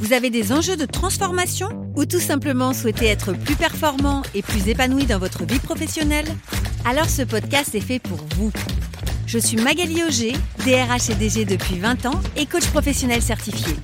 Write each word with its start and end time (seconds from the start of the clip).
vous 0.00 0.14
avez 0.14 0.30
des 0.30 0.50
enjeux 0.50 0.78
de 0.78 0.86
transformation 0.86 1.68
ou 1.94 2.06
tout 2.06 2.20
simplement 2.20 2.72
souhaitez 2.72 3.06
être 3.06 3.34
plus 3.34 3.54
performant 3.54 4.22
et 4.34 4.40
plus 4.40 4.66
épanoui 4.66 5.04
dans 5.04 5.18
votre 5.18 5.44
vie 5.44 5.58
professionnelle? 5.58 6.24
Alors 6.86 7.08
ce 7.08 7.20
podcast 7.20 7.74
est 7.74 7.80
fait 7.80 7.98
pour 7.98 8.18
vous. 8.36 8.50
Je 9.26 9.38
suis 9.38 9.58
Magali 9.58 10.02
Auger, 10.02 10.32
DRH 10.64 11.10
et 11.10 11.14
DG 11.14 11.44
depuis 11.44 11.78
20 11.78 12.06
ans 12.06 12.20
et 12.34 12.46
coach 12.46 12.66
professionnel 12.68 13.20
certifié. 13.20 13.74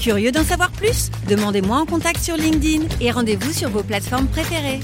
Curieux 0.00 0.32
d'en 0.32 0.44
savoir 0.44 0.72
plus? 0.72 1.10
Demandez-moi 1.28 1.78
en 1.78 1.86
contact 1.86 2.20
sur 2.20 2.36
LinkedIn 2.36 2.86
et 3.00 3.12
rendez-vous 3.12 3.52
sur 3.52 3.70
vos 3.70 3.84
plateformes 3.84 4.26
préférées. 4.26 4.80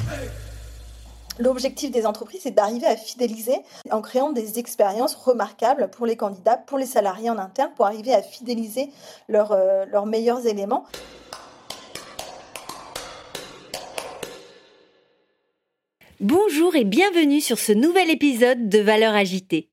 L'objectif 1.38 1.90
des 1.90 2.06
entreprises, 2.06 2.40
c'est 2.44 2.54
d'arriver 2.54 2.86
à 2.86 2.96
fidéliser 2.96 3.56
en 3.90 4.00
créant 4.00 4.32
des 4.32 4.58
expériences 4.58 5.14
remarquables 5.14 5.90
pour 5.90 6.06
les 6.06 6.16
candidats, 6.16 6.56
pour 6.56 6.78
les 6.78 6.86
salariés 6.86 7.28
en 7.28 7.36
interne, 7.36 7.72
pour 7.76 7.84
arriver 7.84 8.14
à 8.14 8.22
fidéliser 8.22 8.88
leurs, 9.28 9.52
euh, 9.52 9.84
leurs 9.86 10.06
meilleurs 10.06 10.46
éléments. 10.46 10.86
Bonjour 16.20 16.74
et 16.74 16.84
bienvenue 16.84 17.42
sur 17.42 17.58
ce 17.58 17.72
nouvel 17.72 18.08
épisode 18.08 18.70
de 18.70 18.78
Valeurs 18.78 19.14
agitées. 19.14 19.68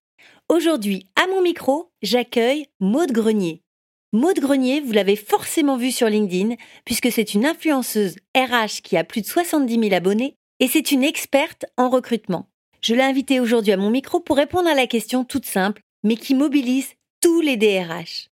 Aujourd'hui, 0.50 1.08
à 1.16 1.28
mon 1.28 1.42
micro, 1.42 1.92
j'accueille 2.02 2.68
Maude 2.82 3.14
Grenier. 3.14 3.64
Maude 4.12 4.40
Grenier, 4.40 4.82
vous 4.82 4.92
l'avez 4.92 5.16
forcément 5.16 5.78
vue 5.78 5.94
sur 5.94 6.10
LinkedIn, 6.10 6.56
puisque 6.84 7.10
c'est 7.10 7.34
une 7.34 7.46
influenceuse 7.46 8.18
RH 8.36 8.82
qui 8.84 8.98
a 8.98 9.06
plus 9.06 9.22
de 9.22 9.28
70 9.28 9.80
000 9.80 9.94
abonnés 9.94 10.38
et 10.64 10.68
c'est 10.70 10.94
une 10.94 11.04
experte 11.04 11.66
en 11.76 11.90
recrutement. 11.90 12.48
Je 12.80 12.96
l'ai 12.96 13.02
invitée 13.02 13.42
aujourd'hui 13.42 13.74
à 13.74 13.78
mon 13.78 13.90
micro 13.90 14.22
pour 14.22 14.38
répondre 14.38 14.70
à 14.70 14.74
la 14.74 14.88
question 14.88 15.26
toute 15.26 15.46
simple, 15.46 15.82
mais 16.04 16.16
qui 16.16 16.36
mobilise 16.36 16.94
tous 17.20 17.42
les 17.42 17.58
DRH. 17.58 18.30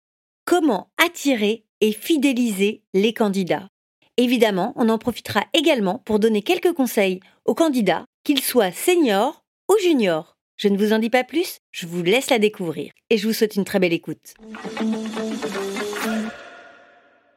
Comment 0.46 0.92
attirer 1.04 1.66
et 1.82 1.92
fidéliser 1.92 2.84
les 2.94 3.16
candidats? 3.16 3.68
Évidemment, 4.18 4.74
on 4.76 4.90
en 4.90 5.00
profitera 5.00 5.44
également 5.54 6.04
pour 6.06 6.20
donner 6.20 6.44
quelques 6.44 6.74
conseils 6.74 7.20
aux 7.46 7.56
candidats, 7.56 8.06
qu'ils 8.24 8.44
soient 8.44 8.72
seniors 8.72 9.44
ou 9.68 9.74
juniors. 9.82 10.38
Je 10.56 10.68
ne 10.68 10.78
vous 10.78 10.94
en 10.94 11.00
dis 11.00 11.10
pas 11.10 11.24
plus, 11.24 11.58
je 11.72 11.88
vous 11.88 12.04
laisse 12.04 12.30
la 12.30 12.38
découvrir 12.38 12.92
et 13.10 13.18
je 13.18 13.26
vous 13.26 13.34
souhaite 13.34 13.56
une 13.56 13.66
très 13.66 13.80
belle 13.80 13.94
écoute. 13.94 14.36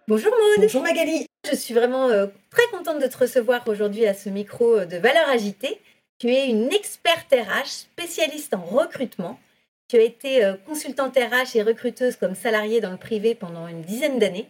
Bonjour 0.06 0.32
Maud. 0.32 0.58
Bonjour 0.58 0.82
Magali. 0.82 1.24
Je 1.50 1.56
suis 1.56 1.72
vraiment 1.72 2.08
euh, 2.08 2.27
très 2.53 2.67
contente 2.70 3.00
de 3.00 3.06
te 3.06 3.17
recevoir 3.17 3.67
aujourd'hui 3.67 4.06
à 4.06 4.14
ce 4.14 4.28
micro 4.28 4.78
euh, 4.78 4.84
de 4.84 4.98
Valeurs 4.98 5.28
Agitées. 5.28 5.81
Tu 6.19 6.28
es 6.28 6.48
une 6.48 6.70
experte 6.70 7.33
RH, 7.33 7.67
spécialiste 7.67 8.55
en 8.55 8.62
recrutement. 8.62 9.41
Tu 9.89 9.97
as 9.97 10.03
été 10.03 10.45
euh, 10.45 10.55
consultante 10.67 11.17
RH 11.17 11.56
et 11.56 11.62
recruteuse 11.62 12.17
comme 12.17 12.34
salariée 12.34 12.80
dans 12.80 12.91
le 12.91 12.98
privé 12.98 13.34
pendant 13.34 13.67
une 13.67 13.83
dizaine 13.83 14.19
d'années. 14.19 14.48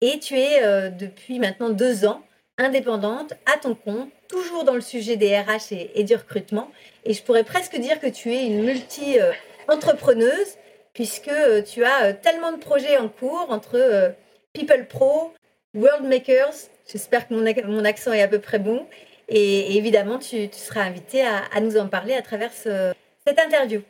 Et 0.00 0.18
tu 0.18 0.38
es 0.38 0.60
depuis 0.90 1.38
maintenant 1.38 1.70
deux 1.70 2.04
ans 2.04 2.22
indépendante, 2.58 3.32
à 3.46 3.56
ton 3.56 3.74
compte, 3.74 4.10
toujours 4.28 4.64
dans 4.64 4.74
le 4.74 4.82
sujet 4.82 5.16
des 5.16 5.38
RH 5.38 5.72
et, 5.72 6.04
du 6.04 6.14
recrutement. 6.14 6.70
Et 7.04 7.14
je 7.14 7.22
pourrais 7.22 7.44
presque 7.44 7.78
dire 7.78 7.98
que 7.98 8.06
tu 8.06 8.30
es 8.34 8.44
une 8.44 8.62
multi-entrepreneuse, 8.62 10.58
puisque 10.92 11.30
tu 11.64 11.82
as 11.82 12.12
tellement 12.12 12.52
de 12.52 12.58
projets 12.58 12.98
en 12.98 13.08
cours 13.08 13.46
entre 13.48 14.14
People 14.52 14.86
Pro, 14.86 15.32
World 15.74 16.04
Makers. 16.04 16.68
J'espère 16.90 17.26
que 17.26 17.34
mon, 17.34 17.84
accent 17.84 18.12
est 18.12 18.22
à 18.22 18.28
peu 18.28 18.38
près 18.38 18.58
bon. 18.58 18.86
Et, 19.28 19.76
évidemment, 19.76 20.18
tu, 20.18 20.48
seras 20.52 20.82
invité 20.82 21.22
à, 21.22 21.60
nous 21.60 21.76
en 21.76 21.88
parler 21.88 22.14
à 22.14 22.22
travers 22.22 22.52
cette 22.52 23.38
interview. 23.38 23.82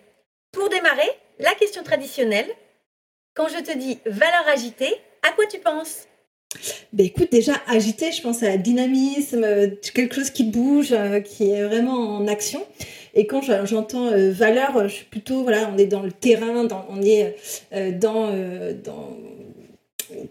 Pour 0.52 0.68
démarrer, 0.70 1.10
la 1.38 1.54
question 1.54 1.82
traditionnelle. 1.82 2.46
Quand 3.34 3.48
je 3.48 3.62
te 3.62 3.76
dis 3.76 3.98
valeur 4.06 4.48
agitée, 4.48 4.94
à 5.22 5.32
quoi 5.32 5.44
tu 5.46 5.58
penses? 5.58 6.06
Ben 6.92 7.04
écoute, 7.04 7.30
déjà 7.30 7.54
agité, 7.66 8.12
je 8.12 8.22
pense 8.22 8.42
à 8.42 8.56
dynamisme, 8.56 9.44
quelque 9.92 10.14
chose 10.14 10.30
qui 10.30 10.44
bouge, 10.44 10.92
euh, 10.92 11.20
qui 11.20 11.50
est 11.50 11.64
vraiment 11.64 12.16
en 12.16 12.26
action. 12.26 12.64
Et 13.14 13.26
quand 13.26 13.42
j'entends 13.64 14.06
euh, 14.06 14.30
valeur, 14.30 14.88
je 14.88 14.94
suis 14.94 15.04
plutôt, 15.04 15.42
voilà, 15.42 15.70
on 15.74 15.76
est 15.76 15.86
dans 15.86 16.02
le 16.02 16.12
terrain, 16.12 16.66
on 16.88 17.02
est 17.02 17.36
euh, 17.74 17.92
dans, 17.92 18.28
dans 18.82 19.16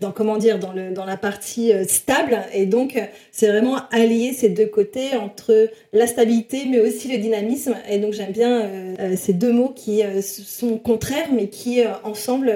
dans 0.02 0.12
comment 0.12 0.38
dire 0.38 0.59
dans, 0.59 0.72
le, 0.72 0.91
dans 0.91 1.06
la 1.06 1.18
partie 1.18 1.74
euh, 1.74 1.86
stable. 1.86 2.40
Et 2.53 2.66
donc 2.66 3.00
c'est 3.31 3.47
vraiment 3.47 3.80
allier 3.91 4.34
ces 4.34 4.50
deux 4.50 4.66
côtés 4.66 5.16
entre 5.16 5.69
la 5.94 6.08
stabilité 6.08 6.66
mais 6.68 6.80
aussi 6.80 7.12
le 7.12 7.18
dynamisme. 7.18 7.75
Et 7.90 8.00
donc 8.00 8.13
j'aime 8.13 8.31
bien 8.31 8.62
euh, 8.62 8.96
euh, 9.00 9.16
ces 9.18 9.34
deux 9.34 9.52
mots 9.52 9.74
qui 9.75 10.02
sont 10.22 10.78
contraires 10.78 11.31
mais 11.31 11.50
qui 11.50 11.84
ensemble 12.03 12.53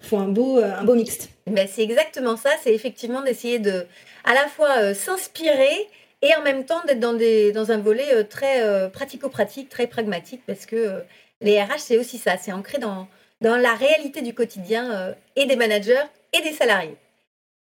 font 0.00 0.20
un 0.20 0.28
beau 0.28 0.58
un 0.58 0.84
beau 0.84 0.94
mixte. 0.94 1.30
Ben 1.46 1.66
c'est 1.70 1.82
exactement 1.82 2.36
ça, 2.36 2.50
c'est 2.62 2.74
effectivement 2.74 3.22
d'essayer 3.22 3.58
de 3.58 3.84
à 4.24 4.34
la 4.34 4.46
fois 4.48 4.94
s'inspirer 4.94 5.88
et 6.22 6.34
en 6.38 6.42
même 6.42 6.64
temps 6.64 6.80
d'être 6.86 7.00
dans, 7.00 7.14
des, 7.14 7.50
dans 7.52 7.72
un 7.72 7.78
volet 7.78 8.24
très 8.24 8.90
pratico-pratique, 8.90 9.68
très 9.68 9.86
pragmatique 9.86 10.42
parce 10.46 10.66
que 10.66 11.02
les 11.40 11.60
RH 11.60 11.78
c'est 11.78 11.98
aussi 11.98 12.18
ça, 12.18 12.36
c'est 12.36 12.52
ancré 12.52 12.78
dans 12.78 13.08
dans 13.40 13.56
la 13.56 13.72
réalité 13.74 14.20
du 14.20 14.34
quotidien 14.34 15.14
et 15.34 15.46
des 15.46 15.56
managers 15.56 16.04
et 16.32 16.40
des 16.42 16.52
salariés. 16.52 16.96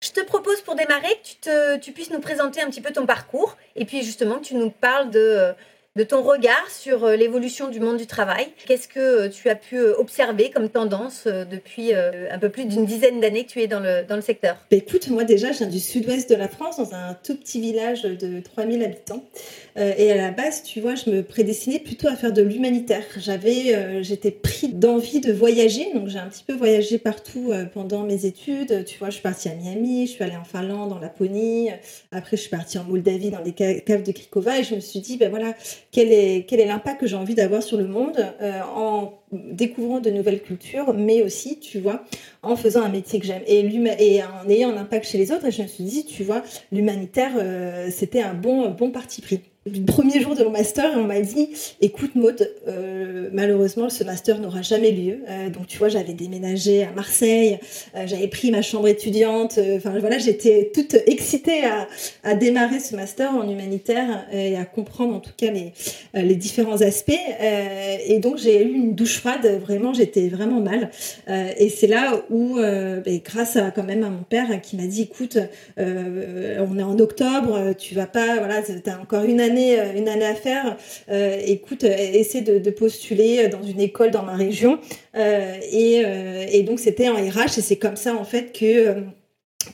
Je 0.01 0.11
te 0.11 0.21
propose 0.21 0.61
pour 0.63 0.77
démarrer 0.77 1.09
que 1.23 1.29
tu, 1.29 1.37
te, 1.37 1.77
tu 1.79 1.93
puisses 1.93 2.11
nous 2.11 2.21
présenter 2.21 2.61
un 2.61 2.67
petit 2.67 2.81
peu 2.81 2.93
ton 2.93 3.05
parcours 3.05 3.57
et 3.75 3.85
puis 3.85 4.03
justement 4.03 4.39
tu 4.39 4.55
nous 4.55 4.71
parles 4.71 5.11
de, 5.11 5.19
euh, 5.19 5.53
de 5.97 6.05
ton 6.05 6.23
regard 6.23 6.71
sur 6.71 7.05
euh, 7.05 7.17
l'évolution 7.17 7.69
du 7.69 7.81
monde 7.81 7.97
du 7.97 8.07
travail. 8.07 8.47
Qu'est-ce 8.67 8.87
que 8.89 9.01
euh, 9.01 9.29
tu 9.29 9.49
as 9.49 9.55
pu 9.55 9.81
observer 9.81 10.51
comme 10.51 10.69
tendance 10.69 11.27
depuis 11.27 11.93
un 11.95 12.39
peu 12.39 12.49
plus 12.49 12.67
d'une 12.67 12.85
dizaine 12.85 13.21
d'années 13.21 13.45
que 13.45 13.51
tu 13.51 13.61
es 13.61 13.67
dans 13.67 13.81
le, 13.81 14.05
dans 14.05 14.17
le 14.17 14.23
secteur? 14.23 14.57
Bah, 14.71 14.77
Écoute, 14.77 15.09
moi 15.09 15.25
déjà, 15.25 15.53
je 15.53 15.59
viens 15.59 15.67
du 15.67 15.81
sud-ouest 15.81 16.31
de 16.31 16.37
la 16.37 16.49
France, 16.49 16.79
dans 16.79 16.95
un 16.95 17.15
tout 17.15 17.37
petit 17.37 17.61
village 17.61 18.03
de 18.03 18.41
3000 18.41 18.83
habitants. 18.83 19.25
et 19.77 20.13
à 20.13 20.17
la 20.17 20.31
base, 20.31 20.63
tu 20.63 20.81
vois, 20.81 20.95
je 20.95 21.11
me 21.11 21.23
prédestinais 21.23 21.79
plutôt 21.79 22.09
à 22.09 22.17
faire 22.17 22.33
de 22.33 22.43
l'humanitaire. 22.43 23.05
J'avais, 23.17 24.03
j'étais 24.03 24.31
pris 24.31 24.69
d'envie 24.69 25.21
de 25.21 25.33
voyager, 25.33 25.93
donc 25.95 26.09
j'ai 26.09 26.19
un 26.19 26.29
petit 26.29 26.45
peu 26.45 26.55
voyagé 26.55 26.99
partout 26.99 27.53
pendant 27.75 28.03
mes 28.03 28.25
études. 28.25 28.85
Tu 28.85 28.99
vois, 28.99 29.09
je 29.09 29.15
suis 29.15 29.23
partie 29.23 29.49
à 29.49 29.55
Miami, 29.55 30.07
je 30.07 30.13
suis 30.13 30.25
allée 30.25 30.37
en 30.37 30.45
Finlande, 30.45 30.93
en 30.93 30.99
Laponie. 30.99 31.71
Après, 32.13 32.37
je 32.37 32.43
suis 32.43 32.51
partie 32.51 32.79
en 32.79 32.85
Moldavie, 32.85 33.31
dans 33.31 33.43
des 33.43 33.53
caves 33.53 34.03
de 34.03 34.13
Krikova, 34.13 34.59
et 34.59 34.65
je 34.65 34.75
me 34.75 34.81
suis 34.81 35.01
dit, 35.01 35.17
ben 35.17 35.31
voilà, 35.31 35.55
quel 35.91 36.13
est 36.13 36.67
l'impact 36.67 37.01
que 37.01 37.07
j'ai 37.07 37.17
envie 37.17 37.35
d'avoir 37.35 37.63
sur 37.63 37.79
le 37.79 37.87
monde 37.87 38.19
euh, 38.43 38.61
en 38.75 39.15
découvrant 39.33 40.01
de 40.01 40.11
nouvelles 40.11 40.43
cultures, 40.43 40.93
mais 40.95 41.23
aussi, 41.23 41.59
tu 41.61 41.81
vois, 41.81 42.05
en 42.43 42.57
faisant 42.57 42.83
un 42.83 42.89
métier 42.89 43.21
que 43.21 43.27
j'aime 43.27 43.43
et, 43.47 43.61
et 43.99 44.23
en 44.23 44.49
ayant 44.49 44.71
un 44.71 44.77
impact 44.77 45.07
chez 45.07 45.19
les 45.19 45.33
autres. 45.33 45.47
Et 45.47 45.51
je 45.51 45.63
me 45.63 45.67
suis 45.67 45.85
dit, 45.85 46.05
tu 46.05 46.25
vois, 46.25 46.43
l'humanitaire, 46.73 47.33
euh, 47.37 47.89
c'était 47.91 48.23
un 48.23 48.35
bon, 48.35 48.71
bon 48.71 48.91
parti 48.91 49.23
pris 49.23 49.41
premier 49.87 50.21
jour 50.21 50.35
de 50.35 50.45
mon 50.45 50.51
master, 50.51 50.91
on 50.97 51.05
m'a 51.05 51.21
dit 51.21 51.49
écoute 51.81 52.15
Maud, 52.15 52.51
euh, 52.67 53.29
malheureusement 53.33 53.89
ce 53.91 54.05
master 54.05 54.41
n'aura 54.41 54.63
jamais 54.63 54.91
lieu. 54.91 55.19
Euh, 55.29 55.51
donc 55.51 55.67
tu 55.67 55.79
vois, 55.79 55.89
j'avais 55.89 56.13
déménagé 56.13 56.85
à 56.85 56.93
Marseille, 56.93 57.59
euh, 57.97 58.07
j'avais 58.07 58.29
pris 58.29 58.51
ma 58.51 58.63
chambre 58.63 58.89
étudiante. 58.89 59.59
Enfin 59.77 59.99
voilà, 59.99 60.19
j'étais 60.19 60.71
toute 60.75 60.95
excitée 61.07 61.63
à, 62.25 62.35
démarrer 62.35 62.81
ce 62.81 62.95
master 62.95 63.33
en 63.33 63.49
humanitaire 63.49 64.27
et 64.33 64.57
à 64.57 64.65
comprendre 64.65 65.15
en 65.15 65.21
tout 65.21 65.33
cas 65.37 65.51
les, 65.51 65.73
les 66.15 66.35
différents 66.35 66.83
aspects. 66.83 67.13
et 67.41 68.19
donc 68.19 68.39
j'ai 68.39 68.63
eu 68.63 68.73
une 68.73 68.95
douche 68.95 69.19
froide. 69.19 69.47
Vraiment, 69.61 69.93
j'étais 69.93 70.29
vraiment 70.29 70.61
mal. 70.61 70.91
et 71.29 71.69
c'est 71.69 71.87
là 71.87 72.23
où, 72.31 72.57
ben, 72.57 73.21
grâce 73.25 73.57
à 73.57 73.71
quand 73.71 73.83
même 73.85 74.05
à 74.05 74.11
mon 74.11 74.23
père 74.23 74.61
qui 74.61 74.77
m'a 74.77 74.87
dit 74.87 75.03
écoute, 75.03 75.39
on 75.79 76.79
est 76.79 76.83
en 76.83 76.99
octobre, 76.99 77.75
tu 77.77 77.95
vas 77.95 78.07
pas, 78.07 78.37
voilà, 78.37 78.63
t'as 78.63 78.99
encore 78.99 79.25
une 79.25 79.41
année 79.41 79.58
euh, 79.59 79.93
une 79.97 80.09
année 80.09 80.27
à 80.27 80.35
faire, 80.35 80.77
euh, 81.11 81.41
écoute, 81.45 81.85
euh, 81.85 81.97
essaie 81.97 82.41
de, 82.41 82.71
postuler 82.71 83.49
dans 83.49 83.63
une 83.63 83.81
école 83.81 84.11
dans 84.11 84.23
ma 84.23 84.37
région. 84.37 84.79
Et, 85.17 86.03
et, 86.53 86.63
donc 86.63 86.79
c'était 86.79 87.09
en 87.09 87.15
RH 87.15 87.59
et 87.59 87.63
c'est 87.63 87.77
comme 87.77 87.97
ça 87.97 88.15
en 88.15 88.25
fait 88.25 88.53
que 88.53 89.03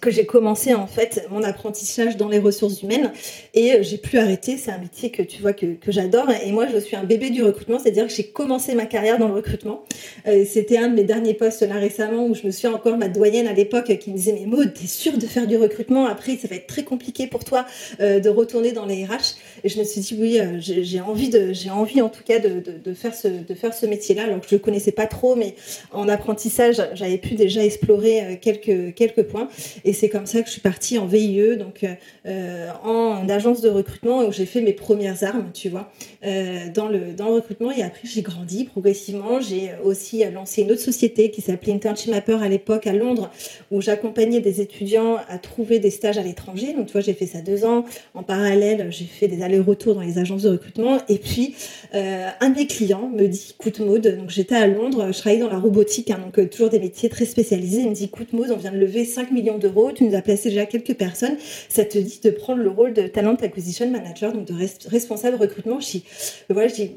que 0.01 0.11
j'ai 0.11 0.27
commencé 0.27 0.75
en 0.75 0.87
fait 0.87 1.27
mon 1.31 1.43
apprentissage 1.43 2.17
dans 2.17 2.29
les 2.29 2.39
ressources 2.39 2.83
humaines 2.83 3.13
et 3.55 3.75
euh, 3.75 3.83
j'ai 3.83 3.99
pu 3.99 4.19
arrêter. 4.19 4.57
C'est 4.57 4.71
un 4.71 4.79
métier 4.79 5.11
que 5.11 5.23
tu 5.23 5.41
vois 5.41 5.53
que, 5.53 5.75
que 5.75 5.93
j'adore 5.93 6.29
et 6.31 6.51
moi 6.53 6.67
je 6.73 6.79
suis 6.79 6.97
un 6.97 7.05
bébé 7.05 7.31
du 7.31 7.43
recrutement, 7.43 7.79
c'est-à-dire 7.79 8.07
que 8.07 8.13
j'ai 8.13 8.25
commencé 8.25 8.75
ma 8.75 8.87
carrière 8.87 9.19
dans 9.19 9.29
le 9.29 9.35
recrutement. 9.35 9.85
Euh, 10.27 10.45
C'était 10.49 10.79
un 10.79 10.89
de 10.89 10.95
mes 10.95 11.05
derniers 11.05 11.35
postes 11.35 11.63
là 11.63 11.77
récemment 11.77 12.27
où 12.27 12.35
je 12.35 12.47
me 12.47 12.51
suis 12.51 12.69
encore 12.69 12.97
ma 12.97 13.09
doyenne 13.09 13.47
à 13.47 13.53
l'époque 13.53 13.97
qui 13.99 14.11
me 14.11 14.17
disait 14.17 14.33
mais 14.33 14.47
Maud, 14.47 14.73
t'es 14.75 14.87
sûre 14.87 15.19
de 15.19 15.27
faire 15.27 15.47
du 15.47 15.57
recrutement? 15.57 16.07
Après 16.07 16.37
ça 16.37 16.49
va 16.49 16.57
être 16.57 16.67
très 16.67 16.85
compliqué 16.85 17.27
pour 17.27 17.45
toi 17.45 17.67
euh, 18.01 18.21
de 18.21 18.29
retourner 18.29 18.73
dans 18.73 18.87
les 18.87 19.05
RH. 19.05 19.37
Et 19.65 19.69
je 19.69 19.79
me 19.79 19.85
suis 19.85 20.01
dit 20.01 20.17
oui, 20.19 20.41
j'ai 20.59 21.01
envie 21.01 21.29
de, 21.29 21.53
j'ai 21.53 21.71
envie 21.71 22.01
en 22.01 22.09
tout 22.09 22.23
cas 22.25 22.39
de, 22.39 22.63
de, 22.85 22.95
faire 22.95 23.15
ce 23.15 23.29
de 23.29 23.55
faire 23.55 23.75
ce 23.75 23.87
métier-là. 23.87 24.25
Alors 24.25 24.41
que 24.41 24.49
je 24.49 24.55
le 24.55 24.61
connaissais 24.61 24.93
pas 24.93 25.07
trop, 25.07 25.35
mais 25.37 25.55
en 25.93 26.09
apprentissage 26.09 26.83
j'avais 26.95 27.19
pu 27.19 27.35
déjà 27.35 27.65
explorer 27.65 28.39
quelques 28.41 28.95
quelques 28.95 29.23
points. 29.23 29.49
Et 29.85 29.93
c'est 29.93 30.09
comme 30.09 30.27
ça 30.27 30.41
que 30.41 30.47
je 30.47 30.53
suis 30.53 30.61
partie 30.61 30.99
en 30.99 31.07
VIE, 31.07 31.57
donc 31.59 31.85
euh, 32.27 32.69
en 32.83 33.29
agence 33.29 33.61
de 33.61 33.69
recrutement, 33.69 34.25
où 34.25 34.33
j'ai 34.33 34.47
fait 34.47 34.63
mes 34.63 34.73
premières 34.73 35.25
armes, 35.25 35.51
tu 35.53 35.69
vois, 35.69 35.91
euh, 36.25 36.71
dans, 36.73 36.89
le, 36.89 37.13
dans 37.13 37.29
le 37.29 37.35
recrutement. 37.35 37.71
Et 37.71 37.83
après, 37.83 38.03
j'ai 38.05 38.23
grandi 38.23 38.65
progressivement. 38.65 39.41
J'ai 39.41 39.73
aussi 39.85 40.25
lancé 40.33 40.63
une 40.63 40.73
autre 40.73 40.81
société 40.81 41.31
qui 41.31 41.43
s'appelait 41.43 41.73
Internship 41.75 42.11
Mapper 42.11 42.39
à 42.43 42.49
l'époque 42.49 42.87
à 42.87 42.93
Londres, 42.93 43.31
où 43.71 43.81
j'accompagnais 43.81 44.41
des 44.41 44.61
étudiants 44.61 45.19
à 45.29 45.39
trouver 45.39 45.79
des 45.79 45.91
stages 45.91 46.17
à 46.17 46.23
l'étranger. 46.23 46.73
Donc, 46.73 46.87
tu 46.87 46.93
vois, 46.93 47.03
j'ai 47.03 47.15
fait 47.15 47.27
ça 47.27 47.41
deux 47.41 47.65
ans. 47.65 47.85
En 48.15 48.23
parallèle, 48.23 48.89
j'ai 48.91 49.05
fait 49.05 49.29
des 49.29 49.43
allers-retours 49.43 49.95
dans 49.95 50.01
les 50.01 50.19
agences 50.19 50.43
de 50.43 50.51
recrutement. 50.51 50.99
Et 51.09 51.19
puis, 51.19 51.55
euh, 51.95 52.29
un 52.41 52.51
des 52.51 52.67
clients 52.67 53.11
me 53.15 53.27
dit, 53.27 53.55
écoute 53.59 53.81
Maud, 53.81 54.07
donc 54.07 54.31
j'étais 54.31 54.55
à 54.55 54.67
Londres, 54.67 55.11
je 55.13 55.19
travaillais 55.19 55.43
dans 55.43 55.51
la 55.51 55.59
robotique, 55.59 56.11
hein, 56.11 56.21
donc 56.25 56.49
toujours 56.49 56.71
des 56.71 56.81
métiers 56.81 57.09
très 57.09 57.27
spécialisés. 57.27 57.83
Il 57.83 57.91
me 57.91 57.95
dit, 57.95 58.05
écoute 58.05 58.33
Maud, 58.33 58.51
on 58.51 58.57
vient 58.57 58.73
de 58.73 58.79
lever 58.79 59.05
5 59.05 59.31
millions 59.31 59.59
d'euros, 59.59 59.74
tu 59.95 60.05
nous 60.05 60.15
as 60.15 60.23
placé 60.23 60.51
déjà 60.51 60.67
quelques 60.67 60.95
personnes, 60.95 61.37
ça 61.69 61.85
te 61.85 61.99
dit 61.99 62.21
de 62.23 62.31
prendre 62.31 62.63
le 62.63 62.71
rôle 62.71 62.93
de 62.93 63.07
talent 63.07 63.35
acquisition 63.35 63.91
manager, 63.91 64.33
donc 64.33 64.47
de 64.47 64.55
responsable 64.89 65.37
recrutement. 65.37 65.81
Je 65.81 65.91
dis, 65.91 66.05
voilà, 66.49 66.69
je 66.69 66.75
dis, 66.75 66.93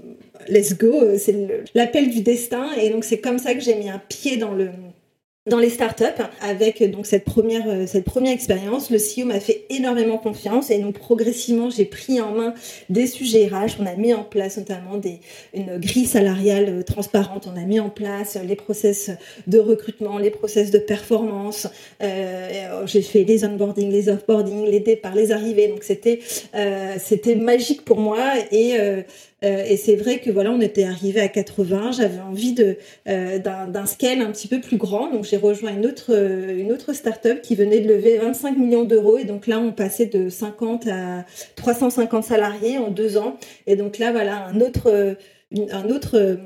let's 0.48 0.78
go, 0.78 1.18
c'est 1.18 1.66
l'appel 1.74 2.10
du 2.10 2.22
destin. 2.22 2.74
Et 2.82 2.90
donc 2.90 3.04
c'est 3.04 3.20
comme 3.20 3.40
ça 3.40 3.54
que 3.54 3.60
j'ai 3.62 3.76
mis 3.76 3.90
un 3.90 4.02
pied 4.08 4.38
dans 4.38 4.54
le 4.54 4.70
dans 5.48 5.60
les 5.60 5.70
startups 5.70 6.04
avec 6.42 6.84
donc 6.92 7.06
cette 7.06 7.24
première 7.24 7.68
euh, 7.68 7.88
cette 7.88 8.04
première 8.04 8.34
expérience. 8.34 8.92
Le 8.92 8.98
CEO 8.98 9.26
m'a 9.26 9.40
fait 9.40 9.66
énormément 9.70 10.18
confiance 10.18 10.70
et 10.70 10.80
donc 10.80 11.00
progressivement 11.00 11.70
j'ai 11.70 11.86
pris 11.86 12.20
en 12.22 12.32
main 12.32 12.54
des 12.90 13.08
sujets 13.08 13.48
RH. 13.48 13.80
On 13.80 13.86
a 13.86 13.96
mis 13.96 14.14
en 14.14 14.24
place 14.24 14.58
notamment 14.58 14.98
des 14.98 15.20
une 15.54 15.78
grille 15.78 16.06
salariale 16.06 16.66
euh, 16.70 16.84
transparente. 16.84 17.48
On 17.52 17.60
a 17.60 17.64
mis 17.64 17.80
en 17.80 17.90
place 17.90 18.38
les 18.46 18.56
process 18.56 19.12
de 19.48 19.60
recrutement 19.60 20.18
les 20.18 20.32
process 20.32 20.70
de 20.70 20.80
performance. 20.80 21.68
Euh, 22.04 22.86
j'ai 22.86 23.02
fait 23.02 23.24
les 23.24 23.46
onboarding 23.46 23.90
les 23.90 24.10
offboarding 24.10 24.66
les 24.66 24.82
départs 24.82 25.16
les 25.16 25.32
arrivées. 25.32 25.70
Donc 25.70 25.84
c'était 25.84 26.20
euh, 26.56 26.96
c'était 27.00 27.36
magique 27.36 27.86
pour 27.86 28.00
moi 28.00 28.34
et 28.52 28.80
euh, 28.80 29.02
euh, 29.44 29.64
et 29.68 29.78
c'est 29.78 29.96
vrai 29.96 30.20
que 30.20 30.32
voilà, 30.32 30.52
on 30.52 30.62
était 30.62 30.84
arrivé 30.84 31.22
à 31.22 31.28
80. 31.28 31.92
J'avais 31.92 32.20
envie 32.20 32.54
de 32.54 32.78
euh, 33.08 33.38
d'un 33.38 33.86
scale 33.86 34.22
un 34.22 34.32
petit 34.32 34.48
peu 34.48 34.60
plus 34.60 34.78
grand. 34.78 35.12
Donc 35.12 35.26
j'ai 35.26 35.38
rejoint 35.38 35.72
une 35.74 35.86
autre 35.86 36.08
euh, 36.10 36.58
une 36.58 36.72
autre 36.72 36.94
startup 36.94 37.42
qui 37.42 37.56
venait 37.56 37.80
de 37.80 37.88
lever 37.88 38.18
25 38.18 38.58
millions 38.58 38.84
d'euros. 38.84 39.18
Et 39.18 39.26
donc 39.26 39.48
là, 39.48 39.60
on 39.60 39.72
passait 39.72 40.08
de 40.08 40.30
50 40.30 40.88
à 40.88 41.26
350 41.56 42.24
salariés 42.24 42.78
en 42.80 42.90
deux 42.90 43.18
ans. 43.18 43.38
Et 43.68 43.76
donc 43.76 44.00
là, 44.00 44.12
voilà, 44.12 44.48
un 44.48 44.60
autre 44.60 45.16
un 45.72 45.90
autre 45.90 46.40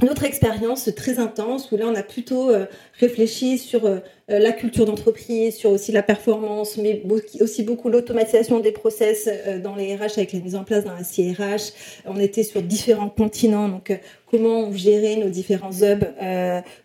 une 0.00 0.10
autre 0.10 0.24
expérience 0.24 0.90
très 0.94 1.18
intense 1.18 1.72
où 1.72 1.76
là 1.76 1.86
on 1.88 1.94
a 1.94 2.04
plutôt 2.04 2.52
réfléchi 3.00 3.58
sur 3.58 3.90
la 4.28 4.52
culture 4.52 4.84
d'entreprise, 4.84 5.56
sur 5.56 5.70
aussi 5.70 5.90
la 5.90 6.02
performance, 6.02 6.76
mais 6.76 7.02
aussi 7.40 7.62
beaucoup 7.62 7.88
l'automatisation 7.88 8.60
des 8.60 8.72
process 8.72 9.28
euh, 9.28 9.58
dans 9.58 9.74
les 9.74 9.94
RH 9.96 10.18
avec 10.18 10.34
la 10.34 10.40
mise 10.40 10.54
en 10.54 10.64
place 10.64 10.84
d'un 10.84 10.98
CRH. 11.02 11.72
On 12.04 12.20
était 12.20 12.42
sur 12.42 12.60
différents 12.60 13.08
continents, 13.08 13.68
donc 13.68 13.90
euh, 13.90 13.96
comment 14.30 14.60
on 14.60 14.72
gérait 14.72 15.16
nos 15.16 15.30
différents 15.30 15.72
hubs, 15.72 16.04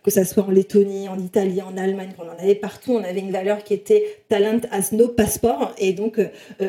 que 0.02 0.10
ça 0.10 0.24
soit 0.24 0.44
en 0.44 0.50
Lettonie, 0.50 1.10
en 1.10 1.18
Italie, 1.18 1.60
en 1.60 1.76
Allemagne, 1.76 2.08
on 2.18 2.22
en 2.22 2.42
avait 2.42 2.54
partout. 2.54 2.92
On 2.92 3.04
avait 3.04 3.20
une 3.20 3.32
valeur 3.32 3.62
qui 3.62 3.74
était 3.74 4.02
talent 4.30 4.60
as 4.70 4.92
no 4.92 5.08
passeport, 5.08 5.74
et 5.76 5.92
donc 5.92 6.18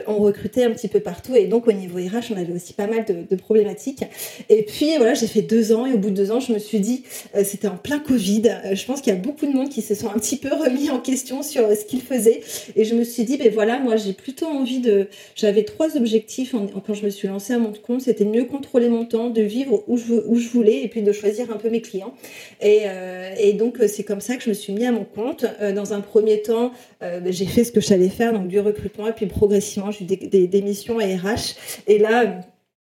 on 0.07 0.17
recrutait 0.17 0.65
un 0.65 0.71
petit 0.71 0.89
peu 0.89 0.99
partout. 0.99 1.33
Et 1.33 1.45
donc 1.45 1.69
au 1.69 1.71
niveau 1.71 1.97
RH, 1.97 2.33
on 2.33 2.37
avait 2.37 2.51
aussi 2.51 2.73
pas 2.73 2.87
mal 2.87 3.05
de, 3.05 3.23
de 3.29 3.35
problématiques. 3.37 4.03
Et 4.49 4.63
puis 4.63 4.97
voilà, 4.97 5.13
j'ai 5.13 5.27
fait 5.27 5.41
deux 5.41 5.71
ans, 5.71 5.85
et 5.85 5.93
au 5.93 5.97
bout 5.97 6.09
de 6.09 6.15
deux 6.15 6.31
ans, 6.31 6.41
je 6.41 6.51
me 6.51 6.59
suis 6.59 6.81
dit, 6.81 7.05
c'était 7.45 7.69
en 7.69 7.77
plein 7.77 7.99
Covid. 7.99 8.43
je 8.73 8.85
pense 8.85 8.99
qu'il 8.99 9.13
y 9.13 9.15
a 9.15 9.19
beaucoup 9.19 9.45
de 9.45 9.53
monde 9.53 9.69
qui 9.69 9.81
se 9.81 9.95
sont 9.95 10.09
un 10.09 10.19
petit 10.19 10.35
peu 10.35 10.49
remis 10.65 10.89
en 10.89 10.99
question 10.99 11.43
sur 11.43 11.65
euh, 11.65 11.75
ce 11.75 11.85
qu'il 11.85 12.01
faisait. 12.01 12.41
Et 12.75 12.85
je 12.85 12.95
me 12.95 13.03
suis 13.03 13.23
dit, 13.23 13.37
ben 13.37 13.51
voilà, 13.51 13.79
moi 13.79 13.95
j'ai 13.95 14.13
plutôt 14.13 14.45
envie 14.45 14.79
de. 14.79 15.07
J'avais 15.35 15.63
trois 15.63 15.97
objectifs 15.97 16.53
quand 16.85 16.93
je 16.93 17.05
me 17.05 17.09
suis 17.09 17.27
lancée 17.27 17.53
à 17.53 17.59
mon 17.59 17.71
compte 17.73 18.01
c'était 18.01 18.25
de 18.25 18.29
mieux 18.29 18.45
contrôler 18.45 18.89
mon 18.89 19.05
temps, 19.05 19.29
de 19.29 19.41
vivre 19.41 19.83
où 19.87 19.97
je, 19.97 20.13
où 20.25 20.37
je 20.37 20.47
voulais 20.49 20.81
et 20.83 20.87
puis 20.87 21.01
de 21.01 21.11
choisir 21.11 21.51
un 21.51 21.57
peu 21.57 21.69
mes 21.69 21.81
clients. 21.81 22.13
Et, 22.61 22.83
euh, 22.85 23.33
et 23.39 23.53
donc 23.53 23.79
euh, 23.79 23.87
c'est 23.87 24.03
comme 24.03 24.21
ça 24.21 24.35
que 24.35 24.43
je 24.43 24.49
me 24.49 24.53
suis 24.53 24.73
mis 24.73 24.85
à 24.85 24.91
mon 24.91 25.05
compte. 25.05 25.45
dans 25.73 25.93
un 25.93 26.01
premier 26.01 26.41
temps, 26.41 26.71
ben, 27.01 27.31
j'ai 27.31 27.45
fait 27.45 27.63
ce 27.63 27.71
que 27.71 27.81
je 27.81 27.87
savais 27.87 28.09
faire, 28.09 28.33
donc 28.33 28.47
du 28.47 28.59
recrutement, 28.59 29.07
et 29.07 29.13
puis 29.13 29.25
progressivement, 29.25 29.91
j'ai 29.91 30.03
eu 30.03 30.07
des, 30.07 30.17
des, 30.17 30.47
des 30.47 30.61
missions 30.61 30.99
à 30.99 31.05
RH. 31.05 31.55
Et 31.87 31.97
là, 31.97 32.41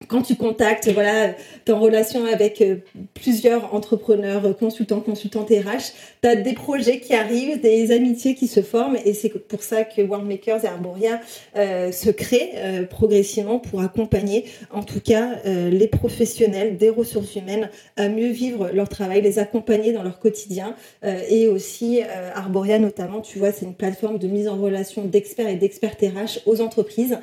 quand 0.09 0.23
tu 0.23 0.35
contactes, 0.35 0.89
voilà, 0.89 1.35
tu 1.67 1.71
es 1.71 1.75
en 1.75 1.79
relation 1.79 2.25
avec 2.25 2.63
euh, 2.63 2.77
plusieurs 3.13 3.75
entrepreneurs, 3.75 4.47
euh, 4.47 4.53
consultants, 4.55 5.01
consultantes 5.01 5.51
RH, 5.51 5.93
tu 6.23 6.29
as 6.29 6.37
des 6.37 6.55
projets 6.55 7.01
qui 7.01 7.15
arrivent, 7.15 7.61
des 7.61 7.93
amitiés 7.93 8.35
qui 8.35 8.49
se 8.49 8.63
forment 8.63 8.97
et 9.05 9.13
c'est 9.13 9.29
pour 9.29 9.63
ça 9.63 9.85
que 9.85 10.01
Worldmakers 10.01 10.65
et 10.65 10.69
Arboria 10.69 11.21
euh, 11.57 11.93
se 11.93 12.09
créent 12.09 12.87
progressivement 12.89 13.59
pour 13.59 13.83
accompagner 13.83 14.47
en 14.71 14.83
tout 14.83 15.01
cas 15.01 15.39
les 15.45 15.87
professionnels 15.87 16.77
des 16.77 16.89
ressources 16.89 17.37
humaines 17.37 17.69
à 17.97 18.09
mieux 18.09 18.31
vivre 18.31 18.71
leur 18.73 18.89
travail, 18.89 19.23
les 19.23 19.39
accompagner 19.39 19.93
dans 19.93 20.03
leur 20.03 20.19
quotidien 20.19 20.75
et 21.03 21.49
aussi 21.49 22.01
Arboria 22.35 22.79
notamment, 22.79 23.21
tu 23.21 23.39
vois, 23.39 23.53
c'est 23.53 23.67
une 23.67 23.75
plateforme 23.75 24.19
de 24.19 24.27
mise 24.29 24.49
en 24.49 24.57
relation 24.57 25.05
d'experts 25.05 25.49
et 25.49 25.57
d'experts 25.57 25.97
RH 26.03 26.41
aux 26.47 26.61
entreprises 26.61 27.19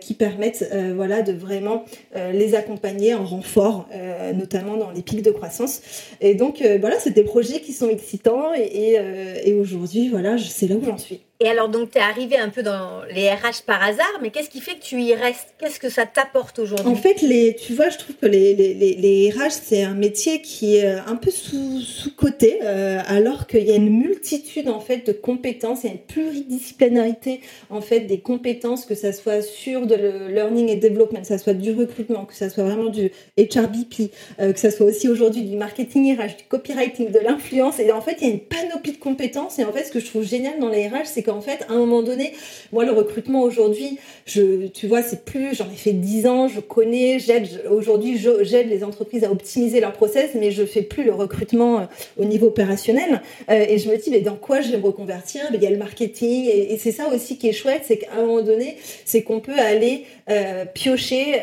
qui 0.00 0.14
permettent 0.14 0.68
voilà 0.94 1.22
de 1.22 1.32
vraiment 1.32 1.84
les 2.32 2.54
accompagner 2.54 3.14
en 3.14 3.24
renfort, 3.24 3.86
euh, 3.92 4.32
notamment 4.32 4.76
dans 4.76 4.90
les 4.90 5.02
pics 5.02 5.22
de 5.22 5.30
croissance. 5.30 5.80
Et 6.20 6.34
donc 6.34 6.62
euh, 6.62 6.78
voilà, 6.80 6.98
c'est 6.98 7.10
des 7.10 7.24
projets 7.24 7.60
qui 7.60 7.72
sont 7.72 7.88
excitants 7.88 8.52
et, 8.54 8.96
et 9.44 9.54
aujourd'hui, 9.54 10.08
voilà, 10.08 10.38
c'est 10.38 10.68
là 10.68 10.76
où 10.76 10.84
j'en 10.84 10.98
suis. 10.98 11.20
Et 11.38 11.48
alors, 11.48 11.68
donc, 11.68 11.90
tu 11.90 11.98
es 11.98 12.00
arrivé 12.00 12.38
un 12.38 12.48
peu 12.48 12.62
dans 12.62 13.02
les 13.14 13.28
RH 13.28 13.64
par 13.66 13.82
hasard, 13.82 14.20
mais 14.22 14.30
qu'est-ce 14.30 14.48
qui 14.48 14.60
fait 14.60 14.76
que 14.76 14.82
tu 14.82 15.02
y 15.02 15.14
restes? 15.14 15.54
Qu'est-ce 15.58 15.78
que 15.78 15.90
ça 15.90 16.06
t'apporte 16.06 16.58
aujourd'hui? 16.58 16.86
En 16.86 16.94
fait, 16.94 17.20
les, 17.20 17.54
tu 17.54 17.74
vois, 17.74 17.90
je 17.90 17.98
trouve 17.98 18.16
que 18.16 18.26
les, 18.26 18.54
les, 18.54 18.72
les 18.74 19.30
RH, 19.30 19.50
c'est 19.50 19.82
un 19.82 19.92
métier 19.92 20.40
qui 20.40 20.76
est 20.76 20.86
un 20.86 21.16
peu 21.16 21.30
sous-côté, 21.30 22.60
euh, 22.62 23.00
alors 23.06 23.46
qu'il 23.46 23.64
y 23.64 23.70
a 23.70 23.74
une 23.74 23.90
multitude, 23.90 24.70
en 24.70 24.80
fait, 24.80 25.06
de 25.06 25.12
compétences, 25.12 25.84
il 25.84 25.88
y 25.88 25.90
a 25.90 25.92
une 25.92 26.00
pluridisciplinarité, 26.00 27.42
en 27.68 27.82
fait, 27.82 28.00
des 28.00 28.20
compétences, 28.20 28.86
que 28.86 28.94
ça 28.94 29.12
soit 29.12 29.42
sur 29.42 29.82
le 29.82 30.28
learning 30.28 30.70
et 30.70 30.76
development, 30.76 31.20
que 31.20 31.26
ça 31.26 31.36
soit 31.36 31.52
du 31.52 31.72
recrutement, 31.72 32.24
que 32.24 32.34
ça 32.34 32.48
soit 32.48 32.64
vraiment 32.64 32.88
du 32.88 33.10
HRBP, 33.38 34.10
euh, 34.40 34.54
que 34.54 34.58
ça 34.58 34.70
soit 34.70 34.86
aussi 34.86 35.06
aujourd'hui 35.06 35.42
du 35.42 35.56
marketing 35.56 36.16
RH, 36.16 36.38
du 36.38 36.44
copywriting, 36.48 37.10
de 37.10 37.18
l'influence. 37.18 37.78
Et 37.78 37.92
en 37.92 38.00
fait, 38.00 38.16
il 38.22 38.26
y 38.26 38.30
a 38.30 38.32
une 38.32 38.40
panoplie 38.40 38.92
de 38.92 38.96
compétences. 38.96 39.58
Et 39.58 39.64
en 39.64 39.72
fait, 39.72 39.84
ce 39.84 39.92
que 39.92 40.00
je 40.00 40.06
trouve 40.06 40.24
génial 40.24 40.58
dans 40.60 40.70
les 40.70 40.88
RH, 40.88 41.04
c'est 41.04 41.25
qu'en 41.26 41.40
fait, 41.40 41.66
à 41.68 41.72
un 41.72 41.78
moment 41.78 42.02
donné, 42.02 42.32
moi, 42.72 42.84
le 42.84 42.92
recrutement 42.92 43.42
aujourd'hui, 43.42 43.98
je, 44.24 44.66
tu 44.68 44.86
vois, 44.86 45.02
c'est 45.02 45.24
plus, 45.24 45.54
j'en 45.54 45.66
ai 45.66 45.76
fait 45.76 45.92
10 45.92 46.26
ans, 46.26 46.48
je 46.48 46.60
connais, 46.60 47.18
j'aide, 47.18 47.62
aujourd'hui, 47.70 48.18
j'aide 48.42 48.68
les 48.68 48.84
entreprises 48.84 49.24
à 49.24 49.30
optimiser 49.30 49.80
leur 49.80 49.92
process, 49.92 50.30
mais 50.34 50.50
je 50.50 50.64
fais 50.64 50.82
plus 50.82 51.04
le 51.04 51.12
recrutement 51.12 51.80
euh, 51.80 51.84
au 52.18 52.24
niveau 52.24 52.46
opérationnel. 52.46 53.20
Euh, 53.50 53.66
et 53.68 53.78
je 53.78 53.90
me 53.90 53.96
dis, 53.96 54.10
mais 54.10 54.20
dans 54.20 54.36
quoi 54.36 54.60
je 54.60 54.70
vais 54.70 54.78
me 54.78 54.84
reconvertir? 54.84 55.42
Il 55.52 55.62
y 55.62 55.66
a 55.66 55.70
le 55.70 55.76
marketing, 55.76 56.48
et, 56.48 56.76
c'est 56.78 56.92
ça 56.92 57.08
aussi 57.08 57.38
qui 57.38 57.48
est 57.48 57.52
chouette, 57.52 57.82
c'est 57.84 57.98
qu'à 57.98 58.12
un 58.16 58.20
moment 58.24 58.42
donné, 58.42 58.76
c'est 59.04 59.22
qu'on 59.22 59.40
peut 59.40 59.58
aller 59.58 60.04
euh, 60.30 60.64
piocher 60.64 61.40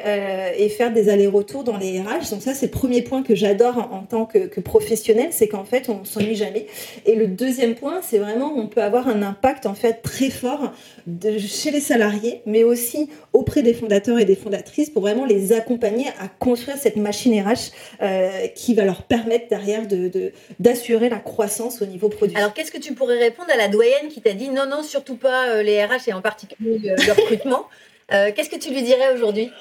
et 0.58 0.70
faire 0.70 0.94
des 0.94 1.10
allers-retours 1.10 1.64
dans 1.64 1.78
les 1.78 2.00
RH. 2.00 2.30
Donc 2.32 2.42
ça, 2.42 2.54
c'est 2.54 2.68
le 2.68 2.72
premier 2.72 3.02
point 3.02 3.24
que 3.24 3.36
j'adore 3.36 3.78
en, 3.78 3.98
en, 3.98 4.04
tant 4.04 4.26
que, 4.26 4.40
que 4.40 4.62
professionnel, 4.62 5.30
c'est 5.32 5.48
qu'en 5.48 5.66
fait, 5.66 5.90
on 5.90 6.06
s'ennuie 6.06 6.36
jamais. 6.36 6.68
Et 7.06 7.16
le 7.16 7.28
deuxième 7.28 7.76
point, 7.76 8.02
c'est 8.02 8.20
vraiment, 8.20 8.54
on 8.56 8.68
peut 8.68 8.82
avoir 8.82 9.08
un 9.08 9.22
impact 9.22 9.66
en 9.66 9.73
fait 9.74 9.94
très 9.94 10.30
fort 10.30 10.74
de, 11.08 11.38
chez 11.38 11.72
les 11.72 11.80
salariés, 11.80 12.42
mais 12.46 12.64
aussi 12.64 13.10
auprès 13.34 13.62
des 13.62 13.74
fondateurs 13.74 14.20
et 14.20 14.26
des 14.26 14.36
fondatrices 14.36 14.90
pour 14.90 15.02
vraiment 15.02 15.26
les 15.26 15.54
accompagner 15.54 16.08
à 16.20 16.28
construire 16.28 16.78
cette 16.78 16.96
machine 16.96 17.40
RH 17.42 17.72
euh, 18.02 18.48
qui 18.48 18.74
va 18.74 18.86
leur 18.86 19.04
permettre 19.04 19.48
derrière 19.50 19.88
de, 19.88 20.32
d'assurer 20.60 21.10
la 21.10 21.20
croissance 21.20 21.82
au 21.82 21.86
niveau 21.86 22.10
produit. 22.10 22.36
Alors 22.38 22.54
qu'est-ce 22.54 22.72
que 22.72 22.78
tu 22.78 22.94
pourrais 22.94 23.20
répondre 23.20 23.50
à 23.52 23.58
la 23.58 23.68
doyenne 23.68 24.10
qui 24.10 24.22
t'a 24.22 24.34
dit 24.34 24.50
non, 24.50 24.66
non, 24.68 24.84
surtout 24.84 25.16
pas 25.16 25.50
euh, 25.50 25.64
les 25.64 25.84
RH 25.84 26.08
et 26.08 26.14
en 26.14 26.22
particulier 26.22 26.92
euh, 26.92 26.96
le 26.96 27.12
recrutement? 27.12 27.68
Euh, 28.12 28.32
Qu'est-ce 28.36 28.50
que 28.50 28.58
tu 28.58 28.70
lui 28.72 28.84
dirais 28.84 29.14
aujourd'hui? 29.14 29.52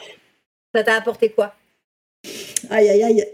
Ça 0.75 0.83
t'a 0.83 0.95
apporté 0.97 1.31
quoi? 1.31 1.55
Aïe, 2.71 2.89
aïe, 2.89 3.03
aïe. 3.03 3.27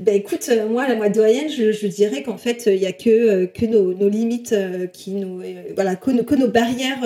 Ben 0.00 0.14
écoute, 0.14 0.48
euh, 0.48 0.66
moi, 0.66 0.88
la 0.88 0.94
moi 0.94 1.10
doyenne, 1.10 1.50
je, 1.50 1.86
dirais 1.86 2.22
qu'en 2.22 2.38
fait, 2.38 2.62
il 2.64 2.80
y 2.80 2.86
a 2.86 2.92
que, 2.92 3.10
euh, 3.10 3.66
nos, 3.68 4.08
limites 4.08 4.54
euh, 4.54 4.86
qui 4.86 5.10
nous, 5.10 5.42
voilà, 5.74 5.94
que, 5.94 6.10
nos- 6.10 6.48
barrières, 6.48 7.02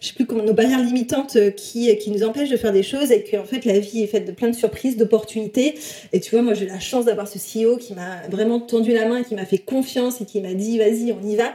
je 0.00 0.06
sais 0.06 0.14
plus 0.14 0.24
comment, 0.24 0.42
nos 0.42 0.54
barrières 0.54 0.82
limitantes 0.82 1.36
qui, 1.56 1.94
nous 2.06 2.24
empêchent 2.24 2.48
de 2.48 2.56
faire 2.56 2.72
des 2.72 2.82
choses 2.82 3.12
et 3.12 3.22
que 3.22 3.36
en 3.36 3.44
fait, 3.44 3.66
la 3.66 3.78
vie 3.78 4.02
est 4.02 4.06
faite 4.06 4.26
de 4.26 4.32
plein 4.32 4.48
de 4.48 4.56
surprises, 4.56 4.96
d'opportunités. 4.96 5.74
Et 6.14 6.20
tu 6.20 6.30
vois, 6.30 6.40
moi, 6.40 6.54
j'ai 6.54 6.64
la 6.64 6.80
chance 6.80 7.04
d'avoir 7.04 7.28
ce 7.28 7.36
CEO 7.36 7.76
qui 7.76 7.92
m'a 7.92 8.22
vraiment 8.30 8.60
tendu 8.60 8.94
la 8.94 9.06
main, 9.06 9.22
qui 9.22 9.34
m'a 9.34 9.44
fait 9.44 9.58
confiance 9.58 10.22
et 10.22 10.24
qui 10.24 10.40
m'a 10.40 10.54
dit, 10.54 10.78
vas-y, 10.78 11.12
on 11.12 11.28
y 11.28 11.36
va 11.36 11.52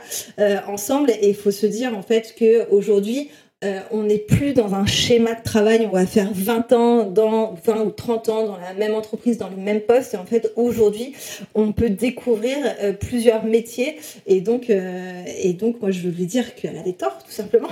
ensemble. 0.67 1.09
Et 1.09 1.29
il 1.29 1.35
faut 1.35 1.49
se 1.49 1.65
dire 1.65 1.97
en 1.97 2.03
fait 2.03 2.35
que 2.37 2.69
aujourd'hui 2.69 3.29
euh, 3.63 3.81
on 3.89 4.03
n'est 4.03 4.19
plus 4.19 4.53
dans 4.53 4.75
un 4.75 4.85
schéma 4.85 5.33
de 5.33 5.41
travail, 5.41 5.87
on 5.87 5.95
va 5.95 6.05
faire 6.05 6.29
20 6.31 6.73
ans, 6.73 7.03
dans 7.05 7.55
20 7.65 7.85
ou 7.85 7.89
30 7.89 8.29
ans 8.29 8.45
dans 8.45 8.57
la 8.57 8.73
même 8.73 8.93
entreprise, 8.93 9.39
dans 9.39 9.49
le 9.49 9.55
même 9.55 9.81
poste. 9.81 10.13
Et 10.13 10.17
en 10.17 10.25
fait, 10.27 10.53
aujourd'hui, 10.55 11.15
on 11.55 11.71
peut 11.71 11.89
découvrir 11.89 12.57
euh, 12.81 12.93
plusieurs 12.93 13.43
métiers. 13.45 13.99
Et 14.27 14.41
donc, 14.41 14.69
euh, 14.69 15.23
et 15.25 15.53
donc, 15.53 15.81
moi, 15.81 15.89
je 15.89 16.01
veux 16.01 16.11
lui 16.11 16.27
dire 16.27 16.53
qu'elle 16.53 16.77
a 16.77 16.83
des 16.83 16.93
torts, 16.93 17.17
tout 17.23 17.31
simplement. 17.31 17.69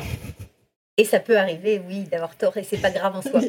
Et 0.97 1.05
ça 1.05 1.19
peut 1.19 1.37
arriver, 1.37 1.79
oui, 1.87 1.99
d'avoir 2.11 2.35
tort, 2.35 2.57
et 2.57 2.63
c'est 2.63 2.81
pas 2.81 2.89
grave 2.89 3.17
en 3.17 3.21
soi. 3.21 3.41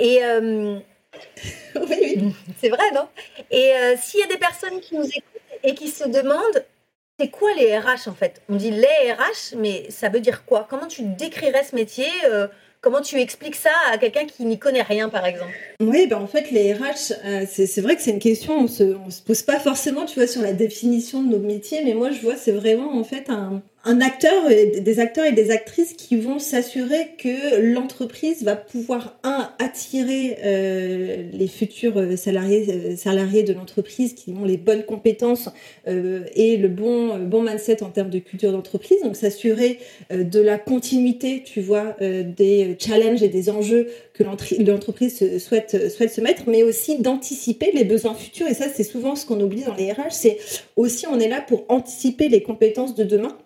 Et 0.00 0.18
oui, 1.76 2.14
oui. 2.16 2.34
c'est 2.60 2.70
vrai, 2.70 2.90
non? 2.92 3.06
Et 3.52 3.72
s'il 4.00 4.20
y 4.20 4.22
a 4.24 4.26
des 4.26 4.38
personnes 4.38 4.80
qui 4.80 4.96
nous 4.96 5.04
écoutent 5.04 5.42
et 5.62 5.74
qui 5.74 5.88
se 5.88 6.08
demandent, 6.08 6.64
c'est 7.18 7.28
quoi 7.28 7.50
les 7.54 7.76
RH 7.76 8.08
en 8.08 8.14
fait? 8.14 8.42
On 8.48 8.56
dit 8.56 8.70
les 8.70 9.12
RH, 9.12 9.56
mais 9.56 9.86
ça 9.90 10.08
veut 10.08 10.20
dire 10.20 10.44
quoi? 10.44 10.66
Comment 10.68 10.86
tu 10.86 11.02
décrirais 11.02 11.64
ce 11.64 11.74
métier? 11.74 12.06
Euh, 12.30 12.46
Comment 12.80 13.00
tu 13.00 13.20
expliques 13.20 13.56
ça 13.56 13.72
à 13.92 13.98
quelqu'un 13.98 14.24
qui 14.26 14.44
n'y 14.44 14.56
connaît 14.56 14.82
rien, 14.82 15.08
par 15.08 15.26
exemple? 15.26 15.50
Oui, 15.80 16.06
ben 16.06 16.18
en 16.18 16.28
fait, 16.28 16.52
les 16.52 16.72
RH, 16.72 17.12
euh, 17.24 17.44
c'est 17.50 17.80
vrai 17.80 17.96
que 17.96 18.02
c'est 18.02 18.12
une 18.12 18.20
question, 18.20 18.56
on 18.56 18.68
se, 18.68 18.94
se 19.10 19.20
pose 19.20 19.42
pas 19.42 19.58
forcément, 19.58 20.04
tu 20.04 20.14
vois, 20.14 20.28
sur 20.28 20.42
la 20.42 20.52
définition 20.52 21.20
de 21.24 21.28
nos 21.28 21.40
métiers, 21.40 21.82
mais 21.84 21.94
moi, 21.94 22.12
je 22.12 22.20
vois, 22.20 22.36
c'est 22.36 22.52
vraiment, 22.52 22.96
en 22.96 23.02
fait, 23.02 23.30
un, 23.30 23.62
un 23.88 24.00
acteur, 24.02 24.50
et 24.50 24.80
des 24.80 25.00
acteurs 25.00 25.24
et 25.24 25.32
des 25.32 25.50
actrices 25.50 25.94
qui 25.94 26.16
vont 26.16 26.38
s'assurer 26.38 27.12
que 27.16 27.60
l'entreprise 27.72 28.42
va 28.44 28.54
pouvoir, 28.54 29.18
un, 29.24 29.50
attirer 29.58 30.36
euh, 30.44 31.24
les 31.32 31.48
futurs 31.48 31.96
euh, 31.98 32.14
salariés, 32.16 32.66
euh, 32.68 32.96
salariés 32.96 33.44
de 33.44 33.54
l'entreprise 33.54 34.12
qui 34.14 34.32
ont 34.32 34.44
les 34.44 34.58
bonnes 34.58 34.84
compétences 34.84 35.48
euh, 35.88 36.24
et 36.34 36.58
le 36.58 36.68
bon, 36.68 37.14
euh, 37.14 37.18
bon 37.20 37.42
mindset 37.42 37.82
en 37.82 37.88
termes 37.88 38.10
de 38.10 38.18
culture 38.18 38.52
d'entreprise, 38.52 39.00
donc 39.02 39.16
s'assurer 39.16 39.78
euh, 40.12 40.22
de 40.22 40.40
la 40.40 40.58
continuité, 40.58 41.42
tu 41.42 41.62
vois, 41.62 41.96
euh, 42.02 42.22
des 42.22 42.76
challenges 42.78 43.22
et 43.22 43.28
des 43.28 43.48
enjeux 43.48 43.88
que 44.12 44.22
l'entre- 44.22 44.54
l'entreprise 44.62 45.16
se- 45.16 45.38
souhaite, 45.38 45.90
souhaite 45.90 46.12
se 46.12 46.20
mettre, 46.20 46.42
mais 46.46 46.62
aussi 46.62 46.98
d'anticiper 46.98 47.70
les 47.72 47.84
besoins 47.84 48.14
futurs. 48.14 48.48
Et 48.48 48.54
ça, 48.54 48.66
c'est 48.72 48.84
souvent 48.84 49.16
ce 49.16 49.24
qu'on 49.24 49.40
oublie 49.40 49.62
dans 49.62 49.74
les 49.74 49.90
RH, 49.92 50.10
c'est 50.10 50.38
aussi 50.76 51.06
on 51.06 51.18
est 51.18 51.28
là 51.28 51.40
pour 51.40 51.64
anticiper 51.68 52.28
les 52.28 52.42
compétences 52.42 52.94
de 52.94 53.04
demain. 53.04 53.38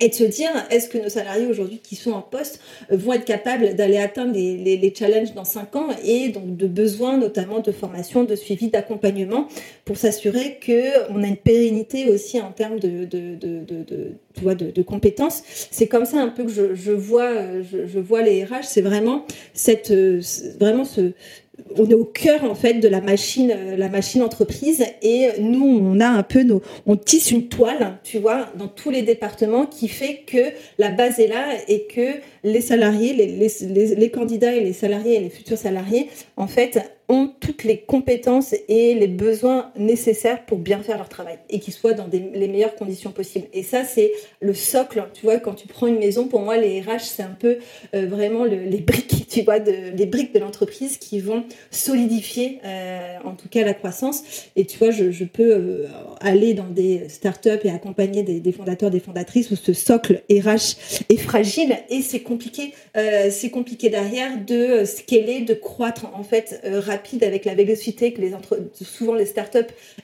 Et 0.00 0.08
de 0.08 0.14
se 0.14 0.24
dire, 0.24 0.50
est-ce 0.70 0.88
que 0.88 0.98
nos 0.98 1.08
salariés 1.08 1.46
aujourd'hui 1.46 1.78
qui 1.78 1.94
sont 1.94 2.10
en 2.10 2.20
poste 2.20 2.60
euh, 2.90 2.96
vont 2.96 3.12
être 3.12 3.24
capables 3.24 3.76
d'aller 3.76 3.98
atteindre 3.98 4.32
les, 4.34 4.94
challenges 4.96 5.32
dans 5.32 5.44
cinq 5.44 5.76
ans 5.76 5.88
et 6.04 6.30
donc 6.30 6.56
de 6.56 6.66
besoins 6.66 7.16
notamment 7.18 7.60
de 7.60 7.70
formation, 7.70 8.24
de 8.24 8.34
suivi, 8.34 8.68
d'accompagnement 8.68 9.46
pour 9.84 9.96
s'assurer 9.96 10.58
qu'on 10.64 11.22
a 11.22 11.26
une 11.28 11.36
pérennité 11.36 12.08
aussi 12.08 12.40
en 12.40 12.50
termes 12.50 12.80
de, 12.80 13.04
de, 13.04 13.36
de, 13.36 13.64
de, 13.64 13.84
de 13.84 14.12
de, 14.54 14.82
compétences. 14.82 15.42
C'est 15.70 15.86
comme 15.86 16.04
ça 16.04 16.18
un 16.18 16.28
peu 16.28 16.44
que 16.44 16.50
je, 16.50 16.74
je 16.74 16.92
vois, 16.92 17.30
euh, 17.30 17.62
je 17.62 17.98
vois 17.98 18.22
les 18.22 18.44
RH. 18.44 18.64
C'est 18.64 18.82
vraiment 18.82 19.24
cette, 19.54 19.90
euh, 19.90 20.20
vraiment 20.60 20.84
ce, 20.84 21.12
on 21.78 21.88
est 21.88 21.94
au 21.94 22.04
cœur 22.04 22.44
en 22.44 22.54
fait 22.54 22.74
de 22.74 22.88
la 22.88 23.00
machine, 23.00 23.52
euh, 23.54 23.76
la 23.76 23.88
machine 23.88 24.22
entreprise 24.22 24.84
et 25.02 25.28
nous 25.40 25.64
on 25.64 26.00
a 26.00 26.08
un 26.08 26.22
peu 26.22 26.42
nos, 26.42 26.62
on 26.86 26.96
tisse 26.96 27.30
une 27.30 27.48
toile, 27.48 27.98
tu 28.02 28.18
vois, 28.18 28.48
dans 28.56 28.68
tous 28.68 28.90
les 28.90 29.02
départements 29.02 29.66
qui 29.66 29.88
fait 29.88 30.22
que 30.26 30.52
la 30.78 30.90
base 30.90 31.18
est 31.18 31.28
là 31.28 31.46
et 31.68 31.84
que 31.84 32.20
les 32.44 32.60
salariés, 32.60 33.12
les, 33.12 34.10
candidats 34.10 34.54
et 34.54 34.60
les 34.60 34.72
salariés 34.72 35.16
et 35.16 35.20
les 35.20 35.30
futurs 35.30 35.58
salariés 35.58 36.08
en 36.36 36.46
fait 36.46 36.78
ont 37.08 37.30
toutes 37.40 37.64
les 37.64 37.78
compétences 37.78 38.54
et 38.68 38.94
les 38.94 39.06
besoins 39.06 39.70
nécessaires 39.76 40.44
pour 40.44 40.58
bien 40.58 40.82
faire 40.82 40.96
leur 40.96 41.08
travail 41.08 41.38
et 41.50 41.60
qu'ils 41.60 41.74
soient 41.74 41.92
dans 41.92 42.08
les 42.10 42.48
meilleures 42.48 42.74
conditions 42.74 43.12
possibles. 43.12 43.46
Et 43.52 43.62
ça, 43.62 43.84
c'est 43.84 44.12
le 44.40 44.54
socle. 44.54 45.04
Tu 45.14 45.24
vois, 45.24 45.38
quand 45.38 45.54
tu 45.54 45.68
prends 45.68 45.86
une 45.86 45.98
maison, 45.98 46.26
pour 46.26 46.40
moi, 46.40 46.56
les 46.56 46.80
RH, 46.80 47.00
c'est 47.00 47.22
un 47.22 47.36
peu 47.38 47.58
euh, 47.94 48.06
vraiment 48.06 48.44
le, 48.44 48.56
les 48.64 48.80
briques, 48.80 49.25
tu 49.36 49.42
vois, 49.42 49.60
de, 49.60 49.72
les 49.94 50.06
briques 50.06 50.32
de 50.32 50.38
l'entreprise 50.38 50.96
qui 50.96 51.20
vont 51.20 51.44
solidifier, 51.70 52.58
euh, 52.64 53.16
en 53.24 53.32
tout 53.32 53.48
cas, 53.48 53.64
la 53.64 53.74
croissance. 53.74 54.22
Et 54.56 54.64
tu 54.64 54.78
vois, 54.78 54.90
je, 54.90 55.24
peux 55.24 55.52
euh, 55.52 55.86
aller 56.20 56.54
dans 56.54 56.68
des 56.68 57.08
startups 57.10 57.60
et 57.64 57.70
accompagner 57.70 58.22
des, 58.22 58.40
des, 58.40 58.52
fondateurs, 58.52 58.90
des 58.90 59.00
fondatrices 59.00 59.50
où 59.50 59.56
ce 59.56 59.74
socle 59.74 60.22
RH 60.30 60.76
est 61.10 61.18
fragile 61.18 61.76
et 61.90 62.00
c'est 62.00 62.20
compliqué. 62.20 62.72
Euh, 62.96 63.28
c'est 63.30 63.50
compliqué 63.50 63.90
derrière 63.90 64.42
de 64.42 64.86
scaler, 64.86 65.40
de 65.40 65.52
croître, 65.52 66.06
en 66.14 66.22
fait, 66.22 66.62
rapide 66.64 67.22
avec 67.22 67.44
la 67.44 67.54
vélocité 67.54 68.14
que 68.14 68.22
les 68.22 68.34
entre... 68.34 68.58
souvent 68.72 69.14
les 69.14 69.26
startups 69.26 69.58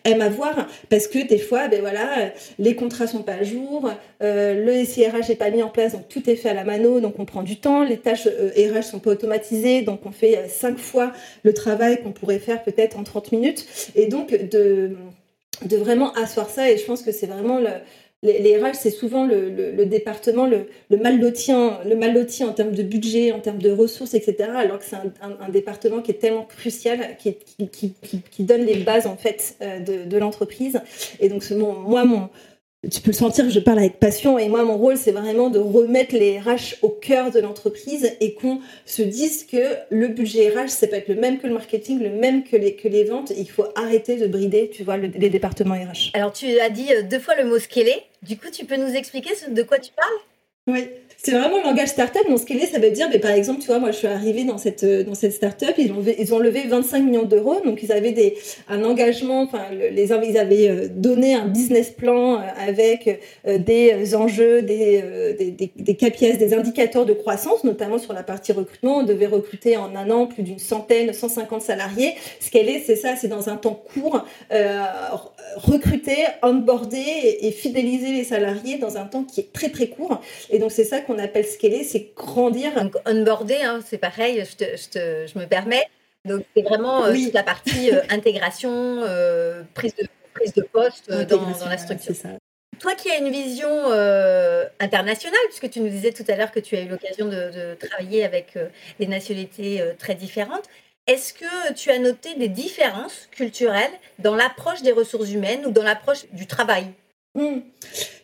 aiment 0.04 0.20
avoir 0.20 0.68
parce 0.90 1.06
que 1.06 1.26
des 1.26 1.38
fois 1.38 1.68
ben 1.68 1.80
voilà 1.80 2.32
les 2.58 2.74
contrats 2.74 3.06
sont 3.06 3.22
pas 3.22 3.34
à 3.34 3.44
jour 3.44 3.90
le 4.20 4.84
SIRH 4.84 5.28
n'est 5.28 5.36
pas 5.36 5.50
mis 5.50 5.62
en 5.62 5.68
place 5.68 5.92
donc 5.92 6.08
tout 6.08 6.28
est 6.28 6.36
fait 6.36 6.48
à 6.48 6.54
la 6.54 6.64
mano 6.64 7.00
donc 7.00 7.18
on 7.18 7.24
prend 7.24 7.42
du 7.42 7.56
temps 7.56 7.84
les 7.84 7.96
tâches 7.96 8.26
RH 8.26 8.82
sont 8.82 8.98
pas 8.98 9.10
automatisées 9.22 9.82
donc 9.82 10.04
on 10.04 10.12
fait 10.12 10.36
euh, 10.36 10.48
cinq 10.48 10.78
fois 10.78 11.12
le 11.42 11.54
travail 11.54 12.02
qu'on 12.02 12.12
pourrait 12.12 12.38
faire 12.38 12.62
peut-être 12.62 12.98
en 12.98 13.04
30 13.04 13.32
minutes 13.32 13.66
et 13.94 14.06
donc 14.06 14.30
de 14.30 14.96
de 15.66 15.76
vraiment 15.76 16.12
asseoir 16.14 16.50
ça 16.50 16.70
et 16.70 16.76
je 16.76 16.84
pense 16.84 17.02
que 17.02 17.12
c'est 17.12 17.26
vraiment 17.26 17.58
le 17.58 17.68
les, 18.22 18.56
RH, 18.56 18.74
c'est 18.74 18.90
souvent 18.90 19.26
le, 19.26 19.50
le, 19.50 19.86
département 19.86 20.46
le, 20.46 20.68
le 20.90 20.96
mal 20.96 21.20
loti 21.20 21.52
en, 21.52 21.80
le 21.84 21.96
mal 21.96 22.16
en 22.16 22.52
termes 22.52 22.70
de 22.72 22.82
budget, 22.82 23.32
en 23.32 23.40
termes 23.40 23.58
de 23.58 23.70
ressources, 23.70 24.14
etc. 24.14 24.48
Alors 24.54 24.78
que 24.78 24.84
c'est 24.84 24.96
un, 24.96 25.48
département 25.48 26.00
qui 26.02 26.12
est 26.12 26.20
tellement 26.20 26.44
crucial, 26.44 27.16
qui, 27.18 27.36
qui, 27.68 28.42
donne 28.44 28.64
les 28.64 28.76
bases 28.76 29.06
en 29.06 29.16
fait 29.16 29.56
euh, 29.60 29.80
de, 29.80 30.18
l'entreprise. 30.18 30.80
Et 31.18 31.28
donc, 31.28 31.42
moi, 31.50 32.04
mon, 32.04 32.28
tu 32.90 33.00
peux 33.00 33.12
le 33.12 33.16
sentir 33.16 33.44
que 33.44 33.50
je 33.50 33.60
parle 33.60 33.78
avec 33.78 34.00
passion 34.00 34.38
et 34.38 34.48
moi 34.48 34.64
mon 34.64 34.76
rôle 34.76 34.96
c'est 34.96 35.12
vraiment 35.12 35.50
de 35.50 35.60
remettre 35.60 36.16
les 36.16 36.40
RH 36.40 36.78
au 36.82 36.88
cœur 36.88 37.30
de 37.30 37.38
l'entreprise 37.38 38.10
et 38.20 38.34
qu'on 38.34 38.60
se 38.86 39.02
dise 39.02 39.44
que 39.44 39.76
le 39.90 40.08
budget 40.08 40.50
RH 40.50 40.68
ça 40.68 40.86
peut 40.88 40.96
être 40.96 41.08
le 41.08 41.14
même 41.14 41.38
que 41.38 41.46
le 41.46 41.54
marketing, 41.54 42.02
le 42.02 42.10
même 42.10 42.42
que 42.42 42.56
les, 42.56 42.74
que 42.74 42.88
les 42.88 43.04
ventes. 43.04 43.32
Il 43.36 43.48
faut 43.48 43.66
arrêter 43.76 44.16
de 44.16 44.26
brider 44.26 44.68
tu 44.68 44.82
vois 44.82 44.96
le, 44.96 45.08
les 45.08 45.30
départements 45.30 45.74
RH. 45.74 46.10
Alors 46.14 46.32
tu 46.32 46.58
as 46.58 46.70
dit 46.70 46.88
deux 47.08 47.20
fois 47.20 47.36
le 47.36 47.44
mot 47.44 47.58
scaler, 47.58 48.02
du 48.22 48.36
coup 48.36 48.48
tu 48.52 48.64
peux 48.64 48.76
nous 48.76 48.94
expliquer 48.94 49.30
de 49.48 49.62
quoi 49.62 49.78
tu 49.78 49.92
parles? 49.92 50.18
Oui, 50.68 50.88
c'est 51.24 51.30
vraiment 51.30 51.58
le 51.58 51.62
langage 51.62 51.88
startup. 51.88 52.28
Donc, 52.28 52.50
est, 52.50 52.66
ça 52.66 52.80
veut 52.80 52.90
dire, 52.90 53.08
mais 53.08 53.20
par 53.20 53.30
exemple, 53.30 53.60
tu 53.60 53.68
vois, 53.68 53.78
moi, 53.78 53.92
je 53.92 53.98
suis 53.98 54.08
arrivée 54.08 54.42
dans 54.42 54.58
cette, 54.58 54.84
dans 54.84 55.14
cette 55.14 55.32
startup, 55.32 55.72
ils 55.78 55.92
ont, 55.92 56.02
ils 56.18 56.34
ont 56.34 56.40
levé 56.40 56.64
25 56.66 56.98
millions 56.98 57.22
d'euros. 57.22 57.60
Donc, 57.64 57.80
ils 57.84 57.92
avaient 57.92 58.10
des, 58.10 58.36
un 58.68 58.82
engagement, 58.82 59.42
enfin, 59.42 59.66
les, 59.70 60.10
ils 60.10 60.38
avaient 60.38 60.88
donné 60.88 61.34
un 61.34 61.46
business 61.46 61.90
plan 61.90 62.40
avec 62.58 63.20
des 63.44 64.16
enjeux, 64.16 64.62
des, 64.62 65.34
des, 65.38 65.50
des, 65.52 65.72
des 65.76 65.94
KPIs, 65.94 66.38
des 66.38 66.54
indicateurs 66.54 67.06
de 67.06 67.12
croissance, 67.12 67.62
notamment 67.62 67.98
sur 67.98 68.14
la 68.14 68.24
partie 68.24 68.50
recrutement. 68.50 68.98
On 68.98 69.02
devait 69.04 69.26
recruter 69.26 69.76
en 69.76 69.94
un 69.94 70.10
an 70.10 70.26
plus 70.26 70.42
d'une 70.42 70.58
centaine, 70.58 71.12
150 71.12 71.62
salariés. 71.62 72.14
Ce 72.40 72.50
qu'elle 72.50 72.68
est, 72.68 72.80
c'est 72.80 72.96
ça, 72.96 73.14
c'est 73.14 73.28
dans 73.28 73.48
un 73.48 73.56
temps 73.56 73.80
court, 73.94 74.24
euh, 74.52 74.82
recruter, 75.56 76.16
onboarder 76.42 76.98
et, 76.98 77.46
et 77.46 77.52
fidéliser 77.52 78.10
les 78.10 78.24
salariés 78.24 78.78
dans 78.78 78.96
un 78.96 79.04
temps 79.04 79.22
qui 79.22 79.38
est 79.38 79.52
très, 79.52 79.68
très 79.68 79.86
court. 79.86 80.20
Et 80.50 80.58
donc, 80.58 80.72
c'est 80.72 80.82
ça 80.82 80.98
qu'on 81.00 81.11
appelle 81.18 81.46
scaler, 81.46 81.84
c'est 81.84 82.12
grandir. 82.16 82.72
Donc, 82.74 82.96
onboarder, 83.06 83.62
hein, 83.62 83.80
c'est 83.84 83.98
pareil, 83.98 84.44
je, 84.44 84.56
te, 84.56 84.64
je, 84.76 84.88
te, 84.88 85.26
je, 85.26 85.38
me 85.38 85.46
permets. 85.46 85.86
Donc, 86.24 86.44
c'est 86.54 86.62
vraiment 86.62 87.04
euh, 87.04 87.12
oui. 87.12 87.24
toute 87.24 87.34
la 87.34 87.42
partie 87.42 87.92
euh, 87.92 88.00
intégration, 88.10 88.70
euh, 88.70 89.62
prise, 89.74 89.94
de, 89.96 90.06
prise 90.34 90.52
de 90.54 90.62
poste 90.62 91.10
dans, 91.10 91.50
dans, 91.50 91.68
la 91.68 91.78
structure. 91.78 92.14
Ça. 92.14 92.28
Toi 92.78 92.94
qui 92.94 93.10
as 93.10 93.18
une 93.18 93.30
vision 93.30 93.68
internationale, 94.80 95.40
puisque 95.48 95.70
tu 95.70 95.80
nous 95.80 95.88
disais 95.88 96.12
tout 96.12 96.24
à 96.26 96.36
l'heure 96.36 96.50
que 96.50 96.60
tu 96.60 96.76
as 96.76 96.82
eu 96.82 96.88
l'occasion 96.88 97.26
de, 97.26 97.30
de, 97.30 97.74
travailler 97.74 98.24
avec 98.24 98.58
des 98.98 99.06
nationalités 99.06 99.80
très 99.98 100.16
différentes, 100.16 100.64
est-ce 101.06 101.32
que 101.32 101.72
tu 101.74 101.90
as 101.90 101.98
noté 101.98 102.34
des 102.34 102.48
différences 102.48 103.28
culturelles 103.30 103.92
dans 104.18 104.34
l'approche 104.34 104.82
des 104.82 104.92
ressources 104.92 105.30
humaines 105.30 105.66
ou 105.66 105.70
dans 105.70 105.82
l'approche 105.82 106.26
du 106.32 106.46
travail? 106.46 106.86
Mmh. 107.34 107.60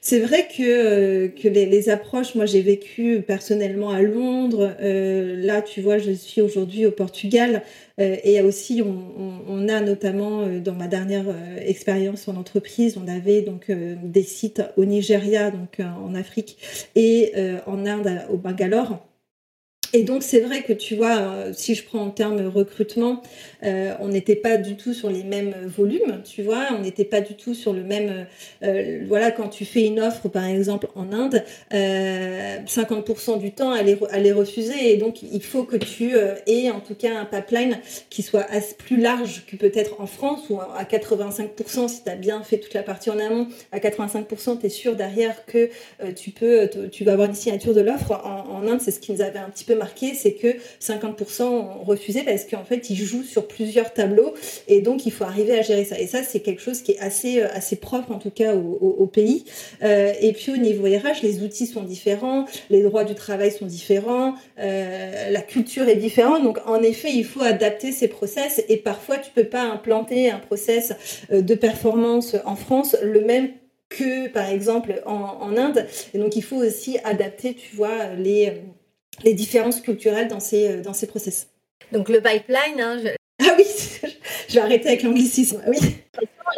C'est 0.03 0.21
vrai 0.21 0.49
que, 0.49 1.29
que 1.29 1.49
les, 1.49 1.88
approches, 1.88 2.35
moi 2.35 2.45
j'ai 2.45 2.61
vécu 2.61 3.23
personnellement 3.27 3.91
à 3.91 4.03
Londres, 4.03 4.75
euh, 4.81 5.37
là 5.37 5.62
tu 5.62 5.81
vois 5.81 5.99
je 5.99 6.12
suis 6.12 6.41
aujourd'hui 6.43 6.85
au 6.85 6.91
Portugal 6.91 7.62
euh, 8.00 8.17
et 8.23 8.41
aussi 8.43 8.83
on, 8.83 9.69
a 9.69 9.81
notamment 9.81 10.41
euh, 10.41 10.61
dans 10.61 10.75
ma 10.75 10.88
dernière 10.88 11.25
expérience 11.59 12.29
en 12.29 12.37
entreprise, 12.37 12.97
on 12.97 13.09
avait 13.09 13.43
donc 13.43 13.71
euh, 13.71 13.97
des 14.03 14.23
sites 14.23 14.62
au 14.77 14.85
Nigeria, 14.85 15.50
donc 15.50 15.81
en 15.81 16.15
Afrique 16.15 16.59
et 16.95 17.33
en 17.67 17.87
Inde 17.87 18.23
au 18.31 18.37
Bangalore. 18.37 19.08
Et 19.95 20.02
donc 20.02 20.23
c'est 20.23 20.40
vrai 20.40 20.62
que 20.62 20.73
tu 20.75 20.97
vois, 20.97 21.16
euh, 21.18 21.52
si 21.54 21.75
je 21.75 21.83
prends 21.83 22.00
en 22.00 22.11
termes 22.11 22.47
recrutement, 22.47 23.23
euh, 23.64 23.95
on 24.00 24.09
n'était 24.09 24.37
pas 24.37 24.59
du 24.59 24.76
tout 24.76 24.92
sur 24.92 25.09
les 25.09 25.23
mêmes 25.23 25.54
volumes, 25.64 26.21
tu 26.25 26.42
vois, 26.42 26.66
on 26.76 26.80
n'était 26.80 27.07
pas 27.07 27.23
du 27.23 27.35
tout 27.35 27.54
sur 27.54 27.73
le 27.73 27.83
même, 27.83 28.26
euh, 28.62 29.04
voilà, 29.09 29.30
quand 29.30 29.49
tu 29.49 29.64
fais 29.64 29.87
une 29.87 29.99
offre 29.99 30.28
par 30.28 30.45
exemple 30.45 30.88
en 30.95 31.12
Inde, 31.12 31.42
50% 31.73 33.38
du 33.38 33.52
temps 33.52 33.75
elle 33.75 33.88
est, 33.88 34.33
refusée 34.33 34.92
et 34.92 34.99
donc 34.99 35.23
il 35.23 35.42
faut 35.42 35.64
que 35.64 35.76
tu 35.76 36.12
aies 36.47 36.71
en 36.71 36.80
tout 36.80 36.95
cas 36.95 37.18
un 37.18 37.25
pipeline 37.25 37.78
qui 38.11 38.23
soit 38.23 38.47
plus 38.76 38.99
large 38.99 39.45
que 39.47 39.57
peut-être 39.57 40.00
en 40.00 40.07
France 40.07 40.50
ou 40.50 40.61
à 40.61 40.85
85% 40.85 41.88
si 41.88 42.04
tu 42.04 42.11
as 42.11 42.14
bien 42.14 42.42
fait 42.42 42.59
toute 42.59 42.75
la 42.75 42.83
partie 42.83 43.09
en 43.09 43.18
amont, 43.18 43.49
à 43.73 43.78
85% 43.78 44.61
tu 44.61 44.66
es 44.66 44.68
sûr 44.68 44.97
derrière 44.97 45.47
que 45.47 45.71
tu 46.14 46.30
peux, 46.30 46.68
tu 46.92 47.04
vas 47.04 47.12
avoir 47.12 47.28
une 47.28 47.35
signature 47.35 47.75
de 47.75 47.80
l'offre. 47.80 48.12
En, 48.12 48.59
en 48.59 48.68
Inde 48.68 48.80
c'est 48.83 48.90
ce 48.90 49.00
qui 49.00 49.12
nous 49.12 49.23
avait 49.23 49.38
un 49.38 49.49
petit 49.49 49.64
peu 49.64 49.77
marqué, 49.78 50.14
c'est 50.14 50.32
que 50.32 50.49
50% 50.80 51.42
ont 51.42 51.85
refusé 51.85 52.23
parce 52.23 52.44
qu'en 52.44 52.64
fait, 52.64 52.90
ils 52.90 52.97
jouent 52.97 53.23
sur 53.23 53.49
plusieurs 53.49 53.92
tableaux 53.92 54.35
et 54.66 54.80
donc 54.80 55.06
il 55.06 55.12
faut 55.12 55.25
arriver 55.25 55.58
à 55.58 55.62
gérer 55.62 55.85
ça. 55.85 55.99
Et 55.99 56.06
ça, 56.06 56.23
c'est 56.23 56.40
quelque 56.40 56.61
chose 56.61 56.82
qui 56.82 56.92
est 56.92 56.99
assez, 56.99 57.40
euh, 57.40 57.49
assez 57.52 57.76
propre 57.76 58.12
en 58.12 58.18
tout 58.18 58.30
cas 58.30 58.54
au, 58.54 59.06
pays. 59.06 59.44
Euh, 59.82 60.12
et 60.20 60.32
puis 60.32 60.52
au 60.52 60.56
niveau 60.56 60.85
RH, 60.85 61.23
les 61.23 61.42
outils 61.42 61.66
sont 61.66 61.82
différents, 61.82 62.44
les 62.68 62.82
droits 62.82 63.04
du 63.04 63.14
travail 63.14 63.50
sont 63.50 63.64
différents, 63.64 64.35
euh, 64.58 65.30
la 65.30 65.40
culture 65.40 65.88
est 65.88 65.97
différente. 65.97 66.42
Donc 66.42 66.58
en 66.66 66.82
effet, 66.82 67.11
il 67.12 67.25
faut 67.25 67.42
adapter 67.42 67.92
ces 67.92 68.08
process 68.08 68.62
et 68.68 68.76
parfois 68.76 69.16
tu 69.16 69.30
peux 69.35 69.44
pas 69.44 69.62
implanter 69.62 70.30
un 70.30 70.38
process 70.38 70.92
de 71.30 71.54
performance 71.54 72.37
en 72.44 72.56
France 72.56 72.97
le 73.02 73.23
même 73.23 73.50
que 73.88 74.28
par 74.28 74.49
exemple 74.49 75.02
en, 75.06 75.38
en 75.40 75.56
Inde. 75.56 75.87
Et 76.14 76.18
donc 76.18 76.37
il 76.37 76.42
faut 76.42 76.56
aussi 76.56 76.99
adapter, 77.04 77.54
tu 77.54 77.75
vois, 77.75 78.14
les 78.16 78.52
les 79.22 79.34
différences 79.34 79.80
culturelles 79.80 80.28
dans 80.28 80.40
ces, 80.40 80.68
euh, 80.68 80.82
dans 80.82 80.92
ces 80.92 81.06
process. 81.06 81.48
Donc 81.92 82.08
le 82.08 82.20
pipeline, 82.20 82.80
hein, 82.80 82.98
Ah 83.40 83.54
oui, 83.56 83.64
je 84.48 84.54
vais 84.54 84.60
arrêter 84.60 84.88
avec 84.88 85.02
l'anglicisme. 85.02 85.62
Oui. 85.66 85.78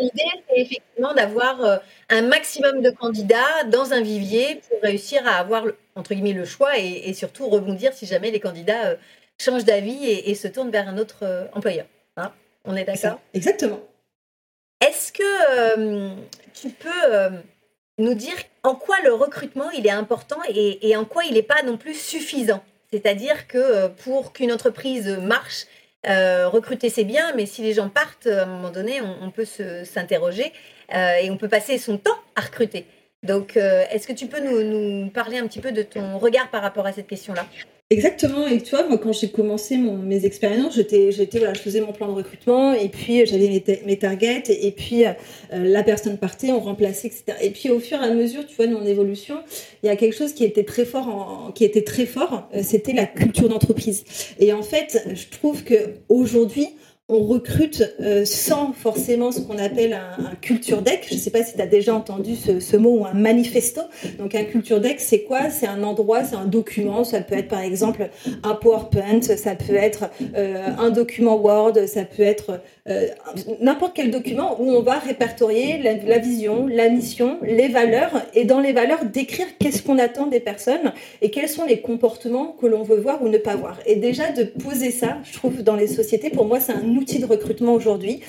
L'idée, 0.00 0.22
c'est 0.48 0.60
effectivement 0.60 1.12
d'avoir 1.12 1.62
euh, 1.62 1.76
un 2.08 2.22
maximum 2.22 2.80
de 2.80 2.90
candidats 2.90 3.64
dans 3.70 3.92
un 3.92 4.00
vivier 4.00 4.62
pour 4.68 4.80
réussir 4.80 5.26
à 5.26 5.32
avoir, 5.32 5.64
entre 5.94 6.14
guillemets, 6.14 6.32
le 6.32 6.46
choix 6.46 6.78
et, 6.78 7.12
surtout 7.12 7.48
rebondir 7.48 7.92
si 7.92 8.06
jamais 8.06 8.30
les 8.30 8.40
candidats 8.40 8.86
euh, 8.86 8.96
changent 9.38 9.64
d'avis 9.64 10.06
et, 10.06 10.34
se 10.34 10.48
tournent 10.48 10.70
vers 10.70 10.88
un 10.88 10.96
autre 10.96 11.48
employeur. 11.52 11.86
Hein. 12.16 12.32
On 12.64 12.76
est 12.76 12.84
d'accord? 12.84 13.20
Exactement. 13.34 13.80
Est-ce 14.80 15.12
que 15.12 16.14
tu 16.54 16.70
peux 16.70 17.40
nous 17.98 18.14
dire 18.14 18.34
en 18.62 18.74
quoi 18.74 18.96
le 19.04 19.12
recrutement 19.12 19.70
est 19.70 19.90
important 19.90 20.38
et, 20.48 20.96
en 20.96 21.04
quoi 21.04 21.24
il 21.24 21.34
n'est 21.34 21.42
pas 21.42 21.62
non 21.62 21.76
plus 21.76 21.94
suffisant. 21.94 22.62
C'est-à-dire 22.92 23.46
que 23.46 23.58
euh, 23.58 23.88
pour 23.88 24.32
qu'une 24.32 24.52
entreprise 24.52 25.08
marche, 25.08 25.66
euh, 26.08 26.48
recruter 26.48 26.88
c'est 26.88 27.04
bien, 27.04 27.34
mais 27.36 27.46
si 27.46 27.62
les 27.62 27.74
gens 27.74 27.88
partent, 27.88 28.26
à 28.26 28.42
un 28.42 28.46
moment 28.46 28.70
donné, 28.70 29.00
on, 29.00 29.30
peut 29.30 29.44
s'interroger 29.44 30.52
euh, 30.94 31.16
et 31.16 31.30
on 31.30 31.36
peut 31.36 31.48
passer 31.48 31.78
son 31.78 31.98
temps 31.98 32.18
à 32.36 32.40
recruter. 32.40 32.86
Donc, 33.22 33.56
est-ce 33.56 34.06
que 34.06 34.14
tu 34.14 34.28
peux 34.28 34.40
nous, 34.40 35.10
parler 35.10 35.36
un 35.36 35.46
petit 35.46 35.60
peu 35.60 35.72
de 35.72 35.82
ton 35.82 36.16
regard 36.16 36.50
par 36.50 36.62
rapport 36.62 36.86
à 36.86 36.92
cette 36.92 37.06
question-là? 37.06 37.46
Exactement. 37.92 38.46
Et 38.46 38.60
tu 38.60 38.70
vois, 38.70 38.86
moi, 38.86 38.98
quand 38.98 39.12
j'ai 39.12 39.30
commencé 39.30 39.76
mes 39.76 40.24
expériences, 40.24 40.76
j'étais, 40.76 41.10
j'étais, 41.10 41.38
voilà, 41.38 41.54
je 41.54 41.58
faisais 41.58 41.80
mon 41.80 41.92
plan 41.92 42.06
de 42.06 42.12
recrutement 42.12 42.72
et 42.72 42.88
puis 42.88 43.26
j'avais 43.26 43.48
mes, 43.84 43.98
targets 43.98 44.44
et, 44.48 44.70
puis 44.70 45.04
euh, 45.04 45.12
la 45.50 45.82
personne 45.82 46.16
partait, 46.16 46.52
on 46.52 46.60
remplaçait, 46.60 47.08
etc. 47.08 47.24
Et 47.42 47.50
puis 47.50 47.68
au 47.68 47.80
fur 47.80 48.00
et 48.00 48.06
à 48.06 48.14
mesure, 48.14 48.46
tu 48.46 48.54
vois, 48.54 48.68
de 48.68 48.74
mon 48.74 48.86
évolution, 48.86 49.38
il 49.82 49.86
y 49.86 49.88
a 49.88 49.96
quelque 49.96 50.16
chose 50.16 50.34
qui 50.34 50.44
était 50.44 50.62
très 50.62 50.84
fort, 50.84 51.08
en, 51.08 51.50
qui 51.50 51.64
était 51.64 51.82
très 51.82 52.06
fort, 52.06 52.48
euh, 52.54 52.60
c'était 52.62 52.92
la 52.92 53.06
culture 53.06 53.48
d'entreprise. 53.48 54.04
Et 54.38 54.52
en 54.52 54.62
fait, 54.62 55.04
je 55.12 55.36
trouve 55.36 55.64
que 55.64 55.74
aujourd'hui, 56.08 56.68
on 57.10 57.24
recrute 57.24 57.82
euh, 58.00 58.24
sans 58.24 58.72
forcément 58.72 59.32
ce 59.32 59.40
qu'on 59.40 59.58
appelle 59.58 59.92
un, 59.92 60.36
culture 60.40 60.80
deck. 60.80 61.06
Je 61.08 61.14
ne 61.14 61.18
sais 61.18 61.30
pas 61.30 61.42
si 61.42 61.54
tu 61.54 61.60
as 61.60 61.66
déjà 61.66 61.94
entendu 61.94 62.36
ce, 62.36 62.76
mot 62.76 63.00
ou 63.00 63.04
un 63.04 63.12
manifesto. 63.12 63.82
Donc 64.18 64.34
un 64.34 64.44
culture 64.44 64.80
deck, 64.80 65.00
c'est 65.00 65.22
quoi? 65.22 65.50
C'est 65.50 65.66
un 65.66 65.82
endroit, 65.82 66.24
c'est 66.24 66.36
un 66.36 66.46
document. 66.46 67.04
Ça 67.04 67.20
peut 67.20 67.34
être 67.34 67.48
par 67.48 67.60
exemple 67.60 68.08
un 68.44 68.54
PowerPoint, 68.54 69.20
ça 69.22 69.54
peut 69.56 69.74
être 69.74 70.04
euh, 70.36 70.68
un 70.78 70.90
document 70.90 71.36
Word, 71.36 71.86
ça 71.86 72.04
peut 72.04 72.22
être 72.22 72.60
euh, 72.88 73.08
n'importe 73.60 73.92
quel 73.94 74.10
document 74.10 74.60
où 74.60 74.70
on 74.70 74.82
va 74.82 74.98
répertorier 74.98 75.78
la, 75.82 76.18
vision, 76.18 76.66
la 76.66 76.88
mission, 76.88 77.38
les 77.42 77.68
valeurs 77.68 78.22
et 78.34 78.44
dans 78.44 78.60
les 78.60 78.72
valeurs 78.72 79.04
décrire 79.04 79.46
qu'est-ce 79.58 79.82
qu'on 79.82 79.98
attend 79.98 80.26
des 80.26 80.40
personnes 80.40 80.92
et 81.22 81.30
quels 81.30 81.48
sont 81.48 81.64
les 81.64 81.80
comportements 81.80 82.56
que 82.60 82.66
l'on 82.66 82.82
veut 82.82 82.98
voir 82.98 83.22
ou 83.22 83.28
ne 83.28 83.38
pas 83.38 83.56
voir. 83.56 83.78
Et 83.86 83.96
déjà 83.96 84.30
de 84.30 84.44
poser 84.44 84.90
ça, 84.90 85.18
je 85.24 85.34
trouve, 85.34 85.62
dans 85.62 85.76
les 85.76 85.88
sociétés, 85.88 86.30
pour 86.30 86.46
moi, 86.46 86.60
c'est 86.60 86.72
un 86.72 86.99
outil 87.00 87.18
de 87.18 87.26
recrutement 87.26 87.74
aujourd'hui. 87.74 88.20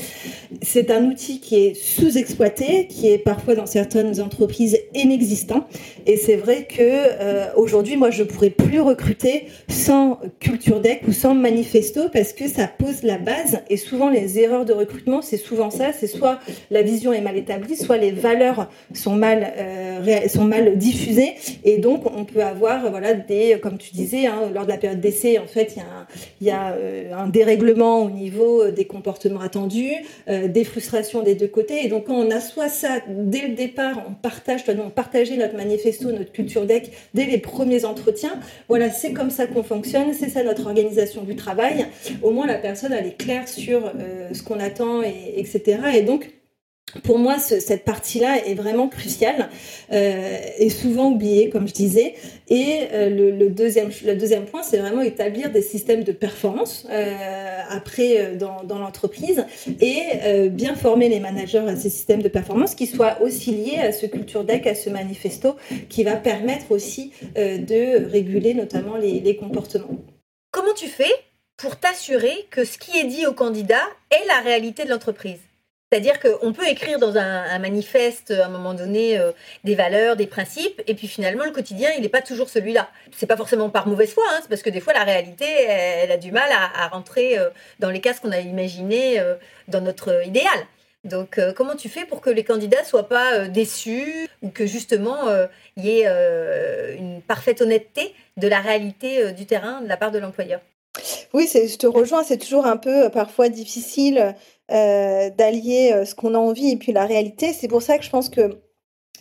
C'est 0.61 0.91
un 0.91 1.05
outil 1.05 1.39
qui 1.39 1.55
est 1.57 1.73
sous-exploité, 1.73 2.87
qui 2.87 3.09
est 3.09 3.17
parfois 3.17 3.55
dans 3.55 3.65
certaines 3.65 4.19
entreprises 4.21 4.77
inexistant. 4.93 5.67
Et 6.05 6.17
c'est 6.17 6.35
vrai 6.35 6.67
que 6.67 6.79
euh, 6.79 7.47
aujourd'hui, 7.55 7.97
moi, 7.97 8.09
je 8.09 8.23
pourrais 8.23 8.49
plus 8.49 8.79
recruter 8.79 9.45
sans 9.69 10.19
culture 10.39 10.79
deck 10.79 11.01
ou 11.07 11.11
sans 11.11 11.35
manifesto 11.35 12.09
parce 12.11 12.33
que 12.33 12.47
ça 12.47 12.67
pose 12.67 13.03
la 13.03 13.17
base 13.17 13.59
et 13.69 13.77
souvent 13.77 14.09
les 14.09 14.39
erreurs 14.39 14.65
de 14.65 14.73
recrutement, 14.73 15.21
c'est 15.21 15.37
souvent 15.37 15.69
ça, 15.69 15.93
c'est 15.93 16.07
soit 16.07 16.39
la 16.69 16.81
vision 16.81 17.13
est 17.13 17.21
mal 17.21 17.37
établie, 17.37 17.75
soit 17.75 17.97
les 17.97 18.11
valeurs 18.11 18.69
sont 18.93 19.15
mal, 19.15 19.53
euh, 19.57 20.27
sont 20.27 20.45
mal 20.45 20.77
diffusées, 20.77 21.33
et 21.63 21.77
donc 21.77 22.05
on 22.15 22.25
peut 22.25 22.43
avoir, 22.43 22.89
voilà, 22.89 23.09
comme 23.61 23.77
tu 23.77 23.91
disais, 23.91 24.27
hein, 24.27 24.49
lors 24.53 24.65
de 24.65 24.69
la 24.69 24.77
période 24.77 24.99
d'essai, 24.99 25.39
en 25.39 25.47
fait, 25.47 25.75
il 26.39 26.47
y 26.47 26.51
a, 26.51 26.67
un, 26.67 26.71
euh, 26.73 27.13
un 27.13 27.27
dérèglement 27.27 28.03
au 28.03 28.09
niveau 28.09 28.60
des 28.69 28.85
comportements 28.85 29.41
attendus, 29.41 29.93
euh, 30.29 30.47
des 30.47 30.63
frustrations 30.63 31.23
des 31.23 31.33
deux 31.33 31.47
côtés, 31.47 31.85
et 31.85 31.87
donc 31.87 32.05
quand 32.05 32.15
on 32.15 32.29
assoit 32.29 32.69
ça 32.69 32.99
dès 33.07 33.47
le 33.47 33.55
départ, 33.55 34.03
on 34.07 34.13
partage, 34.13 34.61
on 34.67 34.89
partageait 34.89 35.37
notre 35.37 35.55
manifesto, 35.55 36.11
notre 36.11 36.31
culture 36.31 36.65
deck 36.65 36.91
dès 37.13 37.25
les 37.25 37.39
premiers 37.39 37.85
entretiens, 37.85 38.39
voilà, 38.67 38.91
c'est 38.91 39.13
comme 39.13 39.31
ça 39.31 39.47
qu'on 39.47 39.63
fonctionne, 39.63 40.13
c'est 40.13 40.29
ça 40.29 40.43
notre 40.43 40.67
organisation 40.67 41.23
du 41.23 41.35
travail. 41.35 41.85
Au 42.21 42.31
moins 42.31 42.45
la 42.45 42.59
personne 42.59 42.93
elle 42.93 43.07
est 43.07 43.17
claire 43.17 43.47
sur 43.47 43.91
ce 44.31 44.43
qu'on 44.43 44.59
attend, 44.59 45.01
et, 45.01 45.39
etc. 45.39 45.79
Et 45.95 46.01
donc, 46.01 46.29
pour 47.03 47.19
moi, 47.19 47.37
cette 47.39 47.85
partie-là 47.85 48.45
est 48.45 48.53
vraiment 48.53 48.87
cruciale 48.87 49.49
euh, 49.91 50.37
et 50.57 50.69
souvent 50.69 51.11
oubliée, 51.11 51.49
comme 51.49 51.67
je 51.67 51.73
disais. 51.73 52.15
Et 52.49 52.87
euh, 52.91 53.09
le, 53.09 53.49
deuxième, 53.49 53.89
le 54.05 54.15
deuxième 54.15 54.45
point, 54.45 54.63
c'est 54.63 54.77
vraiment 54.77 55.01
établir 55.01 55.51
des 55.51 55.61
systèmes 55.61 56.03
de 56.03 56.11
performance 56.11 56.85
euh, 56.89 57.59
après 57.69 58.35
dans, 58.35 58.63
dans 58.63 58.79
l'entreprise 58.79 59.45
et 59.79 60.49
bien 60.49 60.75
former 60.75 61.09
les 61.09 61.19
managers 61.19 61.59
à 61.59 61.75
ces 61.75 61.89
systèmes 61.89 62.21
de 62.21 62.27
performance 62.27 62.75
qui 62.75 62.87
soient 62.87 63.21
aussi 63.21 63.51
liés 63.51 63.77
à 63.77 63.91
ce 63.91 64.05
culture 64.05 64.43
deck, 64.43 64.67
à 64.67 64.75
ce 64.75 64.89
manifesto, 64.89 65.55
qui 65.89 66.03
va 66.03 66.15
permettre 66.15 66.71
aussi 66.71 67.11
de 67.35 68.09
réguler 68.09 68.53
notamment 68.53 68.97
les, 68.97 69.19
les 69.19 69.35
comportements. 69.35 69.97
Comment 70.51 70.73
tu 70.73 70.87
fais 70.87 71.11
pour 71.57 71.77
t'assurer 71.77 72.33
que 72.49 72.65
ce 72.65 72.77
qui 72.77 72.97
est 72.97 73.05
dit 73.05 73.25
au 73.25 73.33
candidat 73.33 73.83
est 74.09 74.27
la 74.27 74.41
réalité 74.41 74.83
de 74.83 74.89
l'entreprise? 74.89 75.39
C'est-à-dire 75.91 76.21
qu'on 76.21 76.53
peut 76.53 76.69
écrire 76.69 76.99
dans 76.99 77.17
un, 77.17 77.59
manifeste, 77.59 78.31
à 78.31 78.45
un 78.45 78.49
moment 78.49 78.73
donné, 78.73 79.19
euh, 79.19 79.33
des 79.65 79.75
valeurs, 79.75 80.15
des 80.15 80.25
principes, 80.25 80.81
et 80.87 80.95
puis 80.95 81.07
finalement, 81.07 81.43
le 81.43 81.51
quotidien, 81.51 81.89
il 81.97 82.01
n'est 82.01 82.07
pas 82.07 82.21
toujours 82.21 82.47
celui-là. 82.47 82.89
C'est 83.11 83.27
pas 83.27 83.35
forcément 83.35 83.69
par 83.69 83.89
mauvaise 83.89 84.13
foi, 84.13 84.23
hein, 84.29 84.39
c'est 84.41 84.47
parce 84.47 84.61
que 84.61 84.69
des 84.69 84.79
fois, 84.79 84.93
la 84.93 85.03
réalité, 85.03 85.43
elle, 85.43 86.13
a 86.13 86.15
du 86.15 86.31
mal 86.31 86.49
à, 86.49 86.87
rentrer 86.87 87.37
euh, 87.37 87.49
dans 87.79 87.89
les 87.89 87.99
cases 87.99 88.21
qu'on 88.21 88.31
a 88.31 88.39
imaginées 88.39 89.19
euh, 89.19 89.35
dans 89.67 89.81
notre 89.81 90.25
idéal. 90.25 90.59
Donc, 91.03 91.41
comment 91.57 91.75
tu 91.75 91.89
fais 91.89 92.05
pour 92.05 92.21
que 92.21 92.29
les 92.29 92.43
candidats 92.43 92.83
soient 92.83 93.09
pas 93.09 93.47
déçus 93.47 94.29
ou 94.43 94.49
que 94.49 94.67
justement 94.67 95.17
il 95.75 95.85
y 95.85 96.01
ait 96.01 96.95
une 96.95 97.23
parfaite 97.23 97.59
honnêteté 97.59 98.13
de 98.37 98.47
la 98.47 98.59
réalité 98.59 99.31
du 99.33 99.47
terrain 99.47 99.81
de 99.81 99.87
la 99.87 99.97
part 99.97 100.11
de 100.11 100.19
l'employeur? 100.19 100.61
Oui, 101.33 101.49
je 101.53 101.77
te 101.77 101.87
rejoins, 101.87 102.23
c'est 102.23 102.37
toujours 102.37 102.65
un 102.65 102.75
peu 102.75 103.05
euh, 103.05 103.09
parfois 103.09 103.47
difficile 103.47 104.17
euh, 104.17 104.31
d'allier 104.71 105.91
euh, 105.93 106.05
ce 106.05 106.15
qu'on 106.15 106.33
a 106.33 106.37
envie 106.37 106.71
et 106.71 106.77
puis 106.77 106.91
la 106.91 107.05
réalité. 107.05 107.53
C'est 107.53 107.67
pour 107.67 107.81
ça 107.81 107.97
que 107.97 108.03
je 108.03 108.09
pense 108.09 108.29
que 108.29 108.59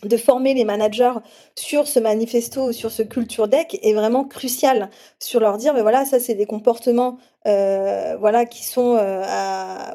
de 0.03 0.17
former 0.17 0.53
les 0.53 0.65
managers 0.65 1.13
sur 1.55 1.87
ce 1.87 1.99
manifesto, 1.99 2.71
sur 2.71 2.91
ce 2.91 3.03
culture 3.03 3.47
deck 3.47 3.79
est 3.83 3.93
vraiment 3.93 4.23
crucial. 4.23 4.89
Sur 5.19 5.39
leur 5.39 5.57
dire, 5.57 5.73
mais 5.73 5.81
voilà, 5.81 6.05
ça 6.05 6.19
c'est 6.19 6.35
des 6.35 6.45
comportements 6.45 7.17
euh, 7.47 8.17
voilà, 8.19 8.45
qui 8.45 8.63
sont, 8.63 8.97
euh, 8.99 9.23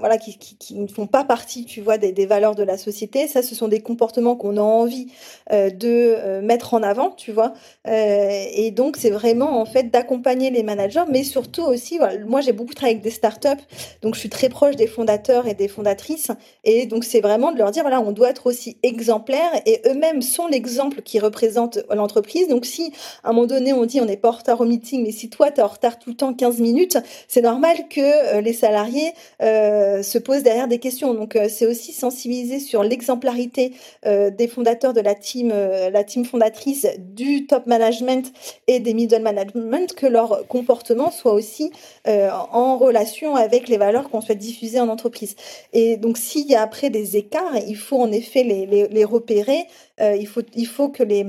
voilà, 0.01 0.19
qui, 0.19 0.37
qui, 0.37 0.75
ne 0.75 0.89
font 0.89 1.07
pas 1.07 1.23
partie, 1.23 1.65
tu 1.65 1.81
vois, 1.81 1.97
des, 1.97 2.27
valeurs 2.27 2.57
de 2.57 2.65
la 2.65 2.77
société. 2.77 3.29
Ça, 3.29 3.41
ce 3.43 3.55
sont 3.55 3.69
des 3.69 3.81
comportements 3.81 4.35
qu'on 4.35 4.57
a 4.57 4.61
envie 4.61 5.07
euh, 5.53 5.71
de 5.71 6.41
mettre 6.43 6.75
en 6.75 6.83
avant, 6.83 7.11
tu 7.11 7.31
vois. 7.31 7.55
Et 7.87 8.73
donc, 8.73 8.97
c'est 8.97 9.11
vraiment 9.11 9.61
en 9.61 9.65
fait 9.65 9.91
d'accompagner 9.91 10.51
les 10.51 10.65
managers, 10.65 11.05
mais 11.09 11.23
surtout 11.23 11.63
aussi, 11.63 12.01
moi, 12.27 12.41
j'ai 12.41 12.53
beaucoup 12.53 12.75
travaillé 12.75 12.97
avec 12.97 13.05
des 13.05 13.11
startups, 13.11 13.63
donc 14.03 14.15
je 14.15 14.21
suis 14.21 14.29
très 14.29 14.49
proche 14.49 14.75
des 14.75 14.89
fondateurs 14.89 15.47
et 15.47 15.55
des 15.55 15.69
fondatrices, 15.69 16.33
et 16.65 16.87
donc 16.87 17.05
c'est 17.05 17.21
vraiment 17.21 17.53
de 17.53 17.59
leur 17.59 17.71
dire, 17.71 17.83
voilà, 17.83 18.01
on 18.01 18.13
doit 18.13 18.31
être 18.31 18.47
aussi 18.47 18.79
exemplaire, 18.83 19.51
et 19.67 19.83
eux-mêmes 19.87 20.23
sont 20.23 20.49
l'exemple 20.49 21.03
qui 21.03 21.21
représente 21.21 21.79
l'entreprise. 21.91 22.49
Donc, 22.49 22.67
si 22.67 22.93
à 23.23 23.31
un 23.31 23.33
moment 23.33 23.47
donné 23.47 23.73
on 23.73 23.85
dit 23.85 24.01
on 24.01 24.05
n'est 24.05 24.17
pas 24.17 24.31
en 24.31 24.37
retard 24.37 24.61
au 24.61 24.65
meeting, 24.65 25.05
mais 25.05 25.13
si 25.13 25.31
toi 25.31 25.51
tu 25.51 25.61
es 25.61 25.63
en 25.63 25.69
retard 25.69 25.99
tout 25.99 26.11
le 26.11 26.17
temps 26.17 26.35
15 26.35 26.59
minutes, 26.59 26.99
c'est 27.37 27.43
normal 27.43 27.77
que 27.91 28.01
euh, 28.01 28.41
les 28.41 28.55
salariés 28.55 29.13
euh, 29.43 30.03
se 30.03 30.17
posent 30.17 30.43
derrière 30.43 30.69
des 30.69 30.79
questions. 30.79 31.13
Donc 31.13 31.37
euh, 31.37 31.51
c'est 31.51 31.67
aussi 31.67 31.93
sensibiliser 31.93 32.61
sur 32.61 32.83
l'exemplarité 32.83 33.75
des 34.05 34.49
fondateurs 34.49 34.95
de 34.95 35.01
la 35.01 35.15
team, 35.15 35.49
la 35.49 36.05
team 36.05 36.25
fondatrice, 36.25 36.87
du 36.99 37.47
top 37.47 37.67
management 37.67 38.33
et 38.69 38.79
des 38.81 38.95
middle 38.95 39.21
management, 39.21 39.95
que 39.95 40.07
leur 40.07 40.47
comportement 40.47 41.11
soit 41.11 41.33
aussi 41.33 41.73
en 42.07 42.79
relation 42.79 43.35
avec 43.35 43.69
les 43.69 43.79
valeurs 43.79 44.09
qu'on 44.11 44.21
souhaite 44.21 44.39
diffuser 44.39 44.79
en 44.81 44.89
entreprise. 44.89 45.35
Et 45.73 45.97
donc 45.97 46.19
s'il 46.19 46.47
y 46.47 46.55
a 46.55 46.63
après 46.63 46.89
des 46.91 47.17
écarts, 47.17 47.57
il 47.67 47.77
faut 47.77 48.01
en 48.01 48.13
effet 48.13 48.45
les, 48.45 49.05
repérer. 49.05 49.67
Il, 50.01 50.27
faut, 50.27 50.43
il 50.55 50.67
faut 50.67 50.89
que 50.89 51.03
les 51.03 51.27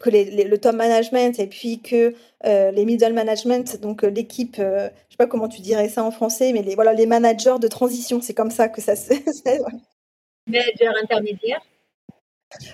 que 0.00 0.08
les, 0.10 0.24
les, 0.24 0.44
le 0.44 0.58
top 0.58 0.74
management 0.74 1.38
et 1.38 1.46
puis 1.46 1.80
que 1.80 2.14
euh, 2.46 2.70
les 2.70 2.84
middle 2.84 3.12
management, 3.12 3.80
donc 3.80 4.02
euh, 4.02 4.08
l'équipe, 4.08 4.56
euh, 4.58 4.88
je 5.08 5.12
sais 5.12 5.16
pas 5.18 5.26
comment 5.26 5.48
tu 5.48 5.60
dirais 5.60 5.88
ça 5.90 6.02
en 6.02 6.10
français, 6.10 6.52
mais 6.52 6.62
les, 6.62 6.74
voilà, 6.74 6.94
les 6.94 7.06
managers 7.06 7.58
de 7.60 7.68
transition, 7.68 8.20
c'est 8.20 8.34
comme 8.34 8.50
ça 8.50 8.68
que 8.68 8.80
ça 8.80 8.96
se. 8.96 9.12
Managers 10.46 10.90
intermédiaires. 11.02 11.60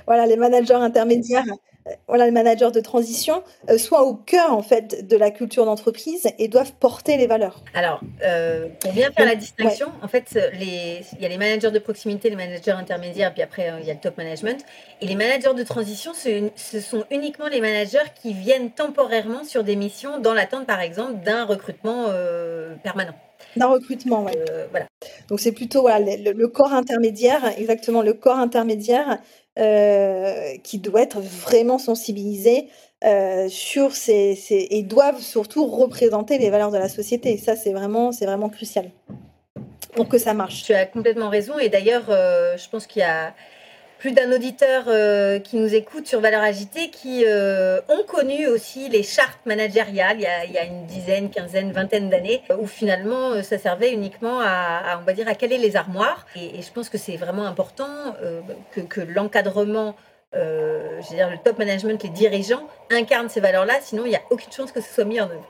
Voilà, 0.07 0.25
les 0.27 0.37
managers 0.37 0.75
intermédiaires 0.75 1.45
voilà, 2.09 2.25
les 2.25 2.31
managers 2.31 2.71
de 2.71 2.81
transition 2.81 3.43
euh, 3.71 3.79
soient 3.79 4.05
au 4.05 4.15
cœur 4.15 4.53
en 4.53 4.63
fait 4.63 5.07
de 5.07 5.17
la 5.17 5.31
culture 5.31 5.65
d'entreprise 5.65 6.27
et 6.39 6.49
doivent 6.49 6.73
porter 6.73 7.17
les 7.17 7.27
valeurs. 7.27 7.63
Alors, 7.75 8.01
euh, 8.23 8.69
pour 8.81 8.93
bien 8.93 9.11
faire 9.13 9.25
Donc, 9.25 9.35
la 9.35 9.35
distinction, 9.37 9.87
ouais. 9.87 10.05
en 10.05 10.09
fait, 10.09 10.39
les, 10.59 11.01
il 11.15 11.23
y 11.23 11.27
a 11.27 11.29
les 11.29 11.39
managers 11.39 11.71
de 11.71 11.79
proximité, 11.79 12.31
les 12.31 12.37
managers 12.37 12.73
intermédiaires, 12.73 13.33
puis 13.33 13.43
après 13.43 13.71
euh, 13.71 13.79
il 13.81 13.87
y 13.87 13.91
a 13.91 13.95
le 13.95 14.01
top 14.01 14.17
management. 14.17 14.65
Et 15.01 15.07
les 15.07 15.15
managers 15.15 15.55
de 15.55 15.63
transition, 15.63 16.13
ce, 16.15 16.51
ce 16.57 16.81
sont 16.81 17.05
uniquement 17.11 17.49
les 17.49 17.61
managers 17.61 18.11
qui 18.21 18.33
viennent 18.33 18.71
temporairement 18.71 19.45
sur 19.45 19.65
des 19.65 19.77
missions 19.77 20.19
dans 20.19 20.35
l'attente, 20.35 20.67
par 20.67 20.81
exemple, 20.81 21.25
d'un 21.25 21.45
recrutement 21.45 22.07
euh, 22.09 22.75
permanent. 22.83 23.15
D'un 23.57 23.67
recrutement, 23.69 24.25
oui. 24.25 24.33
Euh, 24.51 24.67
voilà. 24.71 24.87
Donc 25.29 25.41
c'est 25.41 25.53
plutôt 25.53 25.83
voilà, 25.83 26.17
le, 26.17 26.33
le, 26.33 26.49
corps 26.49 26.73
intermédiaire, 26.73 27.43
exactement 27.59 28.03
le 28.03 28.13
corps 28.13 28.39
intermédiaire 28.39 29.19
euh, 29.59 30.57
qui 30.63 30.79
doit 30.79 31.03
être 31.03 31.21
vraiment 31.21 31.79
sensibilisé 31.79 32.69
euh, 33.05 33.49
sur 33.49 33.93
ces, 33.93 34.39
et 34.51 34.83
doivent 34.83 35.21
surtout 35.21 35.67
représenter 35.67 36.39
les 36.39 36.51
valeurs 36.51 36.71
de 36.71 36.79
la 36.79 36.89
société. 36.89 37.33
Et 37.33 37.39
ça, 37.39 37.57
c'est 37.57 37.73
vraiment, 37.73 38.13
c'est 38.13 38.27
vraiment 38.27 38.49
crucial 38.49 38.91
pour 39.95 40.09
que 40.09 40.19
ça 40.19 40.35
marche. 40.35 40.63
Tu 40.63 40.75
as 40.75 40.87
complètement 40.87 41.31
raison. 41.31 41.59
Et 41.59 41.69
d'ailleurs, 41.69 42.05
euh, 42.11 42.57
je 42.57 42.69
pense 42.69 42.87
qu'il 42.87 43.01
y 43.01 43.05
a 43.05 43.35
plus 43.99 44.13
d'un 44.13 44.31
auditeur 44.33 44.85
euh, 44.89 45.39
qui 45.39 45.57
nous 45.57 45.75
écoute 45.75 46.07
sur 46.07 46.21
Valeurs 46.21 46.43
Agitées 46.43 46.91
qui 46.91 47.25
euh, 47.27 47.81
ont 47.89 48.05
connu 48.05 48.47
aussi 48.47 48.89
les 48.89 49.03
chartes 49.03 49.45
managériales 49.47 50.19
il 50.19 50.53
y 50.53 50.59
a, 50.59 50.65
une 50.65 50.87
dizaine, 50.87 51.31
quinzaine, 51.31 51.73
vingtaine 51.73 52.11
d'années 52.11 52.43
où 52.59 52.67
finalement 52.67 53.31
euh, 53.31 53.43
ça 53.43 53.59
servait 53.59 53.93
uniquement 53.93 54.41
à, 54.41 54.99
on 55.01 55.05
va 55.05 55.13
dire, 55.13 55.29
à 55.29 55.35
caler 55.35 55.59
les 55.59 55.77
armoires. 55.77 56.27
Et, 56.37 56.63
je 56.63 56.73
pense 56.73 56.89
que 56.89 56.99
c'est 56.99 57.17
vraiment 57.17 57.47
important 57.47 57.89
que, 58.73 58.81
que 58.81 59.01
l'encadrement 59.01 59.95
je 60.33 61.09
veux 61.11 61.17
dire, 61.17 61.31
le 61.31 61.39
top 61.39 61.59
management, 61.59 62.03
les 62.03 62.11
dirigeants 62.11 62.69
incarnent 62.91 63.31
ces 63.31 63.41
valeurs-là, 63.41 63.75
sinon 63.81 64.05
il 64.05 64.11
n'y 64.11 64.17
a 64.17 64.23
aucune 64.29 64.53
chance 64.53 64.71
que 64.71 64.83
ce 64.83 64.93
soit 64.93 65.05
mis 65.05 65.19
en 65.19 65.31
œuvre. 65.31 65.49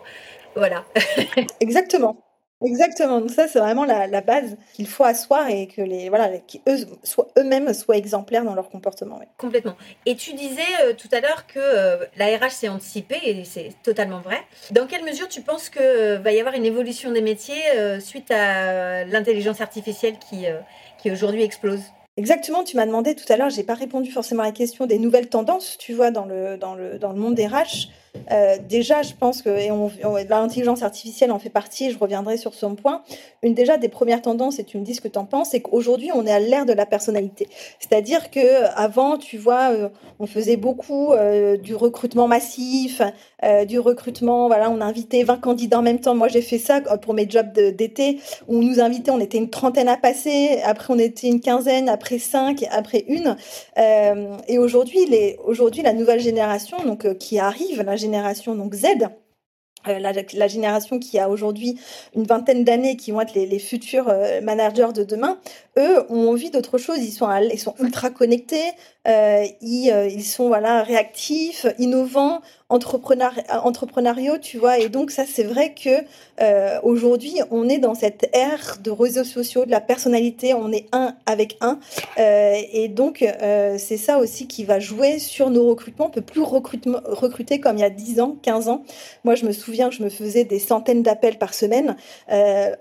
Voilà. 0.54 0.85
Exactement. 1.61 2.25
Exactement. 2.64 3.20
Donc 3.20 3.30
ça, 3.30 3.48
c'est 3.48 3.58
vraiment 3.58 3.84
la, 3.84 4.06
la 4.06 4.20
base 4.22 4.56
qu'il 4.72 4.88
faut 4.88 5.04
asseoir 5.04 5.48
et 5.48 5.66
que 5.66 5.82
les 5.82 6.08
voilà, 6.08 6.30
eux 6.68 6.76
soient 7.02 7.28
eux-mêmes 7.38 7.74
soient 7.74 7.96
exemplaires 7.96 8.44
dans 8.44 8.54
leur 8.54 8.70
comportement. 8.70 9.18
Oui. 9.20 9.26
Complètement. 9.36 9.76
Et 10.06 10.16
tu 10.16 10.32
disais 10.32 10.62
euh, 10.84 10.94
tout 10.94 11.08
à 11.12 11.20
l'heure 11.20 11.46
que 11.46 11.58
euh, 11.58 12.04
la 12.16 12.34
RH 12.36 12.50
s'est 12.50 12.68
anticipée 12.68 13.20
et 13.24 13.44
c'est 13.44 13.72
totalement 13.82 14.20
vrai. 14.20 14.38
Dans 14.70 14.86
quelle 14.86 15.04
mesure 15.04 15.28
tu 15.28 15.42
penses 15.42 15.68
que 15.68 15.80
euh, 15.80 16.18
va 16.18 16.32
y 16.32 16.40
avoir 16.40 16.54
une 16.54 16.64
évolution 16.64 17.12
des 17.12 17.20
métiers 17.20 17.62
euh, 17.76 18.00
suite 18.00 18.30
à 18.30 19.04
l'intelligence 19.04 19.60
artificielle 19.60 20.16
qui 20.18 20.46
euh, 20.46 20.58
qui 20.98 21.10
aujourd'hui 21.10 21.42
explose? 21.42 21.82
Exactement, 22.18 22.64
tu 22.64 22.76
m'as 22.76 22.86
demandé 22.86 23.14
tout 23.14 23.30
à 23.30 23.36
l'heure, 23.36 23.50
j'ai 23.50 23.62
pas 23.62 23.74
répondu 23.74 24.10
forcément 24.10 24.42
à 24.42 24.46
la 24.46 24.52
question 24.52 24.86
des 24.86 24.98
nouvelles 24.98 25.28
tendances, 25.28 25.76
tu 25.76 25.92
vois, 25.92 26.10
dans 26.10 26.24
le, 26.24 26.56
dans 26.56 26.74
le, 26.74 26.98
dans 26.98 27.12
le 27.12 27.18
monde 27.18 27.34
des 27.34 27.46
RH. 27.46 27.90
Euh, 28.33 28.57
déjà, 28.68 29.02
je 29.02 29.12
pense 29.14 29.42
que 29.42 29.50
et 29.50 29.70
on, 29.70 29.90
l'intelligence 30.29 30.83
artificielle 30.83 31.31
en 31.31 31.38
fait 31.38 31.50
partie, 31.50 31.90
je 31.90 31.98
reviendrai 31.98 32.37
sur 32.37 32.55
son 32.55 32.74
point. 32.74 33.02
Une 33.42 33.55
déjà 33.55 33.76
des 33.76 33.88
premières 33.88 34.22
tendances, 34.22 34.59
et 34.59 34.64
tu 34.64 34.79
me 34.79 34.85
dis 34.85 34.94
ce 34.94 35.00
que 35.00 35.09
tu 35.09 35.18
en 35.18 35.24
penses, 35.24 35.50
c'est 35.50 35.61
qu'aujourd'hui, 35.61 36.11
on 36.14 36.26
est 36.26 36.33
à 36.33 36.40
l'ère 36.40 36.66
de 36.66 36.72
la 36.72 36.87
personnalité. 36.87 37.48
C'est-à-dire 37.79 38.31
que 38.31 38.64
avant, 38.76 39.18
tu 39.18 39.38
vois, 39.38 39.70
euh, 39.70 39.88
on 40.18 40.26
faisait 40.26 40.57
beaucoup 40.57 41.12
euh, 41.12 41.57
du 41.57 41.74
recrutement 41.74 42.29
massif, 42.29 43.02
du 43.68 43.79
recrutement, 43.79 44.48
voilà, 44.48 44.70
on 44.70 44.81
invitait 44.81 45.22
20 45.22 45.37
candidats 45.37 45.79
en 45.79 45.83
même 45.83 46.00
temps. 46.00 46.16
Moi, 46.16 46.26
j'ai 46.26 46.40
fait 46.40 46.59
ça 46.59 46.81
pour 46.81 47.14
mes 47.14 47.31
jobs 47.31 47.52
d'été, 47.52 48.18
où 48.48 48.57
on 48.57 48.62
nous 48.62 48.81
invitait, 48.81 49.12
on 49.12 49.20
était 49.20 49.38
une 49.38 49.50
trentaine 49.50 49.88
à 49.88 49.96
passer, 49.96 50.61
après 50.64 50.92
on 50.92 50.98
était 50.98 51.29
une 51.29 51.40
quinzaine, 51.40 51.88
après 51.88 52.18
cinq, 52.18 52.64
après 52.72 53.05
une. 53.07 53.37
Et 53.76 54.59
aujourd'hui, 54.59 55.07
la 55.83 55.92
nouvelle 55.92 56.20
génération, 56.20 56.79
donc, 56.85 57.16
qui 57.18 57.38
arrive, 57.38 57.83
la 57.83 57.94
génération 57.94 58.05
donc 58.54 58.74
Z, 58.74 58.86
euh, 59.88 59.98
la, 59.98 60.48
génération 60.48 60.98
qui 60.98 61.18
a 61.18 61.28
aujourd'hui 61.28 61.78
une 62.14 62.24
vingtaine 62.24 62.64
d'années, 62.64 62.96
qui 62.96 63.12
vont 63.12 63.20
être 63.20 63.34
les, 63.34 63.58
futurs 63.58 64.08
euh, 64.08 64.40
managers 64.40 64.92
de 64.94 65.04
demain, 65.04 65.38
eux 65.78 66.04
ont 66.10 66.30
envie 66.30 66.50
d'autre 66.50 66.78
chose. 66.78 66.98
Ils 66.98 67.12
sont, 67.12 67.28
ils 67.52 67.58
sont 67.58 67.74
ultra 67.78 68.10
connectés, 68.10 68.72
ils, 69.06 69.90
euh, 69.92 70.08
ils 70.08 70.24
sont 70.24 70.48
voilà 70.48 70.82
réactifs, 70.82 71.66
innovants, 71.78 72.40
entrepreneur, 72.68 73.32
entrepreneuriaux, 73.62 74.38
tu 74.38 74.58
vois. 74.58 74.78
Et 74.78 74.88
donc 74.88 75.10
ça, 75.10 75.24
c'est 75.26 75.44
vrai 75.44 75.74
que 75.74 75.90
euh, 76.40 76.80
aujourd'hui, 76.82 77.34
on 77.50 77.68
est 77.68 77.78
dans 77.78 77.94
cette 77.94 78.28
ère 78.32 78.78
de 78.82 78.90
réseaux 78.90 79.24
sociaux, 79.24 79.64
de 79.64 79.70
la 79.70 79.80
personnalité. 79.80 80.54
On 80.54 80.72
est 80.72 80.86
un 80.92 81.14
avec 81.26 81.56
un, 81.60 81.78
et 82.16 82.88
donc 82.88 83.24
c'est 83.78 83.96
ça 83.96 84.18
aussi 84.18 84.46
qui 84.46 84.64
va 84.64 84.80
jouer 84.80 85.18
sur 85.18 85.50
nos 85.50 85.68
recrutements. 85.68 86.06
On 86.06 86.10
peut 86.10 86.20
plus 86.20 86.42
recruter 86.42 87.60
comme 87.60 87.76
il 87.76 87.80
y 87.80 87.84
a 87.84 87.90
10 87.90 88.20
ans, 88.20 88.36
15 88.42 88.68
ans. 88.68 88.82
Moi, 89.24 89.34
je 89.34 89.44
me 89.44 89.52
souviens 89.52 89.88
que 89.88 89.94
je 89.94 90.02
me 90.02 90.08
faisais 90.08 90.44
des 90.44 90.58
centaines 90.58 91.02
d'appels 91.02 91.38
par 91.38 91.54
semaine. 91.54 91.96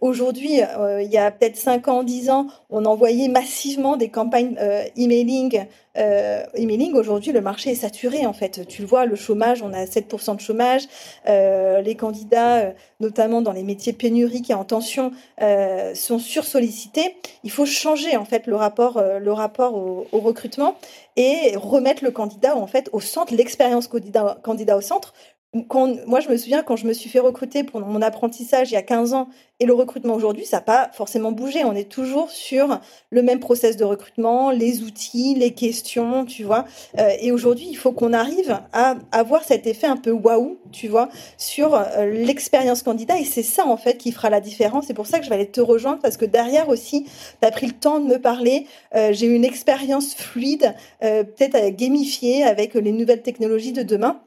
aujourd'hui, 0.02 0.62
il 1.02 1.10
y 1.12 1.18
a 1.18 1.32
peut-être 1.32 1.58
5 1.58 1.88
ans, 1.88 2.04
10 2.04 2.30
ans, 2.30 2.48
on 2.70 2.86
envoyait 2.86 3.28
massivement 3.28 3.98
des 3.98 4.10
campagnes 4.10 4.56
euh, 4.60 4.84
emailing. 4.98 5.66
Euh, 5.98 6.44
emailing, 6.56 6.94
aujourd'hui, 6.94 7.32
le 7.32 7.42
marché 7.42 7.72
est 7.72 7.76
saturé, 7.76 8.26
en 8.26 8.34
fait. 8.34 8.68
Tu 8.68 8.82
le 8.82 8.88
vois, 8.88 9.06
le 9.06 9.16
chômage, 9.16 9.62
on 9.62 9.74
a 9.74 9.86
7% 9.86 10.36
de 10.36 10.42
chômage. 10.42 10.84
Euh, 11.28 11.82
les 11.82 11.96
candidats, 11.96 12.58
euh, 12.58 12.72
notamment 13.00 13.42
dans 13.42 13.52
les 13.52 13.64
métiers 13.64 13.94
pénuriques 13.94 14.50
et 14.50 14.54
en 14.54 14.66
tension, 14.66 15.12
euh, 15.42 15.96
sont 15.96 16.20
sursollicités. 16.20 17.16
Il 17.44 17.52
faut 17.52 17.66
changer, 17.66 18.18
en 18.18 18.26
fait, 18.26 18.48
le 18.48 18.56
rapport, 18.56 18.98
euh, 18.98 19.20
le 19.20 19.32
rapport 19.32 19.76
au, 19.76 20.08
au, 20.12 20.20
recrutement 20.20 20.76
et 21.16 21.56
remettre 21.56 22.04
le 22.04 22.12
candidat, 22.12 22.58
en 22.58 22.68
fait, 22.68 22.90
au 22.92 23.00
centre, 23.00 23.34
l'expérience 23.34 23.88
candidat, 23.88 24.38
candidat 24.44 24.78
au 24.78 24.82
centre 24.82 25.14
moi, 26.06 26.20
je 26.20 26.30
me 26.30 26.38
souviens 26.38 26.64
quand 26.64 26.76
je 26.76 26.86
me 26.86 26.94
suis 26.94 27.10
fait 27.10 27.20
recruter 27.20 27.64
pour 27.64 27.80
mon 27.80 28.02
apprentissage 28.02 28.72
il 28.72 28.74
y 28.74 28.78
a 28.78 28.82
15 28.82 29.14
ans 29.14 29.30
et 29.62 29.66
le 29.66 29.74
recrutement 29.74 30.16
aujourd'hui, 30.16 30.46
ça 30.46 30.58
n'a 30.58 30.62
pas 30.62 30.90
forcément 30.92 31.32
bougé. 31.32 31.64
On 31.64 31.74
est 31.74 31.90
toujours 31.90 32.30
sur 32.30 32.82
le 33.10 33.22
même 33.22 33.40
process 33.40 33.78
de 33.78 33.86
recrutement, 33.86 34.52
les 34.52 34.82
outils, 34.84 35.34
les 35.34 35.54
questions, 35.54 36.26
tu 36.26 36.44
vois. 36.44 36.66
Euh, 37.00 37.10
et 37.22 37.32
aujourd'hui, 37.32 37.68
il 37.70 37.78
faut 37.78 37.94
qu'on 37.94 38.12
arrive 38.12 38.60
à 38.74 38.98
avoir 39.14 39.46
cet 39.46 39.66
effet 39.66 39.88
un 39.88 39.96
peu 39.96 40.12
waouh, 40.12 40.58
tu 40.74 40.90
vois, 40.90 41.08
sur 41.38 41.74
euh, 41.74 42.12
l'expérience 42.12 42.84
candidat. 42.84 43.18
Et 43.18 43.24
c'est 43.24 43.44
ça, 43.44 43.66
en 43.66 43.78
fait, 43.78 43.98
qui 43.98 44.12
fera 44.12 44.30
la 44.30 44.42
différence. 44.42 44.88
C'est 44.88 44.94
pour 44.94 45.08
ça 45.08 45.20
que 45.20 45.24
je 45.24 45.30
vais 45.30 45.36
aller 45.36 45.50
te 45.50 45.62
rejoindre 45.62 46.02
parce 46.02 46.18
que 46.18 46.26
derrière 46.26 46.68
aussi, 46.68 47.06
tu 47.42 47.48
as 47.48 47.52
pris 47.52 47.68
le 47.68 47.74
temps 47.74 48.02
de 48.02 48.08
me 48.08 48.20
parler. 48.20 48.68
Euh, 48.94 49.14
J'ai 49.14 49.28
eu 49.28 49.36
une 49.36 49.46
expérience 49.46 50.16
fluide, 50.16 50.76
euh, 51.02 51.24
peut-être 51.24 51.70
gamifiée 51.78 52.44
avec 52.44 52.74
les 52.74 52.92
nouvelles 52.92 53.22
technologies 53.22 53.72
de 53.72 53.84
demain 53.84 54.20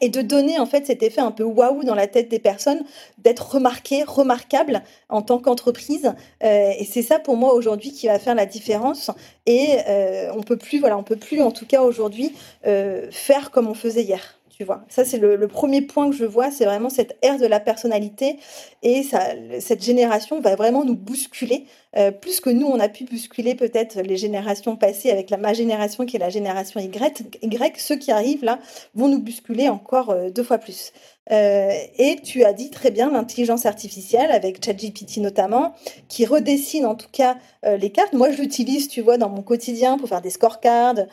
et 0.00 0.08
de 0.08 0.22
donner 0.22 0.58
en 0.58 0.66
fait 0.66 0.86
cet 0.86 1.02
effet 1.02 1.20
un 1.20 1.30
peu 1.30 1.44
waouh 1.44 1.84
dans 1.84 1.94
la 1.94 2.06
tête 2.06 2.28
des 2.28 2.38
personnes, 2.38 2.82
d'être 3.18 3.54
remarqué, 3.54 4.04
remarquable 4.04 4.82
en 5.08 5.22
tant 5.22 5.38
qu'entreprise. 5.38 6.12
Euh, 6.42 6.72
et 6.78 6.84
c'est 6.84 7.02
ça 7.02 7.18
pour 7.18 7.36
moi 7.36 7.54
aujourd'hui 7.54 7.92
qui 7.92 8.06
va 8.06 8.18
faire 8.18 8.34
la 8.34 8.46
différence. 8.46 9.10
Et 9.46 9.76
euh, 9.88 10.32
on 10.34 10.42
peut 10.42 10.56
plus, 10.56 10.78
voilà, 10.78 10.96
on 10.98 11.02
peut 11.02 11.16
plus 11.16 11.40
en 11.42 11.50
tout 11.50 11.66
cas 11.66 11.82
aujourd'hui 11.82 12.34
euh, 12.66 13.08
faire 13.10 13.50
comme 13.50 13.68
on 13.68 13.74
faisait 13.74 14.02
hier. 14.02 14.37
Tu 14.58 14.64
vois. 14.64 14.84
Ça, 14.88 15.04
c'est 15.04 15.18
le, 15.18 15.46
premier 15.46 15.82
point 15.82 16.10
que 16.10 16.16
je 16.16 16.24
vois, 16.24 16.50
c'est 16.50 16.64
vraiment 16.64 16.90
cette 16.90 17.16
ère 17.22 17.38
de 17.38 17.46
la 17.46 17.60
personnalité 17.60 18.40
et 18.82 19.04
ça, 19.04 19.20
cette 19.60 19.84
génération 19.84 20.40
va 20.40 20.56
vraiment 20.56 20.84
nous 20.84 20.96
bousculer, 20.96 21.66
euh, 21.96 22.10
plus 22.10 22.40
que 22.40 22.50
nous, 22.50 22.66
on 22.66 22.80
a 22.80 22.88
pu 22.88 23.04
bousculer 23.04 23.54
peut-être 23.54 24.00
les 24.00 24.16
générations 24.16 24.76
passées 24.76 25.12
avec 25.12 25.30
la, 25.30 25.36
ma 25.36 25.52
génération 25.52 26.06
qui 26.06 26.16
est 26.16 26.18
la 26.18 26.28
génération 26.28 26.80
Y. 26.80 27.24
y 27.40 27.72
ceux 27.76 27.96
qui 27.96 28.10
arrivent 28.10 28.44
là 28.44 28.58
vont 28.96 29.06
nous 29.06 29.20
bousculer 29.20 29.68
encore 29.68 30.10
euh, 30.10 30.30
deux 30.30 30.42
fois 30.42 30.58
plus. 30.58 30.92
Euh, 31.30 31.70
et 31.96 32.16
tu 32.24 32.42
as 32.42 32.52
dit 32.52 32.70
très 32.70 32.90
bien 32.90 33.12
l'intelligence 33.12 33.64
artificielle 33.64 34.32
avec 34.32 34.64
ChatGPT 34.64 35.18
notamment, 35.18 35.72
qui 36.08 36.26
redessine 36.26 36.84
en 36.84 36.96
tout 36.96 37.10
cas 37.12 37.36
les 37.64 37.90
cartes. 37.90 38.12
Moi, 38.12 38.32
je 38.32 38.40
l'utilise, 38.40 38.88
tu 38.88 39.02
vois, 39.02 39.18
dans 39.18 39.28
mon 39.28 39.42
quotidien 39.42 39.98
pour 39.98 40.08
faire 40.08 40.22
des 40.22 40.30
scorecards. 40.30 41.06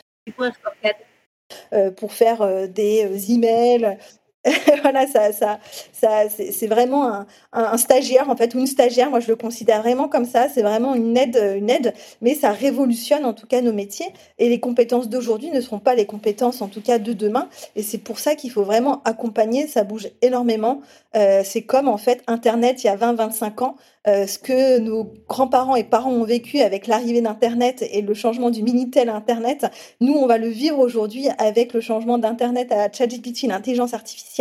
Pour 1.96 2.12
faire 2.12 2.42
euh, 2.42 2.66
des 2.66 3.04
euh, 3.04 3.32
emails. 3.32 3.98
voilà, 4.82 5.06
ça, 5.06 5.32
ça, 5.32 5.58
ça 5.92 6.28
c'est 6.28 6.66
vraiment 6.66 7.24
un, 7.52 7.76
stagiaire 7.76 8.30
en 8.30 8.36
fait 8.36 8.54
ou 8.54 8.58
une 8.58 8.66
stagiaire. 8.66 9.10
Moi, 9.10 9.20
je 9.20 9.28
le 9.28 9.36
considère 9.36 9.82
vraiment 9.82 10.08
comme 10.08 10.24
ça. 10.24 10.48
C'est 10.48 10.62
vraiment 10.62 10.94
une 10.94 11.16
aide, 11.16 11.54
une 11.56 11.70
aide, 11.70 11.94
mais 12.22 12.34
ça 12.34 12.52
révolutionne 12.52 13.24
en 13.24 13.32
tout 13.32 13.46
cas 13.46 13.60
nos 13.60 13.72
métiers. 13.72 14.06
Et 14.38 14.48
les 14.48 14.60
compétences 14.60 15.08
d'aujourd'hui 15.08 15.50
ne 15.50 15.60
seront 15.60 15.78
pas 15.78 15.94
les 15.94 16.06
compétences 16.06 16.62
en 16.62 16.68
tout 16.68 16.80
cas 16.80 16.98
de 16.98 17.12
demain. 17.12 17.48
Et 17.74 17.82
c'est 17.82 17.98
pour 17.98 18.18
ça 18.18 18.34
qu'il 18.34 18.50
faut 18.50 18.62
vraiment 18.62 19.02
accompagner. 19.04 19.66
Ça 19.66 19.84
bouge 19.84 20.08
énormément. 20.22 20.80
Euh, 21.16 21.42
c'est 21.44 21.62
comme 21.62 21.88
en 21.88 21.98
fait 21.98 22.22
Internet 22.26 22.84
il 22.84 22.88
y 22.88 22.90
a 22.90 22.96
20-25 22.96 23.64
ans. 23.64 23.76
Euh, 24.08 24.26
ce 24.28 24.38
que 24.38 24.78
nos 24.78 25.12
grands-parents 25.28 25.74
et 25.74 25.82
parents 25.82 26.12
ont 26.12 26.22
vécu 26.22 26.60
avec 26.60 26.86
l'arrivée 26.86 27.20
d'Internet 27.20 27.84
et 27.90 28.02
le 28.02 28.14
changement 28.14 28.50
du 28.50 28.62
Minitel 28.62 29.08
à 29.08 29.16
Internet, 29.16 29.66
nous, 30.00 30.12
on 30.12 30.26
va 30.26 30.38
le 30.38 30.46
vivre 30.46 30.78
aujourd'hui 30.78 31.26
avec 31.38 31.72
le 31.72 31.80
changement 31.80 32.16
d'Internet 32.16 32.70
à 32.70 32.90
ChatGPT, 32.92 33.48
l'intelligence 33.48 33.94
artificielle. 33.94 34.35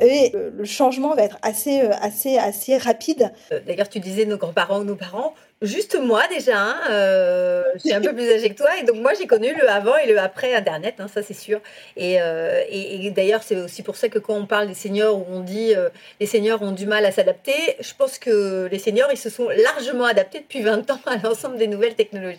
Et 0.00 0.32
euh, 0.34 0.50
le 0.56 0.64
changement 0.64 1.14
va 1.14 1.22
être 1.22 1.38
assez, 1.42 1.82
euh, 1.82 1.90
assez, 2.00 2.38
assez 2.38 2.76
rapide. 2.76 3.32
D'ailleurs, 3.66 3.88
tu 3.88 4.00
disais 4.00 4.24
nos 4.24 4.36
grands-parents 4.36 4.80
ou 4.80 4.84
nos 4.84 4.96
parents. 4.96 5.34
Juste 5.62 5.98
moi 5.98 6.22
déjà, 6.28 6.60
hein, 6.60 6.76
euh, 6.90 7.62
je 7.76 7.78
suis 7.78 7.92
un 7.94 8.02
peu 8.02 8.12
plus 8.12 8.30
âgée 8.30 8.50
que 8.50 8.56
toi 8.56 8.68
et 8.78 8.84
donc 8.84 8.96
moi 8.96 9.12
j'ai 9.18 9.26
connu 9.26 9.54
le 9.54 9.70
avant 9.70 9.96
et 9.96 10.06
le 10.06 10.18
après 10.18 10.54
Internet, 10.54 10.96
hein, 10.98 11.08
ça 11.08 11.22
c'est 11.22 11.32
sûr. 11.32 11.60
Et, 11.96 12.20
euh, 12.20 12.62
d'ailleurs 13.10 13.42
c'est 13.42 13.56
aussi 13.56 13.82
pour 13.82 13.96
ça 13.96 14.10
que 14.10 14.18
quand 14.18 14.34
on 14.34 14.44
parle 14.44 14.68
des 14.68 14.74
seniors 14.74 15.16
où 15.16 15.24
on 15.30 15.40
dit 15.40 15.74
euh, 15.74 15.88
les 16.20 16.26
seniors 16.26 16.60
ont 16.60 16.72
du 16.72 16.84
mal 16.86 17.06
à 17.06 17.10
s'adapter, 17.10 17.54
je 17.80 17.94
pense 17.96 18.18
que 18.18 18.68
les 18.70 18.78
seniors 18.78 19.08
ils 19.10 19.16
se 19.16 19.30
sont 19.30 19.48
largement 19.48 20.04
adaptés 20.04 20.40
depuis 20.40 20.60
20 20.60 20.90
ans 20.90 21.00
à 21.06 21.16
l'ensemble 21.16 21.56
des 21.56 21.68
nouvelles 21.68 21.94
technologies. 21.94 22.38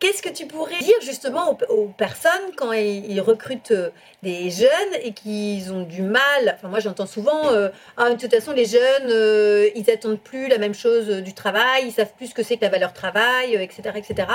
Qu'est-ce 0.00 0.22
que 0.22 0.30
tu 0.30 0.46
pourrais 0.46 0.78
dire 0.78 0.98
justement 1.02 1.58
aux, 1.68 1.88
personnes 1.88 2.52
quand 2.56 2.72
ils, 2.72 3.20
recrutent 3.20 3.72
euh, 3.72 3.90
des 4.22 4.50
jeunes 4.50 4.94
et 5.02 5.12
qu'ils 5.12 5.74
ont 5.74 5.82
du 5.82 6.00
mal? 6.00 6.54
Enfin, 6.54 6.68
moi 6.68 6.80
j'entends 6.80 7.04
souvent 7.04 7.52
euh, 7.52 7.68
ah, 7.98 8.08
de 8.08 8.18
toute 8.18 8.34
façon, 8.34 8.52
les 8.52 8.64
jeunes, 8.64 9.10
euh, 9.10 9.68
ils 9.74 9.84
n'attendent 9.86 10.18
plus 10.18 10.48
la 10.48 10.56
même 10.56 10.72
chose 10.72 11.06
du 11.06 11.34
travail, 11.34 11.82
ils 11.84 11.92
savent 11.92 12.14
plus 12.16 12.28
ce 12.28 12.34
que 12.34 12.42
c'est 12.42 12.56
que 12.56 12.64
la 12.64 12.70
valeur 12.70 12.94
travail, 12.94 13.54
etc. 13.56 13.90
etc. 13.94 14.28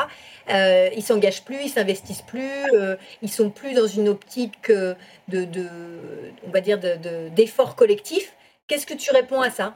ils 0.95 1.03
s'engagent 1.03 1.43
plus, 1.43 1.57
ils 1.63 1.69
s'investissent 1.69 2.21
plus, 2.21 2.61
ils 3.23 3.31
sont 3.31 3.49
plus 3.49 3.73
dans 3.73 3.87
une 3.87 4.07
optique 4.07 4.71
de, 4.71 5.67
on 6.45 6.51
va 6.51 6.61
dire, 6.61 6.77
d'effort 6.77 7.69
de, 7.69 7.75
collectif. 7.75 8.33
Qu'est-ce 8.67 8.85
que 8.85 8.93
tu 8.93 9.09
réponds 9.09 9.41
à 9.41 9.49
ça? 9.49 9.73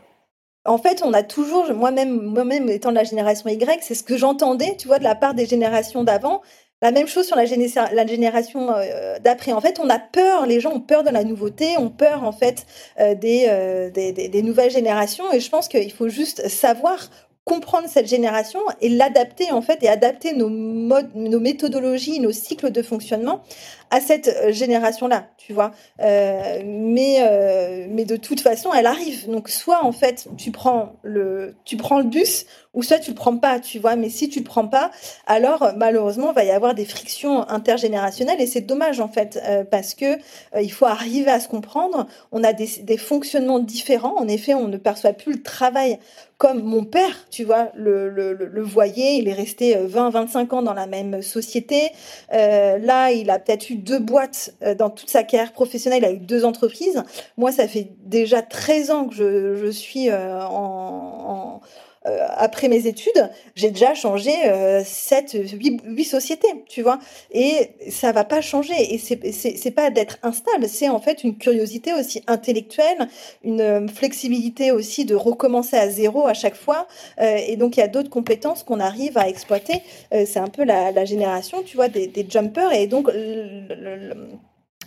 En 0.70 0.78
fait, 0.78 1.02
on 1.04 1.14
a 1.14 1.24
toujours, 1.24 1.74
moi-même, 1.74 2.22
moi-même 2.22 2.70
étant 2.70 2.92
de 2.92 2.96
la 2.96 3.04
génération 3.04 3.50
Y, 3.50 3.82
c'est 3.82 3.96
ce 3.96 4.04
que 4.04 4.18
j'entendais, 4.18 4.76
tu 4.78 4.88
vois, 4.88 5.00
de 5.00 5.04
la 5.04 5.16
part 5.16 5.34
des 5.34 5.48
générations 5.48 6.04
d'avant. 6.04 6.42
La 6.82 6.92
même 6.92 7.08
chose 7.08 7.26
sur 7.26 7.36
la, 7.36 7.46
génération 7.46 8.70
euh, 8.70 9.18
d'après. 9.20 9.52
En 9.52 9.62
fait, 9.62 9.80
on 9.84 9.90
a 9.90 9.98
peur, 9.98 10.46
les 10.46 10.60
gens 10.60 10.72
ont 10.72 10.80
peur 10.80 11.04
de 11.04 11.10
la 11.10 11.24
nouveauté, 11.24 11.78
ont 11.78 11.90
peur 11.90 12.24
en 12.24 12.32
fait 12.32 12.68
euh, 13.00 13.16
euh, 13.24 13.90
des, 13.90 14.12
des, 14.14 14.42
nouvelles 14.44 14.72
générations. 14.72 15.34
Et 15.34 15.40
je 15.40 15.50
pense 15.50 15.68
qu'il 15.68 15.92
faut 15.92 16.08
juste 16.08 16.48
savoir 16.48 17.10
comprendre 17.50 17.88
cette 17.90 18.08
génération 18.08 18.60
et 18.80 18.90
l'adapter 18.90 19.52
en 19.52 19.64
fait 19.64 19.82
et 19.82 19.90
adapter 19.90 20.34
nos 20.34 20.50
modes, 20.50 21.10
nos 21.16 21.40
méthodologies, 21.40 22.20
nos 22.20 22.32
cycles 22.32 22.70
de 22.72 22.84
fonctionnement 22.84 23.42
à 23.90 24.02
cette 24.02 24.28
euh, 24.28 24.52
génération-là, 24.52 25.30
tu 25.36 25.54
vois. 25.54 25.72
Euh, 26.00 26.62
mais 26.64 27.18
euh, 27.22 27.88
mais 27.90 28.06
de 28.06 28.18
toute 28.18 28.40
façon, 28.40 28.72
elle 28.72 28.86
arrive. 28.86 29.28
Donc 29.28 29.50
soit 29.50 29.84
en 29.84 29.92
fait 29.92 30.28
tu 30.38 30.52
prends 30.52 30.94
le 31.02 31.56
tu 31.66 31.76
prends 31.76 31.98
le 31.98 32.06
bus 32.06 32.46
ou 32.74 32.84
soit 32.84 33.00
tu 33.00 33.12
le 33.12 33.16
prends 33.16 33.38
pas, 33.38 33.60
tu 33.60 33.80
vois. 33.80 33.96
Mais 33.96 34.10
si 34.10 34.30
tu 34.30 34.40
le 34.40 34.46
prends 34.46 34.68
pas, 34.68 34.92
alors 35.28 35.72
malheureusement, 35.78 36.32
il 36.32 36.36
va 36.36 36.44
y 36.44 36.52
avoir 36.52 36.76
des 36.76 36.86
frictions 36.86 37.48
intergénérationnelles 37.50 38.42
et 38.42 38.48
c'est 38.48 38.62
dommage 38.62 39.00
en 39.00 39.08
fait 39.08 39.40
parce 39.72 39.94
que 39.94 40.18
il 40.60 40.72
faut 40.72 40.86
arriver 40.86 41.32
à 41.32 41.40
se 41.40 41.48
comprendre. 41.48 42.08
On 42.32 42.44
a 42.44 42.54
des, 42.54 42.98
fonctionnements 42.98 43.60
différents. 43.60 44.16
En 44.18 44.28
effet, 44.28 44.54
on 44.54 44.68
ne 44.68 44.78
perçoit 44.78 45.14
plus 45.14 45.34
le 45.34 45.44
travail 45.44 46.00
comme 46.40 46.64
mon 46.64 46.86
père, 46.86 47.28
tu 47.30 47.44
vois, 47.44 47.70
le, 47.76 48.62
voyait, 48.62 49.18
il 49.18 49.28
est 49.28 49.34
resté 49.34 49.76
20-25 49.76 50.38
euh, 50.38 50.56
ans 50.56 50.62
dans 50.62 50.74
la 50.74 50.88
même 50.88 51.22
société. 51.22 51.92
Euh, 52.34 52.78
là, 52.78 53.12
il 53.12 53.30
a 53.30 53.40
peut-être 53.40 53.70
eu 53.70 53.76
deux 53.76 54.00
boîtes 54.00 54.54
euh, 54.64 54.74
dans 54.74 54.90
toute 54.90 55.10
sa 55.10 55.24
carrière 55.24 55.52
professionnelle, 55.52 56.00
il 56.02 56.06
a 56.06 56.12
eu 56.14 56.20
deux 56.20 56.46
entreprises. 56.46 57.04
Moi, 57.38 57.52
ça 57.52 57.68
fait 57.68 57.90
déjà 58.06 58.42
13 58.42 58.92
ans 58.92 59.08
que 59.10 59.16
je, 59.16 59.70
suis 59.70 60.10
euh, 60.10 60.42
en 60.42 61.60
euh, 62.10 62.26
après 62.36 62.68
mes 62.68 62.88
études, 62.88 63.30
j'ai 63.56 63.72
déjà 63.72 63.94
changé 63.94 64.32
euh, 64.46 64.82
7, 64.84 65.38
8, 65.54 66.04
sociétés, 66.04 66.64
tu 66.68 66.82
vois. 66.82 67.00
Et 67.32 67.72
ça 67.90 68.12
va 68.12 68.24
pas 68.24 68.42
changer. 68.42 68.74
Et 68.94 68.98
c'est 68.98 69.72
pas 69.72 69.90
d'être 69.90 70.18
instable, 70.24 70.68
c'est 70.68 70.90
en 70.90 71.00
fait 71.00 71.24
une 71.24 71.38
curiosité 71.38 71.94
aussi 71.94 72.24
intellectuelle, 72.28 73.08
une 73.44 73.62
euh, 73.62 73.88
flexibilité 73.88 74.72
aussi 74.72 75.06
de 75.06 75.16
recommencer 75.16 75.78
à 75.78 75.90
zéro 75.90 76.28
à 76.28 76.34
chaque 76.34 76.56
fois. 76.56 76.88
Euh, 77.22 77.38
et 77.48 77.56
donc, 77.56 77.78
il 77.78 77.82
y 77.82 77.84
a 77.84 77.88
d'autres 77.88 78.10
compétences 78.10 78.64
qu'on 78.64 78.80
arrive 78.80 79.18
à 79.18 79.28
exploiter. 79.28 79.82
c'est 80.12 80.38
un 80.38 80.48
peu 80.48 80.64
la, 80.64 81.06
génération, 81.06 81.64
tu 81.64 81.76
vois, 81.76 81.88
des, 81.88 82.08
des 82.08 82.26
jumpers. 82.30 82.74
Et 82.74 82.88
donc, 82.88 83.10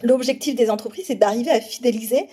L'objectif 0.02 0.54
des 0.54 0.70
entreprises, 0.70 1.06
c'est 1.06 1.14
d'arriver 1.14 1.50
à 1.50 1.60
fidéliser 1.60 2.26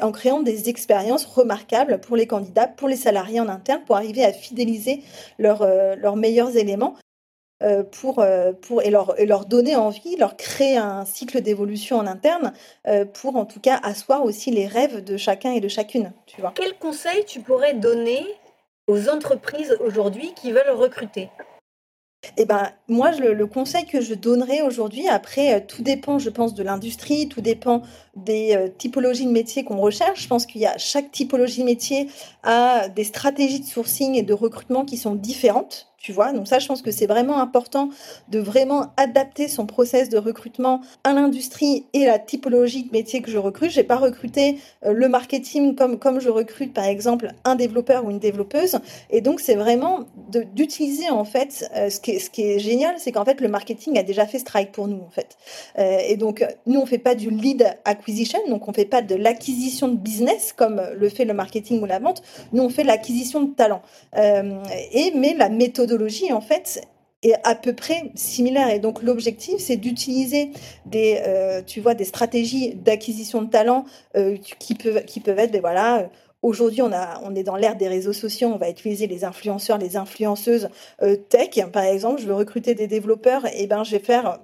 en 0.00 0.12
créant 0.12 0.40
des 0.40 0.68
expériences 0.68 1.26
remarquables 1.26 2.00
pour 2.00 2.16
les 2.16 2.26
candidats, 2.26 2.66
pour 2.66 2.88
les 2.88 2.96
salariés 2.96 3.40
en 3.40 3.48
interne, 3.48 3.82
pour 3.84 3.96
arriver 3.96 4.24
à 4.24 4.32
fidéliser 4.32 5.02
euh, 5.40 5.96
leurs 5.96 6.16
meilleurs 6.16 6.56
éléments 6.56 6.96
euh, 7.62 7.82
pour, 7.84 8.20
euh, 8.20 8.52
pour, 8.52 8.82
et, 8.82 8.90
leur, 8.90 9.18
et 9.20 9.26
leur 9.26 9.44
donner 9.44 9.76
envie, 9.76 10.16
leur 10.16 10.36
créer 10.36 10.76
un 10.76 11.04
cycle 11.04 11.42
d'évolution 11.42 11.98
en 11.98 12.06
interne 12.06 12.52
pour 13.12 13.36
en 13.36 13.44
tout 13.44 13.60
cas 13.60 13.78
asseoir 13.82 14.24
aussi 14.24 14.50
les 14.50 14.66
rêves 14.66 15.04
de 15.04 15.16
chacun 15.16 15.52
et 15.52 15.60
de 15.60 15.68
chacune. 15.68 16.12
Tu 16.26 16.40
vois. 16.40 16.52
Quel 16.54 16.74
conseil 16.78 17.24
tu 17.26 17.40
pourrais 17.40 17.74
donner 17.74 18.24
aux 18.88 19.08
entreprises 19.08 19.76
aujourd'hui 19.80 20.32
qui 20.34 20.52
veulent 20.52 20.70
recruter? 20.70 21.28
Eh 22.36 22.44
ben, 22.44 22.70
moi, 22.88 23.10
le, 23.10 23.46
conseil 23.46 23.84
que 23.84 24.00
je 24.00 24.14
donnerais 24.14 24.62
aujourd'hui, 24.62 25.08
après, 25.08 25.54
euh, 25.54 25.60
tout 25.66 25.82
dépend, 25.82 26.18
je 26.18 26.30
pense, 26.30 26.54
de 26.54 26.62
l'industrie, 26.62 27.28
tout 27.28 27.40
dépend 27.40 27.82
des 28.14 28.54
euh, 28.54 28.68
typologies 28.68 29.26
de 29.26 29.32
métiers 29.32 29.64
qu'on 29.64 29.78
recherche. 29.78 30.22
Je 30.22 30.28
pense 30.28 30.46
qu'il 30.46 30.60
y 30.60 30.66
a 30.66 30.78
chaque 30.78 31.10
typologie 31.10 31.60
de 31.60 31.66
métier 31.66 32.08
a 32.44 32.88
des 32.88 33.04
stratégies 33.04 33.60
de 33.60 33.66
sourcing 33.66 34.14
et 34.14 34.22
de 34.22 34.34
recrutement 34.34 34.84
qui 34.84 34.96
sont 34.96 35.14
différentes 35.14 35.91
tu 36.02 36.12
vois. 36.12 36.32
Donc 36.32 36.48
ça, 36.48 36.58
je 36.58 36.66
pense 36.66 36.82
que 36.82 36.90
c'est 36.90 37.06
vraiment 37.06 37.38
important 37.38 37.88
de 38.28 38.40
vraiment 38.40 38.92
adapter 38.96 39.46
son 39.46 39.66
process 39.66 40.08
de 40.08 40.18
recrutement 40.18 40.80
à 41.04 41.12
l'industrie 41.12 41.86
et 41.92 42.06
la 42.06 42.18
typologie 42.18 42.82
de 42.82 42.90
métier 42.90 43.22
que 43.22 43.30
je 43.30 43.38
recrute. 43.38 43.70
J'ai 43.70 43.84
pas 43.84 43.96
recruté 43.96 44.58
euh, 44.84 44.92
le 44.92 45.08
marketing 45.08 45.76
comme 45.76 46.00
comme 46.00 46.20
je 46.20 46.28
recrute 46.28 46.74
par 46.74 46.84
exemple 46.84 47.28
un 47.44 47.54
développeur 47.54 48.04
ou 48.04 48.10
une 48.10 48.18
développeuse. 48.18 48.78
Et 49.10 49.20
donc 49.20 49.38
c'est 49.38 49.54
vraiment 49.54 50.00
d'utiliser 50.54 51.08
en 51.08 51.24
fait 51.24 51.70
euh, 51.76 51.88
ce 51.88 52.00
qui 52.00 52.10
est 52.10 52.18
ce 52.18 52.30
qui 52.30 52.42
est 52.42 52.58
génial, 52.58 52.96
c'est 52.98 53.12
qu'en 53.12 53.24
fait 53.24 53.40
le 53.40 53.48
marketing 53.48 53.96
a 53.96 54.02
déjà 54.02 54.26
fait 54.26 54.40
strike 54.40 54.72
pour 54.72 54.88
nous 54.88 55.00
en 55.00 55.10
fait. 55.10 55.36
Euh, 55.78 55.98
et 56.08 56.16
donc 56.16 56.44
nous 56.66 56.80
on 56.80 56.86
fait 56.86 56.98
pas 56.98 57.14
du 57.14 57.30
lead 57.30 57.64
acquisition, 57.84 58.40
donc 58.48 58.66
on 58.66 58.72
fait 58.72 58.86
pas 58.86 59.02
de 59.02 59.14
l'acquisition 59.14 59.86
de 59.86 59.96
business 59.96 60.52
comme 60.52 60.82
le 60.96 61.08
fait 61.08 61.24
le 61.24 61.34
marketing 61.34 61.80
ou 61.80 61.86
la 61.86 62.00
vente. 62.00 62.22
Nous 62.52 62.62
on 62.62 62.70
fait 62.70 62.82
l'acquisition 62.82 63.42
de 63.42 63.54
talent. 63.54 63.82
et 64.16 65.12
mais 65.14 65.34
la 65.38 65.48
méthode 65.48 65.91
en 66.32 66.40
fait, 66.40 66.82
est 67.22 67.34
à 67.44 67.54
peu 67.54 67.72
près 67.72 68.10
similaire. 68.14 68.70
Et 68.70 68.78
donc, 68.78 69.02
l'objectif, 69.02 69.56
c'est 69.58 69.76
d'utiliser 69.76 70.50
des, 70.86 71.20
euh, 71.26 71.62
tu 71.64 71.80
vois, 71.80 71.94
des 71.94 72.04
stratégies 72.04 72.74
d'acquisition 72.74 73.42
de 73.42 73.50
talents 73.50 73.84
euh, 74.16 74.36
qui, 74.58 74.74
peuvent, 74.74 75.04
qui 75.04 75.20
peuvent 75.20 75.38
être, 75.38 75.52
ben 75.52 75.60
voilà, 75.60 76.08
Aujourd'hui, 76.42 76.82
on, 76.82 76.92
a, 76.92 77.20
on 77.22 77.36
est 77.36 77.44
dans 77.44 77.54
l'ère 77.54 77.76
des 77.76 77.86
réseaux 77.86 78.12
sociaux, 78.12 78.48
on 78.52 78.58
va 78.58 78.68
utiliser 78.68 79.06
les 79.06 79.24
influenceurs, 79.24 79.78
les 79.78 79.96
influenceuses 79.96 80.70
euh, 81.00 81.14
tech. 81.14 81.50
Par 81.72 81.84
exemple, 81.84 82.20
je 82.20 82.26
veux 82.26 82.34
recruter 82.34 82.74
des 82.74 82.88
développeurs, 82.88 83.46
et 83.54 83.68
ben 83.68 83.84
je 83.84 83.92
vais 83.92 84.00
faire 84.00 84.40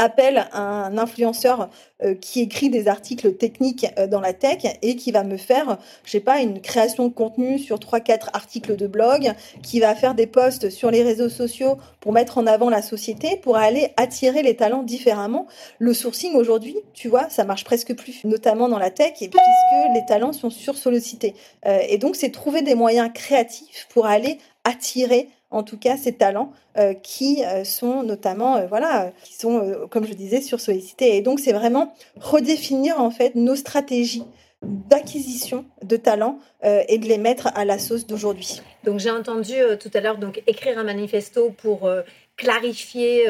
appel 0.00 0.46
à 0.52 0.60
un 0.60 0.96
influenceur 0.98 1.68
euh, 2.02 2.14
qui 2.14 2.40
écrit 2.40 2.70
des 2.70 2.88
articles 2.88 3.34
techniques 3.34 3.86
euh, 3.98 4.06
dans 4.06 4.20
la 4.20 4.32
tech 4.32 4.62
et 4.80 4.96
qui 4.96 5.12
va 5.12 5.22
me 5.22 5.36
faire, 5.36 5.76
je 6.04 6.10
sais 6.10 6.20
pas, 6.20 6.40
une 6.40 6.62
création 6.62 7.06
de 7.06 7.12
contenu 7.12 7.58
sur 7.58 7.78
trois 7.78 8.00
quatre 8.00 8.30
articles 8.32 8.76
de 8.76 8.86
blog, 8.86 9.32
qui 9.62 9.78
va 9.78 9.94
faire 9.94 10.14
des 10.14 10.26
posts 10.26 10.70
sur 10.70 10.90
les 10.90 11.02
réseaux 11.02 11.28
sociaux 11.28 11.76
pour 12.00 12.12
mettre 12.12 12.38
en 12.38 12.46
avant 12.46 12.70
la 12.70 12.80
société, 12.80 13.36
pour 13.36 13.58
aller 13.58 13.92
attirer 13.98 14.42
les 14.42 14.56
talents 14.56 14.82
différemment. 14.82 15.46
Le 15.78 15.92
sourcing 15.92 16.34
aujourd'hui, 16.34 16.76
tu 16.94 17.08
vois, 17.08 17.28
ça 17.28 17.44
marche 17.44 17.64
presque 17.64 17.94
plus, 17.94 18.24
notamment 18.24 18.68
dans 18.70 18.78
la 18.78 18.90
tech, 18.90 19.12
et 19.20 19.28
puisque 19.28 19.94
les 19.94 20.06
talents 20.08 20.32
sont 20.32 20.50
sursollicités. 20.50 21.34
Euh, 21.66 21.80
et 21.86 21.98
donc, 21.98 22.16
c'est 22.16 22.30
trouver 22.30 22.62
des 22.62 22.74
moyens 22.74 23.10
créatifs 23.12 23.86
pour 23.90 24.06
aller 24.06 24.38
attirer 24.64 25.28
en 25.50 25.62
tout 25.62 25.76
cas 25.76 25.96
ces 25.96 26.12
talents 26.12 26.52
euh, 26.78 26.94
qui 26.94 27.44
euh, 27.44 27.64
sont 27.64 28.02
notamment 28.02 28.56
euh, 28.56 28.66
voilà 28.66 29.12
qui 29.24 29.34
sont 29.34 29.86
comme 29.90 30.06
je 30.06 30.14
disais 30.14 30.40
sur 30.40 30.60
sollicité 30.60 31.16
et 31.16 31.22
donc 31.22 31.40
c'est 31.40 31.52
vraiment 31.52 31.94
redéfinir 32.16 33.00
en 33.00 33.10
fait 33.10 33.34
nos 33.34 33.56
stratégies 33.56 34.24
d'acquisition 34.62 35.64
de 35.82 35.96
talents 35.96 36.38
et 36.62 36.98
de 36.98 37.06
les 37.06 37.16
mettre 37.16 37.48
à 37.54 37.64
la 37.64 37.78
sauce 37.78 38.06
d'aujourd'hui. 38.06 38.60
Donc 38.84 39.00
j'ai 39.00 39.10
entendu 39.10 39.54
tout 39.80 39.90
à 39.94 40.00
l'heure 40.00 40.18
donc 40.18 40.42
écrire 40.46 40.78
un 40.78 40.84
manifesto 40.84 41.48
pour 41.48 41.90
clarifier 42.36 43.24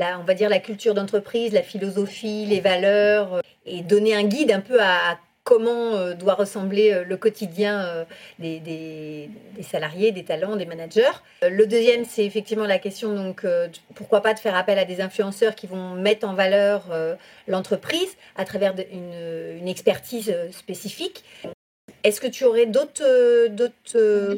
la, 0.00 0.18
on 0.18 0.24
va 0.24 0.34
dire 0.34 0.48
la 0.48 0.58
culture 0.58 0.92
d'entreprise, 0.94 1.52
la 1.52 1.62
philosophie, 1.62 2.46
les 2.46 2.58
valeurs 2.58 3.40
et 3.66 3.82
donner 3.82 4.16
un 4.16 4.24
guide 4.24 4.50
un 4.50 4.60
peu 4.60 4.82
à 4.82 5.16
comment 5.44 5.94
euh, 5.94 6.14
doit 6.14 6.34
ressembler 6.34 6.92
euh, 6.92 7.04
le 7.04 7.16
quotidien 7.16 7.84
euh, 7.84 8.04
des, 8.38 9.30
salariés, 9.62 10.10
des 10.10 10.24
talents, 10.24 10.56
des 10.56 10.66
managers. 10.66 11.02
Le 11.42 11.66
deuxième, 11.66 12.04
c'est 12.04 12.24
effectivement 12.24 12.64
la 12.64 12.78
question, 12.78 13.14
donc, 13.14 13.46
pourquoi 13.94 14.20
pas 14.20 14.34
de 14.34 14.38
faire 14.38 14.56
appel 14.56 14.78
à 14.78 14.84
des 14.84 15.00
influenceurs 15.00 15.54
qui 15.54 15.66
vont 15.66 15.94
mettre 15.94 16.26
en 16.26 16.34
valeur 16.34 16.84
l'entreprise 17.46 18.16
à 18.36 18.44
travers 18.44 18.74
une 18.92 19.68
expertise 19.68 20.34
spécifique. 20.50 21.24
Est-ce 22.04 22.20
que 22.20 22.26
tu 22.26 22.44
aurais 22.44 22.66
d'autres 22.66 23.02
euh, 23.02 23.48
euh, 23.94 24.36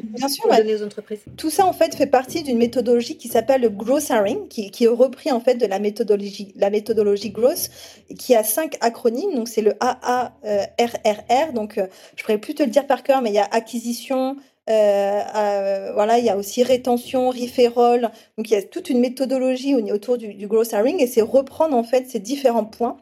données 0.57 0.75
aux 0.75 0.83
entreprises? 0.83 1.19
Tout 1.35 1.49
ça 1.49 1.65
en 1.65 1.73
fait 1.73 1.93
fait 1.95 2.07
partie 2.07 2.41
d'une 2.41 2.57
méthodologie 2.57 3.17
qui 3.17 3.27
s'appelle 3.27 3.59
le 3.59 3.69
growth 3.69 4.09
hacking, 4.09 4.47
qui, 4.47 4.71
qui, 4.71 4.85
est 4.85 4.87
repris 4.87 5.33
en 5.33 5.41
fait 5.41 5.55
de 5.55 5.65
la 5.65 5.77
méthodologie, 5.79 6.53
la 6.55 6.69
méthodologie 6.69 7.29
growth, 7.29 7.69
qui 8.17 8.35
a 8.35 8.45
cinq 8.45 8.77
acronymes. 8.79 9.35
Donc 9.35 9.49
c'est 9.49 9.61
le 9.61 9.73
AARRR. 9.81 11.51
Donc 11.53 11.77
euh, 11.77 11.87
je 12.15 12.23
pourrais 12.23 12.37
plus 12.37 12.55
te 12.55 12.63
le 12.63 12.69
dire 12.69 12.87
par 12.87 13.03
cœur, 13.03 13.21
mais 13.21 13.31
il 13.31 13.35
y 13.35 13.39
a 13.39 13.49
acquisition, 13.51 14.37
voilà, 14.65 16.19
il 16.19 16.23
y 16.23 16.29
a 16.29 16.37
aussi 16.37 16.63
rétention, 16.63 17.31
referral. 17.31 18.13
Donc 18.37 18.49
il 18.49 18.53
y 18.53 18.57
a 18.57 18.63
toute 18.63 18.89
une 18.89 19.01
méthodologie 19.01 19.75
autour 19.75 20.17
du, 20.17 20.33
du 20.33 20.47
growth 20.47 20.73
hacking 20.73 21.01
et 21.01 21.07
c'est 21.07 21.21
reprendre 21.21 21.75
en 21.75 21.83
fait 21.83 22.09
ces 22.09 22.19
différents 22.19 22.63
points 22.63 22.95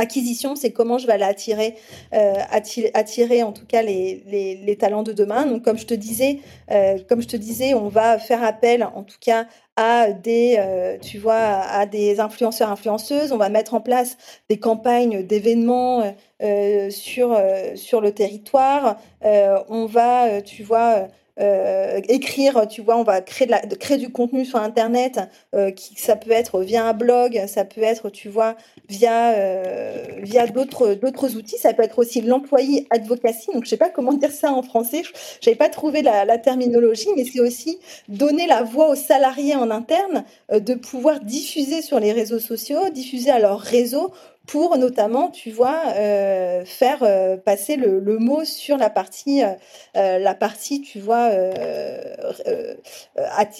Acquisition, 0.00 0.56
c'est 0.56 0.70
comment 0.72 0.96
je 0.96 1.06
vais 1.06 1.12
aller 1.12 1.24
attirer, 1.24 1.76
euh, 2.14 2.34
attirer, 2.94 3.42
en 3.42 3.52
tout 3.52 3.66
cas 3.66 3.82
les, 3.82 4.76
talents 4.80 5.02
de 5.02 5.12
demain. 5.12 5.44
Donc, 5.44 5.62
comme 5.62 5.76
je 5.76 5.84
te 5.84 5.92
disais, 5.92 6.38
euh, 6.70 6.96
comme 7.06 7.20
je 7.20 7.28
te 7.28 7.36
disais, 7.36 7.74
on 7.74 7.88
va 7.88 8.18
faire 8.18 8.42
appel, 8.42 8.82
en 8.82 9.02
tout 9.02 9.18
cas, 9.20 9.46
à 9.76 10.10
des, 10.12 10.56
euh, 10.58 10.96
tu 10.98 11.18
vois, 11.18 11.34
à 11.34 11.84
des 11.84 12.18
influenceurs, 12.18 12.70
influenceuses. 12.70 13.32
On 13.32 13.36
va 13.36 13.50
mettre 13.50 13.74
en 13.74 13.82
place 13.82 14.16
des 14.48 14.58
campagnes 14.58 15.22
d'événements 15.22 16.14
sur 16.88 17.38
sur 17.74 18.00
le 18.00 18.12
territoire. 18.12 18.96
on 19.22 19.84
va, 19.84 20.40
tu 20.40 20.62
vois 20.62 21.08
euh, 21.40 22.00
écrire, 22.08 22.66
tu 22.68 22.82
vois, 22.82 22.96
on 22.96 23.02
va 23.02 23.20
créer, 23.20 23.46
de 23.46 23.52
la, 23.52 23.60
créer 23.60 23.96
du 23.96 24.10
contenu 24.10 24.44
sur 24.44 24.58
Internet, 24.58 25.20
euh, 25.54 25.70
qui, 25.70 25.94
ça 25.96 26.16
peut 26.16 26.30
être 26.30 26.60
via 26.60 26.86
un 26.86 26.92
blog, 26.92 27.42
ça 27.46 27.64
peut 27.64 27.82
être, 27.82 28.10
tu 28.10 28.28
vois, 28.28 28.56
via, 28.88 29.32
euh, 29.32 30.04
via 30.18 30.46
d'autres, 30.46 31.36
outils, 31.36 31.56
ça 31.56 31.72
peut 31.72 31.82
être 31.82 31.98
aussi 31.98 32.20
l'employé 32.20 32.86
advocacy, 32.90 33.52
donc 33.52 33.64
je 33.64 33.70
sais 33.70 33.76
pas 33.76 33.88
comment 33.88 34.12
dire 34.14 34.32
ça 34.32 34.52
en 34.52 34.62
français, 34.62 35.02
j'avais 35.40 35.56
pas 35.56 35.68
trouvé 35.68 36.02
la, 36.02 36.24
la 36.24 36.38
terminologie, 36.38 37.08
mais 37.16 37.24
c'est 37.24 37.40
aussi 37.40 37.78
donner 38.08 38.46
la 38.46 38.62
voix 38.62 38.90
aux 38.90 38.96
salariés 38.96 39.56
en 39.56 39.70
interne, 39.70 40.24
de 40.52 40.74
pouvoir 40.74 41.20
diffuser 41.20 41.80
sur 41.82 42.00
les 42.00 42.12
réseaux 42.12 42.38
sociaux, 42.38 42.90
diffuser 42.90 43.30
à 43.30 43.38
leur 43.38 43.60
réseau 43.60 44.12
pour 44.46 44.76
notamment, 44.78 45.30
tu 45.30 45.50
vois, 45.50 45.82
euh, 45.94 46.64
faire 46.64 47.02
euh, 47.02 47.36
passer 47.36 47.76
le, 47.76 48.00
mot 48.18 48.44
sur 48.44 48.76
la 48.76 48.90
partie, 48.90 49.42
euh, 49.44 50.18
la 50.18 50.34
partie, 50.34 50.80
tu 50.80 50.98
vois, 50.98 51.30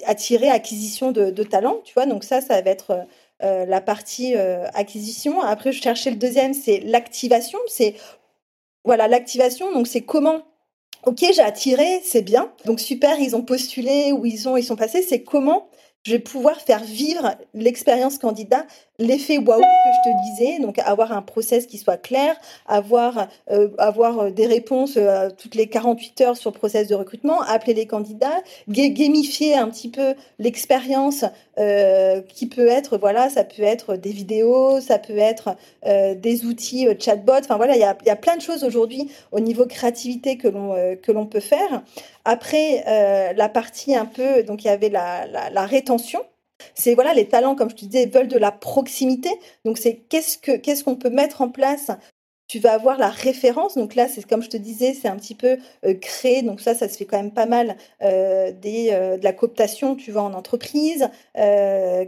attirer 0.07 0.49
acquisition 0.49 1.13
de, 1.13 1.31
de 1.31 1.43
talents, 1.43 1.81
tu 1.85 1.95
vois. 1.95 2.07
Donc 2.07 2.25
ça, 2.25 2.41
ça 2.41 2.61
va 2.61 2.71
être 2.71 3.07
la 3.41 3.81
partie 3.81 4.35
acquisition. 4.75 5.41
Après, 5.43 5.73
je 5.73 5.81
cherchais 5.83 6.11
le 6.11 6.17
deuxième, 6.17 6.55
c'est 6.55 6.81
l'activation. 6.81 7.59
C'est 7.67 7.95
voilà, 8.85 9.09
l'activation. 9.09 9.73
Donc 9.73 9.87
c'est 9.87 10.03
comment 10.03 10.43
Ok, 11.07 11.21
j'ai 11.21 11.41
attiré, 11.41 12.03
c'est 12.05 12.23
bien. 12.23 12.53
Donc 12.67 12.79
super, 12.79 13.19
ils 13.19 13.35
ont 13.35 13.43
postulé 13.43 14.13
ou 14.13 14.27
ils 14.27 14.49
ont 14.49 14.57
ils 14.57 14.65
sont 14.65 14.77
passés. 14.77 15.03
C'est 15.03 15.23
comment 15.23 15.69
je 16.03 16.13
vais 16.13 16.19
pouvoir 16.19 16.61
faire 16.61 16.83
vivre 16.83 17.37
l'expérience 17.53 18.19
candidat, 18.19 18.67
l'effet 19.01 19.39
waouh 19.39 19.61
que 19.61 19.65
je 19.65 20.11
te 20.11 20.23
disais, 20.23 20.59
donc 20.61 20.79
avoir 20.79 21.13
un 21.13 21.23
process 21.23 21.67
qui 21.67 21.79
soit 21.79 21.97
clair, 21.97 22.37
avoir 22.67 23.29
euh, 23.51 23.69
avoir 23.79 24.19
euh, 24.21 24.31
des 24.31 24.47
réponses 24.47 24.95
euh, 24.97 25.31
toutes 25.37 25.55
les 25.55 25.67
48 25.67 26.21
heures 26.21 26.37
sur 26.37 26.51
le 26.51 26.57
process 26.57 26.87
de 26.87 26.95
recrutement, 26.95 27.41
appeler 27.41 27.75
les 27.75 27.87
candidats, 27.87 28.43
gamifier 28.69 29.57
un 29.57 29.69
petit 29.69 29.89
peu 29.89 30.15
l'expérience 30.39 31.25
qui 32.29 32.47
peut 32.47 32.69
être 32.69 32.97
voilà, 32.97 33.29
ça 33.29 33.45
peut 33.45 33.63
être 33.63 33.97
des 33.97 34.13
vidéos, 34.13 34.81
ça 34.81 34.99
peut 34.99 35.19
être 35.19 35.57
des 35.85 36.47
outils 36.47 36.89
chatbot, 36.99 37.35
enfin 37.41 37.59
voilà, 37.59 37.75
il 37.75 37.81
y 37.81 37.85
a, 37.85 37.95
y 38.07 38.09
a 38.09 38.17
plein 38.17 38.37
de 38.37 38.41
choses 38.41 38.65
aujourd'hui 38.65 39.11
au 39.31 39.41
niveau 39.41 39.67
créativité 39.67 40.39
que 40.39 40.49
l'on 40.49 40.97
que 41.03 41.13
l'on 41.13 41.27
peut 41.27 41.41
faire. 41.41 41.83
Après, 42.25 42.83
la 43.37 43.49
partie 43.51 43.95
un 43.95 44.07
peu, 44.07 44.43
donc 44.43 44.65
il 44.65 44.69
y 44.69 44.71
avait 44.71 44.89
la, 44.89 45.27
la 45.27 45.67
rétention. 45.67 46.21
C'est 46.75 46.95
voilà, 46.95 47.15
les 47.15 47.29
talents, 47.29 47.55
comme 47.55 47.71
je 47.71 47.77
te 47.77 47.85
disais, 47.85 48.07
veulent 48.07 48.29
de 48.29 48.39
la 48.39 48.53
proximité. 48.53 49.31
Donc 49.65 49.79
c'est 49.79 49.97
qu'est-ce 50.09 50.39
que 50.39 50.53
qu'est-ce 50.57 50.85
qu'on 50.85 50.97
peut 50.97 51.11
mettre 51.11 51.41
en 51.43 51.49
place? 51.51 51.91
Tu 52.49 52.59
vas 52.59 52.73
avoir 52.73 52.99
la 52.99 53.11
référence. 53.11 53.77
Donc 53.77 53.95
là, 53.95 54.09
c'est 54.09 54.27
comme 54.27 54.43
je 54.43 54.49
te 54.49 54.57
disais, 54.57 54.93
c'est 54.93 55.07
un 55.07 55.15
petit 55.15 55.37
peu 55.37 55.57
euh, 55.87 55.95
créé. 55.95 56.43
Donc 56.43 56.61
ça, 56.61 56.75
ça 56.75 56.89
se 56.89 56.97
fait 56.97 57.05
quand 57.05 57.17
même 57.17 57.31
pas 57.31 57.47
mal 57.47 57.77
euh, 58.03 58.51
des, 58.51 58.89
euh, 58.91 59.19
de 59.19 59.23
la 59.23 59.33
cooptation, 59.33 59.95
tu 59.95 60.11
vois, 60.11 60.23
en 60.23 60.35
entreprise. 60.35 61.09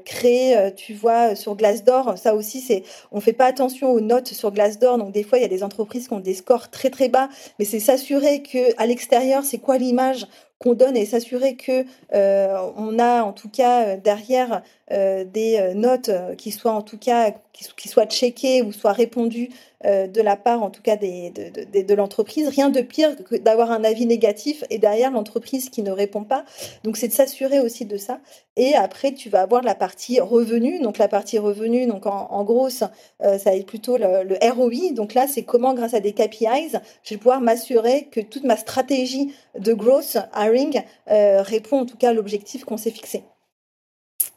créer, 0.04 0.72
tu 0.74 0.94
vois, 0.94 1.36
sur 1.36 1.54
Glassdoor. 1.54 2.18
Ça 2.18 2.34
aussi, 2.34 2.60
c'est, 2.60 2.82
on 3.12 3.20
fait 3.20 3.32
pas 3.32 3.46
attention 3.46 3.92
aux 3.92 4.00
notes 4.00 4.28
sur 4.28 4.50
Glassdoor. 4.50 4.98
Donc 4.98 5.12
des 5.12 5.22
fois, 5.22 5.38
il 5.38 5.42
y 5.42 5.44
a 5.44 5.48
des 5.48 5.62
entreprises 5.62 6.08
qui 6.08 6.14
ont 6.14 6.20
des 6.20 6.34
scores 6.34 6.70
très 6.70 6.90
très 6.90 7.08
bas, 7.08 7.28
mais 7.60 7.64
c'est 7.64 7.78
s'assurer 7.80 8.42
que 8.42 8.74
à 8.78 8.86
l'extérieur, 8.86 9.44
c'est 9.44 9.58
quoi 9.58 9.78
l'image? 9.78 10.26
Qu'on 10.62 10.74
donne 10.74 10.96
et 10.96 11.06
s'assurer 11.06 11.56
que 11.56 11.84
on 12.12 12.98
a 12.98 13.22
en 13.22 13.32
tout 13.32 13.48
cas 13.48 13.96
derrière 13.96 14.62
des 14.92 15.72
notes 15.74 16.10
qui 16.36 16.50
soient 16.50 16.72
en 16.72 16.82
tout 16.82 16.98
cas 16.98 17.32
qui, 17.52 17.88
soient 17.88 18.06
checkées 18.06 18.62
ou 18.62 18.72
soient 18.72 18.92
répondues 18.92 19.50
euh, 19.84 20.06
de 20.06 20.20
la 20.20 20.36
part, 20.36 20.62
en 20.62 20.70
tout 20.70 20.80
cas, 20.80 20.96
de, 20.96 21.82
de, 21.82 21.94
l'entreprise. 21.94 22.48
Rien 22.48 22.70
de 22.70 22.80
pire 22.80 23.14
que 23.24 23.36
d'avoir 23.36 23.70
un 23.70 23.84
avis 23.84 24.06
négatif 24.06 24.64
et 24.70 24.78
derrière 24.78 25.10
l'entreprise 25.10 25.68
qui 25.68 25.82
ne 25.82 25.90
répond 25.90 26.24
pas. 26.24 26.44
Donc, 26.84 26.96
c'est 26.96 27.08
de 27.08 27.12
s'assurer 27.12 27.60
aussi 27.60 27.84
de 27.84 27.96
ça. 27.96 28.20
Et 28.56 28.74
après, 28.74 29.12
tu 29.12 29.28
vas 29.28 29.42
avoir 29.42 29.62
la 29.62 29.74
partie 29.74 30.20
revenu. 30.20 30.80
Donc, 30.80 30.98
la 30.98 31.08
partie 31.08 31.38
revenu, 31.38 31.86
donc 31.86 32.06
en, 32.06 32.44
gros, 32.44 32.70
ça, 32.70 32.90
euh, 33.22 33.36
va 33.36 33.54
être 33.54 33.66
plutôt 33.66 33.96
le, 33.96 34.36
ROI. 34.42 34.92
Donc 34.92 35.14
là, 35.14 35.26
c'est 35.26 35.42
comment, 35.42 35.74
grâce 35.74 35.94
à 35.94 36.00
des 36.00 36.12
KPIs, 36.12 36.78
je 37.02 37.14
vais 37.14 37.18
pouvoir 37.18 37.40
m'assurer 37.40 38.08
que 38.10 38.20
toute 38.20 38.44
ma 38.44 38.56
stratégie 38.56 39.34
de 39.58 39.72
growth 39.74 40.16
hiring 40.34 40.82
euh, 41.10 41.42
répond 41.42 41.80
en 41.80 41.86
tout 41.86 41.96
cas 41.96 42.10
à 42.10 42.12
l'objectif 42.12 42.64
qu'on 42.64 42.76
s'est 42.76 42.90
fixé. 42.90 43.24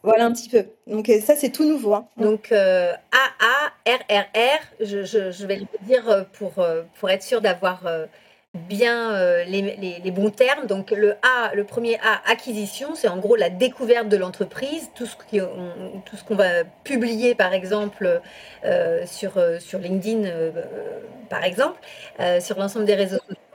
Voilà 0.06 0.26
un 0.26 0.32
petit 0.32 0.48
peu. 0.48 0.66
Donc 0.86 1.10
ça, 1.20 1.34
c'est 1.34 1.50
tout 1.50 1.64
nouveau. 1.64 1.94
Hein. 1.94 2.06
Donc 2.16 2.52
euh, 2.52 2.92
A-A-R-R-R, 3.10 4.60
je, 4.78 5.04
je, 5.04 5.46
vais 5.46 5.56
le 5.56 5.66
dire 5.84 6.08
euh, 6.08 6.22
pour, 6.34 6.60
euh, 6.60 6.82
pour 7.00 7.10
être 7.10 7.24
sûr 7.24 7.40
d'avoir 7.40 7.82
bien 8.54 9.44
les, 9.46 9.98
les, 10.00 10.10
bons 10.12 10.30
termes. 10.30 10.68
Donc 10.68 10.92
le 10.92 11.14
A, 11.22 11.52
le 11.56 11.64
premier 11.64 11.96
A, 11.96 12.22
acquisition, 12.30 12.94
c'est 12.94 13.08
en 13.08 13.18
gros 13.18 13.34
la 13.34 13.50
découverte 13.50 14.08
de 14.08 14.16
l'entreprise, 14.16 14.90
tout 14.94 15.06
ce 15.06 15.16
tout 15.16 16.16
ce 16.16 16.22
qu'on 16.22 16.36
va 16.36 16.62
publier 16.84 17.34
par 17.34 17.52
exemple 17.52 18.20
sur, 19.06 19.32
sur 19.58 19.80
LinkedIn 19.80 20.30
par 21.28 21.42
exemple, 21.42 21.80
sur 22.38 22.58
l'ensemble 22.60 22.84
des 22.84 22.94
réseaux 22.94 23.18
sociaux 23.18 23.45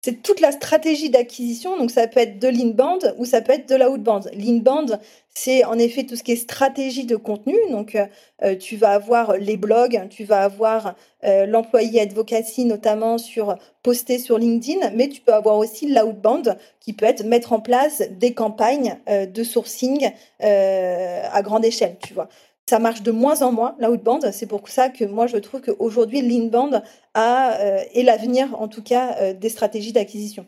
c'est 0.00 0.22
toute 0.22 0.40
la 0.40 0.52
stratégie 0.52 1.10
d'acquisition. 1.10 1.76
Donc, 1.76 1.90
ça 1.90 2.06
peut 2.06 2.20
être 2.20 2.38
de 2.38 2.48
l'inbound 2.48 3.14
ou 3.18 3.24
ça 3.24 3.40
peut 3.40 3.52
être 3.52 3.68
de 3.68 3.74
l'outbound. 3.74 4.30
L'inbound, 4.32 5.00
c'est 5.34 5.64
en 5.64 5.78
effet 5.78 6.04
tout 6.04 6.16
ce 6.16 6.22
qui 6.22 6.32
est 6.32 6.36
stratégie 6.36 7.04
de 7.04 7.16
contenu. 7.16 7.56
Donc, 7.70 7.94
euh, 7.94 8.06
euh, 8.44 8.56
tu 8.56 8.76
vas 8.76 8.92
avoir 8.92 9.36
les 9.36 9.56
blogs, 9.56 10.06
tu 10.08 10.24
vas 10.24 10.42
avoir 10.42 10.94
euh, 11.24 11.46
l'employé 11.46 12.00
advocacy, 12.00 12.64
notamment 12.64 13.18
sur 13.18 13.56
poster 13.82 14.18
sur 14.18 14.38
LinkedIn, 14.38 14.90
mais 14.94 15.08
tu 15.08 15.20
peux 15.20 15.34
avoir 15.34 15.56
aussi 15.56 15.92
l'outbound 15.92 16.56
qui 16.80 16.92
peut 16.92 17.06
être 17.06 17.24
mettre 17.24 17.52
en 17.52 17.60
place 17.60 18.02
des 18.10 18.34
campagnes 18.34 18.98
de 19.08 19.44
sourcing 19.44 20.10
à 20.40 21.42
grande 21.42 21.64
échelle, 21.64 21.96
tu 22.04 22.14
vois 22.14 22.28
ça 22.68 22.78
marche 22.78 23.00
de 23.00 23.10
moins 23.10 23.40
en 23.40 23.50
moins, 23.50 23.74
l'outbound. 23.80 24.30
C'est 24.30 24.46
pour 24.46 24.68
ça 24.68 24.90
que 24.90 25.04
moi, 25.06 25.26
je 25.26 25.38
trouve 25.38 25.62
qu'aujourd'hui, 25.62 26.20
l'inbound 26.20 26.82
a, 27.14 27.58
euh, 27.60 27.80
est 27.94 28.02
l'avenir, 28.02 28.60
en 28.60 28.68
tout 28.68 28.82
cas, 28.82 29.16
euh, 29.22 29.32
des 29.32 29.48
stratégies 29.48 29.94
d'acquisition. 29.94 30.46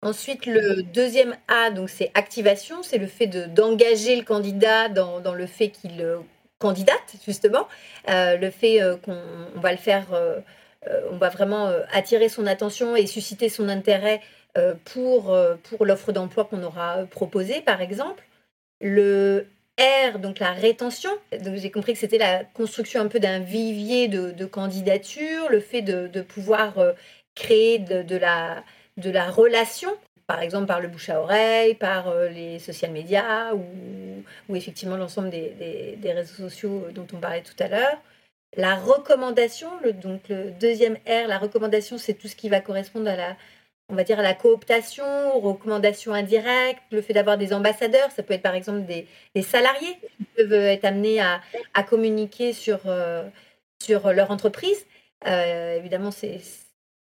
Ensuite, 0.00 0.46
le 0.46 0.84
deuxième 0.84 1.34
A, 1.48 1.72
donc 1.72 1.90
c'est 1.90 2.12
activation, 2.14 2.84
c'est 2.84 2.98
le 2.98 3.08
fait 3.08 3.26
d'engager 3.26 4.14
le 4.14 4.22
candidat 4.22 4.88
dans, 4.88 5.18
dans 5.18 5.34
le 5.34 5.46
fait 5.46 5.70
qu'il 5.70 6.00
euh, 6.00 6.18
candidate, 6.60 7.16
justement, 7.26 7.66
le 8.06 8.50
fait 8.50 8.80
qu'on 9.04 9.20
va 9.60 9.70
le 9.70 9.78
faire, 9.78 10.06
on 11.12 11.16
va 11.16 11.28
vraiment 11.28 11.70
attirer 11.92 12.28
son 12.28 12.48
attention 12.48 12.96
et 12.96 13.06
susciter 13.06 13.48
son 13.48 13.68
intérêt 13.68 14.20
pour, 14.84 15.38
pour 15.62 15.86
l'offre 15.86 16.10
d'emploi 16.10 16.46
qu'on 16.46 16.64
aura 16.64 17.04
proposée, 17.12 17.60
par 17.60 17.80
exemple. 17.80 18.24
Le 18.80 19.46
R, 19.78 20.18
donc 20.18 20.38
la 20.38 20.52
rétention. 20.52 21.10
Donc 21.44 21.56
j'ai 21.56 21.70
compris 21.70 21.92
que 21.92 21.98
c'était 21.98 22.18
la 22.18 22.44
construction 22.44 23.00
un 23.00 23.08
peu 23.08 23.20
d'un 23.20 23.40
vivier 23.40 24.08
de, 24.08 24.44
candidatures, 24.44 25.48
le 25.50 25.60
fait 25.60 25.82
de, 25.82 26.20
pouvoir 26.20 26.78
euh, 26.78 26.92
créer 27.34 27.78
de, 27.78 28.16
la, 28.16 28.64
de 28.96 29.10
la 29.10 29.30
relation, 29.30 29.90
par 30.26 30.42
exemple 30.42 30.66
par 30.66 30.80
le 30.80 30.88
bouche 30.88 31.08
à 31.10 31.20
oreille, 31.20 31.74
par 31.74 32.08
euh, 32.08 32.28
les 32.28 32.58
social 32.58 32.90
médias 32.90 33.54
ou, 33.54 34.56
effectivement 34.56 34.96
l'ensemble 34.96 35.30
des, 35.30 35.96
des, 35.96 36.12
réseaux 36.12 36.48
sociaux 36.48 36.88
dont 36.94 37.06
on 37.12 37.18
parlait 37.18 37.42
tout 37.42 37.62
à 37.62 37.68
l'heure. 37.68 37.98
La 38.56 38.76
recommandation, 38.76 39.68
le, 39.84 39.92
donc 39.92 40.28
le 40.28 40.50
deuxième 40.50 40.94
R, 41.06 41.28
la 41.28 41.38
recommandation, 41.38 41.98
c'est 41.98 42.14
tout 42.14 42.28
ce 42.28 42.36
qui 42.36 42.48
va 42.48 42.60
correspondre 42.60 43.08
à 43.08 43.16
la, 43.16 43.36
on 43.88 43.94
va 43.94 44.04
dire, 44.04 44.20
la 44.20 44.34
cooptation, 44.34 45.04
aux 45.36 45.40
recommandations 45.40 46.12
indirectes, 46.12 46.82
le 46.90 47.00
fait 47.00 47.14
d'avoir 47.14 47.38
des 47.38 47.52
ambassadeurs. 47.52 48.10
Ça 48.10 48.22
peut 48.22 48.34
être 48.34 48.42
par 48.42 48.54
exemple 48.54 48.82
des, 48.82 49.06
salariés 49.42 49.96
qui 50.16 50.24
peuvent 50.36 50.52
être 50.52 50.84
amenés 50.84 51.20
à, 51.20 51.82
communiquer 51.84 52.52
sur, 52.52 52.80
euh, 52.86 53.24
sur 53.78 54.12
leur 54.12 54.30
entreprise. 54.30 54.86
Euh, 55.26 55.76
évidemment, 55.76 56.10
c'est 56.10 56.40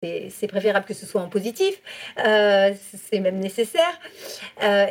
c'est 0.03 0.46
préférable 0.46 0.86
que 0.86 0.94
ce 0.94 1.07
soit 1.07 1.20
en 1.20 1.28
positif, 1.28 1.80
euh, 2.24 2.72
c'est 3.11 3.20
même 3.20 3.38
nécessaire. 3.38 4.01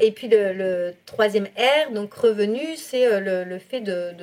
et 0.01 0.11
puis 0.11 0.27
le, 0.27 0.93
troisième 1.05 1.45
R, 1.57 1.91
donc 1.93 2.13
revenu, 2.13 2.75
c'est 2.75 3.19
le, 3.19 3.59
fait 3.59 3.81
de, 3.81 4.13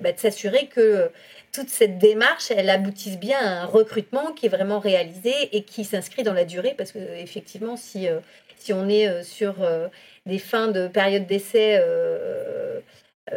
bah, 0.00 0.12
de 0.12 0.18
s'assurer 0.18 0.66
que 0.66 1.10
toute 1.54 1.68
cette 1.68 1.98
démarche, 1.98 2.50
elle 2.50 2.68
aboutisse 2.68 3.16
bien 3.16 3.38
à 3.38 3.62
un 3.62 3.64
recrutement 3.64 4.32
qui 4.32 4.46
est 4.46 4.48
vraiment 4.48 4.80
réalisé 4.80 5.32
et 5.52 5.62
qui 5.62 5.84
s'inscrit 5.84 6.24
dans 6.24 6.32
la 6.32 6.44
durée, 6.44 6.74
parce 6.76 6.90
que 6.90 6.98
effectivement, 6.98 7.76
si, 7.76 8.08
euh, 8.08 8.18
si 8.56 8.72
on 8.72 8.88
est 8.88 9.08
euh, 9.08 9.22
sur 9.22 9.62
euh, 9.62 9.86
des 10.26 10.40
fins 10.40 10.66
de 10.66 10.88
période 10.88 11.26
d'essai, 11.26 11.80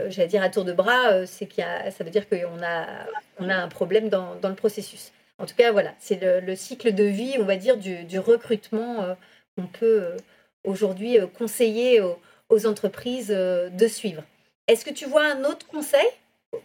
j'allais 0.07 0.27
dire 0.27 0.41
à 0.41 0.49
tour 0.49 0.65
de 0.65 0.73
bras, 0.73 1.25
c'est 1.27 1.45
qu'il 1.45 1.63
ça 1.63 2.03
veut 2.03 2.09
dire 2.09 2.27
qu'on 2.27 2.63
a, 2.63 2.87
on 3.39 3.49
a 3.49 3.55
un 3.55 3.67
problème 3.67 4.09
dans, 4.09 4.35
dans, 4.35 4.49
le 4.49 4.55
processus. 4.55 5.11
En 5.39 5.45
tout 5.45 5.55
cas, 5.55 5.71
voilà, 5.71 5.93
c'est 5.99 6.19
le, 6.21 6.55
cycle 6.55 6.93
de 6.93 7.03
vie, 7.03 7.35
on 7.39 7.45
va 7.45 7.57
dire, 7.57 7.77
du, 7.77 8.19
recrutement 8.19 9.15
qu'on 9.55 9.67
peut 9.67 10.17
aujourd'hui 10.63 11.17
conseiller 11.38 12.01
aux, 12.49 12.65
entreprises 12.65 13.27
de 13.29 13.88
suivre. 13.88 14.23
Est-ce 14.67 14.83
que 14.83 14.89
tu 14.89 15.05
vois 15.05 15.25
un 15.25 15.43
autre 15.43 15.67
conseil 15.67 16.07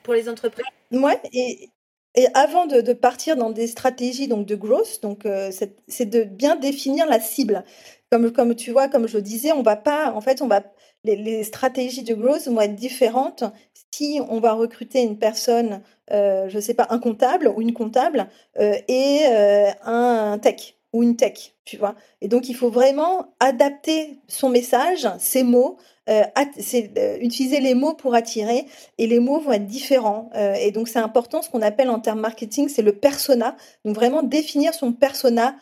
pour 0.03 0.15
les 0.15 0.29
entreprises? 0.29 0.65
Ouais, 0.91 1.21
et, 1.33 1.69
et 2.15 2.27
avant 2.35 2.67
de, 2.67 2.93
partir 2.93 3.37
dans 3.37 3.51
des 3.51 3.67
stratégies 3.67 4.29
donc 4.29 4.47
de 4.47 4.55
growth, 4.55 5.01
donc 5.03 5.25
euh, 5.27 5.51
c'est 5.89 6.07
de 6.07 6.25
bien 6.25 6.57
définir 6.57 7.07
la 7.07 7.21
cible. 7.21 7.65
Comme, 8.11 8.31
comme 8.31 8.55
tu 8.55 8.73
vois, 8.73 8.89
comme 8.89 9.09
je 9.09 9.17
le 9.17 9.23
disais, 9.23 9.53
on 9.53 9.63
va 9.63 9.77
pas, 9.77 10.13
en 10.13 10.21
fait, 10.21 10.43
on 10.43 10.47
va 10.47 10.63
les, 11.05 11.45
stratégies 11.45 12.03
de 12.03 12.15
growth 12.15 12.47
vont 12.47 12.61
être 12.61 12.75
différentes 12.75 13.45
si 13.91 14.21
on 14.29 14.41
va 14.41 14.53
recruter 14.55 15.03
une 15.03 15.19
personne, 15.19 15.83
euh, 16.11 16.49
je 16.49 16.59
sais 16.59 16.75
pas, 16.75 16.87
un 16.91 16.99
comptable 16.99 17.49
ou 17.49 17.61
une 17.61 17.75
comptable 17.75 18.29
euh, 18.59 18.75
et 18.89 19.21
euh, 19.27 19.71
un 19.85 20.39
tech 20.39 20.77
ou 20.93 21.03
une 21.03 21.17
tech, 21.17 21.55
tu 21.65 21.77
vois. 21.77 21.95
Et 22.21 22.29
donc, 22.29 22.49
il 22.49 22.55
faut 22.55 22.71
vraiment 22.71 23.35
adapter 23.41 24.19
son 24.29 24.49
message, 24.51 25.09
ses 25.19 25.43
mots, 25.43 25.79
euh, 26.09 26.25
euh, 26.35 27.19
utiliser 27.21 27.61
les 27.61 27.75
mots 27.75 27.95
pour 27.95 28.15
attirer 28.15 28.67
et 28.99 29.07
les 29.07 29.21
mots 29.21 29.39
vont 29.39 29.53
être 29.53 29.67
différents. 29.67 30.31
Euh, 30.35 30.55
et 30.55 30.73
donc 30.73 30.89
c'est 30.89 30.99
important, 30.99 31.43
ce 31.43 31.51
qu'on 31.51 31.63
appelle 31.63 31.91
en 31.91 32.01
termes 32.01 32.21
marketing, 32.21 32.69
c'est 32.69 32.83
le 32.83 32.93
persona. 32.93 33.57
Donc 33.85 33.95
vraiment 33.95 34.25
définir 34.25 34.75
son 34.75 34.93
persona 34.93 35.55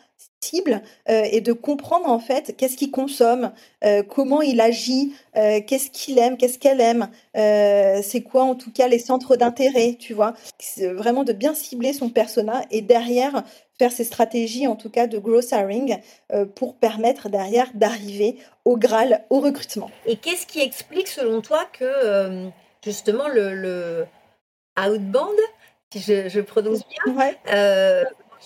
cible 0.43 0.81
et 1.07 1.39
de 1.39 1.53
comprendre 1.53 2.09
en 2.09 2.17
fait 2.17 2.55
qu'est-ce 2.57 2.75
qu'il 2.75 2.89
consomme, 2.89 3.51
comment 4.09 4.41
il 4.41 4.59
agit, 4.59 5.13
qu'est-ce 5.33 5.91
qu'il 5.91 6.17
aime, 6.17 6.35
qu'est-ce 6.35 6.57
qu'elle 6.57 6.81
aime, 6.81 7.09
c'est 7.35 8.21
quoi 8.23 8.43
en 8.43 8.55
tout 8.55 8.71
cas 8.71 8.87
les 8.87 8.97
centres 8.97 9.35
d'intérêt, 9.35 9.97
tu 9.99 10.15
vois. 10.15 10.33
Vraiment 10.79 11.23
de 11.23 11.33
bien 11.33 11.53
cibler 11.53 11.93
son 11.93 12.09
persona 12.09 12.63
et 12.71 12.81
derrière 12.81 13.43
faire 13.81 13.91
ces 13.91 14.03
stratégies, 14.03 14.67
en 14.67 14.75
tout 14.75 14.91
cas 14.91 15.07
de 15.07 15.17
growth 15.17 15.49
hiring, 15.51 15.97
euh, 16.31 16.45
pour 16.45 16.75
permettre 16.75 17.29
derrière 17.29 17.65
d'arriver 17.73 18.37
au 18.63 18.77
Graal, 18.77 19.23
au 19.31 19.39
recrutement. 19.39 19.89
Et 20.05 20.17
qu'est-ce 20.17 20.45
qui 20.45 20.61
explique 20.61 21.07
selon 21.07 21.41
toi 21.41 21.65
que 21.73 21.83
euh, 21.83 22.47
justement 22.85 23.27
le, 23.27 23.55
le, 23.55 24.05
outbound, 24.79 25.35
si 25.91 25.99
je, 25.99 26.41
prononce 26.41 26.81
bien, 26.87 27.15
ouais. 27.15 27.35
Euh, 27.51 28.03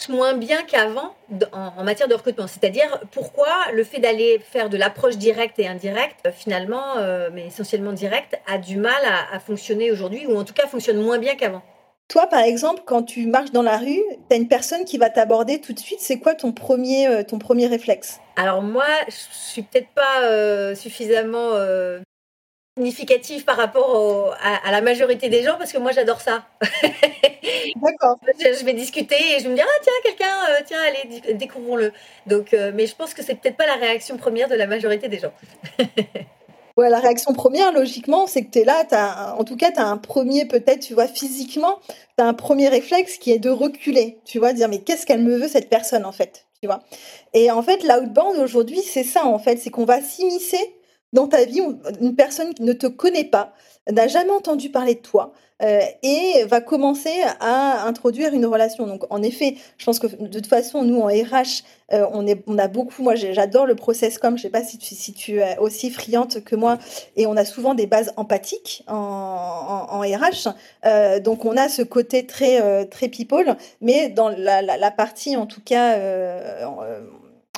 moins 0.08 0.36
bien 0.36 0.64
qu'avant 0.64 1.14
en, 1.52 1.84
matière 1.84 2.08
de 2.08 2.14
recrutement? 2.14 2.48
C'est-à-dire 2.48 3.02
pourquoi 3.12 3.52
le 3.74 3.84
fait 3.84 4.00
d'aller 4.00 4.40
faire 4.40 4.70
de 4.70 4.78
l'approche 4.78 5.18
directe 5.18 5.60
et 5.60 5.68
indirecte, 5.68 6.32
finalement, 6.32 6.96
mais 7.34 7.48
essentiellement 7.48 7.92
directe, 7.92 8.40
a 8.48 8.58
du 8.58 8.78
mal 8.78 9.04
à 9.34 9.38
fonctionner 9.42 9.92
aujourd'hui, 9.92 10.28
ou 10.28 10.38
en 10.38 10.46
tout 10.46 10.54
cas 10.54 10.68
fonctionne 10.68 11.02
moins 11.02 11.18
bien 11.18 11.36
qu'avant? 11.36 11.62
Toi, 12.08 12.28
par 12.28 12.42
exemple, 12.42 12.84
quand 12.86 13.04
tu 13.04 13.26
marches 13.26 13.52
dans 13.52 13.64
la 13.64 13.78
rue, 13.78 14.02
tu 14.30 14.36
as 14.36 14.36
une 14.36 14.48
personne 14.48 14.86
qui 14.86 14.98
va 14.98 15.10
t'aborder 15.10 15.60
tout 15.60 15.74
de 15.74 15.80
suite. 15.80 16.00
C'est 16.00 16.20
quoi 16.20 16.36
ton 16.36 16.52
premier, 16.52 17.08
euh, 17.08 17.24
ton 17.24 17.40
premier 17.40 17.66
réflexe? 17.66 18.20
Alors 18.36 18.62
moi, 18.62 18.86
je 19.08 19.16
suis 19.32 19.64
peut-être 19.64 19.90
pas 19.90 20.22
euh, 20.22 20.76
suffisamment 20.76 21.54
euh, 21.54 22.00
significative 22.78 23.44
par 23.44 23.58
rapport 23.58 24.36
à, 24.40 24.72
la 24.72 24.82
majorité 24.82 25.30
des 25.30 25.42
gens 25.42 25.58
parce 25.58 25.72
que 25.72 25.80
moi, 25.80 25.94
j'adore 25.94 26.22
ça. 26.22 26.46
D'accord. 27.76 28.20
je, 28.40 28.66
vais 28.66 28.74
discuter 28.74 29.16
et 29.36 29.40
je 29.40 29.50
me 29.50 29.56
dis 29.56 29.62
ah 29.62 29.80
tiens 29.82 29.94
quelqu'un, 30.04 30.64
tiens 30.66 30.80
allez 30.82 31.34
découvrons-le. 31.34 31.92
Donc, 32.28 32.56
mais 32.74 32.86
je 32.86 32.96
pense 32.96 33.14
que 33.14 33.24
c'est 33.24 33.36
peut-être 33.36 33.58
pas 33.58 33.66
la 33.66 33.76
réaction 33.76 34.18
première 34.18 34.48
de 34.48 34.56
la 34.56 34.68
majorité 34.68 35.08
des 35.08 35.20
gens. 35.20 35.34
Ouais, 36.78 36.90
la 36.90 37.00
réaction 37.00 37.32
première, 37.34 37.72
logiquement, 37.72 38.28
c'est 38.28 38.44
que 38.44 38.52
tu 38.52 38.60
es 38.60 38.66
là, 38.66 38.86
as, 38.92 39.36
en 39.40 39.46
tout 39.46 39.56
cas, 39.56 39.72
tu 39.72 39.80
as 39.80 39.88
un 39.88 39.96
premier, 39.98 40.46
peut-être, 40.46 40.82
tu 40.82 40.94
vois, 40.94 41.08
physiquement, 41.08 41.80
tu 42.18 42.24
as 42.24 42.28
un 42.28 42.34
premier 42.34 42.68
réflexe 42.68 43.18
qui 43.18 43.32
est 43.32 43.40
de 43.40 43.50
reculer, 43.50 44.20
tu 44.26 44.40
vois, 44.40 44.52
dire, 44.52 44.68
mais 44.68 44.80
qu'est-ce 44.80 45.06
qu'elle 45.06 45.22
me 45.24 45.38
veut, 45.38 45.48
cette 45.48 45.70
personne, 45.70 46.04
en 46.06 46.12
fait, 46.12 46.46
tu 46.62 46.68
vois? 46.68 46.84
Et 47.34 47.50
en 47.50 47.64
fait, 47.64 47.82
l'outbound, 47.84 48.38
aujourd'hui, 48.40 48.82
c'est 48.82 49.06
ça, 49.06 49.26
en 49.26 49.40
fait, 49.40 49.58
c'est 49.58 49.70
qu'on 49.70 49.86
va 49.86 50.02
s'immiscer 50.02 50.75
dans 51.16 51.28
ta 51.28 51.46
vie, 51.46 51.62
une 52.02 52.16
personne 52.16 52.54
qui 52.54 52.62
ne 52.62 52.74
te 52.74 52.86
connaît 52.86 53.24
pas, 53.24 53.54
n'a 53.92 54.08
jamais 54.08 54.32
entendu 54.32 54.70
parler 54.70 54.96
de 54.96 55.00
toi, 55.00 55.34
euh, 55.64 55.80
et 56.04 56.44
va 56.50 56.60
commencer 56.60 57.24
à 57.40 57.88
introduire 57.88 58.34
une 58.34 58.46
relation. 58.46 58.88
Donc, 58.88 59.06
en 59.10 59.24
effet, 59.24 59.56
je 59.78 59.86
pense 59.86 60.00
que 60.00 60.08
de 60.08 60.28
toute 60.28 60.48
façon, 60.48 60.84
nous, 60.84 61.00
en 61.00 61.08
RH, 61.08 61.64
euh, 61.94 62.06
on, 62.12 62.28
est, 62.28 62.44
on 62.48 62.58
a 62.58 62.68
beaucoup, 62.68 63.02
moi 63.02 63.16
j'adore 63.16 63.66
le 63.66 63.76
process 63.76 64.18
comme, 64.18 64.38
je 64.38 64.42
sais 64.42 64.50
pas 64.50 64.64
si 64.64 64.78
tu, 65.14 65.40
es 65.40 65.58
aussi 65.60 65.92
friante 65.92 66.44
que 66.44 66.58
moi, 66.58 66.78
et 67.16 67.26
on 67.26 67.38
a 67.38 67.46
souvent 67.46 67.74
des 67.74 67.88
bases 67.88 68.12
empathiques 68.18 68.84
en, 68.88 69.88
en, 69.90 70.00
RH. 70.02 70.50
Euh, 70.86 71.22
donc, 71.22 71.46
on 71.46 71.56
a 71.56 71.70
ce 71.70 71.84
côté 71.84 72.26
très, 72.26 72.86
très 72.88 73.08
people, 73.08 73.56
mais 73.80 74.10
dans 74.10 74.28
la 74.28 74.92
partie, 74.92 75.38
en 75.38 75.46
tout 75.46 75.62
cas, 75.64 75.98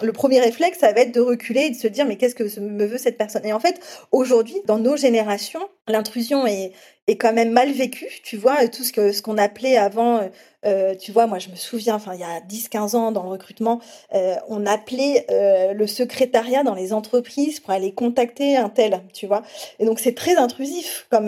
le 0.02 0.12
premier 0.12 0.40
réflexe, 0.40 0.80
ça 0.80 0.92
va 0.92 1.02
être 1.02 1.14
de 1.14 1.22
reculer 1.22 1.62
et 1.62 1.70
de 1.70 1.76
se 1.76 1.88
dire 1.88 2.06
mais 2.06 2.18
qu'est-ce 2.18 2.36
que 2.36 2.60
me 2.60 2.86
veut 2.86 2.98
cette 2.98 3.18
personne? 3.18 3.46
Et 3.46 3.54
en 3.54 3.60
fait, 3.60 3.80
aujourd'hui, 4.12 4.56
dans 4.66 4.78
nos 4.78 4.96
générations, 4.96 5.68
l'intrusion 5.88 6.46
est, 6.46 6.72
est 7.08 7.18
quand 7.18 7.34
même 7.34 7.52
mal 7.52 7.72
vécu, 7.72 8.08
tu 8.24 8.38
vois, 8.38 8.68
tout 8.68 8.84
ce 8.84 8.92
que 8.92 9.12
ce 9.12 9.22
qu'on 9.22 9.38
appelait 9.38 9.78
avant 9.78 10.30
euh, 10.66 10.96
tu 10.96 11.12
vois, 11.12 11.28
moi 11.28 11.40
je 11.40 11.50
me 11.50 11.56
souviens, 11.56 11.96
enfin 11.96 12.14
il 12.14 12.20
y 12.20 12.24
a 12.24 12.40
10-15 12.42 12.96
ans 12.96 13.12
dans 13.12 13.24
le 13.24 13.30
recrutement, 13.30 13.80
euh, 14.14 14.36
on 14.50 14.66
appelait 14.66 15.26
euh, 15.32 15.74
le 15.74 15.88
secrétariat 15.88 16.64
dans 16.64 16.74
les 16.74 16.94
entreprises 16.94 17.60
pour 17.60 17.72
aller 17.72 17.94
contacter 17.94 18.58
un 18.58 18.70
tel, 18.70 19.02
tu 19.14 19.28
vois. 19.28 19.44
Et 19.80 19.86
donc 19.86 20.00
c'est 20.00 20.16
très 20.16 20.36
intrusif, 20.36 21.08
comme 21.10 21.28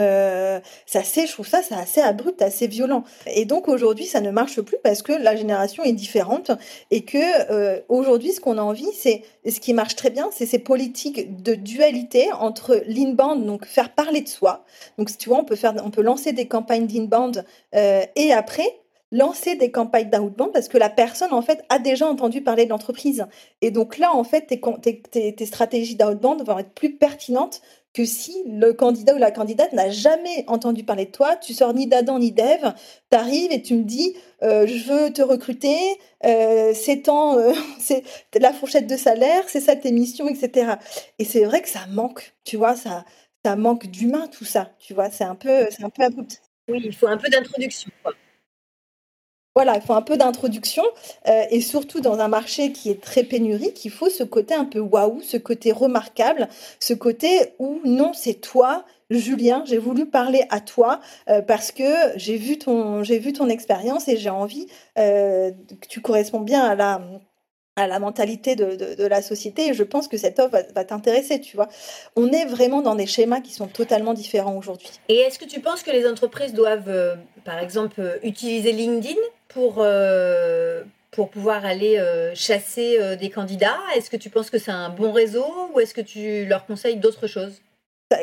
c'est 0.86 1.00
assez, 1.00 1.28
je 1.28 1.32
trouve 1.32 1.48
ça, 1.48 1.62
c'est 1.62 1.76
assez 1.76 2.02
abrupt, 2.02 2.42
assez 2.42 2.68
violent. 2.68 3.04
Et 3.28 3.46
donc 3.46 3.68
aujourd'hui 3.68 4.06
ça 4.06 4.20
ne 4.20 4.32
marche 4.32 4.60
plus 4.62 4.78
parce 4.84 5.02
que 5.02 5.14
la 5.14 5.36
génération 5.36 5.84
est 5.84 5.94
différente 5.94 6.52
et 6.92 7.06
que 7.06 7.84
aujourd'hui 7.88 8.32
ce 8.32 8.42
qu'on 8.42 8.58
a 8.58 8.62
envie, 8.62 8.92
c'est 8.94 9.24
ce 9.48 9.60
qui 9.60 9.74
marche 9.74 9.96
très 9.96 10.10
bien, 10.10 10.30
c'est 10.32 10.46
ces 10.46 10.60
politiques 10.60 11.42
de 11.42 11.56
dualité 11.56 12.30
entre 12.34 12.82
l'inbound, 12.88 13.46
donc 13.46 13.66
faire 13.66 13.94
parler 13.94 14.22
de 14.22 14.28
soi. 14.28 14.66
Donc 14.98 15.16
tu 15.18 15.30
vois, 15.30 15.40
on 15.40 15.46
peut 15.46 15.56
faire, 15.56 15.69
on 15.84 15.92
peut 15.92 16.02
lancer 16.02 16.34
des 16.34 16.48
campagnes 16.48 16.88
d'inbound 16.88 17.46
et 17.74 18.34
après 18.34 18.80
lancer 19.12 19.56
des 19.56 19.72
campagnes 19.72 20.10
d'outbound 20.10 20.52
parce 20.52 20.68
que 20.68 20.78
la 20.78 20.90
personne, 20.90 21.34
en 21.34 21.42
fait, 21.42 21.64
a 21.70 21.80
déjà 21.80 22.08
entendu 22.08 22.42
parler 22.42 22.66
de 22.66 22.70
l'entreprise. 22.70 23.26
Et 23.62 23.72
donc 23.72 23.98
là, 23.98 24.14
en 24.14 24.24
fait, 24.24 24.46
tes, 24.48 25.34
tes, 25.34 25.46
stratégies 25.46 25.96
d'outbound 25.96 26.46
vont 26.46 26.60
être 26.60 26.74
plus 26.74 26.96
pertinentes 26.96 27.62
que 27.92 28.06
si 28.06 28.44
le 28.46 28.72
candidat 28.74 29.16
ou 29.16 29.18
la 29.18 29.32
candidate 29.32 29.74
n'a 29.74 29.90
jamais 29.90 30.44
entendu 30.48 30.84
parler 30.84 31.06
de 31.06 31.12
toi, 31.12 31.36
tu 31.38 31.56
sors 31.56 31.74
ni 31.74 31.88
d'Adam 31.88 32.20
ni 32.20 32.32
d'Ève, 32.32 32.74
tu 33.12 33.18
arrives 33.18 33.52
et 33.52 33.64
tu 33.64 33.74
me 33.74 33.84
dis 33.84 34.16
euh, 34.44 34.68
je 34.68 34.92
veux 34.92 35.12
te 35.12 35.24
recruter, 35.24 35.76
euh, 36.24 36.72
c'est 36.76 37.02
temps, 37.02 37.38
euh, 37.40 37.52
c'est 37.80 38.04
la 38.40 38.54
fourchette 38.54 38.86
de 38.86 38.96
salaire, 38.96 39.44
c'est 39.48 39.60
ça 39.60 39.76
tes 39.76 39.92
missions, 39.92 40.28
etc. 40.30 40.74
Et 41.18 41.26
c'est 41.26 41.46
vrai 41.46 41.64
que 41.64 41.70
ça 41.70 41.88
manque, 41.90 42.36
tu 42.44 42.58
vois, 42.58 42.76
ça, 42.76 43.06
ça 43.46 43.56
manque 43.56 43.88
d'humain 43.88 44.28
tout 44.28 44.46
ça, 44.46 44.72
tu 44.80 44.94
vois, 44.94 45.10
c'est 45.10 45.24
un 45.24 45.36
peu, 45.36 45.68
c'est 45.72 45.84
un 45.84 45.90
peu 45.90 46.04
abrupt. 46.04 46.42
Oui, 46.68 46.82
il 46.84 46.96
faut 46.96 47.08
un 47.08 47.18
peu 47.18 47.30
d'introduction. 47.30 47.92
Voilà, 49.56 49.76
il 49.76 49.82
faut 49.82 49.94
un 49.94 50.02
peu 50.02 50.16
d'introduction 50.16 50.84
euh, 51.28 51.44
et 51.50 51.60
surtout 51.60 52.00
dans 52.00 52.20
un 52.20 52.28
marché 52.28 52.72
qui 52.72 52.90
est 52.90 53.02
très 53.02 53.24
pénurique, 53.24 53.84
il 53.84 53.92
faut 53.92 54.10
ce 54.10 54.24
côté 54.24 54.54
un 54.54 54.66
peu 54.66 54.80
waouh, 54.80 55.22
ce 55.22 55.38
côté 55.38 55.72
remarquable, 55.72 56.48
ce 56.80 56.94
côté 56.94 57.56
où 57.58 57.82
non, 57.84 58.14
c'est 58.14 58.36
toi, 58.36 58.86
Julien, 59.10 59.64
j'ai 59.66 59.80
voulu 59.80 60.06
parler 60.06 60.44
à 60.50 60.62
toi 60.62 61.02
euh, 61.30 61.42
parce 61.42 61.72
que 61.72 61.84
j'ai 62.16 62.38
vu 62.38 62.60
ton 62.60 63.04
j'ai 63.04 63.20
vu 63.20 63.34
ton 63.34 63.50
expérience 63.50 64.08
et 64.08 64.18
j'ai 64.18 64.30
envie 64.30 64.68
euh, 64.98 65.52
que 65.82 65.88
tu 65.88 66.00
corresponds 66.00 66.42
bien 66.42 66.64
à 66.64 66.76
la 66.76 67.02
à 67.80 67.88
la 67.88 68.00
mentalité 68.00 68.56
de, 68.56 69.08
la 69.08 69.22
société 69.22 69.68
et 69.68 69.74
je 69.74 69.84
pense 69.84 70.08
que 70.08 70.18
cette 70.18 70.40
offre 70.40 70.58
va, 70.76 70.84
t'intéresser, 70.84 71.40
tu 71.40 71.56
vois. 71.56 71.70
On 72.16 72.32
est 72.32 72.46
vraiment 72.46 72.82
dans 72.82 72.96
des 72.96 73.08
schémas 73.08 73.40
qui 73.40 73.54
sont 73.54 73.68
totalement 73.68 74.14
différents 74.14 74.58
aujourd'hui. 74.58 74.90
Et 75.08 75.16
est-ce 75.16 75.40
que 75.40 75.46
tu 75.46 75.62
penses 75.62 75.82
que 75.82 75.92
les 75.92 76.08
entreprises 76.08 76.54
doivent, 76.54 77.18
par 77.46 77.60
exemple, 77.60 78.20
utiliser 78.24 78.74
LinkedIn 78.74 79.20
pour, 79.48 79.76
euh, 79.78 80.84
pour 81.12 81.30
pouvoir 81.30 81.66
aller 81.66 81.98
euh, 81.98 82.36
chasser 82.36 82.98
euh, 83.00 83.16
des 83.16 83.30
candidats? 83.30 83.80
Est-ce 83.96 84.10
que 84.10 84.18
tu 84.18 84.30
penses 84.30 84.50
que 84.50 84.58
c'est 84.58 84.72
un 84.72 84.90
bon 84.90 85.12
réseau 85.12 85.46
ou 85.74 85.80
est-ce 85.80 85.94
que 85.94 86.02
tu 86.02 86.46
leur 86.46 86.66
conseilles 86.66 86.98
d'autres 86.98 87.28
choses? 87.28 87.62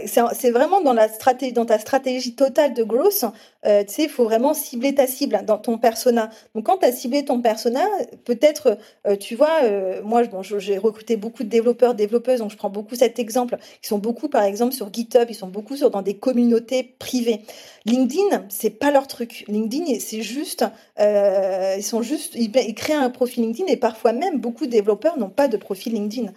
C'est 0.07 0.51
vraiment 0.51 0.81
dans, 0.81 0.93
la 0.93 1.09
stratégie, 1.09 1.53
dans 1.53 1.65
ta 1.65 1.79
stratégie 1.79 2.35
totale 2.35 2.75
de 2.75 2.83
growth, 2.83 3.25
euh, 3.67 3.85
tu 3.85 3.95
sais, 3.95 4.03
il 4.05 4.09
faut 4.09 4.25
vraiment 4.25 4.53
cibler 4.53 4.95
ta 4.95 5.07
cible 5.07 5.41
dans 5.47 5.59
ton 5.59 5.79
persona. 5.79 6.31
Donc, 6.55 6.67
quand 6.67 6.79
tu 6.79 6.87
as 6.87 6.93
ciblé 6.93 7.25
ton 7.25 7.41
persona, 7.41 7.81
peut-être, 8.25 8.79
euh, 9.07 9.17
tu 9.17 9.37
vois, 9.37 9.61
euh, 9.63 10.03
moi, 10.03 10.25
bon, 10.25 10.43
j'ai 10.43 10.77
recruté 10.79 11.17
beaucoup 11.17 11.45
de 11.45 11.49
développeurs, 11.49 11.95
développeuses, 11.95 12.41
donc 12.41 12.51
je 12.51 12.57
prends 12.57 12.71
beaucoup 12.71 12.97
cet 12.97 13.21
exemple. 13.21 13.59
Ils 13.83 13.87
sont 13.87 13.99
beaucoup, 13.99 14.29
par 14.29 14.43
exemple, 14.43 14.73
sur 14.73 14.93
GitHub, 14.93 15.27
ils 15.29 15.35
sont 15.35 15.47
beaucoup 15.47 15.77
dans 15.77 16.03
des 16.03 16.17
communautés 16.17 16.83
privées. 16.99 17.43
LinkedIn, 17.85 18.47
c'est 18.49 18.71
pas 18.71 18.91
leur 18.91 19.07
truc. 19.07 19.45
LinkedIn, 19.47 20.01
c'est 20.01 20.23
juste, 20.23 20.65
ils 20.99 21.83
sont 21.83 22.03
juste, 22.03 22.35
ils, 22.35 22.51
créent 22.75 22.95
un 22.95 23.11
profil 23.11 23.45
LinkedIn 23.45 23.71
et 23.71 23.77
parfois 23.77 24.13
même 24.13 24.41
beaucoup 24.41 24.67
de 24.67 24.73
développeurs 24.73 25.17
n'ont 25.19 25.29
pas 25.29 25.47
de 25.47 25.57
profil 25.57 25.93
LinkedIn. 25.93 26.33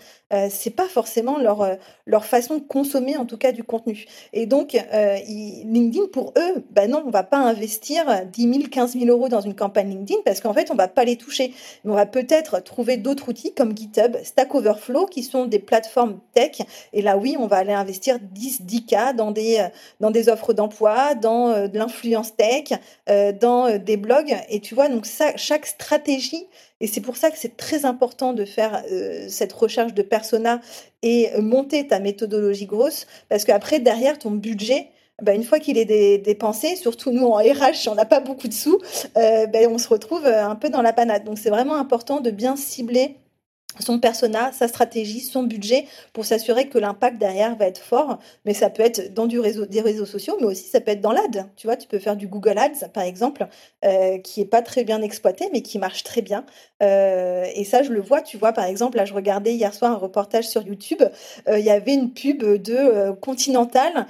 c'est 0.49 0.69
pas 0.69 0.87
forcément 0.87 1.39
leur, 1.39 1.77
leur 2.05 2.25
façon 2.25 2.55
de 2.55 2.61
consommer, 2.61 3.17
en 3.17 3.25
tout 3.25 3.38
cas, 3.39 3.51
du 3.51 3.63
contenu. 3.63 4.05
Et 4.33 4.45
donc, 4.45 4.73
LinkedIn, 4.73 6.07
pour 6.13 6.33
eux, 6.37 6.63
ben 6.71 6.91
non, 6.91 7.03
on 7.05 7.09
va 7.09 7.23
pas 7.23 7.37
investir 7.37 8.05
10 8.31 8.53
000, 8.53 8.67
15 8.71 8.93
000 8.93 9.05
euros 9.05 9.29
dans 9.29 9.41
une 9.41 9.55
campagne 9.55 9.89
LinkedIn 9.89 10.19
parce 10.23 10.41
qu'en 10.41 10.53
fait, 10.53 10.69
on 10.71 10.75
va 10.75 10.87
pas 10.87 11.03
les 11.03 11.15
toucher. 11.15 11.53
Mais 11.83 11.91
on 11.91 11.95
va 11.95 12.05
peut-être 12.05 12.61
trouver 12.63 12.97
d'autres 12.97 13.29
outils 13.29 13.53
comme 13.53 13.75
GitHub, 13.75 14.17
Stack 14.23 14.53
Overflow, 14.53 15.05
qui 15.05 15.23
sont 15.23 15.45
des 15.45 15.59
plateformes 15.59 16.19
tech. 16.33 16.61
Et 16.93 17.01
là, 17.01 17.17
oui, 17.17 17.35
on 17.39 17.47
va 17.47 17.57
aller 17.57 17.73
investir 17.73 18.17
10, 18.19 18.61
10K 18.63 19.15
dans 19.15 19.31
des, 19.31 19.59
euh, 19.59 19.67
dans 19.99 20.11
des 20.11 20.29
offres 20.29 20.53
d'emploi, 20.53 21.15
dans 21.15 21.49
euh, 21.49 21.67
de 21.67 21.77
l'influence 21.77 22.35
tech, 22.35 22.73
euh, 23.09 23.31
dans 23.31 23.77
des 23.77 23.97
blogs. 23.97 24.35
Et 24.49 24.59
tu 24.59 24.75
vois, 24.75 24.89
donc 24.89 25.05
ça, 25.05 25.35
chaque 25.35 25.65
stratégie 25.65 26.47
et 26.81 26.87
c'est 26.87 27.01
pour 27.01 27.17
ça 27.17 27.31
que 27.31 27.37
c'est 27.37 27.57
très 27.57 27.85
important 27.85 28.33
de 28.33 28.45
faire 28.45 28.83
cette 29.27 29.53
recherche 29.53 29.93
de 29.93 30.01
persona 30.01 30.61
et 31.01 31.29
monter 31.39 31.87
ta 31.87 31.99
méthodologie 31.99 32.65
grosse, 32.65 33.07
parce 33.27 33.43
qu'après, 33.45 33.79
derrière, 33.79 34.17
ton 34.17 34.31
budget, 34.31 34.89
bah, 35.21 35.33
une 35.33 35.43
fois 35.43 35.59
qu'il 35.59 35.77
est 35.77 36.17
dépensé, 36.19 36.75
surtout 36.75 37.11
nous 37.11 37.25
en 37.25 37.37
RH, 37.37 37.87
on 37.89 37.95
n'a 37.95 38.05
pas 38.05 38.19
beaucoup 38.19 38.47
de 38.47 38.53
sous, 38.53 38.79
euh, 39.17 39.45
ben, 39.47 39.67
on 39.69 39.77
se 39.77 39.87
retrouve 39.87 40.25
euh, 40.25 40.45
un 40.45 40.55
peu 40.55 40.69
dans 40.69 40.81
la 40.81 40.93
panade. 40.93 41.23
Donc 41.23 41.37
c'est 41.37 41.49
vraiment 41.49 41.75
important 41.75 42.21
de 42.21 42.31
bien 42.31 42.55
cibler 42.55 43.17
son 43.79 43.99
persona, 43.99 44.51
sa 44.51 44.67
stratégie, 44.67 45.21
son 45.21 45.43
budget 45.43 45.85
pour 46.11 46.25
s'assurer 46.25 46.67
que 46.67 46.77
l'impact 46.77 47.17
derrière 47.17 47.55
va 47.55 47.67
être 47.67 47.81
fort. 47.81 48.19
Mais 48.45 48.53
ça 48.53 48.69
peut 48.69 48.83
être 48.83 49.13
dans 49.13 49.27
du 49.27 49.39
réseau, 49.39 49.65
des 49.65 49.81
réseaux 49.81 50.05
sociaux, 50.05 50.35
mais 50.39 50.47
aussi 50.47 50.67
ça 50.67 50.81
peut 50.81 50.91
être 50.91 51.01
dans 51.01 51.11
l'ad. 51.11 51.45
Tu 51.55 51.67
vois, 51.67 51.77
tu 51.77 51.87
peux 51.87 51.99
faire 51.99 52.15
du 52.15 52.27
Google 52.27 52.57
Ads, 52.57 52.89
par 52.93 53.03
exemple, 53.03 53.47
euh, 53.85 54.17
qui 54.19 54.41
est 54.41 54.45
pas 54.45 54.61
très 54.61 54.83
bien 54.83 55.01
exploité, 55.01 55.49
mais 55.53 55.61
qui 55.61 55.79
marche 55.79 56.03
très 56.03 56.21
bien. 56.21 56.45
Euh, 56.81 57.45
et 57.55 57.63
ça, 57.63 57.83
je 57.83 57.91
le 57.91 58.01
vois. 58.01 58.21
Tu 58.21 58.37
vois, 58.37 58.53
par 58.53 58.65
exemple, 58.65 58.97
là, 58.97 59.05
je 59.05 59.13
regardais 59.13 59.53
hier 59.53 59.73
soir 59.73 59.91
un 59.91 59.97
reportage 59.97 60.47
sur 60.47 60.61
YouTube. 60.63 61.03
Euh, 61.47 61.59
il 61.59 61.65
y 61.65 61.69
avait 61.69 61.93
une 61.93 62.11
pub 62.11 62.43
de 62.43 63.11
Continental, 63.21 64.07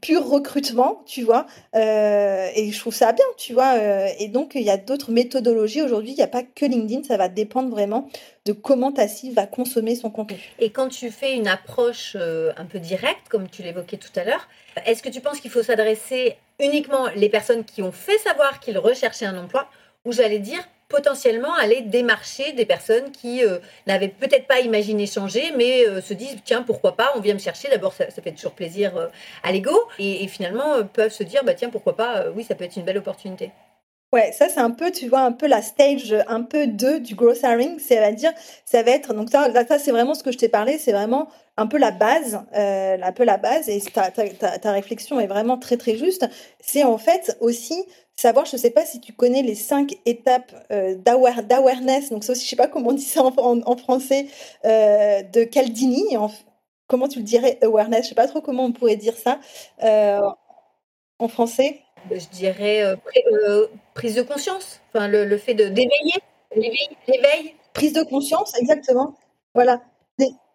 pur 0.00 0.28
recrutement, 0.28 1.02
tu 1.06 1.22
vois. 1.22 1.46
et 1.74 2.70
je 2.70 2.78
trouve 2.78 2.94
ça 2.94 3.12
bien, 3.12 3.24
tu 3.38 3.54
vois. 3.54 3.76
et 4.18 4.28
donc, 4.28 4.52
il 4.54 4.62
y 4.62 4.70
a 4.70 4.76
d'autres 4.76 5.10
méthodologies 5.10 5.82
aujourd'hui. 5.82 6.12
Il 6.12 6.16
n'y 6.16 6.22
a 6.22 6.28
pas 6.28 6.42
que 6.42 6.66
LinkedIn. 6.66 7.02
Ça 7.04 7.16
va 7.16 7.28
dépendre 7.28 7.70
vraiment 7.70 8.08
de 8.44 8.52
comment 8.52 8.92
ta 8.92 9.06
va 9.32 9.46
consommer 9.46 9.96
son 9.96 10.10
contenu. 10.10 10.38
Et 10.58 10.70
quand 10.70 10.88
tu 10.88 11.10
fais 11.10 11.34
une 11.34 11.48
approche 11.48 12.16
euh, 12.16 12.52
un 12.56 12.64
peu 12.64 12.78
directe, 12.78 13.28
comme 13.28 13.48
tu 13.48 13.62
l'évoquais 13.62 13.96
tout 13.96 14.10
à 14.16 14.24
l'heure, 14.24 14.48
est-ce 14.84 15.02
que 15.02 15.08
tu 15.08 15.20
penses 15.20 15.40
qu'il 15.40 15.50
faut 15.50 15.62
s'adresser 15.62 16.36
uniquement 16.60 17.06
les 17.16 17.28
personnes 17.28 17.64
qui 17.64 17.82
ont 17.82 17.92
fait 17.92 18.18
savoir 18.18 18.60
qu'ils 18.60 18.78
recherchaient 18.78 19.26
un 19.26 19.36
emploi, 19.36 19.68
ou 20.04 20.12
j'allais 20.12 20.38
dire 20.38 20.60
potentiellement 20.88 21.52
aller 21.54 21.80
démarcher 21.80 22.52
des 22.52 22.64
personnes 22.64 23.10
qui 23.10 23.44
euh, 23.44 23.58
n'avaient 23.88 24.08
peut-être 24.08 24.46
pas 24.46 24.60
imaginé 24.60 25.06
changer, 25.06 25.52
mais 25.56 25.86
euh, 25.88 26.00
se 26.00 26.14
disent 26.14 26.36
tiens 26.44 26.62
pourquoi 26.62 26.96
pas, 26.96 27.12
on 27.16 27.20
vient 27.20 27.34
me 27.34 27.40
chercher. 27.40 27.68
D'abord 27.68 27.92
ça, 27.92 28.06
fait 28.10 28.32
toujours 28.32 28.52
plaisir 28.52 29.10
à 29.42 29.50
l'ego, 29.50 29.76
et, 29.98 30.22
et, 30.22 30.28
finalement 30.28 30.84
peuvent 30.84 31.12
se 31.12 31.24
dire 31.24 31.42
bah 31.42 31.54
tiens 31.54 31.70
pourquoi 31.70 31.96
pas, 31.96 32.26
oui 32.34 32.44
ça 32.44 32.54
peut 32.54 32.64
être 32.64 32.76
une 32.76 32.84
belle 32.84 32.98
opportunité. 32.98 33.50
Ouais, 34.16 34.32
ça 34.32 34.48
c'est 34.48 34.60
un 34.60 34.70
peu, 34.70 34.90
tu 34.90 35.08
vois, 35.08 35.20
un 35.20 35.32
peu 35.32 35.46
la 35.46 35.60
stage 35.60 36.16
un 36.26 36.42
peu 36.42 36.66
2 36.66 37.00
du 37.00 37.14
growth 37.14 37.42
hiring, 37.42 37.78
c'est-à-dire, 37.78 38.32
ça 38.64 38.82
va 38.82 38.92
être, 38.92 39.12
donc 39.12 39.28
ça, 39.28 39.52
ça 39.68 39.78
c'est 39.78 39.90
vraiment 39.90 40.14
ce 40.14 40.22
que 40.22 40.32
je 40.32 40.38
t'ai 40.38 40.48
parlé, 40.48 40.78
c'est 40.78 40.92
vraiment 40.92 41.28
un 41.58 41.66
peu 41.66 41.76
la 41.76 41.90
base, 41.90 42.40
euh, 42.54 42.96
un 43.02 43.12
peu 43.12 43.24
la 43.24 43.36
base, 43.36 43.68
et 43.68 43.78
ta, 43.92 44.10
ta, 44.10 44.58
ta, 44.58 44.72
réflexion 44.72 45.20
est 45.20 45.26
vraiment 45.26 45.58
très 45.58 45.76
très 45.76 45.98
juste, 45.98 46.26
c'est 46.60 46.82
en 46.82 46.96
fait 46.96 47.36
aussi 47.40 47.84
savoir, 48.14 48.46
je 48.46 48.56
ne 48.56 48.60
sais 48.62 48.70
pas 48.70 48.86
si 48.86 49.00
tu 49.00 49.12
connais 49.12 49.42
les 49.42 49.54
cinq 49.54 49.98
étapes 50.06 50.54
euh, 50.72 50.94
d'awareness, 50.94 52.08
donc 52.08 52.24
ça 52.24 52.32
aussi, 52.32 52.44
je 52.46 52.48
sais 52.48 52.56
pas 52.56 52.68
comment 52.68 52.88
on 52.90 52.92
dit 52.94 53.02
ça 53.02 53.22
en, 53.22 53.76
français, 53.76 54.28
euh, 54.64 55.22
de 55.24 55.44
Caldini, 55.44 56.16
en, 56.16 56.30
comment 56.86 57.08
tu 57.08 57.18
le 57.18 57.24
dirais, 57.26 57.58
awareness, 57.62 58.04
je 58.04 58.08
sais 58.10 58.14
pas 58.14 58.28
trop 58.28 58.40
comment 58.40 58.64
on 58.64 58.72
pourrait 58.72 58.96
dire 58.96 59.16
ça 59.16 59.40
euh, 59.82 60.22
en 61.18 61.28
français 61.28 61.82
je 62.10 62.28
dirais, 62.30 62.82
euh, 62.84 62.96
euh, 63.48 63.66
prise 63.94 64.14
de 64.16 64.22
conscience, 64.22 64.80
enfin, 64.94 65.08
le, 65.08 65.24
le 65.24 65.38
fait 65.38 65.54
de 65.54 65.64
d'éveiller, 65.68 66.14
l'éveil. 66.56 67.54
Prise 67.74 67.92
de 67.92 68.02
conscience, 68.04 68.56
exactement. 68.58 69.14
Voilà. 69.54 69.82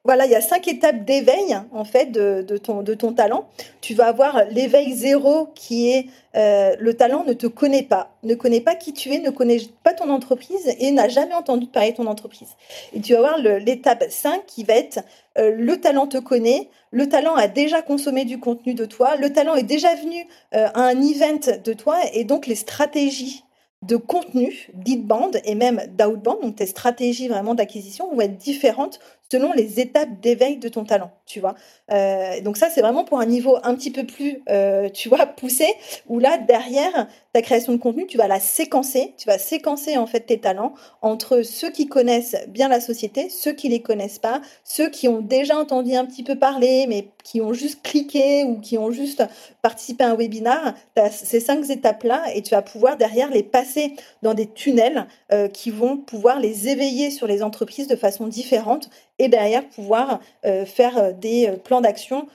Voilà, 0.04 0.26
il 0.26 0.32
y 0.32 0.36
a 0.36 0.42
cinq 0.42 0.68
étapes 0.68 1.06
d'éveil 1.06 1.56
en 1.72 1.84
fait 1.84 2.12
de, 2.12 2.58
ton, 2.58 3.14
talent. 3.14 3.48
Tu 3.82 3.94
vas 3.94 4.08
avoir 4.08 4.46
l'éveil 4.50 4.94
zéro 4.94 5.50
qui 5.54 5.92
est 5.92 6.08
euh, 6.36 6.76
le 6.80 6.96
talent 6.96 7.24
ne 7.24 7.34
te 7.34 7.46
connaît 7.46 7.84
pas, 7.84 8.10
ne 8.24 8.34
connaît 8.34 8.62
pas 8.62 8.74
qui 8.74 8.94
tu 8.94 9.14
es, 9.14 9.20
ne 9.20 9.30
connaît 9.30 9.62
pas 9.84 9.94
ton 9.94 10.10
entreprise 10.10 10.74
et 10.80 10.90
n'a 10.90 11.08
jamais 11.08 11.36
entendu 11.36 11.68
parler 11.68 11.92
de 11.92 11.98
ton 11.98 12.08
entreprise. 12.08 12.50
Et 12.94 13.02
tu 13.02 13.14
vas 13.14 13.20
avoir 13.20 13.38
l'étape 13.38 14.06
5 14.10 14.44
qui 14.48 14.64
va 14.64 14.74
être 14.74 15.02
euh, 15.38 15.52
le 15.56 15.80
talent 15.80 16.08
te 16.08 16.18
connaît, 16.18 16.70
le 16.90 17.08
talent 17.08 17.36
a 17.36 17.48
déjà 17.48 17.84
consommé 17.84 18.26
du 18.26 18.40
contenu 18.40 18.74
de 18.74 18.86
toi, 18.86 19.16
le 19.18 19.32
talent 19.32 19.54
est 19.54 19.64
déjà 19.64 19.94
venu 19.94 20.26
euh, 20.56 20.68
à 20.74 20.82
un 20.82 21.00
event 21.00 21.60
de 21.64 21.74
toi 21.74 21.98
et 22.14 22.24
donc 22.24 22.48
les 22.48 22.56
stratégies 22.56 23.44
de 23.84 23.98
contenu 23.98 24.70
d'inbound 24.74 25.42
et 25.44 25.56
même 25.56 25.82
d'outbound, 25.98 26.42
donc 26.42 26.56
tes 26.56 26.68
stratégies 26.68 27.28
vraiment 27.28 27.56
d'acquisition 27.56 28.14
vont 28.14 28.22
être 28.22 28.38
différentes 28.38 29.00
selon 29.32 29.54
les 29.54 29.80
étapes 29.80 30.20
d'éveil 30.20 30.58
de 30.58 30.68
ton 30.68 30.84
talent, 30.84 31.10
tu 31.26 31.40
vois. 31.40 31.56
Euh, 31.90 32.42
donc 32.42 32.58
ça, 32.58 32.70
c'est 32.70 32.82
vraiment 32.82 33.06
pour 33.06 33.22
un 33.22 33.26
niveau 33.26 33.58
un 33.64 33.76
petit 33.76 33.92
peu 33.92 34.06
plus, 34.06 34.44
euh, 34.50 34.90
tu 34.90 35.08
vois, 35.08 35.26
poussé, 35.26 35.68
où 36.08 36.20
là, 36.20 36.38
derrière 36.38 37.08
ta 37.34 37.42
création 37.42 37.72
de 37.72 37.78
contenu, 37.78 38.06
tu 38.08 38.18
vas 38.18 38.28
la 38.28 38.40
séquencer, 38.40 39.14
tu 39.18 39.28
vas 39.28 39.38
séquencer 39.38 39.98
en 39.98 40.06
fait 40.06 40.22
tes 40.22 40.40
talents 40.40 40.74
entre 41.02 41.44
ceux 41.44 41.72
qui 41.72 41.88
connaissent 41.88 42.36
bien 42.50 42.68
la 42.68 42.82
société, 42.82 43.30
ceux 43.30 43.54
qui 43.54 43.70
les 43.70 43.82
connaissent 43.82 44.20
pas, 44.20 44.42
ceux 44.66 44.90
qui 44.90 45.08
ont 45.08 45.22
déjà 45.22 45.58
entendu 45.58 45.96
un 45.96 46.06
petit 46.06 46.24
peu 46.24 46.38
parler, 46.38 46.88
mais 46.90 47.08
qui 47.24 47.40
ont 47.40 47.54
juste 47.54 47.82
cliqué 47.84 48.44
ou 48.44 48.60
qui 48.60 48.78
ont 48.78 48.92
juste 48.92 49.24
participé 49.62 50.04
à 50.04 50.12
un 50.12 50.16
webinar. 50.16 50.74
Tu 50.96 51.02
as 51.02 51.10
ces 51.10 51.40
cinq 51.40 51.70
étapes-là 51.70 52.36
et 52.36 52.42
tu 52.42 52.52
vas 52.52 52.62
pouvoir 52.62 52.98
derrière 52.98 53.30
les 53.30 53.44
passer 53.44 53.94
dans 54.22 54.34
des 54.34 54.48
tunnels 54.48 55.08
euh, 55.32 55.48
qui 55.48 55.72
vont 55.72 55.98
pouvoir 55.98 56.40
les 56.40 56.68
éveiller 56.68 57.12
sur 57.12 57.28
les 57.28 57.44
entreprises 57.44 57.88
de 57.88 57.96
façon 57.96 58.28
différente 58.28 58.90
et 59.20 59.30
derrière 59.30 59.68
pouvoir 59.70 60.20
euh, 60.46 60.66
faire 60.66 60.98
euh, 60.98 61.12
des 61.14 61.54
plans 61.64 61.82
d'action 61.82 62.28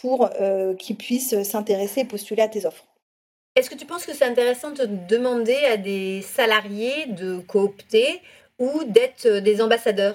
pour 0.00 0.30
qu'ils 0.78 0.96
puissent 0.96 1.42
s'intéresser 1.42 2.00
et 2.00 2.04
postuler 2.06 2.40
à 2.40 2.48
tes 2.48 2.64
offres. 2.64 2.87
Est-ce 3.58 3.70
que 3.70 3.74
tu 3.74 3.86
penses 3.86 4.06
que 4.06 4.14
c'est 4.14 4.24
intéressant 4.24 4.70
de 4.70 4.86
demander 5.08 5.56
à 5.56 5.76
des 5.76 6.22
salariés 6.22 7.06
de 7.06 7.38
coopter 7.40 8.22
ou 8.60 8.84
d'être 8.84 9.26
des 9.26 9.60
ambassadeurs? 9.60 10.14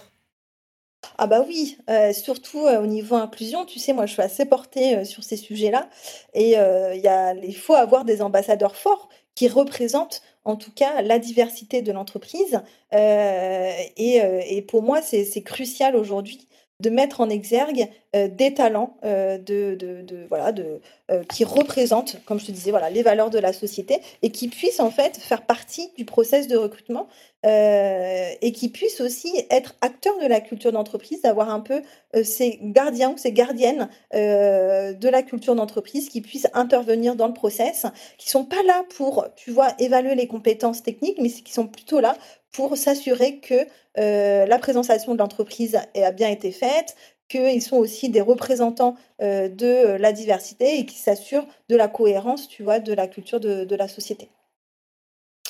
Ah 1.17 1.27
bah 1.27 1.43
oui, 1.45 1.77
surtout 2.13 2.59
au 2.59 2.85
niveau 2.85 3.15
inclusion, 3.15 3.65
tu 3.65 3.79
sais, 3.79 3.91
moi 3.91 4.05
je 4.05 4.13
suis 4.13 4.21
assez 4.21 4.45
portée 4.45 5.03
sur 5.03 5.25
ces 5.25 5.35
sujets-là 5.35 5.89
et 6.33 6.55
il, 6.55 7.55
faut 7.57 7.73
avoir 7.73 8.05
des 8.05 8.21
ambassadeurs 8.21 8.77
forts 8.77 9.09
qui 9.35 9.49
représentent 9.49 10.21
en 10.45 10.55
tout 10.55 10.71
cas 10.71 11.01
la 11.01 11.19
diversité 11.19 11.81
de 11.81 11.91
l'entreprise. 11.91 12.61
Euh, 12.93 13.71
euh, 13.99 14.41
et, 14.45 14.61
pour 14.61 14.83
moi, 14.83 15.01
c'est 15.01 15.43
crucial 15.43 15.95
aujourd'hui 15.95 16.47
de 16.83 16.89
mettre 16.89 17.21
en 17.21 17.29
exergue 17.29 17.87
euh, 18.15 18.27
des 18.27 18.53
talents 18.53 18.97
de, 19.03 20.27
voilà, 20.29 20.51
de, 20.51 20.81
qui 21.29 21.43
représentent, 21.45 22.17
comme 22.25 22.39
je 22.39 22.45
te 22.45 22.51
disais, 22.51 22.71
voilà, 22.71 22.89
les 22.89 23.01
valeurs 23.01 23.29
de 23.29 23.39
la 23.39 23.53
société 23.53 23.99
et 24.21 24.29
qui 24.29 24.49
puissent 24.49 24.79
en 24.79 24.91
fait 24.91 25.17
faire 25.17 25.45
partie 25.45 25.89
du 25.97 26.05
process 26.05 26.47
de 26.47 26.57
recrutement 26.57 27.07
euh, 27.45 28.31
et 28.41 28.53
qui 28.53 28.69
puissent 28.69 29.01
aussi 29.01 29.33
être 29.49 29.75
acteurs 29.81 30.17
de 30.19 30.27
la 30.27 30.39
culture 30.39 30.71
d'entreprise, 30.71 31.21
d'avoir 31.23 31.49
un 31.49 31.59
peu 31.59 31.81
euh, 32.15 32.23
ces 32.23 32.57
gardiens 32.61 33.11
ou 33.11 33.17
ces 33.17 33.33
gardiennes 33.33 33.89
euh, 34.13 34.93
de 34.93 35.09
la 35.09 35.23
culture 35.23 35.53
d'entreprise 35.53 36.07
qui 36.07 36.21
puissent 36.21 36.47
intervenir 36.53 37.17
dans 37.17 37.27
le 37.27 37.33
process, 37.33 37.85
qui 38.17 38.29
sont 38.29 38.45
pas 38.45 38.63
là 38.63 38.85
pour, 38.95 39.25
tu 39.35 39.51
vois, 39.51 39.73
évaluer 39.77 40.15
les 40.15 40.27
compétences 40.27 40.83
techniques, 40.83 41.17
mais 41.19 41.29
qui 41.29 41.51
sont 41.51 41.67
plutôt 41.67 41.99
là 41.99 42.15
pour 42.53 42.77
s'assurer 42.77 43.39
que 43.39 43.67
la 43.95 44.59
présentation 44.59 45.13
de 45.13 45.19
l'entreprise 45.19 45.77
a 45.95 46.11
bien 46.11 46.29
été 46.29 46.51
faite, 46.51 46.95
qu'ils 47.27 47.61
sont 47.61 47.77
aussi 47.77 48.09
des 48.09 48.21
représentants 48.21 48.95
de 49.19 49.97
la 49.97 50.11
diversité 50.13 50.79
et 50.79 50.85
qui 50.85 50.97
s'assurent 50.97 51.47
de 51.69 51.75
la 51.75 51.87
cohérence, 51.87 52.47
tu 52.47 52.63
vois, 52.63 52.79
de 52.79 52.93
la 52.93 53.07
culture 53.07 53.39
de 53.39 53.75
la 53.75 53.87
société. 53.87 54.29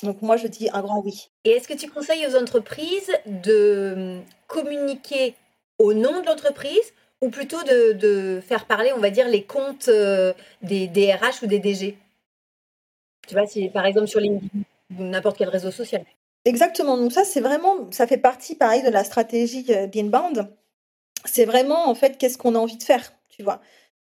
Donc 0.04 0.22
moi, 0.22 0.36
je 0.36 0.46
dis 0.46 0.68
un 0.72 0.82
grand 0.82 1.00
oui. 1.02 1.30
Et 1.44 1.50
est-ce 1.50 1.68
que 1.68 1.74
tu 1.74 1.88
conseilles 1.88 2.26
aux 2.26 2.36
entreprises 2.36 3.12
de 3.26 3.94
hum, 3.96 4.24
communiquer 4.46 5.34
au 5.78 5.94
nom 5.94 6.20
de 6.20 6.26
l'entreprise 6.26 6.92
ou 7.22 7.30
plutôt 7.30 7.62
de, 7.62 8.40
faire 8.46 8.66
parler, 8.66 8.92
on 8.94 8.98
va 8.98 9.10
dire, 9.10 9.28
les 9.28 9.44
comptes 9.44 9.88
euh, 9.88 10.34
des 10.62 10.88
DRH 10.88 11.42
ou 11.42 11.46
des 11.46 11.58
DG 11.58 11.96
Tu 13.26 13.34
vois, 13.34 13.46
si 13.46 13.68
par 13.70 13.86
exemple 13.86 14.08
sur 14.08 14.20
LinkedIn 14.20 14.60
ou 14.98 15.04
n'importe 15.04 15.38
quel 15.38 15.48
réseau 15.48 15.70
social. 15.70 16.04
Exactement. 16.44 16.96
Donc 16.98 17.12
ça, 17.12 17.24
c'est 17.24 17.40
vraiment, 17.40 17.90
ça 17.90 18.06
fait 18.06 18.18
partie, 18.18 18.54
pareil, 18.54 18.82
de 18.82 18.90
la 18.90 19.04
stratégie 19.04 19.64
euh, 19.70 19.86
d'Inbound. 19.86 20.48
C'est 21.24 21.46
vraiment, 21.46 21.88
en 21.88 21.94
fait, 21.94 22.18
qu'est-ce 22.18 22.38
qu'on 22.38 22.54
a 22.54 22.58
envie 22.58 22.76
de 22.76 22.82
faire, 22.82 23.14
tu 23.30 23.42
vois 23.42 23.60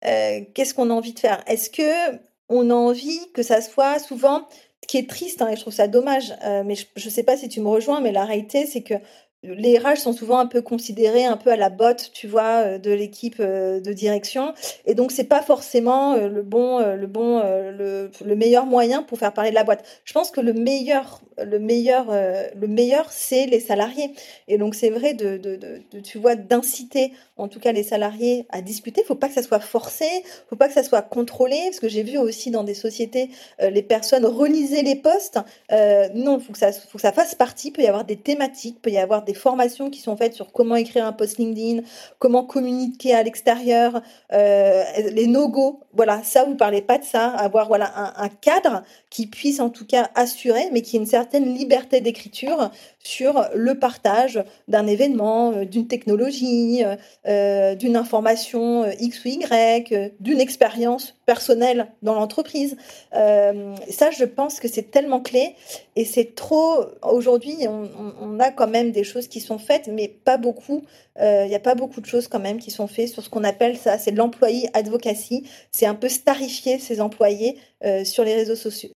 euh, 0.06 0.40
Qu'est-ce 0.54 0.74
qu'on 0.74 0.90
a 0.90 0.94
envie 0.94 1.12
de 1.14 1.20
faire? 1.20 1.42
Est-ce 1.46 1.70
que 1.70 2.18
on 2.48 2.70
a 2.70 2.74
envie 2.74 3.20
que 3.32 3.42
ça 3.42 3.60
soit 3.60 3.98
souvent 3.98 4.48
ce 4.82 4.88
qui 4.88 4.98
est 4.98 5.08
triste, 5.08 5.42
hein, 5.42 5.48
et 5.50 5.56
je 5.56 5.60
trouve 5.60 5.74
ça 5.74 5.88
dommage, 5.88 6.34
euh, 6.44 6.64
mais 6.64 6.74
je 6.76 6.86
ne 7.04 7.10
sais 7.10 7.22
pas 7.22 7.36
si 7.36 7.48
tu 7.48 7.60
me 7.60 7.68
rejoins, 7.68 8.00
mais 8.00 8.12
la 8.12 8.24
réalité, 8.24 8.66
c'est 8.66 8.82
que 8.82 8.94
les 9.42 9.78
RH 9.78 9.96
sont 9.96 10.12
souvent 10.12 10.38
un 10.38 10.46
peu 10.46 10.60
considérés 10.60 11.24
un 11.24 11.36
peu 11.36 11.50
à 11.50 11.56
la 11.56 11.70
botte, 11.70 12.10
tu 12.12 12.26
vois, 12.26 12.64
euh, 12.64 12.78
de 12.78 12.90
l'équipe 12.90 13.36
euh, 13.40 13.80
de 13.80 13.92
direction, 13.92 14.52
et 14.84 14.94
donc 14.94 15.12
c'est 15.12 15.24
pas 15.24 15.42
forcément 15.42 16.16
le 16.16 16.42
bon, 16.42 16.78
le 16.80 17.06
bon, 17.06 17.40
le, 17.40 18.10
le, 18.24 18.36
meilleur 18.36 18.66
moyen 18.66 19.02
pour 19.02 19.18
faire 19.18 19.32
parler 19.32 19.50
de 19.50 19.54
la 19.54 19.64
boîte. 19.64 19.84
Je 20.04 20.12
pense 20.12 20.30
que 20.30 20.40
le 20.40 20.52
meilleur 20.52 21.22
le 21.44 21.58
meilleur, 21.58 22.06
euh, 22.10 22.44
le 22.58 22.66
meilleur, 22.66 23.10
c'est 23.10 23.46
les 23.46 23.60
salariés. 23.60 24.12
Et 24.48 24.58
donc, 24.58 24.74
c'est 24.74 24.90
vrai 24.90 25.14
de, 25.14 25.36
de, 25.36 25.56
de, 25.56 26.00
tu 26.00 26.18
vois, 26.18 26.34
d'inciter, 26.34 27.12
en 27.40 27.48
tout 27.48 27.60
cas, 27.60 27.72
les 27.72 27.82
salariés 27.82 28.46
à 28.50 28.60
discuter. 28.60 29.02
Il 29.02 29.06
faut 29.06 29.14
pas 29.14 29.28
que 29.28 29.34
ça 29.34 29.42
soit 29.42 29.60
forcé, 29.60 30.06
faut 30.48 30.56
pas 30.56 30.68
que 30.68 30.74
ça 30.74 30.82
soit 30.82 31.02
contrôlé, 31.02 31.58
parce 31.64 31.80
que 31.80 31.88
j'ai 31.88 32.02
vu 32.02 32.18
aussi 32.18 32.50
dans 32.50 32.64
des 32.64 32.74
sociétés, 32.74 33.30
euh, 33.60 33.70
les 33.70 33.82
personnes 33.82 34.26
reliser 34.26 34.82
les 34.82 34.96
postes. 34.96 35.38
Euh, 35.72 36.08
non, 36.14 36.38
il 36.38 36.44
faut 36.44 36.52
que, 36.52 36.58
ça, 36.58 37.12
fasse 37.12 37.34
partie. 37.34 37.68
Il 37.68 37.72
peut 37.72 37.82
y 37.82 37.86
avoir 37.86 38.04
des 38.04 38.16
thématiques, 38.16 38.76
il 38.78 38.80
peut 38.80 38.90
y 38.90 38.98
avoir 38.98 39.22
des 39.24 39.34
formations 39.34 39.90
qui 39.90 40.00
sont 40.00 40.16
faites 40.16 40.34
sur 40.34 40.52
comment 40.52 40.76
écrire 40.76 41.06
un 41.06 41.12
post 41.12 41.38
LinkedIn, 41.38 41.82
comment 42.18 42.44
communiquer 42.44 43.14
à 43.14 43.22
l'extérieur, 43.22 44.02
les 44.30 45.26
no-go. 45.26 45.80
Voilà, 45.92 46.22
ça, 46.22 46.44
vous 46.44 46.56
parlez 46.56 46.82
pas 46.82 46.98
de 46.98 47.04
ça. 47.04 47.28
Avoir 47.28 47.68
voilà, 47.68 47.92
un, 47.96 48.24
un 48.24 48.28
cadre 48.28 48.82
qui 49.10 49.26
puisse 49.26 49.60
en 49.60 49.70
tout 49.70 49.86
cas 49.86 50.10
assurer, 50.14 50.68
mais 50.72 50.82
qui 50.82 50.96
ait 50.96 51.00
une 51.00 51.06
certaine 51.06 51.52
liberté 51.54 52.00
d'écriture 52.00 52.70
sur 53.02 53.48
le 53.54 53.78
partage 53.78 54.42
d'un 54.68 54.86
événement, 54.86 55.52
euh, 55.52 55.64
d'une 55.64 55.86
technologie, 55.86 56.84
euh, 56.84 56.96
euh, 57.26 57.29
d'une 57.78 57.96
information 57.96 58.90
X 58.98 59.24
ou 59.24 59.28
Y, 59.28 60.12
d'une 60.20 60.40
expérience 60.40 61.19
personnelle 61.32 61.86
dans 62.02 62.14
l'entreprise. 62.14 62.76
ça, 63.12 64.10
je 64.10 64.24
pense 64.24 64.58
que 64.58 64.66
c'est 64.66 64.90
tellement 64.90 65.20
clé 65.20 65.54
et 65.94 66.04
c'est 66.04 66.34
trop. 66.34 66.86
Aujourd'hui, 67.02 67.56
on, 67.68 68.40
a 68.40 68.50
quand 68.50 68.66
même 68.66 68.90
des 68.90 69.04
choses 69.04 69.28
qui 69.28 69.40
sont 69.40 69.58
faites, 69.58 69.86
mais 69.86 70.08
pas 70.08 70.38
beaucoup. 70.38 70.82
Il 71.20 71.46
n'y 71.46 71.54
a 71.54 71.60
pas 71.70 71.76
beaucoup 71.76 72.00
de 72.00 72.06
choses 72.06 72.26
quand 72.26 72.40
même 72.40 72.58
qui 72.58 72.72
sont 72.72 72.88
faites 72.88 73.10
sur 73.10 73.22
ce 73.22 73.30
qu'on 73.30 73.44
appelle 73.44 73.76
ça, 73.76 73.96
c'est 73.98 74.10
de 74.10 74.18
l'employé 74.18 74.68
advocacy. 74.74 75.44
C'est 75.70 75.86
un 75.86 75.94
peu 75.94 76.08
starifier 76.08 76.80
ses 76.80 77.00
employés 77.00 77.58
sur 78.04 78.24
les 78.24 78.34
réseaux 78.34 78.56
sociaux. 78.56 78.90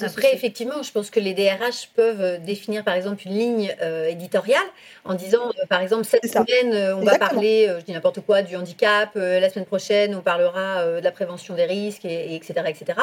Après, 0.00 0.34
effectivement, 0.34 0.82
je 0.82 0.90
pense 0.90 1.10
que 1.10 1.20
les 1.20 1.34
DRH 1.34 1.90
peuvent 1.94 2.22
euh, 2.22 2.38
définir, 2.38 2.84
par 2.84 2.94
exemple, 2.94 3.22
une 3.26 3.32
ligne 3.32 3.76
euh, 3.82 4.08
éditoriale 4.08 4.66
en 5.04 5.14
disant, 5.14 5.50
euh, 5.50 5.66
par 5.68 5.82
exemple, 5.82 6.04
cette 6.04 6.26
semaine, 6.26 6.94
on 6.94 7.04
va 7.04 7.18
parler, 7.18 7.70
je 7.78 7.84
dis 7.84 7.92
n'importe 7.92 8.20
quoi, 8.20 8.42
du 8.42 8.56
handicap, 8.56 9.10
la 9.14 9.48
semaine 9.50 9.66
prochaine, 9.66 10.14
on 10.14 10.22
parlera 10.22 10.84
de 10.84 11.04
la 11.04 11.12
prévention 11.12 11.54
des 11.54 11.66
risques, 11.66 11.77
et, 12.04 12.34
etc., 12.34 12.54
etc. 12.66 12.98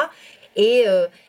Et, 0.56 0.86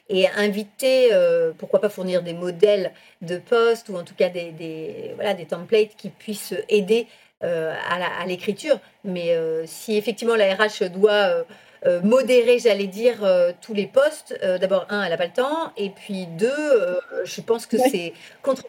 et 0.09 0.29
inviter, 0.29 1.09
pourquoi 1.57 1.81
pas 1.81 1.89
fournir 1.89 2.23
des 2.23 2.33
modèles 2.33 2.93
de 3.21 3.37
poste 3.37 3.89
ou 3.89 3.97
en 3.97 4.03
tout 4.03 4.15
cas 4.15 4.29
des, 4.29 4.51
des 4.51 5.11
voilà, 5.15 5.33
des 5.33 5.45
templates 5.45 5.95
qui 5.97 6.09
puissent 6.09 6.55
aider 6.69 7.07
à 7.41 8.25
l'écriture. 8.25 8.79
Mais 9.03 9.35
si 9.65 9.97
effectivement 9.97 10.35
la 10.35 10.55
RH 10.55 10.89
doit 10.89 11.43
euh, 11.85 12.01
modérer, 12.01 12.57
j'allais 12.59 12.87
dire, 12.87 13.23
euh, 13.23 13.51
tous 13.61 13.73
les 13.73 13.85
postes. 13.85 14.37
Euh, 14.43 14.57
d'abord, 14.57 14.87
un, 14.89 15.03
elle 15.03 15.11
n'a 15.11 15.17
pas 15.17 15.27
le 15.27 15.33
temps, 15.33 15.71
et 15.77 15.89
puis 15.89 16.25
deux, 16.25 16.99
je 17.23 17.41
pense 17.41 17.65
que 17.65 17.77
c'est 17.77 18.13
contre 18.41 18.63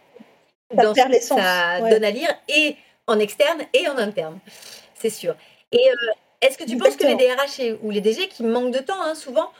ça, 0.76 0.94
ça 1.20 1.80
donne 1.80 2.04
à 2.04 2.10
lire, 2.10 2.28
et 2.48 2.76
en 3.06 3.18
externe 3.18 3.62
et 3.72 3.88
en 3.88 3.96
interne, 3.96 4.38
c'est 4.94 5.10
sûr. 5.10 5.34
Et 5.72 5.80
est-ce 6.40 6.58
que 6.58 6.64
tu 6.64 6.76
penses 6.76 6.96
que 6.96 7.06
les 7.06 7.16
DRH 7.16 7.78
ou 7.82 7.90
les 7.90 8.00
DG 8.00 8.28
qui 8.28 8.42
manquent 8.42 8.72
de 8.72 8.80
temps, 8.80 9.00
hein, 9.02 9.14
souvent, 9.14 9.50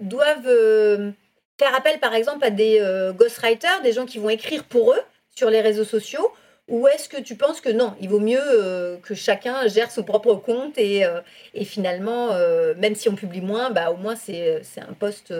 doivent 0.00 1.12
faire 1.58 1.74
appel, 1.74 2.00
par 2.00 2.14
exemple, 2.14 2.44
à 2.44 2.50
des 2.50 2.80
ghostwriters, 3.16 3.82
des 3.82 3.92
gens 3.92 4.06
qui 4.06 4.18
vont 4.18 4.30
écrire 4.30 4.64
pour 4.64 4.92
eux 4.92 5.00
sur 5.34 5.50
les 5.50 5.60
réseaux 5.60 5.84
sociaux 5.84 6.32
ou 6.68 6.88
est-ce 6.88 7.08
que 7.08 7.20
tu 7.20 7.36
penses 7.36 7.60
que 7.60 7.68
non, 7.68 7.94
il 8.00 8.08
vaut 8.08 8.20
mieux 8.20 8.40
euh, 8.40 8.96
que 8.98 9.14
chacun 9.14 9.66
gère 9.68 9.90
son 9.90 10.02
propre 10.02 10.34
compte 10.34 10.78
et, 10.78 11.04
euh, 11.04 11.20
et 11.52 11.64
finalement, 11.64 12.32
euh, 12.32 12.74
même 12.76 12.94
si 12.94 13.08
on 13.08 13.14
publie 13.14 13.42
moins, 13.42 13.70
bah, 13.70 13.90
au 13.90 13.96
moins 13.96 14.16
c'est 14.16 14.62
un 14.78 14.94
poste 14.94 15.34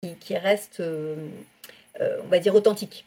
qui, 0.00 0.14
qui, 0.14 0.36
reste, 0.36 0.80
on 0.80 2.28
va 2.28 2.38
dire, 2.38 2.54
authentique 2.54 3.04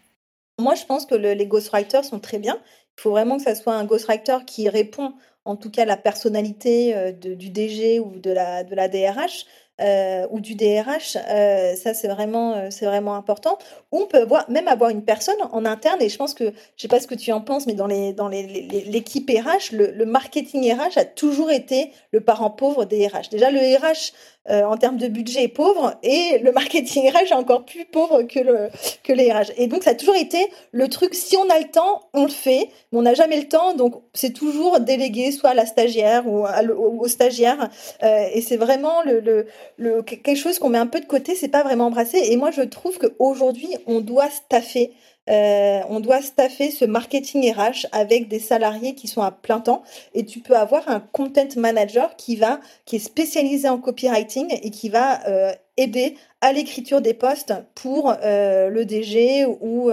Moi, 0.59 0.75
je 0.75 0.83
pense 0.83 1.05
que 1.05 1.15
le, 1.15 1.33
les 1.33 1.45
ghostwriters 1.45 2.03
sont 2.03 2.19
très 2.19 2.37
bien. 2.37 2.59
Il 2.97 3.01
faut 3.01 3.11
vraiment 3.11 3.37
que 3.37 3.43
ça 3.43 3.55
soit 3.55 3.73
un 3.73 3.85
ghostwriter 3.85 4.39
qui 4.45 4.67
répond 4.67 5.13
en 5.45 5.55
tout 5.55 5.69
cas 5.69 5.85
la 5.85 5.97
personnalité 5.97 7.13
du 7.13 7.49
DG 7.49 7.99
ou 7.99 8.19
de 8.19 8.31
la, 8.31 8.63
de 8.63 8.75
la 8.75 8.87
DRH. 8.87 9.45
Euh, 9.81 10.27
ou 10.29 10.39
du 10.39 10.53
DRH, 10.53 11.17
euh, 11.17 11.75
ça 11.75 11.95
c'est 11.95 12.07
vraiment, 12.07 12.53
euh, 12.53 12.67
c'est 12.69 12.85
vraiment 12.85 13.15
important. 13.15 13.57
on 13.91 14.05
peut 14.05 14.21
avoir, 14.21 14.47
même 14.47 14.67
avoir 14.67 14.91
une 14.91 15.03
personne 15.03 15.35
en 15.51 15.65
interne, 15.65 15.99
et 15.99 16.09
je 16.09 16.17
pense 16.17 16.35
que, 16.35 16.53
je 16.75 16.81
sais 16.83 16.87
pas 16.87 16.99
ce 16.99 17.07
que 17.07 17.15
tu 17.15 17.31
en 17.31 17.41
penses, 17.41 17.65
mais 17.65 17.73
dans 17.73 17.87
les 17.87 18.13
dans 18.13 18.27
l'équipe 18.27 19.27
RH, 19.27 19.71
le, 19.75 20.05
marketing 20.05 20.71
RH 20.71 20.99
a 20.99 21.05
toujours 21.05 21.49
été 21.49 21.91
le 22.11 22.21
parent 22.21 22.51
pauvre 22.51 22.85
des 22.85 23.07
RH. 23.07 23.29
Déjà, 23.31 23.49
le 23.49 23.59
RH 23.59 24.13
en 24.49 24.75
termes 24.77 24.97
de 24.97 25.07
budget 25.07 25.47
pauvre 25.47 25.95
et 26.03 26.39
le 26.39 26.51
marketing 26.51 27.09
RH 27.09 27.31
est 27.31 27.33
encore 27.33 27.63
plus 27.63 27.85
pauvre 27.85 28.23
que, 28.23 28.39
le, 28.39 28.69
que 29.03 29.13
les 29.13 29.31
RH. 29.31 29.51
Et 29.57 29.67
donc, 29.67 29.83
ça 29.83 29.91
a 29.91 29.95
toujours 29.95 30.15
été 30.15 30.49
le 30.71 30.89
truc, 30.89 31.13
si 31.15 31.37
on 31.37 31.49
a 31.49 31.59
le 31.59 31.69
temps, 31.69 32.09
on 32.13 32.23
le 32.23 32.29
fait, 32.29 32.69
mais 32.91 32.99
on 32.99 33.03
n'a 33.03 33.13
jamais 33.13 33.37
le 33.37 33.47
temps, 33.47 33.73
donc 33.73 33.95
c'est 34.13 34.33
toujours 34.33 34.79
délégué 34.79 35.31
soit 35.31 35.51
à 35.51 35.53
la 35.53 35.65
stagiaire 35.65 36.27
ou 36.27 36.45
au, 36.45 37.07
stagiaire. 37.07 37.69
et 38.01 38.41
c'est 38.41 38.57
vraiment 38.57 39.01
le, 39.03 39.45
le, 39.77 40.01
quelque 40.01 40.35
chose 40.35 40.59
qu'on 40.59 40.69
met 40.69 40.77
un 40.77 40.87
peu 40.87 40.99
de 40.99 41.05
côté, 41.05 41.35
c'est 41.35 41.47
pas 41.47 41.63
vraiment 41.63 41.85
embrassé. 41.85 42.19
Et 42.29 42.35
moi, 42.35 42.51
je 42.51 42.61
trouve 42.61 42.97
qu'aujourd'hui, 42.97 43.69
on 43.87 44.01
doit 44.01 44.29
staffer 44.29 44.91
euh, 45.29 45.79
on 45.89 45.99
doit 46.01 46.21
staffer 46.21 46.69
ce 46.69 46.83
marketing 46.83 47.53
RH 47.53 47.87
avec 47.93 48.27
des 48.27 48.39
salariés 48.39 48.93
qui 48.93 49.07
sont 49.07 49.21
à 49.21 49.31
plein 49.31 49.61
temps 49.61 49.83
et 50.13 50.25
tu 50.25 50.39
peux 50.39 50.57
avoir 50.57 50.89
un 50.89 50.99
content 50.99 51.47
manager 51.55 52.15
qui 52.17 52.35
va 52.35 52.59
qui 52.85 52.97
est 52.97 52.99
spécialisé 52.99 53.69
en 53.69 53.77
copywriting 53.77 54.47
et 54.61 54.69
qui 54.69 54.89
va 54.89 55.25
euh, 55.27 55.53
aider 55.77 56.17
à 56.41 56.51
l'écriture 56.51 56.99
des 56.99 57.13
postes 57.13 57.53
pour 57.73 58.13
euh, 58.21 58.67
le 58.69 58.85
DG 58.85 59.45
ou 59.45 59.91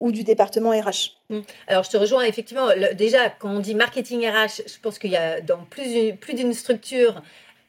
ou 0.00 0.12
du 0.12 0.22
département 0.22 0.70
RH. 0.70 1.16
Mmh. 1.28 1.40
Alors, 1.66 1.82
je 1.82 1.90
te 1.90 1.96
rejoins 1.96 2.22
effectivement. 2.22 2.68
déjà, 2.94 3.30
quand 3.30 3.50
on 3.50 3.58
dit 3.58 3.74
marketing 3.74 4.28
RH, 4.28 4.62
je 4.66 4.80
pense 4.80 4.96
qu'il 4.98 5.10
y 5.10 5.16
a 5.16 5.40
dans 5.40 5.64
plus 5.64 6.34
d'une 6.34 6.54
structure 6.54 7.20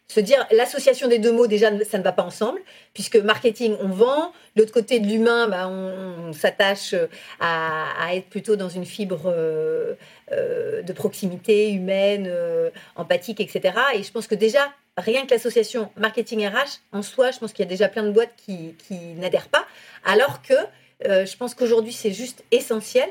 se 0.10 0.20
dire 0.20 0.46
l'association 0.52 1.08
des 1.08 1.20
deux 1.20 1.32
mots 1.32 1.48
déjà 1.48 1.70
ça 1.86 2.00
ne 2.00 2.04
va 2.04 2.12
pas 2.12 2.24
ensemble 2.24 2.60
puisque 2.94 3.16
marketing 3.16 3.76
on 3.80 3.88
vend. 3.88 4.34
L'autre 4.56 4.74
côté 4.74 5.00
de 5.00 5.08
l'humain 5.08 5.48
bah, 5.48 5.70
on, 5.70 6.34
s'attache 6.34 6.96
à, 7.40 8.16
être 8.16 8.28
plutôt 8.28 8.56
dans 8.56 8.70
une 8.70 8.86
fibre 8.86 9.22
euh, 9.28 9.94
euh, 10.32 10.82
de 10.82 10.94
proximité 10.94 11.72
humaine 11.72 12.26
euh, 12.28 12.72
empathique 12.96 13.40
etc 13.40 13.78
et 13.96 14.04
je 14.04 14.12
pense 14.12 14.28
que 14.28 14.36
déjà 14.36 14.74
rien 14.98 15.26
que 15.26 15.32
l'association 15.32 15.92
marketing 15.96 16.48
RH 16.48 16.82
en 16.92 17.04
soi 17.04 17.32
je 17.32 17.38
pense 17.38 17.54
qu'il 17.54 17.64
y 17.64 17.68
a 17.68 17.70
déjà 17.70 17.88
plein 17.88 18.04
de 18.04 18.12
boîtes 18.12 18.34
qui, 18.36 18.76
n'adhèrent 19.16 19.50
pas. 19.50 19.66
Alors 20.04 20.42
que 20.42 20.56
je 21.02 21.38
pense 21.38 21.54
qu'aujourd'hui 21.54 21.94
c'est 21.94 22.12
juste 22.12 22.44
essentiel 22.52 23.08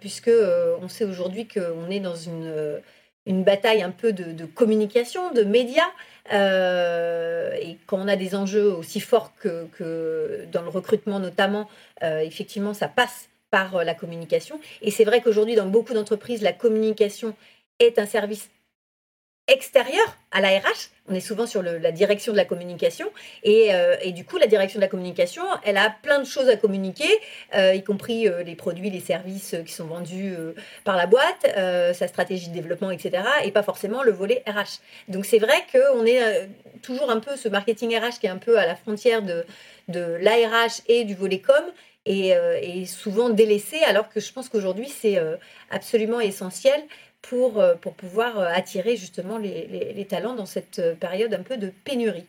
puisque 0.00 0.30
on 0.80 0.88
sait 0.88 1.04
aujourd'hui 1.04 1.48
qu'on 1.48 1.90
est 1.90 2.00
dans 2.00 2.14
une 2.16 2.80
une 3.26 3.44
bataille 3.44 3.82
un 3.82 3.90
peu 3.90 4.12
de, 4.12 4.44
communication, 4.44 5.32
de 5.32 5.42
médias. 5.42 5.90
Euh, 6.32 7.52
et 7.60 7.78
quand 7.86 7.98
on 7.98 8.08
a 8.08 8.16
des 8.16 8.34
enjeux 8.34 8.72
aussi 8.72 9.00
forts 9.00 9.32
que, 9.38 10.46
dans 10.52 10.62
le 10.62 10.68
recrutement 10.68 11.18
notamment, 11.18 11.68
euh, 12.02 12.20
effectivement, 12.20 12.74
ça 12.74 12.88
passe 12.88 13.28
par 13.50 13.76
euh, 13.76 13.84
la 13.84 13.94
communication. 13.94 14.60
Et 14.82 14.90
c'est 14.90 15.04
vrai 15.04 15.20
qu'aujourd'hui, 15.20 15.54
dans 15.54 15.66
beaucoup 15.66 15.94
d'entreprises, 15.94 16.42
la 16.42 16.52
communication 16.52 17.34
est 17.78 17.98
un 17.98 18.06
service 18.06 18.50
extérieur 19.50 20.16
à 20.30 20.40
la 20.40 20.48
RH. 20.48 20.90
On 21.08 21.14
est 21.14 21.20
souvent 21.20 21.46
sur 21.46 21.62
la 21.62 21.90
direction 21.90 22.30
de 22.32 22.36
la 22.36 22.44
communication. 22.44 23.08
Euh, 23.44 23.96
et, 24.00 24.12
du 24.12 24.24
coup, 24.24 24.38
la 24.38 24.46
direction 24.46 24.78
de 24.78 24.84
la 24.84 24.88
communication, 24.88 25.42
elle 25.64 25.76
a 25.76 25.90
plein 26.02 26.20
de 26.20 26.24
choses 26.24 26.48
à 26.48 26.56
communiquer, 26.56 27.08
euh, 27.56 27.74
y 27.74 27.82
compris 27.82 28.28
euh, 28.28 28.44
les 28.44 28.54
produits, 28.54 28.90
les 28.90 29.00
services 29.00 29.56
qui 29.66 29.72
sont 29.72 29.86
vendus 29.86 30.36
par 30.84 30.96
la 30.96 31.06
boîte, 31.06 31.46
sa 31.94 32.06
stratégie 32.06 32.48
de 32.48 32.54
développement, 32.54 32.90
etc. 32.90 33.24
Et 33.44 33.50
pas 33.50 33.62
forcément 33.62 34.02
le 34.02 34.12
volet 34.12 34.42
RH. 34.46 34.80
Donc 35.08 35.26
c'est 35.26 35.38
vrai 35.38 35.64
qu'on 35.72 36.06
est 36.06 36.48
toujours 36.82 37.10
un 37.10 37.18
peu 37.18 37.36
ce 37.36 37.48
marketing 37.48 37.96
RH 37.96 38.20
qui 38.20 38.26
est 38.26 38.30
un 38.30 38.38
peu 38.38 38.58
à 38.58 38.66
la 38.66 38.76
frontière 38.76 39.22
de, 39.22 39.44
de 39.88 40.16
l'ARH 40.20 40.82
et 40.86 41.04
du 41.04 41.14
volet 41.14 41.40
com. 41.40 41.62
Et, 42.06 42.30
et, 42.62 42.86
souvent 42.86 43.28
délaissé, 43.28 43.78
alors 43.86 44.08
que 44.08 44.20
je 44.20 44.32
pense 44.32 44.48
qu'aujourd'hui, 44.48 44.88
c'est 44.88 45.18
absolument 45.70 46.20
essentiel 46.20 46.80
pour, 47.22 47.60
euh, 47.60 47.74
pour 47.76 47.94
pouvoir 47.94 48.38
euh, 48.38 48.46
attirer 48.46 48.96
justement 48.96 49.38
les, 49.38 49.66
les, 49.94 50.06
talents 50.06 50.34
dans 50.34 50.46
cette 50.46 50.78
euh, 50.78 50.94
période 50.94 51.34
un 51.34 51.42
peu 51.42 51.56
de 51.56 51.70
pénurie. 51.84 52.26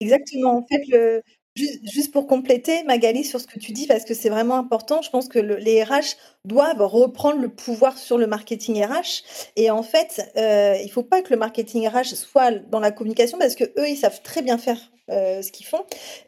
Exactement. 0.00 0.58
En 0.58 0.66
fait, 0.66 0.82
le, 0.88 1.22
Juste, 1.56 2.12
pour 2.12 2.26
compléter, 2.26 2.82
Magali, 2.84 3.24
sur 3.24 3.40
ce 3.40 3.46
que 3.46 3.58
tu 3.58 3.72
dis, 3.72 3.86
parce 3.86 4.04
que 4.04 4.12
c'est 4.12 4.28
vraiment 4.28 4.56
important, 4.56 5.00
je 5.00 5.08
pense 5.08 5.26
que 5.26 5.38
les 5.38 5.82
RH 5.82 6.16
doivent 6.44 6.82
reprendre 6.82 7.40
le 7.40 7.48
pouvoir 7.48 7.96
sur 7.96 8.18
le 8.18 8.26
marketing 8.26 8.84
RH. 8.84 9.22
Et 9.56 9.70
en 9.70 9.82
fait, 9.82 10.30
euh, 10.36 10.76
il 10.84 10.90
faut 10.90 11.02
pas 11.02 11.22
que 11.22 11.30
le 11.32 11.38
marketing 11.38 11.88
RH 11.88 12.14
soit 12.14 12.50
dans 12.52 12.80
la 12.80 12.90
communication, 12.90 13.38
parce 13.38 13.54
que 13.54 13.64
eux, 13.78 13.88
ils 13.88 13.96
savent 13.96 14.20
très 14.22 14.42
bien 14.42 14.58
faire 14.58 14.78
euh, 15.08 15.40
ce 15.40 15.50
qu'ils 15.50 15.64
font. 15.64 15.84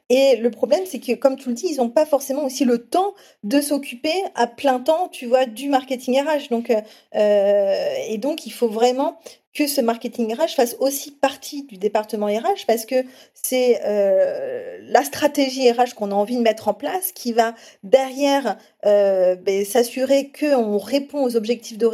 Et 0.08 0.36
le 0.36 0.50
problème, 0.50 0.84
c'est 0.86 0.98
que, 1.00 1.12
comme 1.12 1.36
tu 1.36 1.50
le 1.50 1.54
dis, 1.54 1.66
ils 1.72 1.76
n'ont 1.76 1.90
pas 1.90 2.06
forcément 2.06 2.44
aussi 2.44 2.64
le 2.64 2.78
temps 2.78 3.12
de 3.42 3.60
s'occuper 3.60 4.14
à 4.34 4.46
plein 4.46 4.80
temps, 4.80 5.08
tu 5.08 5.26
vois, 5.26 5.44
du 5.44 5.68
marketing 5.68 6.22
RH. 6.22 6.48
Donc, 6.50 6.70
euh, 6.70 7.94
et 8.08 8.16
donc, 8.16 8.46
il 8.46 8.52
faut 8.52 8.68
vraiment 8.68 9.18
que 9.58 9.66
ce 9.66 9.80
marketing 9.80 10.32
RH 10.36 10.54
fasse 10.54 10.76
aussi 10.78 11.10
partie 11.10 11.64
du 11.64 11.78
département 11.78 12.26
RH 12.26 12.64
parce 12.68 12.86
que 12.86 12.94
c'est 13.34 13.80
euh, 13.84 14.78
la 14.82 15.02
stratégie 15.02 15.68
RH 15.68 15.94
qu'on 15.96 16.12
a 16.12 16.14
envie 16.14 16.36
de 16.36 16.42
mettre 16.42 16.68
en 16.68 16.74
place 16.74 17.10
qui 17.10 17.32
va 17.32 17.56
derrière 17.82 18.56
euh, 18.86 19.34
ben, 19.34 19.64
s'assurer 19.64 20.30
qu'on 20.30 20.78
répond 20.78 21.24
aux 21.24 21.34
objectifs 21.34 21.76
de, 21.76 21.86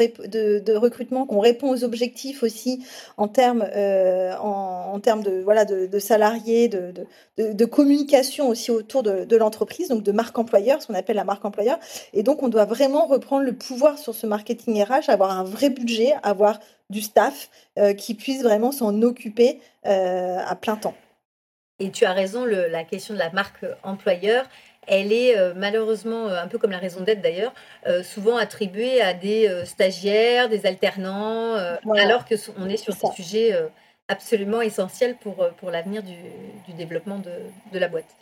recrutement, 0.76 1.24
qu'on 1.24 1.40
répond 1.40 1.70
aux 1.70 1.84
objectifs 1.84 2.42
aussi 2.42 2.84
en 3.16 3.28
termes, 3.28 3.64
euh, 3.74 4.36
en, 4.36 4.98
de, 4.98 5.42
voilà, 5.42 5.64
de, 5.64 5.98
salariés, 5.98 6.68
de, 6.68 6.92
de, 7.38 7.64
communication 7.64 8.50
aussi 8.50 8.70
autour 8.70 9.02
de, 9.02 9.36
l'entreprise, 9.36 9.88
donc 9.88 10.02
de 10.02 10.12
marque 10.12 10.38
employeur, 10.38 10.82
ce 10.82 10.88
qu'on 10.88 10.94
appelle 10.94 11.16
la 11.16 11.24
marque 11.24 11.46
employeur. 11.46 11.78
Et 12.12 12.22
donc, 12.22 12.42
on 12.42 12.48
doit 12.48 12.66
vraiment 12.66 13.06
reprendre 13.06 13.44
le 13.44 13.54
pouvoir 13.54 13.98
sur 13.98 14.14
ce 14.14 14.26
marketing 14.26 14.82
RH, 14.82 15.08
avoir 15.08 15.30
un 15.30 15.44
vrai 15.44 15.70
budget, 15.70 16.12
avoir 16.22 16.60
du 16.90 17.00
staff 17.00 17.50
euh, 17.78 17.94
qui 17.94 18.14
puisse 18.14 18.42
vraiment 18.42 18.72
s'en 18.72 19.02
occuper 19.02 19.60
à 19.84 20.56
plein 20.56 20.76
temps. 20.76 20.94
Et 21.80 21.90
tu 21.90 22.04
as 22.04 22.12
raison, 22.12 22.44
la 22.44 22.84
question 22.84 23.14
de 23.14 23.18
la 23.18 23.30
marque 23.30 23.66
employeur, 23.82 24.46
elle 24.86 25.12
est 25.12 25.36
euh, 25.36 25.54
malheureusement, 25.56 26.28
euh, 26.28 26.42
un 26.42 26.48
peu 26.48 26.58
comme 26.58 26.70
la 26.70 26.78
raison 26.78 27.00
d'être 27.00 27.22
d'ailleurs, 27.22 27.54
euh, 27.86 28.02
souvent 28.02 28.36
attribuée 28.36 29.00
à 29.00 29.14
des 29.14 29.64
stagiaires, 29.64 30.48
des 30.48 30.66
alternants, 30.66 31.54
alors 31.96 32.24
que 32.24 32.34
on 32.58 32.68
est 32.68 32.76
sur 32.76 32.94
un 33.02 33.12
sujet 33.12 33.52
absolument 34.08 34.60
essentiel 34.60 35.16
pour, 35.16 35.48
pour 35.56 35.70
l'avenir 35.70 36.02
du, 36.02 36.14
développement 36.74 37.18
de, 37.18 37.32
de, 37.72 37.78
la 37.78 37.88
boîte. 37.88 38.16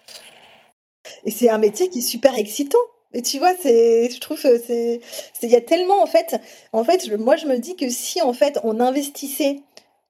Et 1.24 1.30
c'est 1.30 1.50
un 1.50 1.58
métier 1.58 1.88
qui 1.88 1.98
est 1.98 2.02
super 2.02 2.36
excitant. 2.36 2.78
Et 3.14 3.22
tu 3.22 3.38
vois, 3.38 3.52
c'est, 3.60 4.10
je 4.10 4.20
trouve, 4.20 4.38
c'est, 4.38 5.00
il 5.42 5.48
y 5.50 5.56
a 5.56 5.60
tellement 5.60 6.02
en 6.02 6.06
fait, 6.06 6.40
en 6.72 6.84
fait, 6.84 7.10
moi 7.18 7.36
je 7.36 7.46
me 7.46 7.58
dis 7.58 7.76
que 7.76 7.88
si 7.88 8.22
en 8.22 8.32
fait 8.32 8.58
on 8.64 8.80
investissait 8.80 9.60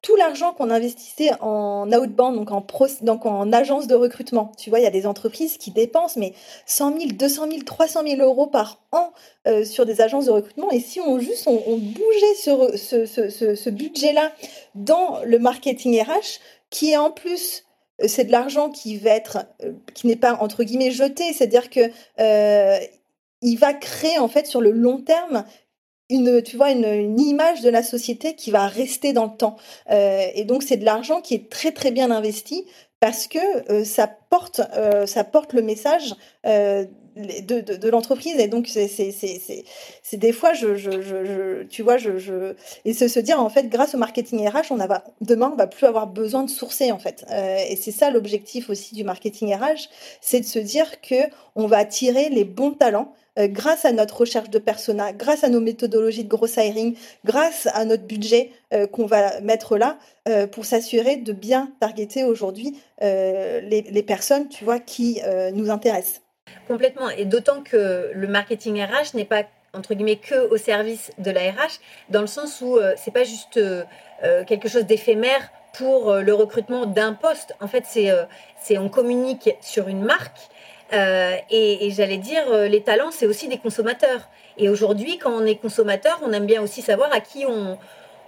tout 0.03 0.16
l'argent 0.16 0.53
qu'on 0.53 0.68
investissait 0.70 1.30
en 1.40 1.90
outbound, 1.92 2.36
donc 2.36 2.50
en, 2.50 2.66
donc 3.03 3.24
en 3.24 3.53
agence 3.53 3.86
de 3.86 3.94
recrutement. 3.94 4.50
Tu 4.59 4.68
vois, 4.68 4.80
il 4.80 4.82
y 4.82 4.86
a 4.86 4.90
des 4.90 5.07
entreprises 5.07 5.57
qui 5.59 5.70
dépensent 5.70 6.18
mais 6.18 6.34
100 6.66 6.98
000, 6.98 7.12
200 7.12 7.46
000, 7.48 7.62
300 7.62 8.03
000 8.05 8.20
euros 8.20 8.48
par 8.48 8.80
an 8.90 9.12
euh, 9.46 9.64
sur 9.64 9.86
des 9.86 10.00
agences 10.00 10.26
de 10.26 10.32
recrutement. 10.32 10.72
Et 10.72 10.80
si 10.80 11.00
on 11.00 11.20
juste 11.20 11.46
on, 11.46 11.76
bougeait 11.76 12.34
ce, 12.76 13.07
ce, 13.07 13.55
ce, 13.55 13.70
budget-là 13.70 14.32
dans 14.74 15.20
le 15.24 15.38
marketing 15.38 16.03
RH, 16.03 16.40
qui 16.70 16.90
est 16.90 16.96
en 16.96 17.12
plus 17.12 17.62
euh, 17.62 17.72
c'est 18.07 18.24
de 18.24 18.32
l'argent 18.32 18.70
qui 18.70 18.97
va 18.97 19.11
être 19.11 19.47
euh, 19.62 19.72
qui 19.95 20.07
n'est 20.07 20.16
pas 20.16 20.34
entre 20.40 20.64
guillemets 20.64 20.90
jeté, 20.90 21.32
c'est-à-dire 21.32 21.70
que 21.70 21.90
il 23.45 23.59
va 23.59 23.74
créer 23.74 24.18
en 24.18 24.28
fait 24.28 24.47
sur 24.47 24.61
le 24.61 24.70
long 24.70 25.01
terme 25.01 25.45
une, 26.12 26.43
tu 26.43 26.57
vois, 26.57 26.70
une, 26.70 27.18
image 27.18 27.62
de 27.62 27.70
la 27.70 27.82
société 27.82 28.34
qui 28.34 28.51
va 28.51 28.66
rester 28.66 29.12
dans 29.12 29.24
le 29.24 29.36
temps. 29.36 29.57
Euh, 29.90 30.26
et 30.34 30.45
donc, 30.45 30.62
c'est 30.62 30.76
de 30.76 30.84
l'argent 30.84 31.20
qui 31.20 31.34
est 31.34 31.51
très, 31.51 31.72
très 31.72 31.90
bien 31.90 32.11
investi 32.11 32.66
parce 33.01 33.26
que 33.26 33.72
euh, 33.72 33.84
ça, 33.84 34.07
porte, 34.07 34.61
euh, 34.76 35.07
ça 35.07 35.24
porte 35.24 35.55
le 35.55 35.62
message 35.62 36.14
de, 37.17 37.89
l'entreprise. 37.89 38.39
Et 38.39 38.49
donc, 38.49 38.69
c'est 38.69 40.17
des 40.17 40.33
fois, 40.33 40.53
je, 40.53 40.77
je, 40.77 41.03
je, 41.03 41.63
tu 41.65 41.83
vois, 41.83 41.97
je, 41.97 42.55
et 42.85 42.95
se, 42.95 43.09
se 43.09 43.21
dire, 43.21 43.41
en 43.41 43.49
fait, 43.49 43.69
grâce 43.69 43.95
au 43.95 43.99
marketing 43.99 44.47
RH, 44.49 44.71
on 44.71 44.77
va, 44.77 45.05
demain, 45.21 45.51
on 45.53 45.57
va 45.57 45.67
plus 45.67 45.87
avoir 45.87 46.07
besoin 46.07 46.43
de 46.43 46.51
sourcer, 46.51 46.93
en 46.93 46.99
fait. 46.99 47.25
et 47.31 47.77
c'est 47.77 47.93
ça 47.93 48.11
l'objectif 48.11 48.71
aussi 48.71 48.95
du 48.95 49.05
marketing 49.05 49.55
RH, 49.55 49.89
c'est 50.21 50.41
de 50.41 50.47
se 50.47 50.59
dire 50.59 51.01
que 51.01 51.15
on 51.55 51.67
va 51.67 51.79
attirer 51.79 52.29
les 52.29 52.45
bons 52.45 52.73
talents 52.73 53.13
euh, 53.39 53.49
grâce 53.49 53.87
à 53.87 53.93
notre 53.93 54.19
recherche 54.19 54.51
de 54.51 54.59
persona, 54.59 55.13
grâce 55.13 55.43
à 55.43 55.49
nos 55.49 55.61
méthodologies 55.61 56.25
de 56.25 56.29
gros 56.29 56.47
hiring, 56.47 56.95
grâce 57.25 57.67
à 57.73 57.87
notre 57.87 58.05
budget 58.05 58.51
euh, 58.75 58.87
qu'on 58.87 59.07
va 59.07 59.41
mettre 59.41 59.79
là, 59.79 59.99
euh, 60.29 60.47
pour 60.47 60.67
s'assurer 60.67 61.17
de 61.17 61.33
bien 61.33 61.73
targeter 61.81 62.25
aujourd'hui 62.25 62.77
les, 63.01 64.05
personnes, 64.07 64.49
tu 64.49 64.65
vois, 64.65 64.79
qui 64.79 65.21
nous 65.55 65.71
intéressent. 65.71 66.23
Complètement, 66.68 67.11
et 67.11 67.24
d'autant 67.24 67.62
que 67.62 68.11
le 68.14 68.26
marketing 68.28 68.82
RH 68.82 69.14
n'est 69.14 69.24
pas 69.24 69.42
entre 69.74 69.94
guillemets 69.94 70.16
que 70.16 70.50
au 70.50 70.59
service 70.59 71.12
de 71.18 71.30
la 71.30 71.50
RH, 71.50 71.80
dans 72.11 72.20
le 72.20 72.26
sens 72.26 72.61
où 72.61 72.78
c'est 72.96 73.11
pas 73.11 73.24
juste 73.24 73.59
quelque 74.46 74.68
chose 74.68 74.84
d'éphémère 74.84 75.50
pour 75.72 76.14
le 76.16 76.34
recrutement 76.34 76.84
d'un 76.84 77.14
poste. 77.14 77.55
En 77.59 77.68
fait, 77.68 77.84
c'est 77.86 78.78
on 78.78 78.90
communique 78.90 79.48
sur 79.62 79.88
une 79.88 80.05
marque 80.05 80.50
euh, 80.92 81.36
et, 81.50 81.90
j'allais 81.90 82.18
dire, 82.18 82.42
euh, 82.50 82.68
les 82.68 82.82
talents, 82.82 83.11
c'est 83.11 83.26
aussi 83.26 83.48
des 83.48 83.59
consommateurs. 83.59 84.28
Et 84.59 84.68
aujourd'hui, 84.68 85.18
quand 85.18 85.30
on 85.30 85.46
est 85.46 85.57
consommateur, 85.57 86.20
on 86.22 86.32
aime 86.32 86.44
bien 86.44 86.62
aussi 86.62 86.82
savoir 86.82 87.12
à 87.12 87.20
qui 87.20 87.46
on, 87.46 87.78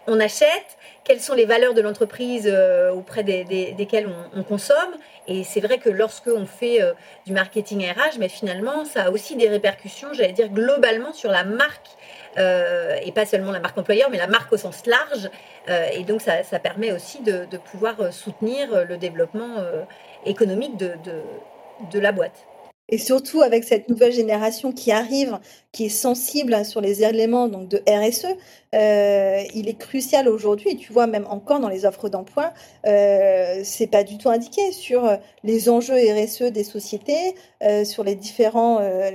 on 0.07 0.20
achète, 0.20 0.76
quelles 1.05 1.20
sont 1.20 1.34
les 1.34 1.44
valeurs 1.44 1.74
de 1.74 1.80
l'entreprise 1.80 2.48
euh, 2.50 2.90
auprès 2.90 3.22
desquelles 3.22 4.09
on, 4.34 4.42
consomme. 4.42 4.94
Et 5.26 5.44
c'est 5.44 5.61
vrai 5.61 5.78
que 5.78 5.88
lorsque 5.88 6.28
on 6.28 6.46
fait 6.46 6.82
euh, 6.82 6.92
du 7.26 7.32
marketing 7.32 7.86
RH, 7.86 8.18
mais 8.18 8.28
finalement, 8.28 8.84
ça 8.84 9.05
a 9.05 9.11
aussi 9.11 9.36
des 9.36 9.48
répercussions, 9.48 10.12
j'allais 10.12 10.32
dire 10.32 10.48
globalement, 10.48 11.12
sur 11.12 11.30
la 11.30 11.44
marque. 11.44 11.88
Euh, 12.36 12.96
et 13.02 13.12
pas 13.12 13.26
seulement 13.26 13.52
la 13.52 13.61
marque 13.61 13.78
employeur, 13.78 14.11
mais 14.11 14.18
la 14.18 14.26
marque 14.26 14.52
au 14.52 14.57
sens 14.57 14.86
large. 14.86 15.30
et 15.68 16.02
donc, 16.02 16.20
ça, 16.20 16.59
permet 16.59 16.90
aussi 16.90 17.22
de, 17.22 17.46
pouvoir 17.70 18.12
soutenir 18.12 18.84
le 18.84 18.96
développement 18.96 19.64
économique 20.26 20.76
de, 20.76 20.94
de 21.92 21.98
la 22.00 22.11
boîte. 22.11 22.46
Et 22.91 22.99
surtout 22.99 23.41
avec 23.41 23.64
cette 23.64 23.89
nouvelle 23.89 24.12
génération 24.12 24.70
qui 24.70 24.93
arrive, 24.93 25.39
qui 25.72 25.87
est 25.87 25.89
sensible 25.89 26.64
sur 26.66 26.82
les 26.82 27.03
éléments 27.03 27.49
donc 27.49 27.68
de 27.68 27.82
RSE, 27.89 28.26
euh, 28.74 29.43
il 29.55 29.68
est 29.68 29.78
crucial 29.78 30.28
aujourd'hui, 30.28 30.70
et 30.70 30.76
tu 30.76 30.93
vois 30.93 31.07
même 31.07 31.26
encore 31.30 31.61
dans 31.61 31.70
les 31.70 31.87
offres 31.87 32.11
d'emploi, 32.11 32.53
euh, 32.87 33.61
c'est 33.64 33.87
pas 33.87 34.05
du 34.05 34.18
tout 34.18 34.28
indiqué 34.28 34.70
sur 34.72 35.16
les 35.45 35.68
enjeux 35.70 35.95
RSE 35.95 36.43
des 36.53 36.64
sociétés, 36.64 37.35
euh, 37.62 37.85
sur 37.85 38.05
les 38.05 38.16
différents, 38.16 38.80
euh, 38.80 39.11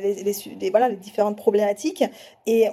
voilà, 0.71 0.89
les 0.89 0.95
différentes 0.95 1.37
problématiques, 1.37 2.03
et 2.47 2.67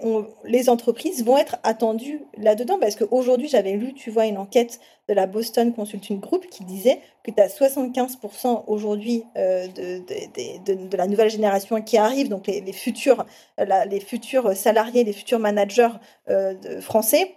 les 0.44 0.70
entreprises 0.70 1.24
vont 1.24 1.36
être 1.36 1.56
attendues 1.62 2.22
là-dedans, 2.38 2.78
parce 2.80 2.96
qu'aujourd'hui 2.96 3.48
j'avais 3.48 3.72
lu, 3.72 3.92
tu 3.92 4.10
vois, 4.10 4.24
une 4.24 4.38
enquête 4.38 4.80
de 5.08 5.14
la 5.14 5.26
Boston 5.26 5.72
Consulting 5.72 6.20
Group 6.20 6.46
qui 6.50 6.64
disait 6.64 7.00
que 7.22 7.30
tu 7.30 7.40
as 7.40 7.48
75% 7.48 8.64
aujourd'hui 8.66 9.24
euh, 9.36 9.66
de, 9.68 9.98
de, 10.64 10.88
de, 10.88 10.96
la 10.96 11.06
nouvelle 11.06 11.30
génération 11.30 11.80
qui 11.80 11.96
arrive, 11.96 12.28
donc 12.28 12.46
les, 12.48 12.72
futurs, 12.72 13.24
les 13.58 14.00
futurs 14.00 14.56
salariés, 14.56 15.04
les 15.04 15.12
futurs 15.12 15.38
managers 15.38 15.92
euh, 16.28 16.80
français 16.80 17.36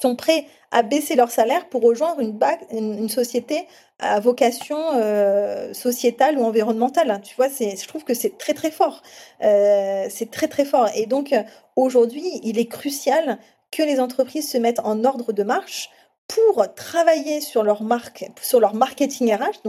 sont 0.00 0.16
prêts 0.16 0.46
à 0.70 0.82
baisser 0.82 1.14
leur 1.14 1.30
salaire 1.30 1.68
pour 1.68 1.82
rejoindre 1.82 2.20
une, 2.20 2.38
une, 2.72 3.08
société 3.08 3.66
à 4.00 4.18
vocation 4.18 4.76
euh, 4.94 5.72
sociétale 5.72 6.36
ou 6.36 6.42
environnementale. 6.42 7.20
Tu 7.22 7.36
vois, 7.36 7.48
je 7.48 7.86
trouve 7.86 8.02
que 8.02 8.12
c'est 8.12 8.36
très 8.36 8.54
très 8.54 8.72
fort. 8.72 9.02
C'est 9.40 10.30
très 10.32 10.48
très 10.48 10.64
fort. 10.64 10.88
Et 10.96 11.06
donc 11.06 11.32
aujourd'hui, 11.76 12.40
il 12.42 12.58
est 12.58 12.66
crucial 12.66 13.38
que 13.70 13.84
les 13.84 14.00
entreprises 14.00 14.50
se 14.50 14.58
mettent 14.58 14.80
en 14.80 15.04
ordre 15.04 15.32
de 15.32 15.44
marche 15.44 15.90
pour 16.28 16.74
travailler 16.74 17.40
sur 17.40 17.62
leur 17.62 17.82
marque, 17.82 18.24
sur 18.40 18.60
leur 18.60 18.74
marketing 18.74 19.34
RH, 19.34 19.60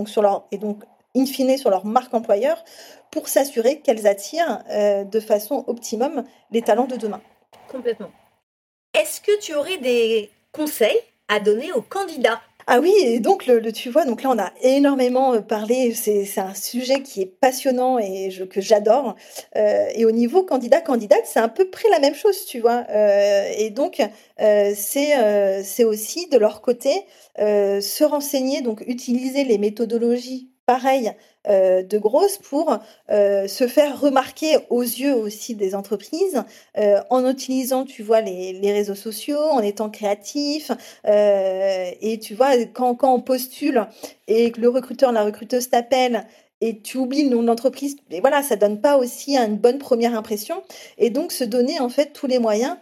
et 0.52 0.58
donc 0.58 0.84
in 1.16 1.26
fine 1.26 1.58
sur 1.58 1.70
leur 1.70 1.86
marque 1.86 2.14
employeur, 2.14 2.64
pour 3.12 3.28
s'assurer 3.28 3.80
qu'elles 3.80 4.08
attirent 4.08 4.64
euh, 4.70 5.04
de 5.04 5.20
façon 5.20 5.64
optimum 5.68 6.24
les 6.52 6.62
talents 6.62 6.88
de 6.88 6.96
demain. 6.96 7.22
Complètement. 7.70 8.12
Est-ce 8.94 9.22
que 9.22 9.40
tu 9.40 9.54
aurais 9.54 9.78
des 9.78 10.30
conseils 10.52 11.00
à 11.28 11.40
donner 11.40 11.72
aux 11.74 11.82
candidats? 11.82 12.42
Ah 12.68 12.80
oui, 12.80 12.92
et 13.00 13.20
donc 13.20 13.46
le, 13.46 13.72
tu 13.72 13.92
vois, 13.92 14.06
donc 14.06 14.24
là 14.24 14.32
on 14.32 14.40
a 14.40 14.52
énormément 14.64 15.34
euh, 15.34 15.42
parlé. 15.42 15.94
C'est 15.94 16.40
un 16.40 16.56
sujet 16.56 17.04
qui 17.04 17.22
est 17.22 17.28
passionnant 17.28 18.00
et 18.00 18.30
que 18.50 18.60
j'adore. 18.60 19.16
Euh, 19.56 19.86
et 19.94 20.04
au 20.04 20.12
niveau 20.12 20.44
candidat 20.44 20.82
candidate, 20.82 21.22
c'est 21.26 21.40
à 21.40 21.48
peu 21.48 21.70
près 21.70 21.90
la 21.90 22.00
même 22.00 22.16
chose, 22.16 22.46
tu 22.46 22.62
vois. 22.62 22.84
Euh, 22.90 23.52
et 23.56 23.70
donc 23.70 24.02
c'est 24.40 25.84
aussi 25.84 26.28
de 26.30 26.38
leur 26.40 26.62
côté 26.62 27.06
se 27.38 28.04
renseigner, 28.04 28.62
donc 28.62 28.84
utiliser 28.88 29.44
les 29.44 29.60
méthodologies 29.60 30.50
pareilles 30.66 31.12
euh, 31.48 31.84
de 31.84 31.98
grosses 31.98 32.38
pour 32.38 32.80
euh, 33.12 33.48
se 33.48 33.68
faire 33.68 34.00
remarquer 34.00 34.58
aux 34.70 34.82
yeux 34.82 35.14
aussi 35.14 35.54
des 35.54 35.76
entreprises 35.76 36.44
euh, 36.78 37.02
en 37.10 37.30
utilisant, 37.30 37.86
tu 37.86 38.02
vois, 38.02 38.22
les, 38.22 38.54
les, 38.54 38.72
réseaux 38.72 38.96
sociaux, 38.96 39.40
en 39.40 39.60
étant 39.60 39.90
créatif. 39.90 40.72
et 41.06 42.20
tu 42.22 42.34
vois, 42.34 42.58
quand, 42.74 42.96
quand 42.96 43.14
on 43.14 43.22
postule 43.22 43.86
et 44.28 44.52
que 44.52 44.60
le 44.60 44.70
recruteur, 44.70 45.12
la 45.12 45.24
recruteuse 45.24 45.70
t'appelle 45.70 46.26
et 46.62 46.80
tu 46.80 46.98
oublies 46.98 47.24
le 47.24 47.36
nom 47.36 47.42
de 47.42 47.48
l'entreprise, 47.48 47.98
et 48.10 48.22
voilà, 48.22 48.42
ça 48.42 48.56
donne 48.56 48.80
pas 48.80 48.98
aussi 48.98 49.38
une 49.38 49.58
bonne 49.58 49.78
première 49.78 50.18
impression. 50.18 50.64
Et 50.98 51.10
donc, 51.10 51.32
se 51.32 51.44
donner 51.44 51.80
en 51.80 51.90
fait 51.90 52.14
tous 52.14 52.28
les 52.28 52.40
moyens 52.40 52.78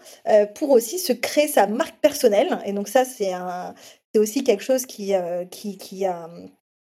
pour 0.55 0.69
aussi 0.69 0.99
se 0.99 1.11
créer 1.11 1.47
sa 1.47 1.67
marque 1.67 1.99
personnelle. 1.99 2.59
Et 2.65 2.71
donc, 2.71 2.87
ça, 2.87 3.03
c'est 3.03 3.33
un, 3.33 3.73
c'est 4.13 4.19
aussi 4.19 4.43
quelque 4.43 4.63
chose 4.63 4.85
qui, 4.85 5.13
qui, 5.49 5.77
qui, 5.77 6.05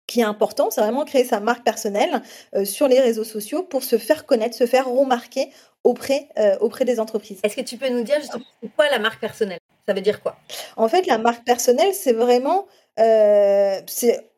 qui 0.08 0.20
est 0.20 0.26
important, 0.26 0.70
c'est 0.70 0.82
vraiment 0.82 1.06
créer 1.06 1.24
sa 1.24 1.40
marque 1.40 1.64
personnelle 1.64 2.22
euh, 2.56 2.66
sur 2.66 2.88
les 2.88 3.00
réseaux 3.00 3.24
sociaux 3.24 3.64
pour 3.64 3.84
se 3.84 3.98
faire 3.98 4.26
connaître, 4.26 4.56
se 4.56 4.66
faire 4.66 4.88
remarquer 4.90 5.50
auprès, 5.84 6.30
euh, 6.38 6.58
auprès 6.60 6.86
des 6.86 7.00
entreprises. 7.00 7.40
Est-ce 7.44 7.56
que 7.56 7.62
tu 7.62 7.78
peux 7.78 7.90
nous 7.90 8.04
dire 8.04 8.20
justement 8.20 8.44
quoi 8.76 8.90
la 8.90 9.00
marque 9.00 9.20
personnelle? 9.20 9.60
Ça 9.88 9.94
veut 9.94 10.02
dire 10.02 10.22
quoi? 10.22 10.38
En 10.78 10.88
fait, 10.88 11.06
la 11.08 11.18
marque 11.18 11.46
personnelle, 11.46 11.94
c'est 11.94 12.14
vraiment... 12.14 12.68
Euh, 13.00 13.82
c'est 13.88 14.34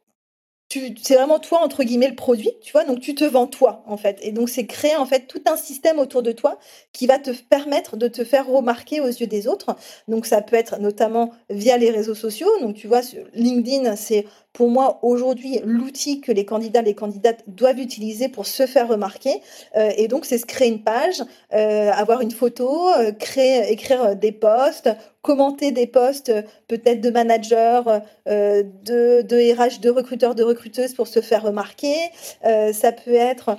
c'est 0.70 1.16
vraiment 1.16 1.40
toi 1.40 1.62
entre 1.62 1.84
guillemets 1.84 2.10
le 2.10 2.16
produit, 2.16 2.52
tu 2.62 2.72
vois, 2.72 2.84
donc 2.84 3.00
tu 3.00 3.16
te 3.16 3.24
vends 3.24 3.48
toi 3.48 3.84
en 3.86 3.98
fait. 3.98 4.18
Et 4.22 4.32
donc 4.32 4.50
c'est 4.50 4.66
créer 4.66 4.96
en 4.96 5.06
fait 5.06 5.28
tout 5.28 5.42
un 5.46 5.58
système 5.58 6.00
autour 6.00 6.24
de 6.24 6.32
toi 6.32 6.60
qui 6.92 7.08
va 7.08 7.20
te 7.20 7.32
permettre 7.32 7.98
de 7.98 8.08
te 8.08 8.24
faire 8.24 8.48
remarquer 8.48 9.00
aux 9.00 9.08
yeux 9.08 9.28
des 9.28 9.48
autres. 9.48 9.76
Donc 10.08 10.26
ça 10.26 10.42
peut 10.42 10.56
être 10.56 10.80
notamment 10.80 11.32
via 11.50 11.78
les 11.78 11.92
réseaux 11.92 12.16
sociaux. 12.16 12.50
Donc 12.62 12.76
tu 12.76 12.88
vois, 12.88 13.02
LinkedIn, 13.34 13.96
c'est 13.96 14.26
pour 14.56 14.70
moi 14.70 15.00
aujourd'hui 15.02 15.60
l'outil 15.66 16.22
que 16.22 16.32
les 16.32 16.46
candidats, 16.46 16.82
les 16.82 16.96
candidates 16.96 17.44
doivent 17.46 17.80
utiliser 17.80 18.30
pour 18.30 18.48
se 18.48 18.66
faire 18.66 18.88
remarquer. 18.88 19.42
Euh, 19.76 19.92
et 19.98 20.08
donc 20.08 20.24
c'est 20.26 20.38
se 20.38 20.46
créer 20.46 20.70
une 20.70 20.82
page, 20.82 21.22
euh, 21.54 21.92
avoir 21.92 22.22
une 22.22 22.32
photo, 22.32 22.90
euh, 22.90 23.12
créer, 23.12 23.70
écrire 23.72 24.16
des 24.16 24.32
posts, 24.32 24.90
commenter 25.22 25.72
des 25.72 25.88
posts 25.88 26.32
peut-être 26.70 27.02
de 27.02 27.10
managers, 27.10 27.82
de, 28.28 29.22
de 29.24 29.54
RH, 29.54 29.82
de 29.82 29.90
recruteurs, 29.90 30.36
de 30.36 30.44
recruteuses 30.44 30.94
pour 30.94 31.08
se 31.08 31.20
faire 31.20 31.42
remarquer. 31.42 31.96
ça 32.44 32.92
peut 32.92 33.16
être 33.16 33.58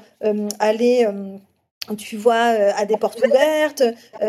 aller 0.61 1.09
tu 1.95 2.17
vois, 2.17 2.35
à 2.35 2.85
des 2.85 2.97
portes 2.97 3.21
ouvertes. 3.25 3.83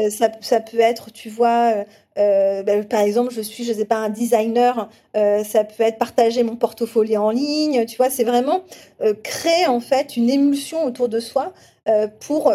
ça, 0.09 0.29
ça, 0.41 0.59
peut 0.59 0.79
être, 0.79 1.11
tu 1.11 1.29
vois, 1.29 1.85
euh, 2.17 2.63
ben, 2.63 2.83
par 2.83 3.01
exemple, 3.01 3.31
je 3.31 3.41
suis, 3.41 3.63
je 3.63 3.73
sais 3.73 3.85
pas, 3.85 3.97
un 3.97 4.09
designer, 4.09 4.89
euh, 5.15 5.43
ça 5.43 5.63
peut 5.63 5.83
être 5.83 5.99
partager 5.99 6.41
mon 6.43 6.55
portfolio 6.55 7.21
en 7.21 7.29
ligne, 7.29 7.85
tu 7.85 7.97
vois, 7.97 8.09
c'est 8.09 8.23
vraiment 8.23 8.63
euh, 9.01 9.13
créer 9.21 9.67
en 9.67 9.79
fait 9.79 10.17
une 10.17 10.29
émulsion 10.29 10.83
autour 10.83 11.09
de 11.09 11.19
soi 11.19 11.53
pour, 12.19 12.51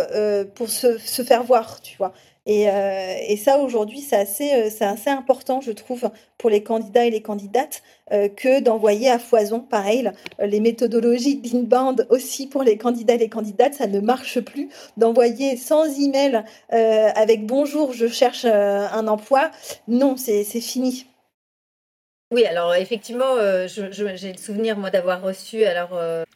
se, 0.68 1.22
faire 1.24 1.42
voir, 1.42 1.80
tu 1.80 1.96
vois. 1.96 2.12
Et, 2.45 2.68
euh, 2.68 3.14
et 3.28 3.36
ça, 3.36 3.59
aujourd'hui, 3.59 4.01
c'est 4.01 4.16
assez, 4.16 4.53
euh, 4.53 4.68
c'est 4.68 4.84
assez 4.84 5.11
important, 5.11 5.61
je 5.61 5.70
trouve, 5.70 6.11
pour 6.38 6.51
les 6.51 6.64
candidats 6.64 7.05
et 7.05 7.11
les 7.11 7.22
candidates, 7.22 7.82
euh, 8.11 8.28
que 8.28 8.61
d'envoyer 8.61 9.09
à 9.11 9.20
foison, 9.20 9.61
pareil, 9.61 10.11
les 10.40 10.59
méthodologies 10.59 11.36
d'inbound 11.36 12.07
aussi 12.11 12.49
pour 12.49 12.64
les 12.64 12.76
candidats 12.76 13.14
et 13.14 13.18
les 13.18 13.28
candidates, 13.28 13.74
ça 13.74 13.86
ne 13.86 14.01
marche 14.01 14.40
plus. 14.40 14.68
D'envoyer 14.97 15.57
sans 15.57 15.84
email 16.01 16.43
avec 16.70 17.47
bonjour, 17.47 17.93
je 17.93 18.09
cherche 18.09 18.45
un 18.45 19.07
emploi, 19.07 19.51
non, 19.86 20.16
c'est 20.16 20.45
fini. 20.61 21.07
Oui, 22.32 22.45
alors 22.47 22.74
effectivement, 22.74 23.36
j'ai 23.66 24.32
le 24.32 24.38
souvenir, 24.38 24.76
moi, 24.76 24.90
d'avoir 24.90 25.22
reçu, 25.22 25.64
alors, 25.64 25.90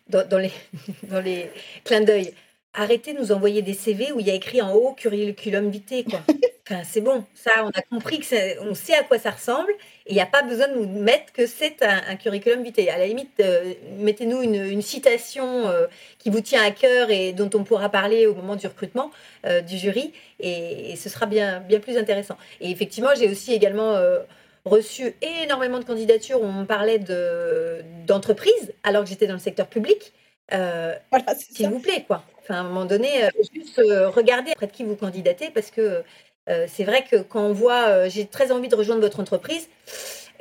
dans, 0.08 0.26
dans, 0.28 0.38
les, 0.38 0.52
dans 1.10 1.20
les 1.20 1.50
clins 1.84 2.02
d'œil, 2.02 2.32
arrêtez 2.76 3.14
de 3.14 3.18
nous 3.18 3.32
envoyer 3.32 3.62
des 3.62 3.74
CV 3.74 4.12
où 4.12 4.20
il 4.20 4.26
y 4.26 4.30
a 4.30 4.34
écrit 4.34 4.62
en 4.62 4.72
haut 4.72 4.92
curriculum 4.92 5.70
vitae, 5.70 6.04
quoi. 6.04 6.20
Enfin, 6.68 6.82
c'est 6.82 7.00
bon, 7.00 7.24
ça, 7.32 7.52
on 7.62 7.68
a 7.68 7.82
compris 7.82 8.18
que 8.18 8.68
on 8.68 8.74
sait 8.74 8.96
à 8.96 9.04
quoi 9.04 9.20
ça 9.20 9.30
ressemble 9.30 9.70
et 10.04 10.10
il 10.10 10.14
n'y 10.14 10.20
a 10.20 10.26
pas 10.26 10.42
besoin 10.42 10.66
de 10.66 10.74
nous 10.74 10.88
mettre 11.00 11.32
que 11.32 11.46
c'est 11.46 11.80
un, 11.80 12.16
curriculum 12.16 12.64
vitae. 12.64 12.90
À 12.92 12.98
la 12.98 13.06
limite, 13.06 13.38
euh, 13.38 13.72
mettez-nous 13.98 14.42
une, 14.42 14.82
citation 14.82 15.68
euh, 15.68 15.86
qui 16.18 16.28
vous 16.28 16.40
tient 16.40 16.64
à 16.64 16.72
cœur 16.72 17.10
et 17.10 17.32
dont 17.32 17.48
on 17.54 17.62
pourra 17.62 17.88
parler 17.88 18.26
au 18.26 18.34
moment 18.34 18.56
du 18.56 18.66
recrutement 18.66 19.12
euh, 19.46 19.60
du 19.60 19.78
jury 19.78 20.12
et, 20.40 20.96
ce 20.96 21.08
sera 21.08 21.26
bien, 21.26 21.60
bien 21.60 21.78
plus 21.78 21.96
intéressant. 21.98 22.36
Et 22.60 22.68
effectivement, 22.72 23.10
j'ai 23.16 23.28
aussi 23.28 23.52
également 23.52 23.94
reçu 24.64 25.14
énormément 25.44 25.78
de 25.78 25.84
candidatures 25.84 26.42
où 26.42 26.46
on 26.46 26.66
parlait 26.66 26.98
d'entreprises 28.06 28.72
alors 28.82 29.04
que 29.04 29.08
j'étais 29.08 29.28
dans 29.28 29.34
le 29.34 29.38
secteur 29.38 29.68
public. 29.68 30.12
voilà, 30.50 31.34
S'il 31.38 31.68
vous 31.68 31.78
plaît, 31.78 32.04
quoi. 32.08 32.24
Enfin, 32.48 32.58
à 32.58 32.60
un 32.60 32.62
moment 32.62 32.84
donné, 32.84 33.24
euh, 33.24 33.28
juste 33.52 33.80
euh, 33.80 34.08
regarder 34.08 34.52
près 34.54 34.68
de 34.68 34.72
qui 34.72 34.84
vous 34.84 34.94
candidatez 34.94 35.50
parce 35.52 35.72
que 35.72 36.04
euh, 36.48 36.66
c'est 36.68 36.84
vrai 36.84 37.04
que 37.10 37.16
quand 37.16 37.42
on 37.42 37.52
voit, 37.52 38.08
j'ai 38.08 38.24
très 38.24 38.52
envie 38.52 38.68
de 38.68 38.76
rejoindre 38.76 39.00
votre 39.00 39.18
entreprise, 39.18 39.68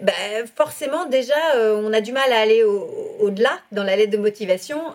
ben, 0.03 0.45
forcément, 0.56 1.08
déjà, 1.08 1.34
on 1.56 1.91
a 1.93 2.01
du 2.01 2.12
mal 2.12 2.32
à 2.32 2.41
aller 2.41 2.64
au-delà 2.64 3.60
dans 3.72 3.84
la 3.84 3.95
lettre 3.95 4.12
de 4.12 4.18
motivation. 4.18 4.93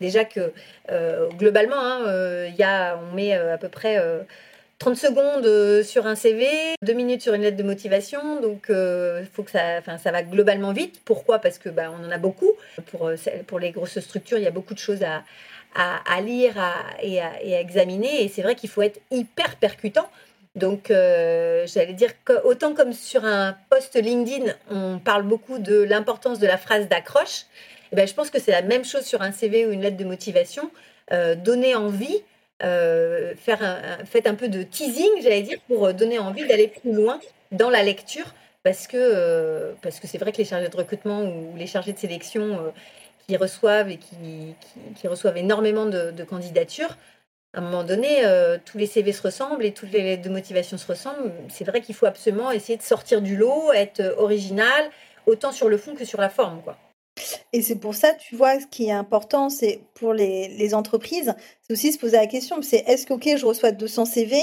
déjà 0.00 0.24
que 0.24 0.52
globalement, 1.36 1.78
hein, 1.78 2.46
y 2.46 2.64
a, 2.64 2.98
on 2.98 3.14
met 3.14 3.32
à 3.34 3.58
peu 3.58 3.68
près 3.68 4.02
30 4.84 4.96
secondes 4.98 5.82
sur 5.82 6.06
un 6.06 6.14
CV, 6.14 6.46
2 6.82 6.92
minutes 6.92 7.22
sur 7.22 7.32
une 7.32 7.40
lettre 7.40 7.56
de 7.56 7.62
motivation. 7.62 8.38
Donc, 8.42 8.70
faut 9.32 9.42
que 9.42 9.50
ça, 9.50 9.80
ça 9.80 10.12
va 10.12 10.22
globalement 10.22 10.74
vite. 10.74 11.00
Pourquoi? 11.06 11.38
Parce 11.38 11.56
que 11.56 11.70
ben, 11.70 11.90
on 11.98 12.06
en 12.06 12.10
a 12.10 12.18
beaucoup. 12.18 12.52
Pour, 12.90 13.10
pour 13.46 13.58
les 13.58 13.70
grosses 13.70 13.98
structures, 14.00 14.36
il 14.36 14.44
y 14.44 14.46
a 14.46 14.50
beaucoup 14.50 14.74
de 14.74 14.78
choses 14.78 15.02
à, 15.02 15.22
à, 15.74 16.20
lire 16.20 16.52
et, 17.02 17.18
à, 17.18 17.60
examiner. 17.60 18.24
Et 18.24 18.28
c'est 18.28 18.42
vrai 18.42 18.56
qu'il 18.56 18.68
faut 18.68 18.82
être 18.82 19.00
hyper 19.10 19.56
percutant. 19.56 20.06
Donc, 20.54 20.90
euh, 20.90 21.66
j'allais 21.66 21.94
dire 21.94 22.10
qu'autant 22.22 22.74
comme 22.74 22.92
sur 22.92 23.24
un 23.24 23.56
post 23.70 23.96
LinkedIn, 23.96 24.52
on 24.70 24.98
parle 24.98 25.22
beaucoup 25.22 25.58
de 25.58 25.82
l'importance 25.82 26.40
de 26.40 26.46
la 26.46 26.58
phrase 26.58 26.88
d'accroche, 26.88 27.46
eh 27.90 27.96
ben, 27.96 28.06
je 28.06 28.12
pense 28.12 28.28
que 28.28 28.38
c'est 28.38 28.52
la 28.52 28.60
même 28.60 28.84
chose 28.84 29.04
sur 29.04 29.22
un 29.22 29.32
CV 29.32 29.64
ou 29.64 29.70
une 29.70 29.80
lettre 29.80 29.96
de 29.96 30.04
motivation. 30.04 30.70
Euh, 31.10 31.34
donner 31.34 31.74
envie, 31.74 32.22
euh, 32.62 33.34
faire 33.36 33.62
un, 33.62 34.04
faites 34.04 34.26
un 34.26 34.34
peu 34.34 34.48
de 34.48 34.62
teasing, 34.62 35.10
j'allais 35.22 35.42
dire, 35.42 35.58
pour 35.66 35.92
donner 35.92 36.18
envie 36.18 36.46
d'aller 36.46 36.68
plus 36.68 36.92
loin 36.92 37.20
dans 37.52 37.70
la 37.70 37.82
lecture, 37.82 38.34
parce 38.62 38.86
que 38.86 39.74
parce 39.82 40.00
que 40.00 40.06
c'est 40.06 40.18
vrai 40.18 40.32
que 40.32 40.38
les 40.38 40.44
chargés 40.44 40.68
de 40.68 40.76
recrutement 40.76 41.22
ou 41.22 41.56
les 41.56 41.66
chargés 41.66 41.92
de 41.92 41.98
sélection 41.98 42.72
qui 43.26 43.36
reçoivent 43.36 43.90
et 43.90 43.96
qui, 43.96 44.54
qui, 44.96 45.08
reçoivent 45.08 45.36
énormément 45.36 45.86
de, 45.86 46.10
de 46.10 46.24
candidatures, 46.24 46.96
à 47.54 47.58
un 47.58 47.62
moment 47.62 47.84
donné, 47.84 48.24
euh, 48.24 48.58
tous 48.64 48.78
les 48.78 48.86
CV 48.86 49.12
se 49.12 49.22
ressemblent 49.22 49.64
et 49.64 49.72
toutes 49.72 49.92
les 49.92 50.02
lettres 50.02 50.22
de 50.22 50.28
motivation 50.28 50.76
se 50.76 50.86
ressemblent. 50.86 51.32
C'est 51.48 51.64
vrai 51.64 51.80
qu'il 51.80 51.94
faut 51.94 52.06
absolument 52.06 52.50
essayer 52.50 52.76
de 52.76 52.82
sortir 52.82 53.22
du 53.22 53.36
lot, 53.36 53.72
être 53.72 54.00
euh, 54.00 54.14
original, 54.16 54.90
autant 55.26 55.52
sur 55.52 55.68
le 55.68 55.76
fond 55.76 55.94
que 55.94 56.04
sur 56.04 56.20
la 56.20 56.28
forme. 56.28 56.62
Quoi. 56.62 56.76
Et 57.52 57.62
c'est 57.62 57.76
pour 57.76 57.94
ça, 57.94 58.12
tu 58.14 58.36
vois, 58.36 58.60
ce 58.60 58.66
qui 58.66 58.86
est 58.86 58.92
important, 58.92 59.48
c'est 59.48 59.80
pour 59.94 60.12
les, 60.12 60.74
entreprises, 60.74 61.34
c'est 61.62 61.72
aussi 61.72 61.92
se 61.92 61.98
poser 61.98 62.16
la 62.16 62.26
question, 62.26 62.60
c'est 62.62 62.84
est-ce 62.88 63.06
que, 63.06 63.14
ok, 63.14 63.36
je 63.36 63.46
reçois 63.46 63.70
200 63.72 64.04
CV, 64.06 64.36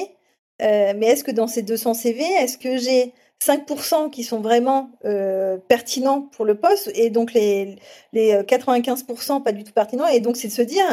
euh, 0.62 0.94
mais 0.96 1.08
est-ce 1.08 1.24
que 1.24 1.32
dans 1.32 1.48
ces 1.48 1.62
200 1.62 1.94
CV, 1.94 2.24
est-ce 2.24 2.58
que 2.58 2.78
j'ai 2.78 3.14
5% 3.42 4.12
qui 4.12 4.24
sont 4.24 4.40
vraiment 4.40 4.92
euh, 5.04 5.58
pertinents 5.68 6.22
pour 6.22 6.46
le 6.46 6.56
poste 6.56 6.92
et 6.94 7.10
donc 7.10 7.34
les, 7.34 7.78
les 8.14 8.36
95% 8.36 9.42
pas 9.42 9.52
du 9.52 9.64
tout 9.64 9.74
pertinents. 9.74 10.06
Et 10.08 10.20
donc, 10.20 10.38
c'est 10.38 10.48
de 10.48 10.54
se 10.54 10.62
dire, 10.62 10.86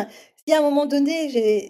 si 0.48 0.54
à 0.54 0.60
un 0.60 0.62
moment 0.62 0.86
donné, 0.86 1.28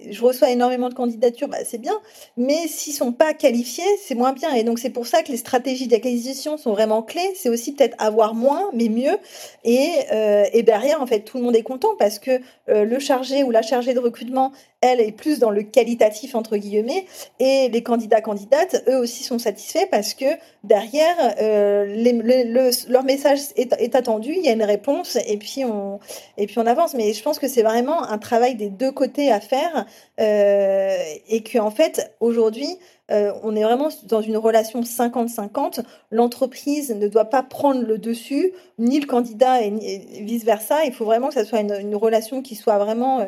je 0.08 0.22
reçois 0.22 0.50
énormément 0.50 0.88
de 0.88 0.94
candidatures, 0.94 1.48
bah, 1.48 1.64
c'est 1.64 1.78
bien. 1.78 1.98
Mais 2.36 2.68
s'ils 2.68 2.92
sont 2.92 3.10
pas 3.10 3.34
qualifiés, 3.34 3.82
c'est 4.00 4.14
moins 4.14 4.32
bien. 4.32 4.54
Et 4.54 4.62
donc, 4.62 4.78
c'est 4.78 4.90
pour 4.90 5.08
ça 5.08 5.24
que 5.24 5.32
les 5.32 5.36
stratégies 5.36 5.88
d'acquisition 5.88 6.56
sont 6.56 6.70
vraiment 6.70 7.02
clés. 7.02 7.32
C'est 7.34 7.48
aussi 7.48 7.74
peut-être 7.74 7.96
avoir 7.98 8.36
moins, 8.36 8.70
mais 8.72 8.88
mieux. 8.88 9.18
Et, 9.64 9.90
euh, 10.12 10.44
et, 10.52 10.62
derrière, 10.62 11.02
en 11.02 11.06
fait, 11.08 11.22
tout 11.22 11.38
le 11.38 11.42
monde 11.42 11.56
est 11.56 11.64
content 11.64 11.96
parce 11.98 12.20
que 12.20 12.40
euh, 12.68 12.84
le 12.84 13.00
chargé 13.00 13.42
ou 13.42 13.50
la 13.50 13.62
chargée 13.62 13.94
de 13.94 13.98
recrutement, 13.98 14.52
elle, 14.80 15.00
est 15.00 15.12
plus 15.12 15.38
dans 15.38 15.50
le 15.50 15.62
qualitatif, 15.62 16.34
entre 16.34 16.56
guillemets. 16.56 17.06
Et 17.40 17.68
les 17.68 17.82
candidats, 17.82 18.20
candidates, 18.20 18.82
eux 18.88 18.98
aussi 18.98 19.24
sont 19.24 19.38
satisfaits 19.38 19.86
parce 19.90 20.14
que 20.14 20.26
derrière, 20.64 21.16
euh, 21.40 21.86
leur 22.88 23.04
message 23.04 23.40
est, 23.56 23.94
attendu, 23.94 24.34
il 24.36 24.44
y 24.44 24.48
a 24.48 24.52
une 24.52 24.62
réponse 24.62 25.16
et 25.26 25.36
puis 25.38 25.64
on, 25.64 26.00
avance. 26.66 26.94
Mais 26.94 27.12
je 27.12 27.22
pense 27.22 27.38
que 27.38 27.48
c'est 27.48 27.62
vraiment 27.62 28.02
un 28.04 28.18
travail 28.18 28.54
des 28.54 28.70
deux 28.70 28.92
côtés 28.92 29.30
à 29.32 29.40
faire 29.40 29.86
euh, 30.20 30.96
et 31.28 31.42
que 31.42 31.58
en 31.58 31.70
fait 31.70 32.14
aujourd'hui 32.20 32.78
euh, 33.10 33.32
on 33.42 33.56
est 33.56 33.62
vraiment 33.62 33.88
dans 34.04 34.20
une 34.20 34.36
relation 34.36 34.82
50-50. 34.82 35.80
L'entreprise 36.10 36.94
ne 36.94 37.08
doit 37.08 37.24
pas 37.24 37.42
prendre 37.42 37.82
le 37.82 37.98
dessus, 37.98 38.52
ni 38.78 39.00
le 39.00 39.06
candidat 39.06 39.62
et, 39.62 39.70
vice 40.20 40.44
versa. 40.44 40.84
Il 40.84 40.92
faut 40.92 41.04
vraiment 41.04 41.28
que 41.28 41.34
ça 41.34 41.44
soit 41.44 41.60
une, 41.60 41.94
relation 41.96 42.42
qui 42.42 42.54
soit 42.54 42.78
vraiment, 42.78 43.26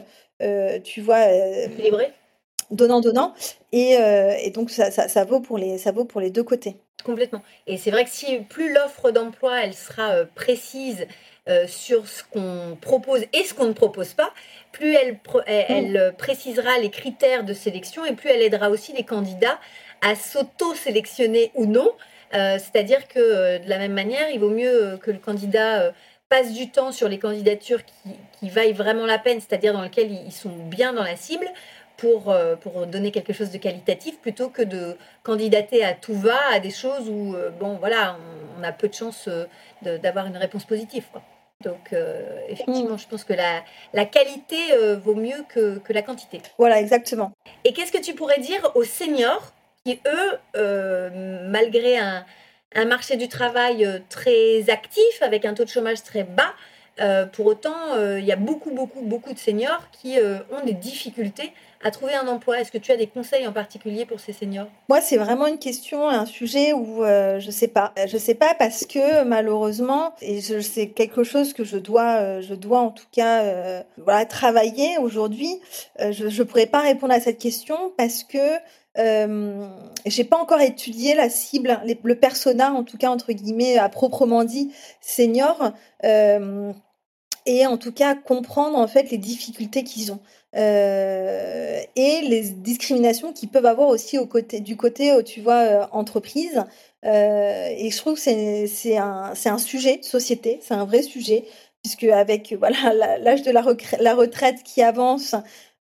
tu 0.85 1.01
vois, 1.01 1.31
équilibrée 1.31 2.13
donnant 2.71 3.01
donnant 3.01 3.35
et, 3.73 3.97
et 4.45 4.51
donc 4.51 4.71
ça, 4.71 4.93
ça, 4.93 5.09
ça, 5.09 5.25
vaut 5.25 5.41
pour 5.41 5.59
les 5.59 5.77
ça 5.77 5.91
vaut 5.91 6.05
pour 6.05 6.21
les 6.21 6.31
deux 6.31 6.45
côtés. 6.45 6.77
Complètement. 7.05 7.43
Et 7.67 7.77
c'est 7.79 7.91
vrai 7.91 8.05
que 8.05 8.11
si 8.11 8.39
plus 8.49 8.73
l'offre 8.73 9.11
d'emploi 9.11 9.65
elle 9.65 9.75
sera 9.75 10.25
précise 10.35 11.07
sur 11.67 12.07
ce 12.07 12.23
qu'on 12.23 12.79
propose 12.81 13.23
et 13.33 13.43
ce 13.43 13.55
qu'on 13.55 13.67
ne 13.67 13.73
propose 13.73 14.15
pas 14.15 14.31
plus 14.73 14.95
elle, 14.95 15.19
elle, 15.47 15.97
euh, 15.97 16.13
précisera 16.13 16.79
les 16.79 16.91
critères 16.91 17.45
de 17.45 17.53
sélection 17.53 18.05
et 18.05 18.13
plus 18.13 18.31
elle 18.31 18.43
aidera 18.43 18.71
aussi 18.71 18.93
les 18.93 19.05
candidats 19.05 19.59
à 20.01 20.15
s'auto-sélectionner 20.15 21.51
ou 21.55 21.67
non. 21.67 21.91
Euh, 22.33 22.59
c'est-à-dire 22.59 23.09
que 23.09 23.19
euh, 23.19 23.59
de 23.59 23.69
la 23.69 23.79
même 23.79 23.93
manière, 23.93 24.31
il 24.33 24.39
vaut 24.39 24.51
mieux 24.51 24.99
que 25.03 25.11
le 25.11 25.19
candidat 25.19 25.93
passe 26.31 26.53
du 26.53 26.71
temps 26.71 26.93
sur 26.93 27.09
les 27.09 27.19
candidatures 27.19 27.85
qui, 27.85 28.11
qui 28.39 28.49
vaillent 28.49 28.73
vraiment 28.73 29.05
la 29.05 29.19
peine, 29.19 29.41
c'est-à-dire 29.41 29.75
dans 29.75 29.83
lesquelles 29.83 30.11
ils 30.11 30.33
sont 30.33 30.57
bien 30.57 30.95
dans 30.95 31.05
la 31.05 31.17
cible, 31.17 31.47
pour, 31.99 32.35
pour 32.63 32.87
donner 32.87 33.11
quelque 33.11 33.35
chose 33.35 33.51
de 33.51 33.59
qualitatif, 33.59 34.19
plutôt 34.21 34.49
que 34.49 34.63
de 34.63 34.97
candidater 35.23 35.85
à 35.85 35.93
tout 35.93 36.15
va, 36.15 36.39
à 36.51 36.59
des 36.59 36.71
choses 36.71 37.11
où, 37.11 37.37
bon, 37.59 37.77
voilà, 37.77 38.17
on, 38.59 38.63
a 38.63 38.73
peu 38.73 38.89
de 38.89 38.95
chances 38.95 39.29
d'avoir 39.83 40.25
une 40.25 40.39
réponse 40.39 40.65
positive. 40.65 41.05
Quoi. 41.13 41.21
Donc, 41.63 41.93
euh, 41.93 42.41
effectivement, 42.49 42.97
je 42.97 43.07
pense 43.07 43.25
que 43.25 43.35
la, 43.35 43.63
la 43.93 44.07
qualité 44.07 44.73
euh, 44.73 44.97
vaut 44.97 45.15
mieux 45.15 45.45
que, 45.51 45.79
que, 45.79 45.93
la 45.93 46.01
quantité. 46.01 46.41
Voilà, 46.57 46.81
exactement. 46.81 47.33
Et 47.65 47.75
qu'est-ce 47.75 47.93
que 47.93 48.03
tu 48.03 48.15
pourrais 48.15 48.41
dire 48.41 48.73
aux 48.75 48.85
seniors 48.85 49.53
qui, 49.85 50.01
eux, 50.07 50.39
euh, 50.57 51.51
malgré 51.51 51.99
un, 51.99 52.25
un, 52.75 52.85
marché 52.85 53.17
du 53.17 53.29
travail 53.29 54.03
très 54.09 54.71
actif, 54.71 55.23
avec 55.23 55.45
un 55.45 55.55
taux 55.55 55.65
de 55.65 55.69
chômage 55.69 56.03
très 56.03 56.25
bas, 56.25 56.55
pour 57.33 57.47
autant, 57.47 57.97
il 58.19 58.25
y 58.25 58.33
a 58.33 58.37
beaucoup, 58.37 58.73
beaucoup, 58.73 59.01
beaucoup 59.01 59.33
de 59.33 59.39
seniors 59.39 59.91
qui 59.91 60.19
ont 60.51 60.65
des 60.65 60.75
difficultés 60.75 61.53
à 61.83 61.91
trouver 61.91 62.15
un 62.15 62.27
emploi. 62.29 62.61
Est-ce 62.61 62.71
que 62.71 62.79
tu 62.79 62.93
as 62.93 62.97
des 62.97 63.07
conseils 63.07 63.47
en 63.47 63.53
particulier 63.53 64.05
pour 64.05 64.21
ces 64.21 64.33
seniors? 64.33 64.69
Moi, 64.89 65.01
c'est 65.01 65.17
vraiment 65.17 65.47
une 65.47 65.59
question, 65.59 66.09
un 66.09 66.27
sujet 66.27 66.73
où 66.73 67.05
euh, 67.05 67.41
je 67.41 67.51
sais 67.51 67.69
pas. 67.69 67.93
Je 68.07 68.19
sais 68.19 68.35
pas 68.35 68.55
parce 68.59 68.85
que 68.85 69.25
malheureusement, 69.25 70.15
et 70.21 70.41
c'est 70.41 70.89
quelque 70.89 71.25
chose 71.25 71.53
que 71.53 71.65
je 71.65 71.79
dois, 71.79 72.17
euh, 72.17 72.43
je 72.43 72.55
dois 72.55 72.81
en 72.81 72.91
tout 72.91 73.07
cas, 73.13 73.43
euh, 73.45 73.83
travailler 74.29 74.99
aujourd'hui. 74.99 75.61
je 75.99 76.25
ne 76.25 76.43
pourrais 76.45 76.67
pas 76.67 76.81
répondre 76.81 77.13
à 77.13 77.21
cette 77.21 77.39
question 77.39 77.93
parce 77.97 78.23
que 78.25 78.39
euh, 78.99 79.69
j'ai 80.07 80.25
pas 80.25 80.37
encore 80.37 80.61
étudié 80.61 81.15
la 81.15 81.31
cible, 81.31 81.81
le 82.03 82.15
persona, 82.19 82.73
en 82.73 82.85
tout 82.85 82.97
cas 82.97 83.11
entre 83.11 83.33
guillemets, 83.33 83.79
à 83.79 83.89
proprement 83.89 84.45
dit 84.45 84.73
senior, 85.01 85.73
euh, 86.05 86.73
et 87.47 87.67
en 87.67 87.77
tout 87.77 87.93
cas 87.93 88.15
comprendre 88.15 88.79
en 88.79 88.89
fait 88.89 89.11
les 89.11 89.19
difficultés 89.19 89.85
qu'ils 89.85 90.13
ont. 90.13 90.21
Euh, 90.57 91.81
et 91.95 92.23
les 92.23 92.51
discriminations 92.51 93.33
qu'ils 93.33 93.51
peuvent 93.51 93.67
avoir 93.67 93.89
aussi 93.89 94.19
du 94.61 94.77
côté, 94.77 95.13
euh, 95.13 95.23
tu 95.23 95.41
vois, 95.41 95.89
entreprise. 95.93 96.65
et 97.05 97.89
je 97.91 97.97
trouve 97.97 98.15
que 98.15 98.67
c'est 98.67 98.97
un, 98.97 99.59
sujet 99.59 100.01
société, 100.03 100.59
c'est 100.63 100.75
un 100.75 100.85
vrai 100.85 101.03
sujet, 101.03 101.45
puisque 101.83 102.05
avec 102.05 102.53
voilà 102.59 102.93
l'âge 103.19 103.43
de 103.43 103.51
la, 103.53 103.63
retraite 104.15 104.63
qui 104.65 104.83
avance, 104.83 105.37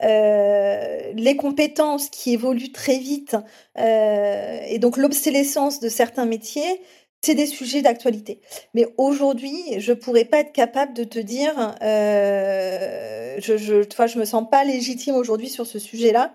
euh, 0.03 1.13
les 1.15 1.37
compétences 1.37 2.11
qui 2.11 2.33
évoluent 2.33 2.73
très 2.73 2.99
vite 2.99 3.37
euh, 3.79 4.59
et 4.69 4.79
donc 4.79 4.99
l'obsolescence 4.99 5.81
de 5.81 5.89
certains 5.89 6.27
métiers, 6.27 6.83
c'est 7.23 7.35
des 7.35 7.47
sujets 7.47 7.83
d'actualité. 7.83 8.41
Mais 8.75 8.87
aujourd'hui, 8.99 9.81
je 9.81 9.93
pourrais 9.93 10.27
pas 10.27 10.41
être 10.41 10.53
capable 10.53 10.93
de 10.93 11.03
te 11.03 11.19
dire, 11.19 11.75
euh, 11.83 13.37
je, 13.39 13.57
je, 13.57 13.83
je 13.83 14.19
me 14.19 14.25
sens 14.25 14.45
pas 14.49 14.65
légitime 14.65 15.15
aujourd'hui 15.17 15.49
sur 15.49 15.67
ce 15.67 15.79
sujet-là 15.79 16.33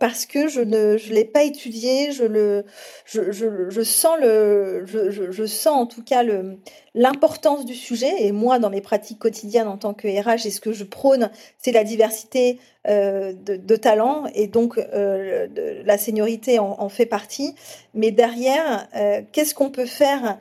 parce 0.00 0.26
que 0.26 0.48
je 0.48 0.60
ne, 0.60 0.96
je 0.96 1.12
l'ai 1.12 1.26
pas 1.26 1.44
étudié, 1.44 2.10
je 2.10 2.24
le, 2.24 2.64
je, 3.04 3.30
je, 3.30 3.82
sens 3.82 4.16
le, 4.18 4.84
je, 4.86 5.46
sens 5.46 5.76
en 5.76 5.86
tout 5.86 6.02
cas 6.02 6.24
le, 6.24 6.58
l'importance 6.98 7.64
du 7.64 7.74
sujet. 7.74 8.26
Et 8.26 8.32
moi, 8.32 8.58
dans 8.58 8.68
mes 8.68 8.82
pratiques 8.82 9.20
quotidiennes 9.20 9.68
en 9.68 9.78
tant 9.78 9.94
que 9.94 10.08
RH, 10.08 10.46
et 10.46 10.50
ce 10.50 10.60
que 10.60 10.72
je 10.72 10.84
prône, 10.84 11.30
c'est 11.56 11.72
la 11.72 11.84
diversité 11.84 12.58
euh, 12.88 13.32
de, 13.32 13.76
talents 13.76 14.24
et 14.34 14.48
donc 14.48 14.78
euh, 14.78 15.46
la 15.84 15.96
seniorité 15.96 16.58
en, 16.58 16.88
fait 16.88 17.06
partie. 17.06 17.54
Mais 17.94 18.10
derrière, 18.10 18.88
euh, 18.96 19.22
qu'est-ce 19.32 19.54
qu'on 19.54 19.70
peut 19.70 19.86
faire 19.86 20.38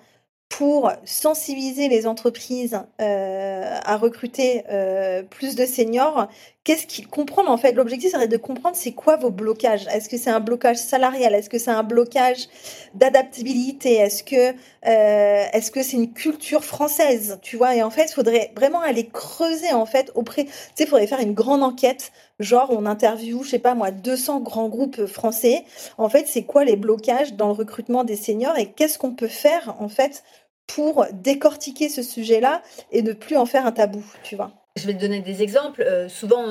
pour 0.50 0.92
sensibiliser 1.06 1.90
les 1.90 2.08
entreprises 2.08 2.80
à 3.00 3.98
recruter 3.98 4.64
plus 5.30 5.56
de 5.56 5.66
seniors 5.66 6.30
Qu'est-ce 6.68 6.86
en 7.48 7.56
fait 7.56 7.72
L'objectif 7.72 8.12
serait 8.12 8.28
de 8.28 8.36
comprendre 8.36 8.76
c'est 8.76 8.92
quoi 8.92 9.16
vos 9.16 9.30
blocages. 9.30 9.88
Est-ce 9.88 10.10
que 10.10 10.18
c'est 10.18 10.30
un 10.30 10.42
blocage 10.42 10.76
salarial? 10.76 11.34
Est-ce 11.34 11.50
que 11.50 11.58
c'est 11.58 11.72
un 11.72 11.84
blocage 11.84 12.50
d'adaptabilité? 12.94 13.94
Est-ce 13.94 14.22
que 14.22 14.50
euh, 14.86 15.46
est-ce 15.54 15.72
que 15.72 15.82
c'est 15.82 15.96
une 15.96 16.12
culture 16.12 16.66
française? 16.66 17.40
Tu 17.42 17.56
vois 17.56 17.74
Et 17.74 17.84
en 17.84 17.90
fait, 17.90 18.08
il 18.12 18.14
faudrait 18.14 18.52
vraiment 18.54 18.82
aller 18.82 19.08
creuser 19.08 19.72
en 19.72 19.86
fait 19.86 20.12
auprès. 20.14 20.44
Tu 20.44 20.52
sais, 20.52 20.84
il 20.84 20.88
faudrait 20.88 21.08
faire 21.08 21.22
une 21.22 21.34
grande 21.34 21.64
enquête. 21.64 22.12
Genre, 22.42 22.68
on 22.72 22.86
interviewe, 22.86 23.44
je 23.46 23.52
sais 23.52 23.60
pas 23.60 23.74
moi, 23.74 23.92
200 23.92 24.42
grands 24.42 24.68
groupes 24.68 25.06
français. 25.06 25.64
En 25.98 26.10
fait, 26.10 26.28
c'est 26.28 26.44
quoi 26.44 26.66
les 26.66 26.76
blocages 26.76 27.36
dans 27.36 27.48
le 27.48 27.54
recrutement 27.54 28.04
des 28.04 28.18
seniors 28.18 28.58
et 28.58 28.74
qu'est-ce 28.74 28.98
qu'on 28.98 29.16
peut 29.16 29.30
faire 29.30 29.78
en 29.80 29.88
fait 29.88 30.26
pour 30.68 31.06
décortiquer 31.14 31.88
ce 31.88 32.02
sujet-là 32.04 32.62
et 32.92 33.04
ne 33.04 33.14
plus 33.14 33.38
en 33.38 33.46
faire 33.46 33.66
un 33.66 33.72
tabou, 33.72 34.04
tu 34.24 34.36
vois? 34.36 34.52
Je 34.78 34.86
vais 34.86 34.94
te 34.94 35.02
donner 35.02 35.20
des 35.20 35.42
exemples. 35.42 35.82
Euh, 35.82 36.08
souvent, 36.08 36.44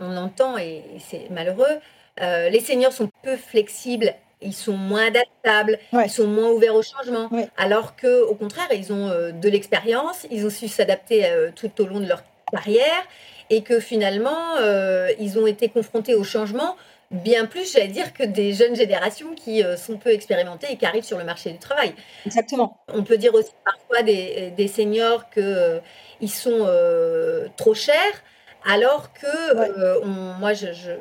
on, 0.00 0.16
entend, 0.16 0.58
et, 0.58 0.82
c'est 0.98 1.30
malheureux, 1.30 1.78
euh, 2.20 2.48
les 2.48 2.60
seniors 2.60 2.92
sont 2.92 3.10
peu 3.22 3.36
flexibles, 3.36 4.14
ils 4.42 4.54
sont 4.54 4.76
moins 4.76 5.06
adaptables, 5.06 5.78
ils 5.92 6.10
sont 6.10 6.26
moins 6.26 6.50
ouverts 6.50 6.74
au 6.74 6.82
changement, 6.82 7.30
alors 7.56 7.96
que 7.96 8.22
au 8.22 8.34
contraire, 8.34 8.68
ils 8.72 8.92
ont 8.92 9.08
euh, 9.08 9.32
de 9.32 9.48
l'expérience, 9.48 10.26
ils 10.30 10.46
ont 10.46 10.50
su 10.50 10.68
s'adapter 10.68 11.26
tout 11.56 11.70
au 11.80 11.86
long 11.86 12.00
de 12.00 12.06
leur 12.06 12.22
carrière, 12.52 13.02
et 13.50 13.62
que 13.62 13.80
finalement, 13.80 14.56
ils 15.18 15.38
ont 15.38 15.46
été 15.46 15.68
confrontés 15.68 16.14
au 16.14 16.24
changement 16.24 16.76
bien 17.10 17.46
plus, 17.46 17.72
j'allais 17.72 17.88
dire, 17.88 18.12
que 18.12 18.22
des 18.22 18.52
jeunes 18.52 18.76
générations 18.76 19.34
qui 19.34 19.62
sont 19.76 19.96
peu 19.96 20.10
expérimentées 20.10 20.66
et 20.70 20.76
qui 20.76 20.86
arrivent 20.86 21.04
sur 21.04 21.18
le 21.18 21.24
marché 21.24 21.50
du 21.50 21.58
travail. 21.58 21.94
Exactement. 22.26 22.78
On 22.92 23.02
peut 23.02 23.16
dire 23.16 23.34
aussi 23.34 23.50
parfois 23.64 24.02
des, 24.02 24.52
des 24.56 24.68
seniors 24.68 25.30
qu'ils 25.30 25.80
ils 26.20 26.30
sont 26.30 26.68
trop 27.56 27.74
chers, 27.74 28.22
alors 28.66 29.12
que 29.12 30.04
moi, 30.38 30.52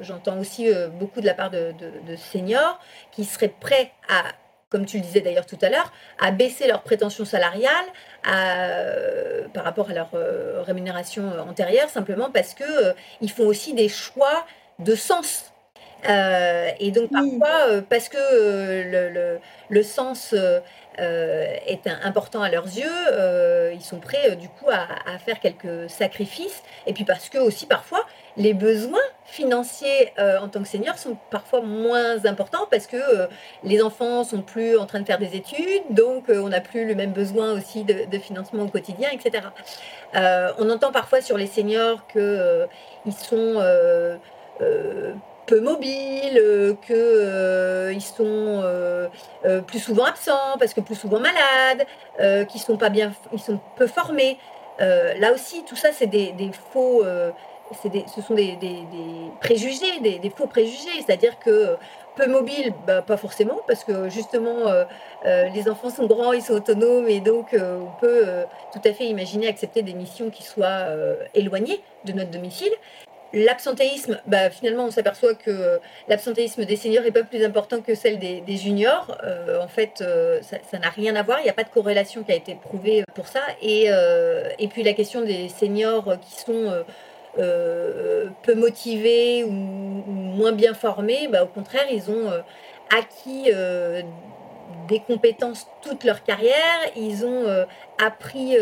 j'entends 0.01 0.39
aussi 0.39 0.69
beaucoup 0.99 1.19
de 1.19 1.25
la 1.25 1.33
part 1.33 1.49
de, 1.49 1.73
de, 1.77 2.11
de 2.11 2.15
seniors 2.15 2.79
qui 3.11 3.25
seraient 3.25 3.53
prêts 3.59 3.91
à 4.07 4.23
comme 4.69 4.85
tu 4.85 4.97
le 4.97 5.03
disais 5.03 5.21
d'ailleurs 5.21 5.45
tout 5.45 5.57
à 5.61 5.69
l'heure, 5.69 5.91
à 6.19 6.31
baisser 6.31 6.67
leurs 6.67 6.81
prétentions 6.81 7.25
salariales 7.25 7.71
euh, 8.27 9.47
par 9.53 9.63
rapport 9.63 9.89
à 9.89 9.93
leur 9.93 10.09
euh, 10.13 10.61
rémunération 10.63 11.39
antérieure, 11.39 11.89
simplement 11.89 12.29
parce 12.31 12.53
qu'ils 12.53 12.65
euh, 12.65 12.93
ils 13.21 13.31
font 13.31 13.45
aussi 13.45 13.73
des 13.73 13.89
choix 13.89 14.45
de 14.79 14.95
sens. 14.95 15.53
Et 16.07 16.91
donc 16.91 17.11
parfois, 17.11 17.81
parce 17.89 18.09
que 18.09 18.17
le, 18.17 19.39
le, 19.69 19.83
sens 19.83 20.33
est 20.97 21.87
important 22.03 22.41
à 22.41 22.49
leurs 22.49 22.65
yeux, 22.65 23.73
ils 23.73 23.81
sont 23.81 23.99
prêts 23.99 24.35
du 24.35 24.49
coup 24.49 24.69
à, 24.69 24.87
à, 25.13 25.17
faire 25.19 25.39
quelques 25.39 25.89
sacrifices. 25.89 26.63
Et 26.85 26.93
puis 26.93 27.03
parce 27.03 27.29
que 27.29 27.37
aussi 27.37 27.65
parfois, 27.65 28.05
les 28.37 28.53
besoins 28.53 28.99
financiers 29.25 30.13
euh, 30.19 30.39
en 30.39 30.47
tant 30.47 30.61
que 30.61 30.67
senior 30.67 30.97
sont 30.97 31.17
parfois 31.31 31.61
moins 31.61 32.25
importants 32.25 32.67
parce 32.69 32.87
que 32.87 32.95
euh, 32.95 33.27
les 33.63 33.81
enfants 33.81 34.23
sont 34.23 34.41
plus 34.41 34.77
en 34.77 34.85
train 34.85 35.01
de 35.01 35.05
faire 35.05 35.17
des 35.17 35.35
études, 35.35 35.83
donc 35.89 36.29
euh, 36.29 36.39
on 36.39 36.49
n'a 36.49 36.61
plus 36.61 36.85
le 36.85 36.95
même 36.95 37.11
besoin 37.11 37.53
aussi 37.53 37.83
de, 37.83 38.19
financement 38.19 38.63
au 38.63 38.67
quotidien, 38.67 39.09
etc. 39.11 39.47
on 40.57 40.69
entend 40.69 40.91
parfois 40.91 41.21
sur 41.21 41.37
les 41.37 41.45
seniors 41.45 42.05
qu'ils 42.07 43.13
sont 43.13 43.61
peu 45.47 45.59
mobiles, 45.61 46.77
qu'ils 46.85 48.01
sont 48.01 48.63
plus 49.65 49.79
souvent 49.79 50.05
absents 50.05 50.57
parce 50.59 50.73
que 50.73 50.81
plus 50.81 50.95
souvent 50.95 51.19
malades, 51.19 51.87
qu'ils 52.47 52.61
sont 52.61 52.77
pas 52.77 52.89
bien, 52.89 53.13
ils 53.33 53.39
sont 53.39 53.59
peu 53.75 53.87
formés. 53.87 54.37
là 54.79 55.33
aussi, 55.33 55.63
tout 55.65 55.75
ça, 55.75 55.89
c'est 55.91 56.07
des, 56.07 56.33
des, 56.33 56.51
faux 56.71 57.03
ce 57.73 58.21
sont 58.21 58.33
des, 58.33 58.57
préjugés, 59.41 59.99
des, 60.01 60.29
faux 60.29 60.47
préjugés. 60.47 61.01
C'est-à-dire 61.05 61.39
que 61.39 61.77
peu 62.15 62.27
mobile, 62.27 62.73
bah, 62.85 63.01
pas 63.01 63.17
forcément, 63.17 63.61
parce 63.67 63.83
que 63.83 64.09
justement, 64.09 64.67
euh, 64.67 64.85
euh, 65.25 65.49
les 65.49 65.69
enfants 65.69 65.89
sont 65.89 66.07
grands, 66.07 66.33
ils 66.33 66.41
sont 66.41 66.53
autonomes, 66.53 67.07
et 67.07 67.19
donc 67.19 67.53
euh, 67.53 67.79
on 67.79 67.99
peut 67.99 68.25
tout 68.73 68.81
à 68.83 68.93
fait 68.93 69.05
imaginer 69.05 69.47
accepter 69.47 69.83
des 69.83 69.93
missions 69.93 70.29
qui 70.29 70.43
soient 70.43 70.87
éloignées 71.33 71.81
de 72.05 72.13
notre 72.13 72.31
domicile. 72.31 72.71
L'absentéisme, 73.33 74.19
bah, 74.25 74.49
finalement, 74.49 74.85
on 74.85 74.91
s'aperçoit 74.91 75.35
que 75.35 75.79
l'absentéisme 76.07 76.65
des 76.65 76.75
seniors 76.75 77.03
n'est 77.03 77.11
pas 77.11 77.23
plus 77.23 77.43
important 77.43 77.81
que 77.81 77.93
celle 77.93 78.19
des, 78.19 78.57
juniors. 78.57 79.17
en 79.61 79.67
fait, 79.67 80.03
ça 80.41 80.79
n'a 80.79 80.89
rien 80.89 81.15
à 81.15 81.23
voir. 81.23 81.39
Il 81.41 81.43
n'y 81.43 81.49
a 81.49 81.53
pas 81.53 81.63
de 81.65 81.69
corrélation 81.69 82.23
qui 82.23 82.31
a 82.31 82.35
été 82.35 82.55
prouvée 82.55 83.03
pour 83.15 83.27
ça. 83.27 83.41
Et, 83.61 83.89
puis 84.69 84.83
la 84.83 84.93
question 84.93 85.21
des 85.21 85.49
seniors 85.49 86.17
qui 86.21 86.39
sont 86.39 86.83
euh, 87.39 88.29
peu 88.41 88.55
motivés 88.55 89.43
ou, 89.43 89.51
moins 89.51 90.53
bien 90.53 90.73
formés, 90.73 91.27
bah, 91.27 91.43
au 91.43 91.47
contraire, 91.47 91.85
ils 91.91 92.09
ont 92.09 92.31
euh, 92.31 92.39
acquis 92.97 93.51
euh, 93.53 94.01
des 94.87 95.01
compétences 95.01 95.67
toute 95.83 96.03
leur 96.03 96.23
carrière, 96.23 96.79
ils 96.95 97.25
ont 97.25 97.45
appris 98.03 98.57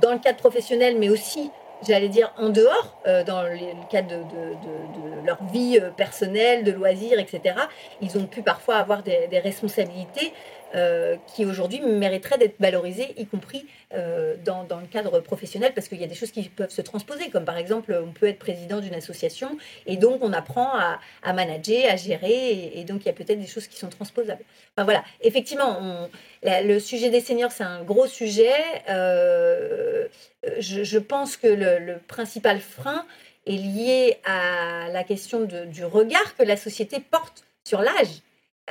dans 0.00 0.12
le 0.12 0.18
cadre 0.18 0.38
professionnel, 0.38 0.96
mais 0.98 1.08
aussi 1.08 1.50
j'allais 1.86 2.08
dire 2.08 2.32
en 2.38 2.48
dehors, 2.48 2.96
dans 3.26 3.42
le 3.42 3.88
cadre 3.90 4.08
de, 4.08 5.26
leur 5.26 5.42
vie 5.44 5.80
personnelle, 5.96 6.64
de 6.64 6.72
loisirs, 6.72 7.18
etc. 7.18 7.56
Ils 8.00 8.18
ont 8.18 8.26
pu 8.26 8.42
parfois 8.42 8.76
avoir 8.76 9.02
des, 9.02 9.26
des 9.28 9.38
responsabilités 9.38 10.32
euh, 10.74 11.16
qui 11.34 11.44
aujourd'hui 11.44 11.80
mériterait 11.80 12.36
d'être 12.36 12.56
valorisé, 12.58 13.14
y 13.16 13.26
compris 13.26 13.66
euh, 13.92 14.34
dans, 14.44 14.66
le 14.80 14.86
cadre 14.86 15.20
professionnel, 15.20 15.72
parce 15.72 15.86
qu'il 15.86 16.00
y 16.00 16.04
a 16.04 16.08
des 16.08 16.16
choses 16.16 16.32
qui 16.32 16.48
peuvent 16.48 16.70
se 16.70 16.82
transposer, 16.82 17.30
comme 17.30 17.44
par 17.44 17.56
exemple, 17.58 17.96
on 18.04 18.10
peut 18.10 18.26
être 18.26 18.40
président 18.40 18.80
d'une 18.80 18.94
association, 18.94 19.56
et 19.86 19.96
donc 19.96 20.22
on 20.22 20.32
apprend 20.32 20.72
à, 20.74 21.32
manager, 21.32 21.90
à 21.90 21.96
gérer, 21.96 22.72
et, 22.74 22.82
donc 22.84 23.02
il 23.02 23.06
y 23.06 23.10
a 23.10 23.12
peut-être 23.12 23.38
des 23.38 23.46
choses 23.46 23.68
qui 23.68 23.76
sont 23.76 23.88
transposables. 23.88 24.42
Enfin 24.76 24.84
voilà, 24.84 25.04
effectivement, 25.20 26.08
le 26.42 26.78
sujet 26.80 27.10
des 27.10 27.20
seniors, 27.20 27.52
c'est 27.52 27.62
un 27.64 27.84
gros 27.84 28.08
sujet. 28.08 28.52
Euh, 28.88 30.08
je, 30.58 30.98
pense 30.98 31.36
que 31.36 31.46
le, 31.46 31.98
principal 32.08 32.58
frein 32.58 33.06
est 33.46 33.52
lié 33.52 34.18
à 34.24 34.88
la 34.92 35.04
question 35.04 35.42
du 35.42 35.84
regard 35.84 36.36
que 36.36 36.42
la 36.42 36.56
société 36.56 36.98
porte 36.98 37.44
sur 37.64 37.80
l'âge. 37.80 38.22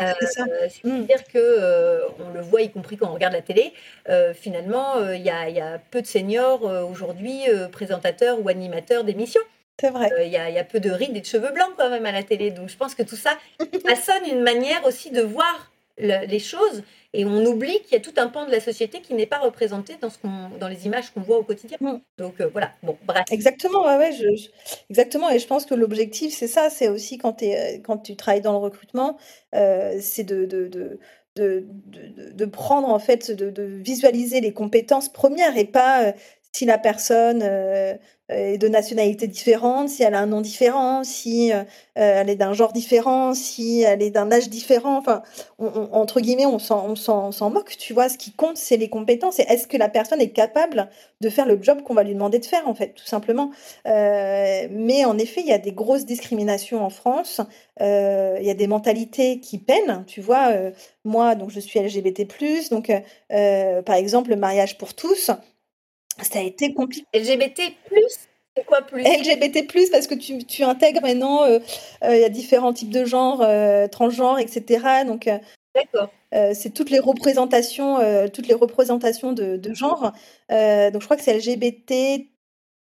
Euh, 0.02 0.12
C'est-à-dire 0.22 1.20
mmh. 1.20 1.32
que 1.32 1.38
euh, 1.38 2.02
on 2.20 2.34
le 2.34 2.42
voit, 2.42 2.62
y 2.62 2.72
compris 2.72 2.98
quand 2.98 3.10
on 3.10 3.14
regarde 3.14 3.34
la 3.34 3.42
télé. 3.42 3.74
Euh, 4.10 4.34
finalement, 4.34 5.00
il 5.12 5.22
y, 5.22 5.26
y, 5.26 5.30
a 5.30 5.80
peu 5.92 6.02
de 6.02 6.08
seniors 6.08 6.64
aujourd'hui 6.64 7.44
présentateurs 7.72 8.40
ou 8.44 8.50
animateurs 8.50 9.04
d'émissions. 9.04 9.42
C'est 9.80 9.90
vrai. 9.90 10.10
Il 10.22 10.28
y, 10.28 10.32
y, 10.32 10.38
a 10.38 10.64
peu 10.64 10.80
de 10.80 10.90
rides 10.90 11.16
et 11.16 11.22
de 11.22 11.26
cheveux 11.26 11.52
blancs 11.52 11.72
quand 11.78 11.90
même 11.90 12.06
à 12.06 12.12
la 12.12 12.24
télé. 12.24 12.52
Donc 12.52 12.70
je 12.70 12.78
pense 12.78 12.96
que 12.96 13.04
tout 13.04 13.16
ça 13.16 13.38
façonne 13.86 14.26
une 14.30 14.42
manière 14.42 14.86
aussi 14.86 15.12
de 15.12 15.22
voir 15.22 15.72
les 15.98 16.40
choses 16.40 16.84
et 17.14 17.26
on 17.26 17.46
oublie 17.46 17.80
qu'il 17.82 17.94
y 17.94 17.96
a 17.96 18.00
tout 18.00 18.14
un 18.18 18.28
pan 18.28 18.46
de 18.46 18.52
la 18.52 18.60
société 18.60 19.00
qui 19.02 19.14
n'est 19.14 19.28
pas 19.28 19.38
représenté 19.38 19.96
dans, 20.02 20.10
ce 20.10 20.18
dans 20.60 20.68
les 20.68 20.88
images 20.88 21.12
qu'on 21.12 21.22
voit 21.22 21.38
au 21.38 21.44
quotidien. 21.44 21.78
Mm. 21.80 22.00
Donc 22.18 22.42
euh, 22.42 22.50
voilà, 22.52 22.72
bon, 22.82 22.98
bref. 23.06 23.26
Exactement, 23.32 23.86
ouais, 23.86 23.98
ouais, 23.98 24.12
je, 24.14 24.50
exactement. 24.90 25.30
Et 25.30 25.38
je 25.38 25.46
pense 25.46 25.66
que 25.66 25.76
l'objectif, 25.76 26.34
c'est 26.34 26.48
ça, 26.48 26.70
c'est 26.72 26.90
aussi 26.90 27.20
quand, 27.20 27.44
es, 27.44 27.82
quand 27.86 28.00
tu 28.00 28.16
travailles 28.16 28.42
dans 28.42 28.54
le 28.54 28.58
recrutement, 28.58 29.18
euh, 29.54 29.98
c'est 30.02 30.24
de, 30.24 30.46
de, 30.46 30.68
de 30.68 31.00
de, 31.36 31.66
de, 31.88 32.32
de, 32.32 32.46
prendre 32.46 32.88
en 32.90 33.00
fait, 33.00 33.32
de, 33.32 33.50
de, 33.50 33.64
visualiser 33.64 34.40
les 34.40 34.54
compétences 34.54 35.10
premières 35.10 35.58
et 35.58 35.66
pas 35.66 36.04
euh, 36.04 36.12
si 36.52 36.66
la 36.66 36.78
personne 36.78 37.42
euh, 37.42 37.96
est 38.34 38.58
de 38.58 38.68
nationalité 38.68 39.28
différente, 39.28 39.90
si 39.90 40.04
elle 40.04 40.14
a 40.14 40.20
un 40.20 40.26
nom 40.26 40.42
différent, 40.42 41.04
si 41.04 41.52
euh, 41.52 41.64
elle 41.96 42.30
est 42.30 42.36
d'un 42.36 42.54
genre 42.54 42.74
différent, 42.74 43.34
si 43.34 43.82
elle 43.82 44.02
est 44.02 44.10
d'un 44.10 44.32
âge 44.32 44.50
différent. 44.50 44.98
Enfin, 44.98 45.24
entre 45.60 46.20
guillemets, 46.22 46.46
on 46.46 46.60
s'en 46.60 47.50
moque, 47.50 47.78
tu 47.78 47.94
vois. 47.94 48.10
Ce 48.10 48.18
qui 48.18 48.32
compte, 48.32 48.58
c'est 48.58 48.78
les 48.78 48.90
compétences. 48.90 49.40
Est-ce 49.40 49.68
que 49.68 49.78
la 49.78 49.90
personne 49.90 50.22
est 50.22 50.32
capable 50.32 50.90
de 51.22 51.30
faire 51.30 51.46
le 51.46 51.58
job 51.62 51.84
qu'on 51.84 51.94
va 51.94 52.04
lui 52.04 52.14
demander 52.14 52.40
de 52.40 52.46
faire, 52.46 52.68
en 52.68 52.74
fait, 52.74 52.94
tout 52.94 53.06
simplement. 53.06 53.52
Euh, 53.88 54.68
mais 54.72 55.06
en 55.06 55.18
effet, 55.18 55.42
il 55.42 55.48
y 55.48 55.54
a 55.54 55.60
des 55.60 55.72
grosses 55.72 56.06
discriminations 56.06 56.84
en 56.84 56.90
France. 56.90 57.42
il 57.80 58.46
y 58.46 58.50
a 58.50 58.56
des 58.56 58.68
mentalités 58.68 59.40
qui 59.40 59.58
peinent, 59.58 60.04
tu 60.08 60.22
vois. 60.22 60.52
moi, 61.04 61.36
donc, 61.36 61.50
je 61.52 61.60
suis 61.60 61.80
LGBT+, 61.80 62.28
donc, 62.72 62.92
par 63.30 63.96
exemple, 63.96 64.30
le 64.30 64.36
mariage 64.36 64.78
pour 64.78 64.94
tous, 64.94 65.32
ça 66.22 66.40
a 66.40 66.42
été 66.42 66.74
compliqué. 66.74 67.06
LGBT 67.14 67.74
c'est 68.56 68.66
quoi 68.66 68.82
plus? 68.82 69.02
LGBT 69.02 69.66
parce 69.92 70.08
que 70.08 70.14
tu, 70.16 70.44
tu 70.46 70.64
intègres 70.64 71.02
maintenant, 71.02 71.44
euh, 71.44 71.60
euh, 72.04 72.16
il 72.16 72.22
y 72.22 72.24
a 72.24 72.30
différents 72.30 72.74
types 72.74 72.92
de 72.92 73.04
genres, 73.04 73.42
euh, 73.42 73.88
transgenres, 73.88 74.38
etc. 74.38 75.06
Donc, 75.08 75.28
D'accord. 75.76 76.10
c'est 76.32 76.72
toutes 76.72 76.92
les 76.92 77.00
représentations, 77.00 77.98
toutes 78.32 78.48
les 78.48 78.54
représentations 78.54 79.34
de, 79.34 79.58
de 79.58 79.74
genre. 79.74 80.12
donc 80.50 81.02
je 81.02 81.06
crois 81.06 81.18
que 81.18 81.24
c'est 81.24 81.36
LGBT 81.36 82.28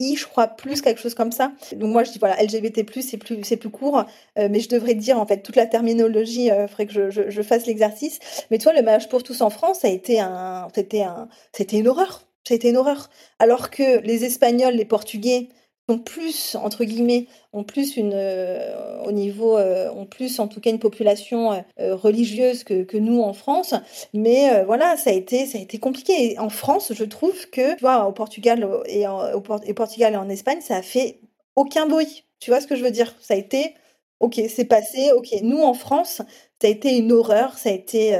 je 0.00 0.26
crois 0.26 0.48
plus 0.48 0.82
quelque 0.82 1.00
chose 1.00 1.14
comme 1.14 1.32
ça. 1.32 1.52
Donc 1.76 1.90
moi 1.90 2.04
je 2.04 2.12
dis 2.12 2.18
voilà 2.18 2.36
LGBT 2.42 2.82
c'est 3.00 3.16
plus 3.16 3.42
c'est 3.42 3.56
plus 3.56 3.70
court, 3.70 4.04
mais 4.36 4.60
je 4.60 4.68
devrais 4.68 4.92
dire 4.94 5.18
en 5.18 5.24
fait 5.24 5.40
toute 5.40 5.56
la 5.56 5.64
terminologie. 5.64 6.48
Il 6.48 6.66
faudrait 6.68 6.86
que 6.86 6.92
je, 6.92 7.08
je, 7.08 7.30
je 7.30 7.42
fasse 7.42 7.64
l'exercice. 7.64 8.18
Mais 8.50 8.58
toi 8.58 8.74
le 8.74 8.82
mariage 8.82 9.08
pour 9.08 9.22
tous 9.22 9.40
en 9.40 9.48
France, 9.48 9.78
ça 9.78 9.88
a 9.88 9.90
été 9.90 10.20
un 10.20 10.68
c'était 10.74 11.02
un 11.02 11.28
c'était 11.52 11.78
une 11.78 11.88
horreur 11.88 12.20
ça 12.46 12.54
a 12.54 12.56
été 12.56 12.70
une 12.70 12.76
horreur. 12.76 13.10
Alors 13.38 13.70
que 13.70 14.00
les 14.00 14.24
Espagnols, 14.24 14.74
les 14.74 14.84
Portugais 14.84 15.48
ont 15.88 15.98
plus, 15.98 16.56
entre 16.56 16.84
guillemets, 16.84 17.26
ont 17.52 17.64
plus 17.64 17.96
une, 17.96 18.12
euh, 18.14 19.02
au 19.04 19.12
niveau, 19.12 19.58
euh, 19.58 19.90
ont 19.90 20.06
plus 20.06 20.40
en 20.40 20.48
tout 20.48 20.60
cas 20.60 20.70
une 20.70 20.78
population 20.78 21.52
euh, 21.52 21.94
religieuse 21.94 22.64
que, 22.64 22.96
nous 22.96 23.20
en 23.20 23.32
France. 23.34 23.74
Mais 24.14 24.64
voilà, 24.64 24.96
ça 24.96 25.10
a 25.10 25.12
été, 25.12 25.46
ça 25.46 25.58
a 25.58 25.60
été 25.60 25.78
compliqué. 25.78 26.38
En 26.38 26.48
France, 26.48 26.92
je 26.94 27.04
trouve 27.04 27.50
que, 27.50 27.74
tu 27.74 27.80
vois, 27.80 28.06
au 28.06 28.12
Portugal 28.12 28.68
et, 28.86 29.06
en, 29.06 29.32
au, 29.32 29.40
Portugal 29.40 30.14
et 30.14 30.16
en 30.16 30.28
Espagne, 30.28 30.60
ça 30.60 30.76
a 30.76 30.82
fait 30.82 31.20
aucun 31.56 31.86
bruit. 31.86 32.24
Tu 32.40 32.50
vois 32.50 32.60
ce 32.60 32.66
que 32.66 32.76
je 32.76 32.84
veux 32.84 32.90
dire? 32.90 33.14
Ça 33.20 33.34
a 33.34 33.36
été, 33.36 33.74
ok, 34.20 34.40
c'est 34.48 34.64
passé, 34.64 35.12
ok. 35.12 35.28
Nous 35.42 35.60
en 35.60 35.74
France, 35.74 36.22
ça 36.60 36.68
a 36.68 36.68
été 36.68 36.96
une 36.96 37.12
horreur, 37.12 37.58
ça 37.58 37.68
a 37.70 37.72
été, 37.72 38.16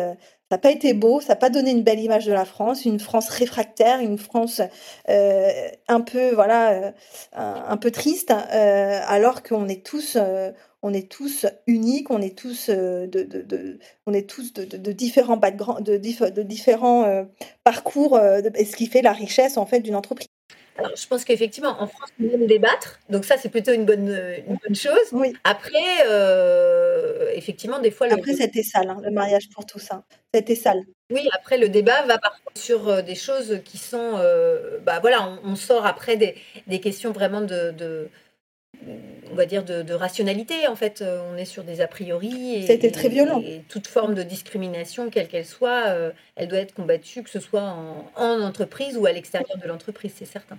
ça 0.51 0.57
n'a 0.57 0.59
pas 0.59 0.71
été 0.71 0.93
beau, 0.93 1.21
ça 1.21 1.29
n'a 1.29 1.37
pas 1.37 1.49
donné 1.49 1.71
une 1.71 1.83
belle 1.83 2.01
image 2.01 2.27
de 2.27 2.33
la 2.33 2.45
France, 2.45 2.85
une 2.85 3.01
France 3.01 3.31
réfractaire, 3.31 4.01
une 4.01 4.19
France 4.19 4.61
euh, 5.09 5.51
un 5.89 6.03
peu 6.03 6.35
voilà, 6.35 6.71
euh, 6.73 6.93
un, 7.33 7.77
peu 7.79 7.91
triste, 7.91 8.31
euh, 8.31 9.01
alors 9.07 9.43
qu'on 9.43 9.69
est 9.69 9.85
tous, 9.85 10.19
on 10.83 10.93
est 10.93 11.11
tous 11.11 11.47
uniques, 11.67 12.11
on 12.11 12.21
est 12.21 12.37
tous 12.37 12.69
de, 12.69 13.07
de, 13.07 13.79
on 14.07 14.13
est 14.13 14.29
tous 14.29 14.53
de, 14.53 14.93
différents 14.93 15.39
backgrounds, 15.39 15.83
de 15.83 16.43
différents 16.43 17.27
parcours, 17.65 18.21
et 18.21 18.65
ce 18.67 18.77
qui 18.77 18.87
fait 18.87 19.03
la 19.03 19.13
richesse 19.13 19.57
en 19.57 19.65
fait 19.65 19.81
d'une 19.81 19.97
entreprise. 19.97 20.29
Alors, 20.77 20.97
je 20.97 21.07
pense 21.07 21.25
qu'effectivement, 21.25 21.81
en 21.81 21.87
France, 21.87 22.09
on 22.21 22.29
aime 22.31 22.47
débattre, 22.47 22.99
donc 23.09 23.25
ça, 23.25 23.37
c'est 23.37 23.49
plutôt 23.49 23.73
une 23.73 23.85
bonne, 23.85 24.09
une 24.49 24.57
bonne 24.65 24.75
chose. 24.75 24.99
Oui. 25.13 25.33
Après, 25.45 25.79
euh, 26.09 27.31
effectivement, 27.35 27.79
des 27.79 27.91
fois, 27.93 28.09
le, 28.09 28.15
Après, 28.15 28.33
c'était 28.35 28.63
sale, 28.63 28.89
hein, 28.91 29.01
le 29.05 29.11
mariage 29.13 29.49
pour 29.55 29.67
tous. 29.67 29.87
Hein. 29.93 30.03
C'était 30.35 30.57
sale. 30.57 30.83
oui, 31.13 31.29
après, 31.33 31.59
le 31.59 31.69
débat 31.69 32.03
va 32.07 32.19
parfois 32.19 32.53
sur 32.57 32.89
euh, 32.89 33.03
des 33.03 33.15
choses 33.15 33.61
qui 33.65 33.79
sont, 33.79 34.15
euh, 34.19 34.79
bah 34.85 34.99
voilà, 35.01 35.29
on, 35.45 35.51
on 35.53 35.57
sort 35.57 35.87
après 35.87 36.17
des, 36.17 36.35
des 36.67 36.81
questions 36.81 37.13
vraiment 37.13 37.41
de, 37.41 37.71
de- 37.71 38.09
on 39.31 39.35
va 39.35 39.47
dire 39.47 39.65
de, 39.65 39.83
de 39.83 39.95
rationalité. 39.95 40.67
En 40.69 40.77
fait, 40.77 41.01
Euh, 41.03 41.21
on 41.33 41.37
est 41.37 41.45
sur 41.45 41.65
des 41.65 41.81
a 41.81 41.87
priori. 41.87 42.55
Et, 42.57 42.67
Ça 42.67 42.73
a 42.73 42.77
été 42.77 42.91
très 42.93 43.09
violent. 43.09 43.41
Et, 43.45 43.63
toute 43.69 43.87
forme 43.87 44.15
de 44.15 44.23
discrimination, 44.23 45.11
quelle 45.11 45.29
qu'elle 45.29 45.45
soit, 45.47 45.87
euh, 45.89 46.13
elle 46.37 46.49
doit 46.49 46.59
être 46.61 46.75
combattue, 46.75 47.23
que 47.23 47.31
ce 47.31 47.41
soit 47.41 47.63
en, 47.63 48.11
en 48.17 48.41
entreprise 48.43 48.97
ou 48.97 49.07
à 49.07 49.13
l'extérieur 49.13 49.57
de 49.63 49.67
l'entreprise, 49.69 50.13
c'est 50.17 50.25
certain. 50.25 50.59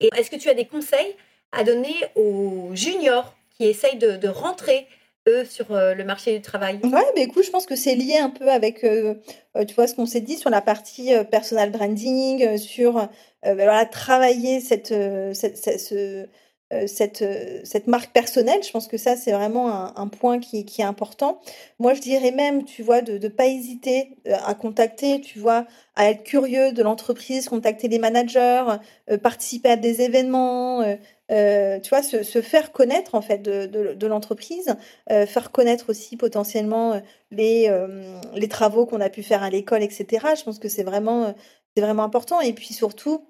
Et 0.00 0.10
est-ce 0.16 0.30
que 0.30 0.36
tu 0.36 0.48
as 0.48 0.54
des 0.54 0.66
conseils 0.66 1.14
à 1.52 1.64
donner 1.64 1.94
aux 2.14 2.70
juniors 2.74 3.34
qui 3.56 3.64
essayent 3.66 3.98
de, 3.98 4.12
de 4.16 4.28
rentrer, 4.28 4.86
eux, 5.28 5.44
sur 5.44 5.72
euh, 5.72 5.94
le 5.94 6.04
marché 6.04 6.34
du 6.36 6.42
travail? 6.42 6.78
Ouais, 6.84 7.04
mais 7.16 7.22
écoute, 7.24 7.44
je 7.44 7.50
pense 7.50 7.66
que 7.66 7.76
c'est 7.76 7.94
lié 7.94 8.16
un 8.18 8.30
peu 8.30 8.48
avec, 8.50 8.84
euh, 8.84 9.14
tu 9.66 9.74
vois, 9.74 9.86
ce 9.86 9.94
qu'on 9.94 10.06
s'est 10.06 10.20
dit 10.20 10.36
sur 10.36 10.50
la 10.50 10.60
partie 10.60 11.14
euh, 11.14 11.24
personal 11.24 11.70
branding, 11.70 12.56
sur 12.58 13.08
ben 13.42 13.54
voilà, 13.54 13.84
travailler 13.86 14.60
cette, 14.60 14.94
cette, 15.34 15.56
cette, 15.56 15.80
ce- 15.80 16.26
cette, 16.86 17.22
euh, 17.22 17.60
cette 17.64 17.86
marque 17.86 18.12
personnelle. 18.12 18.62
Je 18.62 18.70
pense 18.70 18.88
que 18.88 18.96
ça, 18.96 19.16
c'est 19.16 19.32
vraiment 19.32 19.96
un, 19.96 20.08
point 20.08 20.38
qui, 20.38 20.64
est 20.78 20.82
important. 20.82 21.40
Moi, 21.78 21.94
je 21.94 22.00
dirais 22.00 22.30
même, 22.30 22.64
tu 22.64 22.82
vois, 22.82 23.00
de 23.00 23.18
ne 23.18 23.28
pas 23.28 23.46
hésiter 23.46 24.16
euh, 24.26 24.34
à 24.44 24.54
contacter, 24.54 25.20
tu 25.20 25.38
vois, 25.38 25.66
à 25.96 26.10
être 26.10 26.24
curieux 26.24 26.72
de 26.72 26.82
l'entreprise, 26.82 27.48
contacter 27.48 27.88
les 27.88 27.98
managers, 27.98 28.64
euh, 29.10 29.18
participer 29.18 29.70
à 29.70 29.76
des 29.76 30.02
événements, 30.02 30.82
euh, 30.82 30.96
euh, 31.30 31.78
tu 31.80 31.90
vois, 31.90 32.02
se, 32.02 32.40
faire 32.40 32.72
connaître, 32.72 33.14
en 33.14 33.20
fait, 33.20 33.42
de, 33.42 34.06
l'entreprise, 34.06 34.74
euh, 35.10 35.26
faire 35.26 35.50
connaître 35.52 35.90
aussi 35.90 36.16
potentiellement 36.16 36.94
euh, 36.94 37.00
les, 37.30 37.66
euh, 37.68 38.18
les 38.34 38.48
travaux 38.48 38.86
qu'on 38.86 39.00
a 39.00 39.10
pu 39.10 39.22
faire 39.22 39.42
à 39.42 39.50
l'école, 39.50 39.82
etc. 39.82 40.26
Je 40.36 40.44
pense 40.44 40.58
que 40.58 40.68
c'est 40.68 40.84
vraiment, 40.84 41.24
euh, 41.24 41.32
c'est 41.76 41.82
vraiment 41.82 42.04
important. 42.04 42.40
Et 42.40 42.52
puis 42.54 42.72
surtout, 42.72 43.26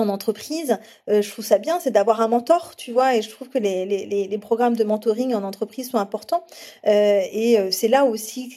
en 0.00 0.08
entreprise, 0.08 0.78
euh, 1.08 1.22
je 1.22 1.30
trouve 1.30 1.44
ça 1.44 1.58
bien, 1.58 1.80
c'est 1.80 1.90
d'avoir 1.90 2.20
un 2.20 2.28
mentor, 2.28 2.76
tu 2.76 2.92
vois, 2.92 3.16
et 3.16 3.22
je 3.22 3.30
trouve 3.30 3.48
que 3.48 3.58
les, 3.58 4.38
programmes 4.40 4.76
de 4.76 4.84
mentoring 4.84 5.34
en 5.34 5.42
entreprise 5.42 5.90
sont 5.90 5.98
importants. 5.98 6.44
Euh, 6.86 7.22
et 7.32 7.58
euh, 7.58 7.70
c'est 7.70 7.88
là 7.88 8.04
aussi 8.04 8.56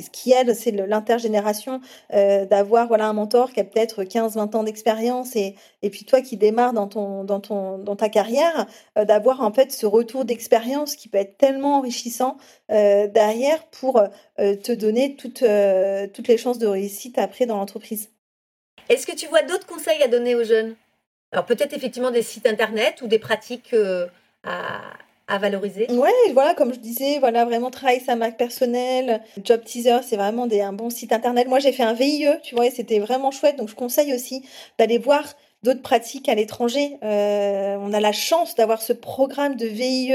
ce 0.00 0.10
qui 0.10 0.30
aide, 0.30 0.54
c'est 0.54 0.70
l'intergénération, 0.70 1.80
d'avoir 2.12 2.86
voilà, 2.86 3.08
un 3.08 3.12
mentor 3.12 3.52
qui 3.52 3.58
a 3.58 3.64
peut-être 3.64 4.04
15-20 4.04 4.56
ans 4.56 4.62
d'expérience 4.62 5.34
et, 5.34 5.56
puis 5.90 6.04
toi 6.04 6.20
qui 6.20 6.36
démarres 6.36 6.72
dans, 6.72 6.86
ton, 6.86 7.24
dans, 7.24 7.40
ton, 7.40 7.78
dans 7.78 7.96
ta 7.96 8.08
carrière, 8.08 8.66
d'avoir 8.94 9.40
en 9.40 9.52
fait 9.52 9.72
ce 9.72 9.86
retour 9.86 10.24
d'expérience 10.24 10.94
qui 10.94 11.08
peut 11.08 11.18
être 11.18 11.36
tellement 11.36 11.78
enrichissant 11.78 12.36
derrière 12.68 13.66
pour 13.72 14.00
te 14.36 14.72
donner 14.72 15.16
toutes, 15.16 15.42
toutes 16.14 16.28
les 16.28 16.38
chances 16.38 16.58
de 16.58 16.68
réussite 16.68 17.18
après 17.18 17.46
dans 17.46 17.56
l'entreprise. 17.56 18.08
Est-ce 18.88 19.06
que 19.06 19.14
tu 19.14 19.26
vois 19.26 19.42
d'autres 19.42 19.66
conseils 19.66 20.02
à 20.02 20.08
donner 20.08 20.34
aux 20.34 20.44
jeunes? 20.44 20.76
Alors 21.32 21.44
peut-être 21.44 21.74
effectivement 21.74 22.10
des 22.10 22.22
sites 22.22 22.46
internet 22.46 23.02
ou 23.02 23.06
des 23.06 23.18
pratiques 23.18 23.74
euh, 23.74 24.06
à, 24.44 25.38
valoriser? 25.38 25.86
Ouais, 25.90 26.10
voilà, 26.32 26.54
comme 26.54 26.72
je 26.72 26.78
disais, 26.78 27.18
voilà, 27.18 27.44
vraiment 27.44 27.70
travailler 27.70 28.00
sa 28.00 28.16
marque 28.16 28.38
personnelle. 28.38 29.22
Job 29.44 29.62
Teaser, 29.62 29.98
c'est 30.02 30.16
vraiment 30.16 30.48
un 30.50 30.72
bon 30.72 30.88
site 30.88 31.12
internet. 31.12 31.48
Moi, 31.48 31.58
j'ai 31.58 31.72
fait 31.72 31.82
un 31.82 31.92
VIE, 31.92 32.26
tu 32.42 32.54
vois, 32.54 32.66
et 32.66 32.70
c'était 32.70 32.98
vraiment 32.98 33.30
chouette. 33.30 33.56
Donc, 33.56 33.68
je 33.68 33.74
conseille 33.74 34.14
aussi 34.14 34.42
d'aller 34.78 34.96
voir 34.96 35.24
d'autres 35.62 35.82
pratiques 35.82 36.30
à 36.30 36.34
l'étranger. 36.34 36.96
Euh, 37.02 37.76
on 37.80 37.92
a 37.92 38.00
la 38.00 38.12
chance 38.12 38.54
d'avoir 38.54 38.80
ce 38.80 38.94
programme 38.94 39.56
de 39.56 39.66
VIE 39.66 40.14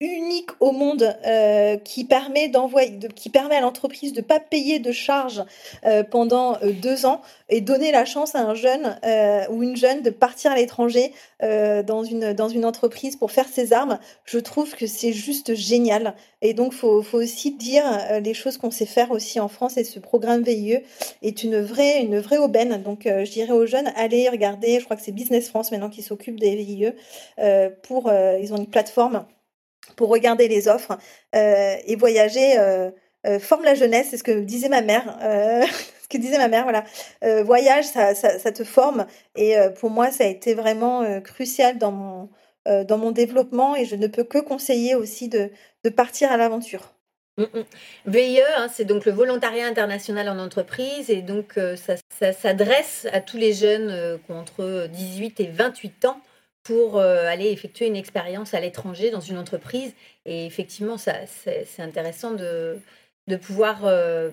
unique 0.00 0.50
au 0.60 0.70
monde 0.70 1.16
euh, 1.26 1.76
qui 1.76 2.04
permet 2.04 2.48
d'envoyer, 2.48 2.90
de- 2.90 3.08
qui 3.08 3.30
permet 3.30 3.56
à 3.56 3.60
l'entreprise 3.60 4.12
de 4.12 4.20
pas 4.20 4.38
payer 4.38 4.78
de 4.78 4.92
charges 4.92 5.42
euh, 5.84 6.04
pendant 6.04 6.56
euh, 6.62 6.70
deux 6.72 7.04
ans 7.04 7.20
et 7.48 7.60
donner 7.60 7.90
la 7.90 8.04
chance 8.04 8.36
à 8.36 8.40
un 8.40 8.54
jeune 8.54 8.96
euh, 9.04 9.44
ou 9.50 9.64
une 9.64 9.76
jeune 9.76 10.02
de 10.02 10.10
partir 10.10 10.52
à 10.52 10.56
l'étranger 10.56 11.12
euh, 11.42 11.82
dans 11.82 12.04
une 12.04 12.32
dans 12.32 12.48
une 12.48 12.64
entreprise 12.64 13.16
pour 13.16 13.32
faire 13.32 13.48
ses 13.48 13.72
armes. 13.72 13.98
Je 14.24 14.38
trouve 14.38 14.74
que 14.76 14.86
c'est 14.86 15.12
juste 15.12 15.54
génial. 15.56 16.14
Et 16.42 16.54
donc, 16.54 16.72
faut, 16.72 17.02
faut 17.02 17.18
aussi 17.18 17.50
dire 17.50 17.82
les 18.22 18.34
choses 18.34 18.58
qu'on 18.58 18.70
sait 18.70 18.86
faire 18.86 19.10
aussi 19.10 19.40
en 19.40 19.48
France. 19.48 19.76
Et 19.76 19.82
ce 19.82 19.98
programme 19.98 20.42
VIE 20.44 20.78
est 21.22 21.42
une 21.42 21.60
vraie, 21.60 22.00
une 22.00 22.20
vraie 22.20 22.38
aubaine. 22.38 22.80
Donc, 22.84 23.00
je 23.06 23.28
dirais 23.28 23.50
aux 23.50 23.66
jeunes, 23.66 23.90
allez 23.96 24.28
regarder. 24.28 24.78
Je 24.78 24.84
crois 24.84 24.96
que 24.96 25.02
c'est 25.02 25.10
Business 25.10 25.48
France 25.48 25.72
maintenant 25.72 25.90
qui 25.90 26.02
s'occupe 26.02 26.38
des 26.38 26.54
VIE. 26.54 26.92
pour, 27.82 28.12
ils 28.40 28.52
ont 28.54 28.56
une 28.56 28.68
plateforme 28.68 29.24
pour 29.96 30.08
regarder 30.08 30.48
les 30.48 30.68
offres 30.68 30.98
euh, 31.34 31.76
et 31.86 31.96
voyager. 31.96 32.58
Euh, 32.58 32.90
euh, 33.26 33.38
forme 33.40 33.64
la 33.64 33.74
jeunesse, 33.74 34.08
c'est 34.10 34.16
ce 34.16 34.22
que 34.22 34.40
disait 34.40 34.68
ma 34.68 34.80
mère. 34.80 35.18
ce 36.02 36.08
que 36.08 36.18
disait 36.18 36.38
ma 36.38 36.48
mère, 36.48 36.62
voilà. 36.62 36.84
Voyage, 37.42 37.84
ça, 37.84 38.14
ça, 38.14 38.52
te 38.52 38.64
forme. 38.64 39.06
Et 39.36 39.56
pour 39.80 39.90
moi, 39.90 40.10
ça 40.10 40.24
a 40.24 40.28
été 40.28 40.54
vraiment 40.54 41.20
crucial 41.20 41.78
dans 41.78 41.90
mon, 41.90 42.30
dans 42.84 42.96
mon 42.96 43.10
développement 43.10 43.74
et 43.74 43.84
je 43.84 43.96
ne 43.96 44.06
peux 44.06 44.24
que 44.24 44.38
conseiller 44.38 44.94
aussi 44.94 45.28
de, 45.28 45.50
de 45.84 45.90
partir 45.90 46.30
à 46.30 46.36
l'aventure. 46.36 46.94
Mm, 47.38 47.42
mm. 47.42 47.64
VIE, 48.06 48.40
hein, 48.56 48.68
c'est 48.72 48.84
donc 48.84 49.04
le 49.04 49.12
volontariat 49.12 49.66
international 49.66 50.28
en 50.28 50.38
entreprise 50.38 51.10
et 51.10 51.20
donc 51.20 51.58
ça, 51.76 51.96
ça 52.18 52.32
s'adresse 52.32 53.08
à 53.12 53.20
tous 53.20 53.36
les 53.36 53.52
jeunes 53.52 54.18
qui 54.24 54.32
ont 54.32 54.38
entre 54.38 54.88
18 54.90 55.40
et 55.40 55.48
28 55.48 56.04
ans 56.04 56.20
pour 56.68 56.98
euh, 56.98 57.26
aller 57.26 57.50
effectuer 57.50 57.86
une 57.86 57.96
expérience 57.96 58.52
à 58.52 58.60
l'étranger 58.60 59.10
dans 59.10 59.20
une 59.20 59.38
entreprise. 59.38 59.94
Et 60.26 60.44
effectivement, 60.44 60.98
ça, 60.98 61.14
c'est, 61.26 61.66
intéressant 61.80 62.32
de, 62.32 62.78
de 63.26 63.36
pouvoir... 63.36 63.86
euh, 63.86 64.30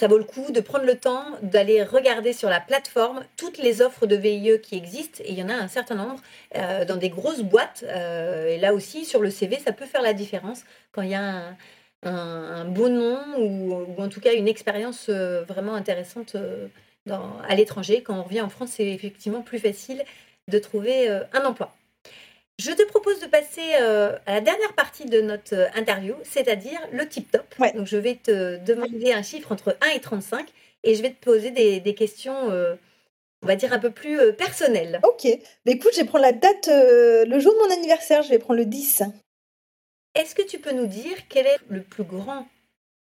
ça 0.00 0.08
vaut 0.08 0.18
le 0.18 0.24
coup 0.24 0.50
de 0.50 0.60
prendre 0.60 0.84
le 0.84 0.96
temps 0.96 1.24
d'aller 1.42 1.84
regarder 1.84 2.32
sur 2.32 2.48
la 2.48 2.58
plateforme 2.58 3.22
toutes 3.36 3.58
les 3.58 3.82
offres 3.82 4.06
de 4.06 4.16
VIE 4.16 4.60
qui 4.60 4.76
existent. 4.76 5.22
Et 5.24 5.30
il 5.30 5.38
y 5.38 5.42
en 5.44 5.48
a 5.48 5.54
un 5.54 5.68
certain 5.68 5.94
nombre 5.94 6.20
euh, 6.56 6.84
dans 6.84 6.96
des 6.96 7.10
grosses 7.10 7.42
boîtes. 7.42 7.84
et 7.84 8.58
là 8.58 8.74
aussi, 8.74 9.04
sur 9.04 9.20
le 9.20 9.30
CV, 9.30 9.58
ça 9.60 9.72
peut 9.72 9.86
faire 9.86 10.02
la 10.02 10.12
différence 10.12 10.64
quand 10.90 11.02
il 11.02 11.10
y 11.10 11.14
a 11.14 11.22
un, 11.22 11.56
un, 12.02 12.64
bon 12.64 12.88
nom 12.88 13.20
ou, 13.38 14.02
en 14.02 14.08
tout 14.08 14.20
cas 14.20 14.32
une 14.32 14.48
expérience 14.48 15.08
vraiment 15.08 15.74
intéressante 15.74 16.34
à 17.08 17.54
l'étranger. 17.54 18.02
Quand 18.02 18.18
on 18.18 18.24
revient 18.24 18.40
en 18.40 18.48
France, 18.48 18.70
c'est 18.72 18.88
effectivement 18.88 19.42
plus 19.42 19.60
facile 19.60 20.02
de 20.50 20.58
trouver 20.58 21.08
euh, 21.08 21.22
un 21.32 21.44
emploi. 21.44 21.74
Je 22.60 22.72
te 22.72 22.82
propose 22.82 23.20
de 23.20 23.26
passer 23.26 23.62
euh, 23.80 24.18
à 24.26 24.34
la 24.34 24.40
dernière 24.42 24.74
partie 24.74 25.06
de 25.06 25.22
notre 25.22 25.54
euh, 25.54 25.68
interview, 25.76 26.14
c'est-à-dire 26.24 26.78
le 26.92 27.08
tip 27.08 27.30
top. 27.30 27.46
Ouais. 27.58 27.72
Donc 27.72 27.86
je 27.86 27.96
vais 27.96 28.16
te 28.16 28.58
demander 28.58 29.14
un 29.14 29.22
chiffre 29.22 29.50
entre 29.50 29.78
1 29.80 29.96
et 29.96 30.00
35 30.00 30.46
et 30.84 30.94
je 30.94 31.00
vais 31.00 31.08
te 31.08 31.24
poser 31.24 31.52
des, 31.52 31.80
des 31.80 31.94
questions, 31.94 32.50
euh, 32.50 32.74
on 33.42 33.46
va 33.46 33.56
dire, 33.56 33.72
un 33.72 33.78
peu 33.78 33.90
plus 33.90 34.20
euh, 34.20 34.32
personnelles. 34.32 35.00
Ok. 35.04 35.24
Mais 35.64 35.72
écoute, 35.72 35.92
je 35.94 36.00
vais 36.00 36.06
prendre 36.06 36.24
la 36.24 36.32
date, 36.32 36.68
le 36.68 37.38
jour 37.38 37.54
de 37.54 37.66
mon 37.66 37.74
anniversaire, 37.74 38.22
je 38.22 38.28
vais 38.28 38.38
prendre 38.38 38.58
le 38.58 38.66
10. 38.66 39.04
Est-ce 40.14 40.34
que 40.34 40.42
tu 40.42 40.58
peux 40.58 40.72
nous 40.72 40.86
dire 40.86 41.16
quel 41.30 41.46
est 41.46 41.58
le 41.70 41.80
plus 41.82 42.04
grand 42.04 42.46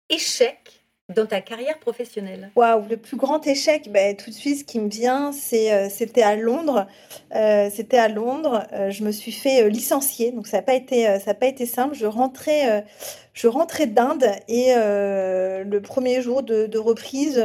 échec 0.07 0.82
dans 1.09 1.25
ta 1.25 1.41
carrière 1.41 1.79
professionnelle 1.79 2.49
Waouh, 2.55 2.85
le 2.89 2.97
plus 2.97 3.17
grand 3.17 3.45
échec, 3.45 3.91
ben, 3.91 4.15
tout 4.15 4.29
de 4.29 4.35
suite, 4.35 4.59
ce 4.59 4.63
qui 4.63 4.79
me 4.79 4.89
vient, 4.89 5.33
c'est, 5.33 5.73
euh, 5.73 5.89
c'était 5.89 6.21
à 6.21 6.35
Londres. 6.35 6.87
Euh, 7.35 7.69
c'était 7.73 7.97
à 7.97 8.07
Londres. 8.07 8.65
Euh, 8.71 8.89
je 8.89 9.03
me 9.03 9.11
suis 9.11 9.33
fait 9.33 9.69
licencier, 9.69 10.31
donc 10.31 10.47
ça 10.47 10.57
n'a 10.57 10.63
pas 10.63 10.75
été, 10.75 11.17
pas 11.39 11.47
été 11.47 11.65
simple. 11.65 11.93
Je 11.93 12.05
rentrais, 12.05 12.85
je 13.33 13.47
rentrais 13.47 13.87
d'Inde 13.87 14.25
et 14.47 14.73
le 14.75 15.79
premier 15.79 16.21
jour 16.21 16.41
de 16.43 16.77
reprise, 16.77 17.43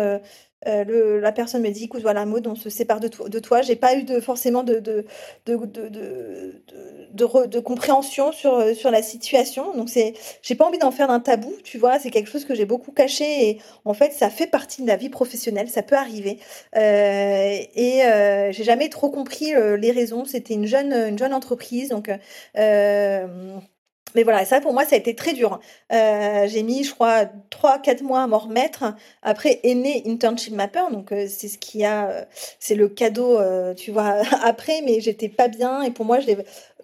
euh, 0.66 1.20
la 1.20 1.32
personne 1.32 1.62
me 1.62 1.70
dit, 1.70 1.85
écoute, 1.85 2.02
voilà, 2.02 2.24
Maud, 2.26 2.47
on 2.47 2.55
se 2.55 2.68
sépare 2.70 3.01
de, 3.01 3.09
to- 3.09 3.28
de 3.28 3.39
toi. 3.39 3.62
J'ai 3.62 3.76
pas 3.76 3.97
eu 3.97 4.05
forcément 4.20 4.62
de, 4.64 4.80
compréhension 7.60 8.32
sur, 8.32 8.55
euh, 8.55 8.74
sur 8.74 8.90
la 8.90 9.02
situation. 9.02 9.74
Donc 9.76 9.89
c'est, 9.89 10.14
j'ai 10.43 10.55
pas 10.55 10.66
envie 10.66 10.78
d'en 10.78 10.90
faire 10.90 11.09
d'un 11.09 11.20
tabou, 11.20 11.52
tu 11.64 11.78
vois. 11.78 11.98
C'est 11.98 12.10
quelque 12.10 12.30
chose 12.30 12.44
que 12.44 12.55
j'ai 12.55 12.64
beaucoup 12.66 12.93
caché 12.93 13.48
et 13.51 13.60
en 13.85 13.94
fait, 13.94 14.12
ça 14.12 14.30
fait 14.30 14.47
partie 14.47 14.82
de 14.82 14.86
la 14.89 14.97
vie 14.97 15.09
professionnelle, 15.10 15.68
ça 15.68 15.82
peut 15.82 15.97
arriver. 15.97 16.39
Euh, 16.76 17.59
et 17.74 18.02
euh, 18.05 18.52
j'ai 18.52 18.64
jamais 18.64 18.89
trop 18.89 19.10
compris 19.10 19.52
les 19.78 19.90
raisons. 19.93 20.24
C'était 20.24 20.55
une 20.55 20.66
jeune, 20.66 20.93
une 20.93 21.18
jeune 21.18 21.35
entreprise, 21.35 21.89
donc. 21.90 22.10
Mais 24.14 24.22
voilà, 24.22 24.44
ça 24.44 24.60
pour 24.60 24.72
moi, 24.72 24.85
ça 24.85 24.97
a 24.97 24.98
été 24.98 25.14
très 25.14 25.32
dur. 25.32 25.60
Euh, 25.93 26.47
j'ai 26.48 26.62
mis, 26.62 26.85
je 26.85 26.94
crois, 26.94 27.26
3-4 27.51 28.02
mois 28.02 28.22
à 28.22 28.26
m'en 28.26 28.39
remettre. 28.39 28.85
Après 29.22 29.60
est 29.62 30.06
Internship 30.06 30.55
Mapper, 30.55 30.85
donc 30.93 31.12
euh, 31.12 31.26
c'est 31.28 31.48
ce 31.48 31.59
qui 31.59 31.85
a, 31.85 32.09
euh, 32.09 32.24
c'est 32.59 32.74
le 32.74 32.89
cadeau, 32.89 33.39
tu 33.74 33.90
vois, 33.90 34.22
après, 34.44 34.82
mais 34.85 35.01
j'étais 35.01 35.28
pas 35.28 35.48
bien. 35.48 35.82
Et 35.82 35.90
pour 35.90 36.05
moi, 36.05 36.18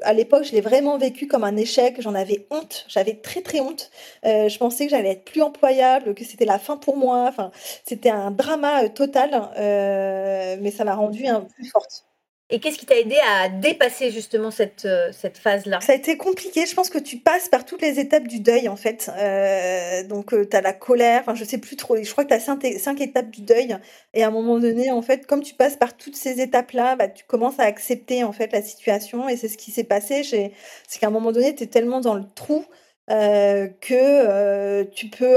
à 0.02 0.12
l'époque, 0.12 0.44
je 0.44 0.52
l'ai 0.52 0.60
vraiment 0.60 0.98
vécu 0.98 1.26
comme 1.26 1.44
un 1.44 1.56
échec. 1.56 2.00
J'en 2.00 2.14
avais 2.14 2.46
honte, 2.50 2.84
j'avais 2.88 3.14
très 3.14 3.40
très 3.42 3.60
honte. 3.60 3.90
Je 4.24 4.58
pensais 4.58 4.84
que 4.86 4.90
j'allais 4.90 5.12
être 5.12 5.24
plus 5.24 5.42
employable, 5.42 6.14
que 6.14 6.24
c'était 6.24 6.44
la 6.44 6.58
fin 6.58 6.76
pour 6.76 6.96
moi. 6.96 7.26
Enfin, 7.28 7.50
c'était 7.84 8.10
un 8.10 8.30
drama 8.30 8.88
total, 8.90 9.30
mais 9.56 10.70
ça 10.70 10.84
m'a 10.84 10.94
rendue 10.94 11.24
peu 11.24 11.46
plus 11.56 11.70
forte. 11.70 12.04
Et 12.50 12.60
qu'est-ce 12.60 12.76
qui 12.76 12.84
t'a 12.84 12.98
aidé 12.98 13.16
à 13.26 13.48
dépasser 13.48 14.10
justement 14.10 14.50
cette, 14.50 14.84
euh, 14.84 15.10
cette 15.12 15.38
phase-là? 15.38 15.80
Ça 15.80 15.92
a 15.92 15.94
été 15.94 16.18
compliqué. 16.18 16.66
Je 16.66 16.74
pense 16.74 16.90
que 16.90 16.98
tu 16.98 17.16
passes 17.16 17.48
par 17.48 17.64
toutes 17.64 17.80
les 17.80 17.98
étapes 17.98 18.28
du 18.28 18.38
deuil, 18.40 18.68
en 18.68 18.76
fait. 18.76 19.10
Euh, 19.16 20.04
donc, 20.04 20.34
euh, 20.34 20.46
tu 20.48 20.54
as 20.54 20.60
la 20.60 20.74
colère. 20.74 21.22
Enfin, 21.22 21.34
je 21.34 21.44
sais 21.44 21.56
plus 21.56 21.76
trop. 21.76 21.96
Je 21.96 22.10
crois 22.12 22.24
que 22.24 22.28
tu 22.28 22.34
as 22.34 22.40
cinq, 22.40 23.00
étapes 23.00 23.30
du 23.30 23.40
deuil. 23.40 23.74
Et 24.12 24.22
à 24.22 24.28
un 24.28 24.30
moment 24.30 24.58
donné, 24.58 24.90
en 24.90 25.00
fait, 25.00 25.26
comme 25.26 25.42
tu 25.42 25.54
passes 25.54 25.76
par 25.76 25.96
toutes 25.96 26.16
ces 26.16 26.42
étapes-là, 26.42 26.96
bah, 26.96 27.08
tu 27.08 27.24
commences 27.24 27.58
à 27.58 27.64
accepter, 27.64 28.24
en 28.24 28.32
fait, 28.32 28.52
la 28.52 28.60
situation. 28.60 29.26
Et 29.26 29.38
c'est 29.38 29.48
ce 29.48 29.56
qui 29.56 29.70
s'est 29.70 29.84
passé. 29.84 30.22
C'est 30.22 30.98
qu'à 31.00 31.06
un 31.06 31.10
moment 31.10 31.32
donné, 31.32 31.54
tu 31.54 31.64
es 31.64 31.66
tellement 31.66 32.00
dans 32.00 32.14
le 32.14 32.24
trou 32.34 32.66
euh, 33.10 33.68
que 33.82 33.92
euh, 33.92 34.84
tu 34.84 35.08
peux, 35.10 35.36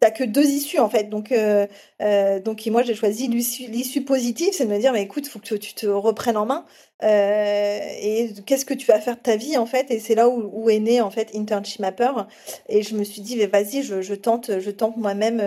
t'as 0.00 0.10
que 0.10 0.24
deux 0.24 0.44
issues 0.44 0.78
en 0.78 0.88
fait. 0.90 1.04
Donc, 1.04 1.32
euh, 1.32 1.66
donc 2.40 2.66
moi 2.66 2.82
j'ai 2.82 2.94
choisi 2.94 3.28
l'issue 3.28 4.04
positive, 4.04 4.50
c'est 4.52 4.66
de 4.66 4.70
me 4.70 4.78
dire, 4.78 4.92
mais 4.92 5.02
écoute, 5.02 5.26
faut 5.26 5.38
que 5.38 5.54
tu 5.54 5.74
te 5.74 5.86
reprennes 5.86 6.36
en 6.36 6.46
main. 6.46 6.66
et 7.02 8.30
qu'est-ce 8.46 8.64
que 8.66 8.74
tu 8.74 8.86
vas 8.86 9.00
faire 9.00 9.16
de 9.16 9.22
ta 9.22 9.36
vie 9.36 9.56
en 9.56 9.66
fait? 9.66 9.90
Et 9.90 9.98
c'est 10.00 10.14
là 10.14 10.28
où, 10.28 10.68
est 10.70 10.78
né 10.78 11.00
en 11.00 11.10
fait 11.10 11.30
Internship 11.34 11.80
Mapper. 11.80 12.12
Et 12.68 12.82
je 12.82 12.94
me 12.96 13.04
suis 13.04 13.22
dit, 13.22 13.36
mais 13.36 13.46
vas-y, 13.46 13.82
je, 13.82 14.14
tente, 14.14 14.58
je 14.60 14.70
tente 14.70 14.96
moi-même. 14.96 15.38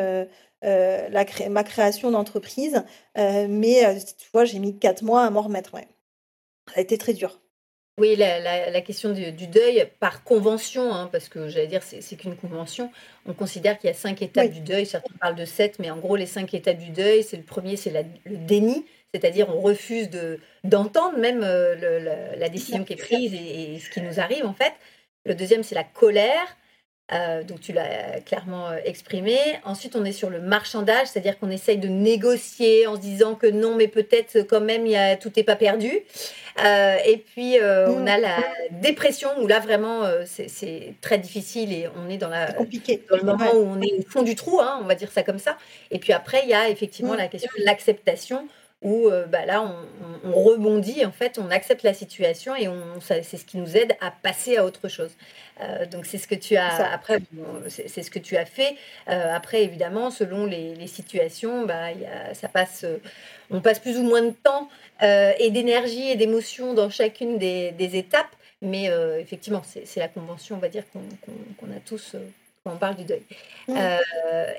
la 0.64 1.26
ma 1.50 1.64
création 1.64 2.12
d'entreprise, 2.12 2.84
mais 3.16 4.00
tu 4.18 4.28
vois, 4.34 4.46
j'ai 4.46 4.60
mis 4.60 4.78
quatre 4.78 5.04
mois 5.04 5.24
à 5.26 5.30
m'en 5.30 5.41
remettre. 5.41 5.74
Ouais. 5.76 5.88
Ça 6.68 6.80
a 6.80 6.82
été 6.82 6.98
très 6.98 7.14
dur. 7.14 7.40
Oui, 8.00 8.16
la, 8.16 8.82
question 8.82 9.12
du, 9.12 9.48
deuil 9.48 9.86
par 10.00 10.24
convention, 10.24 10.94
hein, 10.94 11.10
parce 11.12 11.28
que 11.28 11.50
j'allais 11.50 11.68
dire 11.68 11.84
c'est 11.84 12.16
qu'une 12.16 12.38
convention, 12.38 12.92
on 13.26 13.34
considère 13.34 13.78
qu'il 13.78 13.90
y 13.90 13.92
a 13.92 13.96
cinq 13.96 14.22
étapes 14.22 14.52
du 14.52 14.62
deuil, 14.62 14.86
certains 14.86 15.14
parlent 15.20 15.36
de 15.36 15.46
sept, 15.46 15.80
mais 15.80 15.92
en 15.92 15.98
gros 15.98 16.16
les 16.16 16.26
cinq 16.26 16.54
étapes 16.54 16.78
du 16.78 16.92
deuil, 16.92 17.24
c'est 17.24 17.38
le 17.38 17.44
premier, 17.44 17.76
c'est 17.76 17.92
le 17.92 18.38
déni, 18.38 18.86
c'est-à-dire 19.14 19.50
on 19.50 19.60
refuse 19.60 20.10
d'entendre 20.64 21.18
même 21.18 21.42
euh, 21.44 22.36
la 22.38 22.50
décision 22.50 22.86
qui 22.86 22.94
est 22.94 22.96
prise 22.96 23.34
et, 23.34 23.80
ce 23.80 23.90
qui 23.90 24.02
nous 24.02 24.20
arrive 24.20 24.46
en 24.46 24.54
fait. 24.54 24.74
Le 25.26 25.36
deuxième, 25.36 25.64
c'est 25.64 25.76
la 25.76 25.84
colère. 25.84 26.58
Euh, 27.11 27.44
donc 27.44 27.60
tu 27.60 27.73
l'as 27.73 28.19
clairement 28.26 28.69
euh, 28.69 28.77
exprimé. 28.86 29.38
Ensuite, 29.64 29.95
on 29.95 30.06
est 30.06 30.11
sur 30.11 30.30
le 30.30 30.40
marchandage, 30.40 31.07
c'est-à-dire 31.07 31.40
qu'on 31.40 31.49
essaye 31.49 31.77
de 31.77 31.88
négocier 31.88 32.86
en 32.86 32.95
se 32.95 33.02
disant 33.02 33.36
que 33.36 33.48
non, 33.48 33.76
mais 33.76 33.88
peut-être 33.88 34.41
quand 34.41 34.61
même, 34.61 34.86
il 34.86 34.91
y 34.91 34.95
a, 34.95 35.15
tout 35.15 35.31
n'est 35.36 35.44
pas 35.44 35.56
perdu. 35.56 35.91
Euh, 36.64 36.98
et 37.06 37.18
puis, 37.18 37.57
on 37.61 38.06
a 38.06 38.18
la 38.18 38.38
dépression, 38.72 39.30
où 39.40 39.48
là, 39.48 39.60
vraiment, 39.60 40.03
c'est 40.26 40.94
très 41.02 41.18
difficile 41.18 41.73
et 41.73 41.88
on 41.95 42.10
est 42.10 42.18
dans, 42.18 42.30
la, 42.30 42.52
dans 42.52 43.18
le 43.18 43.23
moment 43.23 43.52
où 43.53 43.65
on 43.65 43.81
est 43.81 43.94
au 43.99 44.02
fond 44.07 44.22
du 44.22 44.36
trou, 44.36 44.60
hein, 44.60 44.80
on 44.81 44.86
va 44.86 44.95
dire 44.95 45.11
ça 45.11 45.23
comme 45.23 45.40
ça. 45.40 45.57
Et 45.91 45.99
puis 45.99 46.14
après, 46.14 46.41
il 46.44 46.49
y 46.49 46.53
a 46.53 46.69
effectivement 46.69 47.15
la 47.15 47.27
question 47.27 47.49
de 47.57 47.65
l'acceptation 47.65 48.48
où 48.81 49.10
bah, 49.27 49.45
là, 49.45 49.61
on, 50.23 50.31
rebondit, 50.31 51.06
en 51.06 51.11
fait, 51.11 51.38
on 51.38 51.51
accepte 51.51 51.84
la 51.84 51.93
situation 51.93 52.56
et 52.56 52.69
c'est 53.01 53.38
ce 53.38 53.43
qui 53.43 53.57
nous 53.57 53.76
aide 53.76 53.97
à 53.99 54.10
passer 54.10 54.57
à 54.57 54.65
autre 54.65 54.88
chose. 54.88 55.11
Euh, 55.61 55.85
donc 55.85 56.06
c'est 56.06 56.18
ce 56.18 56.27
que 56.27 56.35
tu 56.35 56.56
as 56.56 56.91
après 56.93 57.19
c'est 57.68 58.03
ce 58.03 58.11
que 58.11 58.19
tu 58.19 58.38
as 58.38 58.45
fait. 58.45 58.76
Euh, 59.10 59.34
après 59.34 59.64
évidemment 59.64 60.10
selon 60.10 60.45
les, 60.45 60.88
situations 60.88 61.65
bah 61.65 61.91
y 61.91 62.06
a, 62.06 62.34
ça 62.34 62.47
passe 62.47 62.84
euh, 62.85 62.97
on 63.49 63.60
passe 63.60 63.80
plus 63.80 63.97
ou 63.97 64.03
moins 64.03 64.22
de 64.22 64.31
temps 64.31 64.69
et 65.01 65.49
d'énergie 65.51 66.10
et 66.10 66.15
d'émotion 66.15 66.73
dans 66.73 66.89
chacune 66.89 67.38
des, 67.38 67.73
étapes. 67.97 68.35
Mais 68.61 68.85
effectivement 69.19 69.61
c'est 69.64 69.99
la 69.99 70.07
convention 70.07 70.57
on 70.57 70.60
va 70.60 70.69
dire 70.69 70.84
qu'on 70.91 71.72
a 71.72 71.80
tous 71.85 72.15
on 72.74 72.78
parle 72.78 72.96
du 72.96 73.04
deuil 73.04 73.22
mmh. 73.68 73.76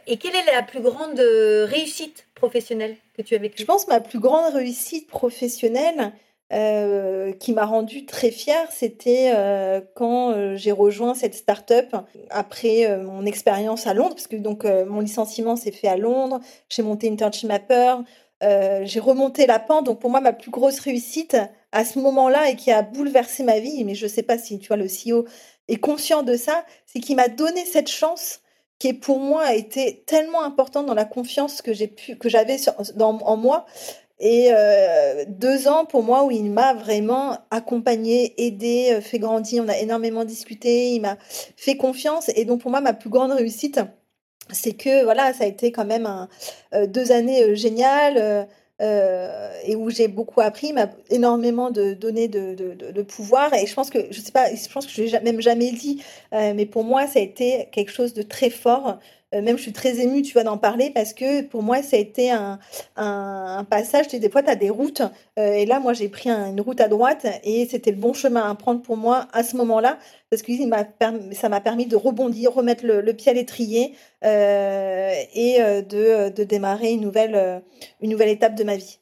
et 0.07 0.17
quelle 0.17 0.35
est 0.35 0.53
la 0.53 0.63
plus 0.63 0.81
grande 0.81 1.19
réussite 1.19 2.27
professionnelle 2.35 2.97
que 3.17 3.23
tu 3.23 3.35
as 3.35 3.39
vécue? 3.39 3.57
Je 3.59 3.65
pense 3.65 3.89
ma 3.89 4.01
plus 4.01 4.19
grande 4.19 4.55
réussite 4.55 5.09
professionnelle 5.09 6.13
euh, 6.53 7.33
qui 7.33 7.53
m'a 7.53 7.65
rendue 7.65 8.07
très 8.07 8.33
fière, 8.33 8.67
c'était 8.73 9.31
euh, 9.37 9.81
quand 9.95 10.33
euh, 10.33 10.57
j'ai 10.57 10.73
rejoint 10.73 11.15
cette 11.15 11.37
start-up 11.37 11.95
après 12.29 12.99
mon 12.99 13.25
expérience 13.25 13.87
à 13.87 13.95
Londres, 13.95 14.17
parce 14.17 14.27
que 14.27 14.35
donc 14.35 14.65
mon 14.65 15.01
licenciement 15.01 15.55
s'est 15.55 15.71
fait 15.71 15.87
à 15.87 15.97
Londres, 15.97 16.41
j'ai 16.69 16.83
monté 16.83 17.09
Internship 17.09 17.49
Mapper, 17.49 17.97
j'ai 18.43 19.01
remonté 19.01 19.47
la 19.47 19.61
pente. 19.61 19.87
Donc 19.87 20.01
pour 20.01 20.11
moi, 20.11 20.21
ma 20.21 20.33
plus 20.33 20.51
grosse 20.51 20.81
réussite 20.81 21.37
à 21.71 21.85
ce 21.85 22.01
moment-là 22.01 22.51
et 22.51 22.57
qui 22.57 22.73
a 22.73 22.83
bouleversé 22.83 23.45
ma 23.45 23.61
vie, 23.61 23.85
mais 23.85 23.95
je 23.95 24.07
ne 24.07 24.11
sais 24.11 24.25
pas 24.25 24.37
si 24.37 24.59
tu 24.59 24.69
vois 24.69 24.77
le 24.77 24.87
CEO 24.87 25.27
est 25.73 25.81
conscient 25.81 26.23
de 26.23 26.37
ça, 26.37 26.65
c'est 26.87 27.01
qu'il 27.01 27.17
m'a 27.17 27.29
donné 27.29 27.65
cette 27.65 27.89
chance 27.89 28.41
qui 28.79 28.93
pour 28.95 29.19
moi 29.21 29.43
a 29.43 29.55
été 29.55 30.03
tellement 30.07 30.43
importante 30.43 30.87
dans 30.87 30.95
la 30.95 31.05
confiance 31.05 31.63
que 31.63 31.73
j'ai 31.73 31.87
pu 31.89 32.17
que 32.17 32.29
j'avais 32.29 32.57
en 33.01 33.37
moi 33.37 33.67
et 34.21 34.51
euh, 34.53 35.25
deux 35.27 35.67
ans 35.67 35.87
pour 35.87 36.03
moi 36.03 36.25
où 36.25 36.31
il 36.31 36.51
m'a 36.53 36.75
vraiment 36.75 37.39
accompagné, 37.51 38.35
aidé, 38.37 38.91
euh, 38.93 39.01
fait 39.01 39.19
grandir. 39.19 39.65
On 39.65 39.69
a 39.69 39.79
énormément 39.79 40.25
discuté. 40.25 40.91
Il 40.91 41.01
m'a 41.01 41.17
fait 41.57 41.79
confiance. 41.79 42.31
Et 42.37 42.45
donc 42.45 42.61
pour 42.61 42.71
moi, 42.71 42.83
ma 42.83 42.93
plus 42.93 43.09
grande 43.09 43.33
réussite, 43.33 43.81
c'est 44.53 44.75
que 44.75 45.05
voilà, 45.05 45.33
ça 45.33 45.45
a 45.45 45.47
été 45.47 45.73
quand 45.73 45.87
même 45.87 46.29
euh, 46.75 46.87
deux 46.87 47.13
années 47.13 47.57
géniales. 47.57 48.47
Et 48.81 49.77
où 49.77 49.91
j'ai 49.91 50.09
beaucoup 50.09 50.41
appris, 50.41 50.73
m'a 50.73 50.89
énormément 51.11 51.71
de, 51.71 51.93
donné 51.93 52.29
de, 52.29 53.03
pouvoir. 53.03 53.53
Et 53.55 53.67
je 53.67 53.75
pense 53.75 53.91
que, 53.91 53.99
je 54.11 54.21
sais 54.21 54.33
pas, 54.33 54.47
je 54.55 54.69
pense 54.73 54.87
que 54.87 54.93
je 54.93 55.03
l'ai 55.03 55.21
même 55.21 55.41
jamais 55.41 55.71
dit, 55.73 56.03
mais 56.33 56.67
pour 56.67 56.85
moi, 56.85 57.07
ça 57.07 57.19
a 57.19 57.23
été 57.23 57.69
quelque 57.73 57.93
chose 57.93 58.15
de 58.15 58.23
très 58.23 58.51
fort 58.51 58.89
euh, 58.89 58.95
même 59.33 59.57
je 59.57 59.63
suis 59.63 59.73
très 59.73 60.01
émue, 60.01 60.23
tu 60.23 60.33
vois, 60.33 60.43
d'en 60.43 60.59
parler 60.59 60.91
parce 60.91 61.15
que 61.15 61.43
pour 61.43 61.63
moi, 61.63 61.83
ça 61.83 61.97
a 61.97 62.01
été 62.01 62.31
un, 62.31 62.59
passage. 63.71 64.09
des 64.09 64.31
fois, 64.31 64.43
tu 64.43 64.51
as 64.51 64.57
des 64.57 64.71
routes. 64.71 65.03
Euh, 65.39 65.53
et 65.53 65.67
là, 65.67 65.81
moi, 65.81 65.93
j'ai 65.93 66.09
pris 66.09 66.29
une 66.31 66.61
route 66.61 66.81
à 66.81 66.89
droite 66.89 67.27
et 67.45 67.67
c'était 67.71 67.91
le 67.91 67.97
bon 67.97 68.13
chemin 68.13 68.51
à 68.51 68.55
prendre 68.55 68.83
pour 68.83 68.97
moi 68.97 69.29
à 69.33 69.43
ce 69.43 69.57
moment-là 69.57 69.99
parce 70.31 70.43
que 70.43 70.53
ça 71.33 71.49
m'a 71.49 71.61
permis 71.61 71.87
de 71.87 71.97
rebondir, 71.97 72.53
remettre 72.53 72.85
le, 72.85 73.13
pied 73.13 73.31
à 73.31 73.35
l'étrier 73.35 73.95
euh, 74.25 75.13
et 75.35 75.59
de, 75.61 76.31
de, 76.31 76.45
démarrer 76.45 76.93
une 76.93 77.01
nouvelle, 77.01 77.63
une 78.01 78.11
nouvelle 78.11 78.29
étape 78.29 78.55
de 78.55 78.65
ma 78.65 78.77
vie. 78.77 78.99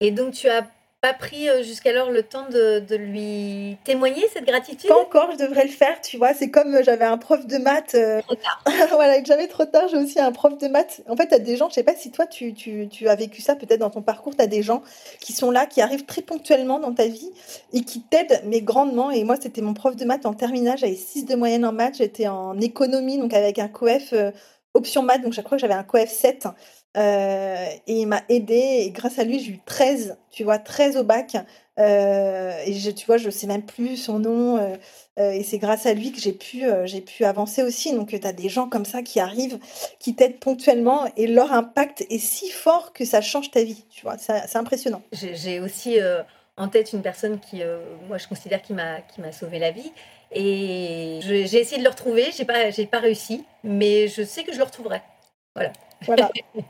Et 0.00 0.10
donc, 0.10 0.32
tu 0.32 0.48
as 0.48 0.66
pas 1.00 1.14
pris 1.14 1.48
euh, 1.48 1.62
jusqu'alors 1.62 2.10
le 2.10 2.22
temps 2.22 2.46
de, 2.50 2.80
de, 2.80 2.94
lui 2.94 3.78
témoigner 3.84 4.22
cette 4.34 4.44
gratitude? 4.44 4.90
Pas 4.90 5.00
encore, 5.00 5.30
je 5.32 5.38
devrais 5.38 5.64
le 5.64 5.70
faire, 5.70 6.00
tu 6.02 6.18
vois. 6.18 6.34
C'est 6.34 6.50
comme 6.50 6.74
euh, 6.74 6.82
j'avais 6.82 7.06
un 7.06 7.16
prof 7.16 7.46
de 7.46 7.56
maths. 7.56 7.94
Euh, 7.94 8.20
trop 8.20 8.34
tard. 8.34 8.62
voilà, 8.90 9.22
jamais 9.24 9.48
trop 9.48 9.64
tard, 9.64 9.88
j'ai 9.88 9.96
aussi 9.96 10.20
un 10.20 10.32
prof 10.32 10.58
de 10.58 10.68
maths. 10.68 11.02
En 11.08 11.16
fait, 11.16 11.28
tu 11.28 11.34
as 11.34 11.38
des 11.38 11.56
gens, 11.56 11.70
je 11.70 11.74
sais 11.74 11.82
pas 11.82 11.94
si 11.94 12.10
toi 12.10 12.26
tu, 12.26 12.52
tu, 12.52 12.86
tu 12.88 13.08
as 13.08 13.14
vécu 13.14 13.40
ça 13.40 13.56
peut-être 13.56 13.80
dans 13.80 13.88
ton 13.88 14.02
parcours, 14.02 14.36
tu 14.36 14.42
as 14.42 14.46
des 14.46 14.62
gens 14.62 14.82
qui 15.20 15.32
sont 15.32 15.50
là, 15.50 15.64
qui 15.64 15.80
arrivent 15.80 16.04
très 16.04 16.22
ponctuellement 16.22 16.78
dans 16.78 16.92
ta 16.92 17.06
vie 17.06 17.30
et 17.72 17.82
qui 17.82 18.02
t'aident, 18.02 18.42
mais 18.44 18.60
grandement. 18.60 19.10
Et 19.10 19.24
moi, 19.24 19.36
c'était 19.40 19.62
mon 19.62 19.72
prof 19.72 19.96
de 19.96 20.04
maths 20.04 20.26
en 20.26 20.34
terminale, 20.34 20.76
j'avais 20.76 20.94
6 20.96 21.24
de 21.24 21.34
moyenne 21.34 21.64
en 21.64 21.72
maths, 21.72 21.96
j'étais 21.96 22.28
en 22.28 22.60
économie, 22.60 23.16
donc 23.16 23.32
avec 23.32 23.58
un 23.58 23.68
coef 23.68 24.12
option 24.74 25.02
maths, 25.02 25.22
donc 25.22 25.32
je 25.32 25.40
crois 25.40 25.56
que 25.56 25.62
j'avais 25.62 25.74
un 25.74 25.82
coef 25.82 26.10
7. 26.10 26.46
Euh, 26.96 27.66
et 27.86 28.00
il 28.00 28.06
m'a 28.06 28.22
aidé 28.28 28.82
et 28.84 28.90
grâce 28.90 29.18
à 29.18 29.24
lui, 29.24 29.38
j'ai 29.38 29.52
eu 29.52 29.60
13, 29.64 30.18
tu 30.30 30.44
vois, 30.44 30.58
13 30.58 30.96
au 30.96 31.04
bac. 31.04 31.36
Euh, 31.78 32.52
et 32.66 32.94
tu 32.94 33.06
vois, 33.06 33.16
je 33.16 33.30
sais 33.30 33.46
même 33.46 33.64
plus 33.64 33.96
son 33.96 34.18
nom. 34.18 34.58
Euh, 34.58 34.76
et 35.30 35.42
c'est 35.42 35.58
grâce 35.58 35.86
à 35.86 35.94
lui 35.94 36.12
que 36.12 36.20
j'ai 36.20 36.32
pu, 36.32 36.64
j'ai 36.84 37.00
pu 37.00 37.24
avancer 37.24 37.62
aussi. 37.62 37.94
Donc, 37.94 38.08
tu 38.08 38.26
as 38.26 38.32
des 38.32 38.48
gens 38.48 38.68
comme 38.68 38.84
ça 38.84 39.02
qui 39.02 39.20
arrivent, 39.20 39.58
qui 39.98 40.14
t'aident 40.14 40.38
ponctuellement 40.40 41.06
et 41.16 41.26
leur 41.26 41.52
impact 41.52 42.04
est 42.10 42.18
si 42.18 42.50
fort 42.50 42.92
que 42.92 43.04
ça 43.04 43.20
change 43.20 43.50
ta 43.50 43.62
vie. 43.62 43.84
Tu 43.90 44.02
vois, 44.02 44.16
c'est 44.18 44.56
impressionnant. 44.56 45.02
J'ai 45.12 45.60
aussi 45.60 45.98
en 46.56 46.68
tête 46.68 46.92
une 46.92 47.02
personne 47.02 47.38
qui, 47.38 47.62
moi, 48.08 48.18
je 48.18 48.26
considère 48.26 48.62
qui 48.62 48.72
m'a 48.72 49.32
sauvé 49.32 49.58
la 49.58 49.70
vie. 49.70 49.92
Et 50.32 51.20
j'ai 51.22 51.58
essayé 51.58 51.78
de 51.78 51.84
le 51.84 51.90
retrouver. 51.90 52.26
J'ai 52.36 52.44
pas, 52.44 52.70
pas 52.90 53.00
réussi, 53.00 53.44
mais 53.62 54.08
je 54.08 54.22
sais 54.22 54.42
que 54.42 54.52
je 54.52 54.58
le 54.58 54.64
retrouverai. 54.64 55.02
Voilà. 55.54 55.72
Voilà. 56.06 56.30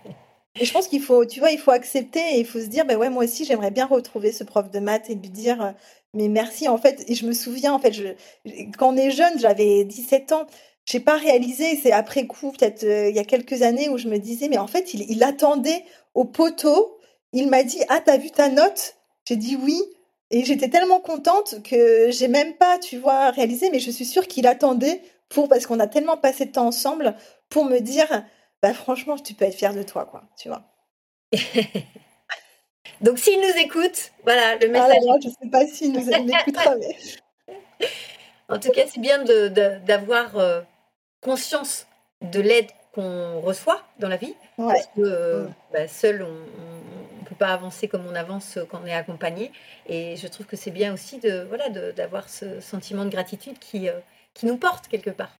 Et 0.58 0.64
je 0.64 0.72
pense 0.72 0.88
qu'il 0.88 1.00
faut, 1.00 1.24
tu 1.24 1.38
vois, 1.38 1.52
il 1.52 1.58
faut 1.58 1.70
accepter 1.70 2.18
et 2.18 2.40
il 2.40 2.44
faut 2.46 2.58
se 2.58 2.66
dire, 2.66 2.84
ben 2.84 2.96
ouais, 2.96 3.08
moi 3.08 3.24
aussi, 3.24 3.44
j'aimerais 3.44 3.70
bien 3.70 3.86
retrouver 3.86 4.32
ce 4.32 4.42
prof 4.42 4.68
de 4.70 4.80
maths 4.80 5.08
et 5.08 5.14
lui 5.14 5.28
dire, 5.30 5.62
euh, 5.62 5.70
mais 6.12 6.28
merci, 6.28 6.68
en 6.68 6.76
fait. 6.76 7.04
Et 7.08 7.14
je 7.14 7.24
me 7.24 7.32
souviens, 7.32 7.72
en 7.72 7.78
fait, 7.78 7.92
je, 7.92 8.08
quand 8.76 8.92
on 8.92 8.96
est 8.96 9.12
jeune, 9.12 9.38
j'avais 9.38 9.84
17 9.84 10.32
ans, 10.32 10.46
j'ai 10.86 10.98
pas 10.98 11.16
réalisé, 11.16 11.78
c'est 11.80 11.92
après 11.92 12.26
coup, 12.26 12.50
peut-être 12.50 12.82
euh, 12.82 13.08
il 13.08 13.14
y 13.14 13.20
a 13.20 13.24
quelques 13.24 13.62
années, 13.62 13.88
où 13.88 13.96
je 13.96 14.08
me 14.08 14.18
disais, 14.18 14.48
mais 14.48 14.58
en 14.58 14.66
fait, 14.66 14.92
il, 14.92 15.08
il 15.08 15.22
attendait 15.22 15.84
au 16.14 16.24
poteau, 16.24 16.98
il 17.32 17.48
m'a 17.48 17.62
dit, 17.62 17.80
ah, 17.88 18.00
t'as 18.04 18.16
vu 18.16 18.30
ta 18.32 18.48
note? 18.48 18.96
J'ai 19.28 19.36
dit 19.36 19.56
oui. 19.56 19.80
Et 20.32 20.44
j'étais 20.44 20.68
tellement 20.68 21.00
contente 21.00 21.62
que 21.62 22.10
j'ai 22.10 22.28
même 22.28 22.54
pas, 22.54 22.78
tu 22.78 22.98
vois, 22.98 23.30
réalisé, 23.30 23.70
mais 23.70 23.78
je 23.78 23.90
suis 23.90 24.04
sûre 24.04 24.26
qu'il 24.26 24.46
attendait 24.48 25.00
pour, 25.28 25.48
parce 25.48 25.66
qu'on 25.66 25.78
a 25.78 25.86
tellement 25.86 26.16
passé 26.16 26.46
de 26.46 26.52
temps 26.52 26.66
ensemble, 26.66 27.14
pour 27.48 27.64
me 27.64 27.78
dire, 27.78 28.24
bah 28.62 28.74
franchement, 28.74 29.16
tu 29.16 29.34
peux 29.34 29.46
être 29.46 29.54
fier 29.54 29.74
de 29.74 29.82
toi, 29.82 30.04
quoi, 30.04 30.24
tu 30.36 30.48
vois. 30.48 30.62
Donc 33.00 33.18
s'il 33.18 33.40
nous 33.40 33.56
écoute, 33.58 34.12
voilà, 34.24 34.56
le 34.56 34.68
message. 34.68 34.96
Ah 35.08 35.16
je 35.22 35.28
ne 35.28 35.32
sais 35.32 35.48
pas 35.50 35.66
s'il 35.66 35.92
nous 35.92 36.10
écoutera, 36.10 36.76
mais... 36.76 36.96
En 38.48 38.58
tout 38.58 38.72
cas, 38.72 38.82
c'est 38.88 39.00
bien 39.00 39.22
d'avoir 39.22 40.36
euh, 40.36 40.60
conscience 41.20 41.86
de 42.20 42.40
l'aide 42.40 42.66
qu'on 42.92 43.40
reçoit 43.40 43.80
dans 44.00 44.08
la 44.08 44.16
vie. 44.16 44.34
Parce 44.56 44.86
que 44.86 45.00
euh, 45.02 45.46
bah, 45.72 45.86
seul, 45.86 46.22
on 46.22 47.20
ne 47.20 47.24
peut 47.26 47.36
pas 47.36 47.52
avancer 47.52 47.86
comme 47.86 48.04
on 48.08 48.14
avance 48.16 48.58
quand 48.68 48.80
on 48.82 48.86
est 48.86 48.92
accompagné. 48.92 49.52
Et 49.86 50.16
je 50.16 50.26
trouve 50.26 50.46
que 50.46 50.56
c'est 50.56 50.72
bien 50.72 50.92
aussi 50.92 51.20
de 51.20 51.46
voilà 51.48 51.68
d'avoir 51.68 52.28
ce 52.28 52.60
sentiment 52.60 53.04
de 53.04 53.10
gratitude 53.10 53.56
qui, 53.60 53.88
qui 54.34 54.46
nous 54.46 54.56
porte 54.56 54.88
quelque 54.88 55.10
part. 55.10 55.30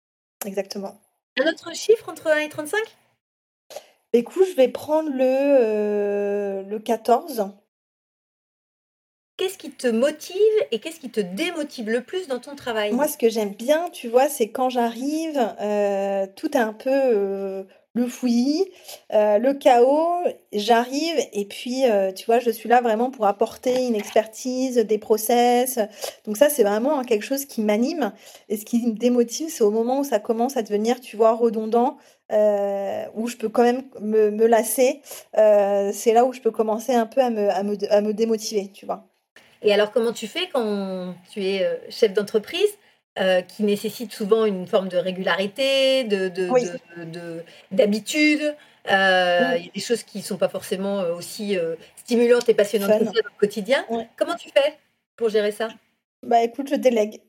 Exactement. 0.45 0.97
Un 1.37 1.49
autre 1.49 1.75
chiffre 1.75 2.07
entre 2.07 2.31
1 2.31 2.37
et 2.37 2.49
35 2.49 2.79
Écoute, 4.13 4.45
je 4.49 4.55
vais 4.55 4.67
prendre 4.67 5.09
le, 5.09 6.63
le 6.69 6.79
14. 6.79 7.51
Qu'est-ce 9.37 9.57
qui 9.57 9.71
te 9.71 9.87
motive 9.87 10.35
et 10.71 10.79
qu'est-ce 10.79 10.99
qui 10.99 11.09
te 11.09 11.21
démotive 11.21 11.89
le 11.89 12.03
plus 12.03 12.27
dans 12.27 12.39
ton 12.39 12.55
travail? 12.55 12.91
Moi, 12.91 13.07
ce 13.07 13.17
que 13.17 13.29
j'aime 13.29 13.53
bien, 13.53 13.89
tu 13.89 14.07
vois, 14.09 14.27
c'est 14.27 14.49
quand 14.49 14.69
j'arrive, 14.69 15.39
euh, 15.61 16.27
tout 16.35 16.55
est 16.55 16.59
un 16.59 16.73
peu 16.73 16.91
euh, 16.91 17.63
le 17.93 18.05
fouillis, 18.05 18.69
euh, 19.13 19.39
le 19.39 19.53
chaos, 19.53 20.19
j'arrive 20.53 21.15
et 21.33 21.45
puis, 21.45 21.85
tu 22.15 22.25
vois, 22.25 22.37
je 22.39 22.51
suis 22.51 22.69
là 22.69 22.81
vraiment 22.81 23.09
pour 23.09 23.25
apporter 23.25 23.87
une 23.87 23.95
expertise, 23.95 24.75
des 24.75 24.97
process. 24.99 25.79
Donc 26.25 26.37
ça, 26.37 26.49
c'est 26.49 26.63
vraiment 26.63 27.01
quelque 27.03 27.25
chose 27.25 27.45
qui 27.45 27.61
m'anime. 27.61 28.11
Et 28.47 28.57
ce 28.57 28.65
qui 28.65 28.85
me 28.85 28.91
démotive, 28.91 29.49
c'est 29.49 29.63
au 29.63 29.71
moment 29.71 30.01
où 30.01 30.03
ça 30.03 30.19
commence 30.19 30.55
à 30.55 30.61
devenir, 30.61 30.99
tu 30.99 31.17
vois, 31.17 31.33
redondant, 31.33 31.97
où 32.31 33.27
je 33.27 33.37
peux 33.37 33.49
quand 33.49 33.63
même 33.63 33.83
me, 33.99 34.45
lasser. 34.47 35.01
c'est 35.33 36.13
là 36.13 36.25
où 36.25 36.33
je 36.33 36.41
peux 36.41 36.51
commencer 36.51 36.93
un 36.93 37.05
peu 37.05 37.21
à 37.21 37.29
me, 37.29 37.49
à 37.49 38.01
me 38.01 38.13
démotiver, 38.13 38.71
tu 38.71 38.85
vois. 38.85 39.07
Et 39.61 39.73
alors, 39.73 39.91
comment 39.91 40.11
tu 40.11 40.27
fais 40.27 40.47
quand 40.51 41.13
tu 41.31 41.43
es 41.43 41.63
euh, 41.63 41.75
chef 41.89 42.13
d'entreprise 42.13 42.69
euh, 43.19 43.41
qui 43.41 43.63
nécessite 43.63 44.13
souvent 44.13 44.45
une 44.45 44.65
forme 44.65 44.89
de 44.89 44.97
régularité, 44.97 46.03
de, 46.05 46.31
d'habitude. 47.71 48.55
Euh, 48.89 49.53
il 49.57 49.65
y 49.65 49.69
a 49.69 49.71
des 49.73 49.81
choses 49.81 50.03
qui 50.03 50.19
ne 50.19 50.23
sont 50.23 50.37
pas 50.37 50.49
forcément 50.49 51.01
aussi 51.15 51.57
stimulantes 51.95 52.49
et 52.49 52.53
passionnantes 52.53 52.99
que 52.99 53.05
ça 53.05 53.11
dans 53.11 53.11
le 53.11 53.39
quotidien. 53.39 53.85
Comment 54.15 54.35
tu 54.35 54.49
fais 54.49 54.77
pour 55.15 55.29
gérer 55.29 55.51
ça? 55.51 55.69
Bah 56.23 56.41
écoute, 56.43 56.69
je 56.69 56.75
délègue. 56.75 57.21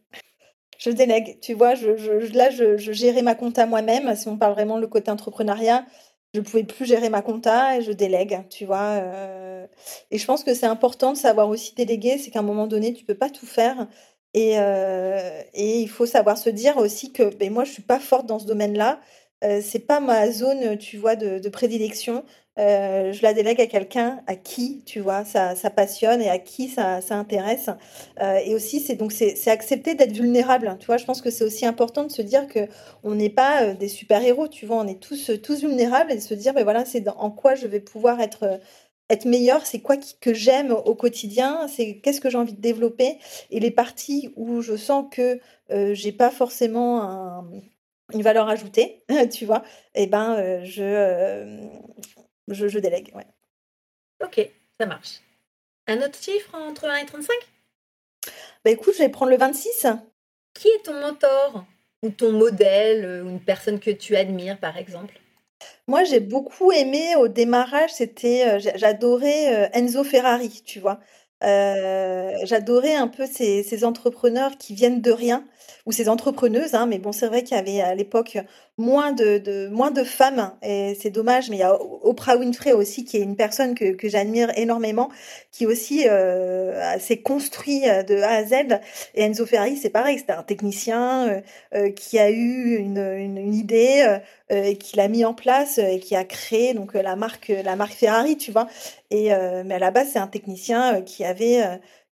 Je 0.82 0.90
délègue. 0.90 1.38
Tu 1.40 1.54
vois, 1.54 1.74
là, 1.76 2.50
je, 2.50 2.76
gérais 2.92 3.22
ma 3.22 3.36
compte 3.36 3.56
à 3.58 3.66
moi-même. 3.66 4.16
Si 4.16 4.26
on 4.26 4.36
parle 4.36 4.54
vraiment 4.54 4.78
le 4.78 4.88
côté 4.88 5.12
entrepreneuriat, 5.12 5.86
je 6.34 6.40
pouvais 6.40 6.64
plus 6.64 6.86
gérer 6.86 7.08
ma 7.08 7.22
compta 7.22 7.78
et 7.78 7.82
je 7.82 7.92
délègue, 7.92 8.40
tu 8.50 8.64
vois. 8.64 8.98
Euh. 9.00 9.66
et 10.10 10.18
je 10.18 10.26
pense 10.26 10.42
que 10.42 10.54
c'est 10.54 10.66
important 10.66 11.12
de 11.12 11.16
savoir 11.16 11.48
aussi 11.48 11.74
déléguer, 11.76 12.18
c'est 12.18 12.32
qu'à 12.32 12.40
un 12.40 12.42
moment 12.42 12.66
donné, 12.66 12.94
tu 12.94 13.04
peux 13.04 13.14
pas 13.14 13.30
tout 13.30 13.46
faire. 13.46 13.86
Et, 14.34 14.58
euh, 14.58 15.42
et 15.54 15.80
il 15.80 15.88
faut 15.88 16.06
savoir 16.06 16.36
se 16.36 16.50
dire 16.50 16.76
aussi 16.78 17.12
que 17.12 17.32
ben, 17.36 17.52
moi, 17.52 17.62
je 17.64 17.70
suis 17.72 17.82
pas 17.82 18.00
forte 18.00 18.26
dans 18.26 18.40
ce 18.40 18.46
domaine-là. 18.46 19.00
Euh, 19.44 19.60
c'est 19.62 19.86
pas 19.86 20.00
ma 20.00 20.32
zone, 20.32 20.78
tu 20.78 20.96
vois, 20.98 21.14
de 21.16 21.48
prédilection. 21.48 22.24
Euh, 22.58 23.12
je 23.12 23.22
la 23.22 23.32
délègue 23.32 23.60
à 23.62 23.66
quelqu'un 23.66 24.20
à 24.26 24.36
qui, 24.36 24.82
tu 24.84 25.00
vois, 25.00 25.24
ça, 25.24 25.54
passionne 25.74 26.20
et 26.20 26.28
à 26.28 26.38
qui 26.38 26.68
ça, 26.68 27.00
intéresse. 27.10 27.70
Euh, 28.20 28.36
et 28.44 28.54
aussi, 28.54 28.80
c'est 28.80 28.94
donc 28.94 29.12
c'est 29.12 29.48
accepter 29.48 29.94
d'être 29.94 30.12
vulnérable. 30.12 30.76
Tu 30.78 30.86
vois, 30.86 30.98
je 30.98 31.04
pense 31.04 31.22
que 31.22 31.30
c'est 31.30 31.44
aussi 31.44 31.64
important 31.66 32.04
de 32.04 32.10
se 32.10 32.22
dire 32.22 32.46
que 32.48 32.60
on 33.04 33.14
n'est 33.14 33.30
pas 33.30 33.62
euh, 33.62 33.74
des 33.74 33.88
super 33.88 34.22
héros. 34.22 34.48
Tu 34.48 34.66
vois, 34.66 34.76
on 34.76 34.86
est 34.86 35.00
tous 35.00 35.30
tous 35.42 35.60
vulnérables 35.60 36.12
et 36.12 36.16
de 36.16 36.20
se 36.20 36.34
dire, 36.34 36.52
ben 36.54 36.64
voilà, 36.64 36.84
c'est 36.84 37.08
en 37.08 37.30
quoi 37.30 37.54
je 37.54 37.66
vais 37.66 37.80
pouvoir 37.80 38.20
être 38.20 38.60
être 39.10 39.26
meilleur, 39.26 39.66
c'est 39.66 39.80
quoi 39.80 39.96
que 40.20 40.32
j'aime 40.32 40.72
au 40.72 40.94
quotidien, 40.94 41.66
c'est 41.68 41.98
qu'est-ce 42.00 42.20
que 42.20 42.30
j'ai 42.30 42.38
envie 42.38 42.54
de 42.54 42.60
développer 42.60 43.18
et 43.50 43.60
les 43.60 43.70
parties 43.70 44.32
où 44.36 44.62
je 44.62 44.76
sens 44.76 45.06
que 45.10 45.38
j'ai 45.68 46.12
pas 46.12 46.30
forcément 46.30 47.44
une 48.14 48.22
valeur 48.22 48.48
ajoutée, 48.48 49.04
tu 49.32 49.44
vois, 49.44 49.64
et 49.94 50.04
eh 50.04 50.06
ben 50.06 50.62
je 50.64 51.68
je, 52.48 52.78
délègue, 52.78 53.12
ouais. 53.14 53.26
Ok, 54.22 54.48
ça 54.78 54.86
marche. 54.86 55.20
Un 55.86 55.98
autre 55.98 56.20
chiffre 56.20 56.54
entre 56.54 56.86
1 56.86 56.96
et 56.96 57.06
35 57.06 57.34
Bah 58.64 58.70
écoute, 58.70 58.94
je 58.94 59.02
vais 59.02 59.08
prendre 59.08 59.30
le 59.30 59.38
26. 59.38 59.86
Qui 60.54 60.68
est 60.68 60.84
ton 60.84 61.00
mentor? 61.00 61.64
Ou 62.02 62.10
ton 62.10 62.32
modèle? 62.32 63.04
Euh, 63.04 63.24
Ou 63.24 63.30
une 63.30 63.40
personne 63.40 63.80
que 63.80 63.90
tu 63.90 64.16
admires, 64.16 64.58
par 64.58 64.76
exemple? 64.76 65.18
Moi, 65.86 66.04
j'ai 66.04 66.20
beaucoup 66.20 66.72
aimé 66.72 67.14
au 67.16 67.28
démarrage, 67.28 67.92
c'était, 67.92 68.44
euh, 68.46 68.72
j'adorais 68.76 69.54
euh, 69.54 69.68
Enzo 69.72 70.02
Ferrari, 70.04 70.62
tu 70.64 70.80
vois. 70.80 71.00
j'adorais 71.40 72.94
un 72.94 73.08
peu 73.08 73.26
ces, 73.26 73.62
ces, 73.62 73.84
entrepreneurs 73.84 74.58
qui 74.58 74.74
viennent 74.74 75.00
de 75.00 75.10
rien, 75.10 75.44
ou 75.86 75.92
ces 75.92 76.08
entrepreneuses, 76.08 76.74
hein, 76.74 76.86
mais 76.86 76.98
bon, 76.98 77.12
c'est 77.12 77.26
vrai 77.26 77.42
qu'il 77.42 77.56
y 77.56 77.60
avait 77.60 77.80
à 77.80 77.94
l'époque 77.94 78.38
moins 78.82 79.12
de, 79.12 79.68
moins 79.68 79.92
de 79.92 80.02
femmes, 80.02 80.52
et 80.60 80.96
c'est 81.00 81.10
dommage, 81.10 81.48
mais 81.48 81.56
il 81.56 81.60
y 81.60 81.62
a 81.62 81.78
Oprah 81.80 82.36
Winfrey 82.36 82.72
aussi, 82.72 83.04
qui 83.04 83.16
est 83.16 83.20
une 83.20 83.36
personne 83.36 83.74
que, 83.74 83.92
que 83.92 84.08
j'admire 84.08 84.50
énormément, 84.56 85.08
qui 85.52 85.66
aussi 85.66 86.08
euh, 86.08 86.98
s'est 86.98 87.18
construit 87.18 87.88
euh, 87.88 88.02
de 88.02 88.16
A 88.16 88.30
à 88.30 88.44
Z. 88.44 88.80
Et 89.14 89.22
Enzo 89.22 89.46
Ferrari, 89.46 89.76
c'est 89.76 89.90
pareil, 89.90 90.18
c'était 90.18 90.32
un 90.32 90.42
technicien 90.42 91.28
euh, 91.28 91.40
euh, 91.74 91.90
qui 91.90 92.18
a 92.18 92.30
eu 92.30 92.76
une, 92.76 92.98
une, 92.98 93.54
idée, 93.54 94.18
et 94.50 94.76
qui 94.76 94.96
l'a 94.96 95.08
mis 95.08 95.24
en 95.24 95.32
place, 95.32 95.78
et 95.78 96.00
qui 96.00 96.16
a 96.16 96.24
créé 96.24 96.74
donc 96.74 96.94
la 96.94 97.16
marque, 97.16 97.52
la 97.64 97.76
marque 97.76 97.94
Ferrari, 97.94 98.36
tu 98.36 98.50
vois. 98.50 98.66
Et, 99.10 99.30
mais 99.64 99.74
à 99.74 99.78
la 99.78 99.90
base, 99.90 100.08
c'est 100.12 100.18
un 100.18 100.26
technicien 100.26 101.00
qui 101.02 101.24
avait 101.24 101.62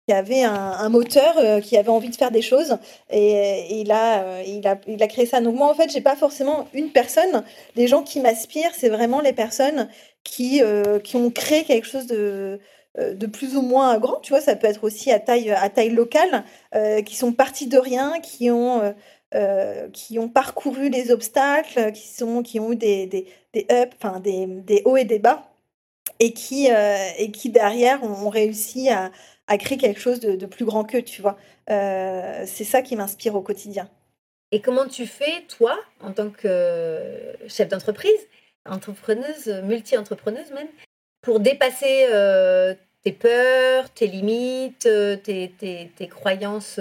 qui 0.08 0.14
avait 0.14 0.42
un, 0.42 0.88
moteur, 0.88 1.36
euh, 1.36 1.60
qui 1.60 1.76
avait 1.76 1.90
envie 1.90 2.08
de 2.08 2.16
faire 2.16 2.30
des 2.30 2.40
choses, 2.40 2.78
et, 3.10 3.78
il, 3.78 3.92
a, 3.92 4.22
euh, 4.22 4.42
il, 4.46 4.66
a, 4.66 4.80
il 4.86 5.02
a 5.02 5.06
créé 5.06 5.26
ça. 5.26 5.42
Donc 5.42 5.54
moi, 5.54 5.68
en 5.68 5.74
fait, 5.74 5.92
j'ai 5.92 6.00
pas 6.00 6.16
forcément 6.16 6.66
une 6.72 6.92
personne. 6.92 7.44
Les 7.76 7.86
gens 7.88 8.02
qui 8.02 8.20
m'aspirent, 8.20 8.74
c'est 8.74 8.88
vraiment 8.88 9.20
les 9.20 9.34
personnes 9.34 9.86
qui, 10.24 10.62
euh, 10.62 10.98
qui 10.98 11.16
ont 11.16 11.30
créé 11.30 11.64
quelque 11.64 11.86
chose 11.86 12.06
de, 12.06 12.58
de 12.96 13.26
plus 13.26 13.54
ou 13.54 13.60
moins 13.60 13.98
grand. 13.98 14.18
Tu 14.20 14.32
vois, 14.32 14.40
ça 14.40 14.56
peut 14.56 14.66
être 14.66 14.82
aussi 14.82 15.12
à 15.12 15.20
taille, 15.20 15.50
à 15.50 15.68
taille 15.68 15.90
locale, 15.90 16.42
qui 17.04 17.14
sont 17.14 17.32
partis 17.34 17.66
de 17.66 17.76
rien, 17.76 18.14
qui 18.22 18.50
ont... 18.50 18.94
qui 19.92 20.18
ont 20.18 20.30
parcouru 20.30 20.88
les 20.88 21.10
obstacles, 21.10 21.92
qui, 21.92 22.08
sont, 22.08 22.42
qui 22.42 22.60
ont 22.60 22.72
eu 22.72 22.76
des, 22.76 23.06
des, 23.06 23.26
des 23.52 23.66
ups, 23.70 23.94
enfin 24.00 24.20
des, 24.20 24.46
des 24.46 24.80
hauts 24.86 24.96
et 24.96 25.04
des 25.04 25.18
bas, 25.18 25.50
et 26.18 26.32
qui, 26.32 26.68
et 27.18 27.30
qui 27.30 27.50
derrière 27.50 28.02
ont 28.02 28.30
réussi 28.30 28.88
à, 28.88 29.10
à 29.48 29.56
créer 29.56 29.78
quelque 29.78 30.00
chose 30.00 30.20
de, 30.20 30.46
plus 30.46 30.64
grand 30.64 30.84
que, 30.84 30.98
tu 30.98 31.22
vois. 31.22 31.36
Euh, 31.70 32.44
c'est 32.46 32.64
ça 32.64 32.82
qui 32.82 32.94
m'inspire 32.94 33.34
au 33.34 33.40
quotidien. 33.40 33.88
Et 34.52 34.60
comment 34.60 34.86
tu 34.86 35.06
fais, 35.06 35.42
toi, 35.48 35.78
en 36.00 36.12
tant 36.12 36.30
que 36.30 37.34
chef 37.48 37.68
d'entreprise, 37.68 38.28
entrepreneuse, 38.66 39.48
multi-entrepreneuse 39.64 40.52
même, 40.52 40.68
pour 41.22 41.40
dépasser 41.40 42.06
euh, 42.10 42.74
tes 43.02 43.12
peurs, 43.12 43.90
tes 43.90 44.06
limites, 44.06 44.86
euh, 44.86 45.16
tes, 45.16 45.50
tes, 45.58 45.90
tes 45.96 46.08
croyances, 46.08 46.78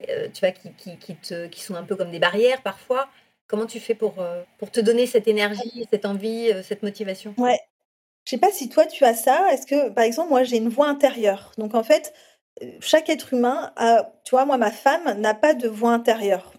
tu 0.00 0.40
vois, 0.40 0.50
qui, 0.50 0.72
qui, 0.74 0.98
qui, 0.98 1.14
te, 1.16 1.46
qui 1.46 1.60
sont 1.62 1.76
un 1.76 1.84
peu 1.84 1.96
comme 1.96 2.10
des 2.10 2.18
barrières 2.18 2.62
parfois? 2.62 3.08
Comment 3.46 3.66
tu 3.66 3.78
fais 3.78 3.94
pour, 3.94 4.14
pour 4.58 4.70
te 4.70 4.80
donner 4.80 5.06
cette 5.06 5.28
énergie, 5.28 5.86
cette 5.92 6.06
envie, 6.06 6.50
cette 6.62 6.82
motivation? 6.82 7.34
Ouais, 7.36 7.58
je 8.24 8.30
sais 8.30 8.38
pas 8.38 8.50
si 8.52 8.68
toi 8.68 8.86
tu 8.86 9.04
as 9.04 9.14
ça. 9.14 9.52
Est-ce 9.52 9.66
que, 9.66 9.90
par 9.90 10.04
exemple, 10.04 10.30
moi 10.30 10.44
j'ai 10.44 10.56
une 10.56 10.68
voix 10.68 10.88
intérieure. 10.88 11.52
Donc 11.58 11.74
en 11.74 11.82
fait, 11.82 12.14
euh, 12.62 12.66
chaque 12.80 13.08
être 13.10 13.34
humain 13.34 13.72
a, 13.76 14.12
tu 14.24 14.30
vois, 14.32 14.44
moi 14.46 14.58
ma 14.58 14.70
femme 14.70 15.20
n'a 15.20 15.34
pas 15.34 15.54
de 15.54 15.68
voix 15.68 15.92
intérieure. 15.92 16.52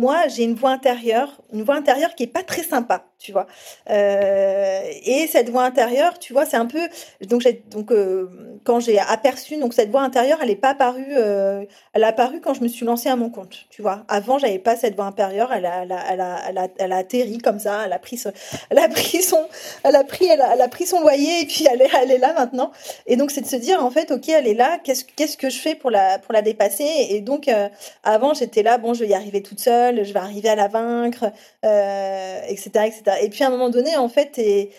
Moi, 0.00 0.28
j'ai 0.28 0.44
une 0.44 0.54
voix 0.54 0.70
intérieure, 0.70 1.42
une 1.52 1.62
voix 1.62 1.76
intérieure 1.76 2.14
qui 2.14 2.22
est 2.22 2.34
pas 2.38 2.42
très 2.42 2.62
sympa 2.62 3.04
tu 3.20 3.32
vois. 3.32 3.46
Euh, 3.90 4.80
et 5.04 5.26
cette 5.26 5.50
voix 5.50 5.64
intérieure, 5.64 6.18
tu 6.18 6.32
vois, 6.32 6.46
c'est 6.46 6.56
un 6.56 6.66
peu 6.66 6.80
donc 7.26 7.92
euh, 7.92 8.28
quand 8.64 8.80
j'ai 8.80 8.98
aperçu 8.98 9.58
donc 9.58 9.74
cette 9.74 9.90
voix 9.90 10.00
intérieure, 10.00 10.38
elle 10.42 10.50
est 10.50 10.56
pas 10.56 10.70
apparue, 10.70 11.12
euh, 11.16 11.64
elle 11.92 12.04
a 12.04 12.08
apparu 12.08 12.40
quand 12.40 12.54
je 12.54 12.62
me 12.62 12.68
suis 12.68 12.86
lancée 12.86 13.10
à 13.10 13.16
mon 13.16 13.28
compte, 13.28 13.66
tu 13.68 13.82
vois. 13.82 14.04
Avant, 14.08 14.38
j'avais 14.38 14.58
pas 14.58 14.74
cette 14.74 14.96
voix 14.96 15.04
intérieure, 15.04 15.52
elle 15.52 15.66
a 15.66 16.96
atterri 16.96 17.38
comme 17.38 17.58
ça, 17.58 17.82
elle 17.84 17.92
a 17.92 17.98
pris 17.98 18.16
son, 18.16 18.32
elle 18.70 18.78
a 18.78 18.88
pris 18.88 19.22
son, 19.22 19.46
elle 19.84 19.96
a 19.96 20.68
pris 20.68 20.86
son 20.86 21.00
loyer 21.00 21.42
et 21.42 21.46
puis 21.46 21.66
elle 21.70 22.10
est 22.10 22.18
là 22.18 22.32
maintenant. 22.32 22.72
Et 23.06 23.16
donc 23.16 23.30
c'est 23.30 23.42
de 23.42 23.46
se 23.46 23.56
dire 23.56 23.84
en 23.84 23.90
fait, 23.90 24.10
ok, 24.10 24.30
elle 24.30 24.46
est 24.46 24.54
là, 24.54 24.78
qu'est-ce 24.82 25.36
que 25.36 25.50
je 25.50 25.58
fais 25.58 25.74
pour 25.74 25.90
la 25.90 26.42
dépasser? 26.42 26.88
Et 27.10 27.20
donc 27.20 27.50
avant, 28.02 28.32
j'étais 28.32 28.62
là, 28.62 28.78
bon, 28.78 28.94
je 28.94 29.00
vais 29.00 29.10
y 29.10 29.14
arriver 29.14 29.42
toute 29.42 29.60
seule, 29.60 29.89
je 29.96 30.12
vais 30.12 30.20
arriver 30.20 30.48
à 30.48 30.56
la 30.56 30.68
vaincre, 30.68 31.32
etc., 31.62 32.70
etc. 32.86 33.02
Et 33.22 33.28
puis 33.28 33.44
à 33.44 33.48
un 33.48 33.50
moment 33.50 33.70
donné, 33.70 33.96
en 33.96 34.08
fait, 34.08 34.32
t'es 34.32 34.70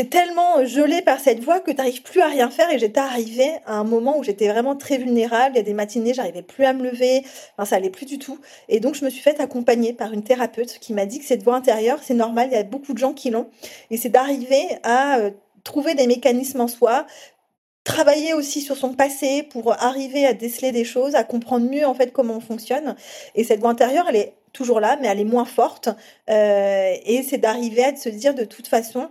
es 0.00 0.04
tellement 0.04 0.64
gelé 0.64 1.02
par 1.02 1.20
cette 1.20 1.40
voix 1.40 1.60
que 1.60 1.70
t'arrives 1.70 2.02
plus 2.02 2.20
à 2.20 2.26
rien 2.26 2.50
faire. 2.50 2.70
Et 2.70 2.78
j'étais 2.78 3.00
arrivée 3.00 3.50
à 3.66 3.76
un 3.76 3.84
moment 3.84 4.18
où 4.18 4.22
j'étais 4.22 4.48
vraiment 4.48 4.76
très 4.76 4.98
vulnérable. 4.98 5.54
Il 5.54 5.58
y 5.58 5.60
a 5.60 5.64
des 5.64 5.74
matinées, 5.74 6.14
j'arrivais 6.14 6.42
plus 6.42 6.64
à 6.64 6.72
me 6.72 6.82
lever. 6.82 7.24
Enfin, 7.56 7.64
ça 7.64 7.76
allait 7.76 7.90
plus 7.90 8.06
du 8.06 8.18
tout. 8.18 8.38
Et 8.68 8.80
donc, 8.80 8.94
je 8.94 9.04
me 9.04 9.10
suis 9.10 9.22
faite 9.22 9.40
accompagner 9.40 9.92
par 9.92 10.12
une 10.12 10.22
thérapeute 10.22 10.78
qui 10.80 10.92
m'a 10.92 11.06
dit 11.06 11.18
que 11.18 11.24
cette 11.24 11.42
voix 11.42 11.56
intérieure, 11.56 11.98
c'est 12.02 12.14
normal. 12.14 12.48
Il 12.50 12.54
y 12.54 12.58
a 12.58 12.62
beaucoup 12.62 12.92
de 12.92 12.98
gens 12.98 13.12
qui 13.12 13.30
l'ont. 13.30 13.48
Et 13.90 13.96
c'est 13.96 14.08
d'arriver 14.08 14.66
à 14.82 15.18
euh, 15.18 15.30
trouver 15.64 15.94
des 15.94 16.06
mécanismes 16.06 16.60
en 16.60 16.68
soi, 16.68 17.06
travailler 17.86 18.34
aussi 18.34 18.60
sur 18.60 18.76
son 18.76 18.92
passé 18.92 19.44
pour 19.44 19.72
arriver 19.72 20.26
à 20.26 20.34
déceler 20.34 20.72
des 20.72 20.84
choses, 20.84 21.14
à 21.14 21.22
comprendre 21.22 21.70
mieux 21.70 21.86
en 21.86 21.94
fait 21.94 22.12
comment 22.12 22.34
on 22.34 22.40
fonctionne. 22.40 22.96
Et 23.36 23.44
cette 23.44 23.60
voix 23.60 23.70
intérieure, 23.70 24.06
elle 24.08 24.16
est 24.16 24.34
toujours 24.52 24.80
là, 24.80 24.98
mais 25.00 25.06
elle 25.06 25.20
est 25.20 25.24
moins 25.24 25.44
forte. 25.44 25.88
Euh, 26.28 26.94
et 27.06 27.22
c'est 27.22 27.38
d'arriver 27.38 27.84
à 27.84 27.96
se 27.96 28.08
dire 28.08 28.34
de 28.34 28.44
toute 28.44 28.66
façon, 28.66 29.08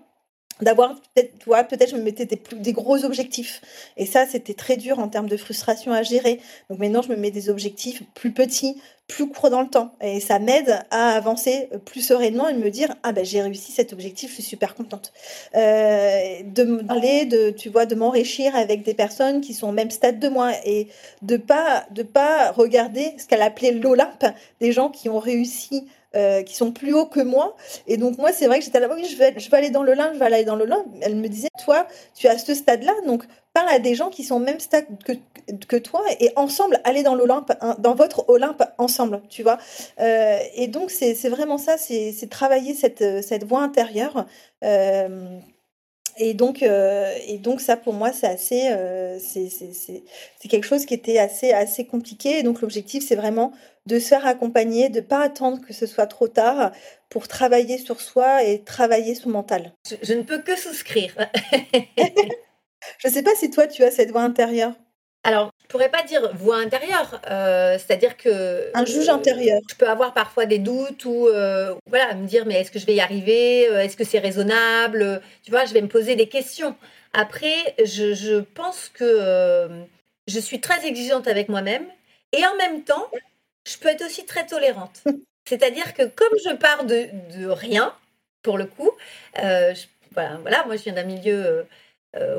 d'avoir 0.62 0.96
peut-être 0.96 1.38
toi 1.40 1.64
peut-être 1.64 1.92
je 1.92 1.96
me 1.96 2.02
mettais 2.02 2.26
des, 2.26 2.40
des 2.54 2.74
gros 2.74 3.04
objectifs. 3.04 3.62
Et 3.98 4.06
ça 4.06 4.26
c'était 4.26 4.54
très 4.54 4.78
dur 4.78 5.00
en 5.00 5.08
termes 5.08 5.28
de 5.28 5.38
frustration 5.38 5.92
à 5.92 6.04
gérer. 6.04 6.40
Donc 6.70 6.80
maintenant 6.80 7.02
je 7.02 7.10
me 7.10 7.18
mets 7.18 7.32
des 7.32 7.50
objectifs 7.50 8.04
plus 8.14 8.32
petits 8.32 8.78
plus 9.08 9.30
courts 9.30 9.52
dans 9.52 9.62
le 9.62 9.68
temps. 9.68 9.92
Et 10.02 10.20
ça 10.20 10.40
m'aide 10.40 10.84
à 10.90 11.10
avancer 11.10 11.70
plus 11.86 12.02
sereinement 12.02 12.48
et 12.48 12.54
me 12.54 12.70
dire 12.70 12.96
ah 13.04 13.12
ben 13.12 13.24
j'ai 13.24 13.42
réussi 13.42 13.72
cet 13.72 13.94
objectif 13.94 14.30
je 14.30 14.36
suis 14.36 14.44
super 14.44 14.76
contente. 14.76 15.14
Euh, 15.56 16.42
de 16.44 16.64
me 16.64 16.84
parler 16.84 17.26
de 17.26 17.52
tu 17.52 17.70
vois 17.70 17.86
de 17.86 17.96
m'enrichir 17.96 18.56
avec 18.56 18.84
des 18.84 18.94
personnes 18.94 19.42
qui 19.42 19.54
sont 19.54 19.68
au 19.68 19.74
même 19.74 19.92
stade 19.92 20.20
de 20.20 20.30
moi 20.30 20.52
et 20.66 20.88
de 21.22 21.38
pas 21.38 21.86
de 21.92 22.04
pas 22.04 22.52
regarder 22.52 23.14
ce 23.18 23.28
qu'elle 23.28 23.42
appelait 23.42 23.72
l'Olympe 23.72 24.26
des 24.60 24.72
gens 24.72 24.90
qui 24.90 25.10
ont 25.10 25.20
réussi 25.20 25.86
euh, 26.16 26.44
qui 26.44 26.56
sont 26.56 26.72
plus 26.72 26.94
hauts 26.94 27.06
que 27.06 27.20
moi. 27.20 27.56
Et 27.88 27.98
donc, 27.98 28.18
moi, 28.18 28.32
c'est 28.32 28.48
vrai 28.48 28.60
que 28.60 28.66
j'étais 28.66 28.80
là, 28.80 28.90
oui, 28.94 29.06
je 29.06 29.18
vais, 29.18 29.34
je 29.38 29.50
vais 29.50 29.58
aller 29.58 29.70
dans 29.70 29.84
le 29.84 29.94
lin, 29.94 30.12
je 30.14 30.20
vais 30.20 30.26
aller 30.26 30.44
dans 30.44 30.56
le 30.56 30.66
lin. 30.66 30.84
Elle 31.02 31.16
me 31.16 31.28
disait, 31.28 31.50
toi, 31.64 31.88
tu 32.16 32.28
es 32.28 32.30
à 32.30 32.38
ce 32.38 32.54
stade-là, 32.54 32.94
donc 33.06 33.26
parle 33.54 33.70
à 33.70 33.80
des 33.80 33.96
gens 33.96 34.10
qui 34.10 34.24
sont 34.24 34.36
au 34.36 34.40
même 34.40 34.60
stade 34.60 34.86
que, 35.06 35.14
que 35.68 35.78
toi 35.78 36.02
et 36.20 36.32
ensemble, 36.36 36.82
allez 36.84 37.04
dans 37.04 37.16
l'Olympe, 37.16 37.54
dans 37.80 37.96
votre 37.96 38.28
Olympe 38.30 38.64
ensemble, 38.78 39.22
tu 39.30 39.44
vois. 39.44 39.58
Euh, 40.00 40.40
et 40.56 40.68
donc, 40.68 40.92
c'est 40.92 41.14
vraiment 41.30 41.58
ça, 41.58 41.78
c'est 41.78 42.30
travailler 42.30 42.74
cette, 42.74 43.24
cette 43.24 43.46
voix 43.46 43.62
intérieure. 43.62 44.26
Euh, 44.64 45.40
et 46.18 46.34
donc, 46.34 46.64
euh, 46.64 47.14
et 47.28 47.38
donc 47.38 47.62
ça 47.62 47.78
pour 47.78 47.94
moi 47.94 48.12
c'est 48.14 48.28
assez, 48.28 48.70
euh, 48.72 49.20
c'est 49.20 50.48
quelque 50.50 50.66
chose 50.66 50.86
qui 50.86 50.94
était 50.94 51.18
assez 51.18 51.52
assez 51.52 51.86
compliqué. 51.86 52.40
Et 52.40 52.44
donc 52.44 52.62
l'objectif 52.62 53.06
c'est 53.06 53.16
vraiment 53.16 53.54
de 53.86 54.00
se 54.00 54.08
faire 54.08 54.26
accompagner, 54.26 54.90
de 54.90 55.02
pas 55.02 55.22
attendre 55.22 55.62
que 55.66 55.74
ce 55.74 55.86
soit 55.86 56.08
trop 56.08 56.28
tard 56.28 56.72
pour 57.10 57.28
travailler 57.28 57.78
sur 57.78 58.02
soi 58.02 58.44
et 58.44 58.64
travailler 58.64 59.16
son 59.16 59.30
mental. 59.30 59.74
Je, 60.02 60.14
ne 60.14 60.24
peux 60.24 60.40
que 60.40 60.56
souscrire. 60.56 61.16
je 63.00 63.08
ne 63.08 63.14
sais 63.14 63.24
pas 63.24 63.36
si 63.36 63.50
toi 63.50 63.68
tu 63.68 63.84
as 63.84 63.92
cette 63.92 64.12
voix 64.12 64.24
intérieure. 64.24 64.74
Alors, 65.24 65.52
je 65.66 65.72
pourrais 65.72 65.90
pas 65.90 66.04
dire 66.04 66.32
voix 66.36 66.58
intérieure, 66.58 67.20
euh, 67.28 67.80
c'est-à-dire 67.80 68.16
que 68.18 68.70
un 68.76 68.86
juge 68.86 69.10
intérieur. 69.10 69.60
Je 69.68 69.74
peux 69.74 69.90
avoir 69.90 70.14
parfois 70.14 70.46
des 70.46 70.60
doutes 70.60 71.06
ou 71.06 71.28
euh, 71.28 71.74
voilà 71.88 72.14
me 72.14 72.28
dire 72.28 72.46
mais 72.46 72.62
est-ce 72.62 72.70
que 72.70 72.78
je 72.78 72.86
vais 72.86 72.94
y 72.94 73.02
arriver, 73.02 73.68
euh, 73.68 73.82
est-ce 73.82 73.98
que 73.98 74.04
c'est 74.04 74.20
raisonnable, 74.20 75.22
tu 75.44 75.50
vois, 75.50 75.66
je 75.66 75.74
vais 75.74 75.82
me 75.82 75.88
poser 75.88 76.16
des 76.16 76.30
questions. 76.30 76.76
Après, 77.14 77.56
je, 77.84 78.14
je 78.14 78.42
pense 78.42 78.90
que 78.94 79.68
je 80.28 80.40
suis 80.40 80.62
très 80.62 80.86
exigeante 80.86 81.28
avec 81.28 81.50
moi-même 81.50 81.86
et 82.32 82.46
en 82.46 82.56
même 82.58 82.84
temps, 82.84 83.10
je 83.68 83.78
peux 83.80 83.90
être 83.90 84.06
aussi 84.06 84.24
très 84.26 84.46
tolérante. 84.46 85.02
C'est-à-dire 85.50 85.96
que 85.96 86.04
comme 86.04 86.38
je 86.46 86.54
pars 86.56 86.86
de, 86.86 87.08
de 87.40 87.48
rien, 87.48 87.92
pour 88.44 88.60
le 88.60 88.66
coup, 88.66 88.92
voilà, 89.34 90.38
voilà, 90.42 90.64
moi 90.66 90.76
je 90.76 90.84
viens 90.84 90.94
d'un 90.94 91.06
milieu 91.06 91.66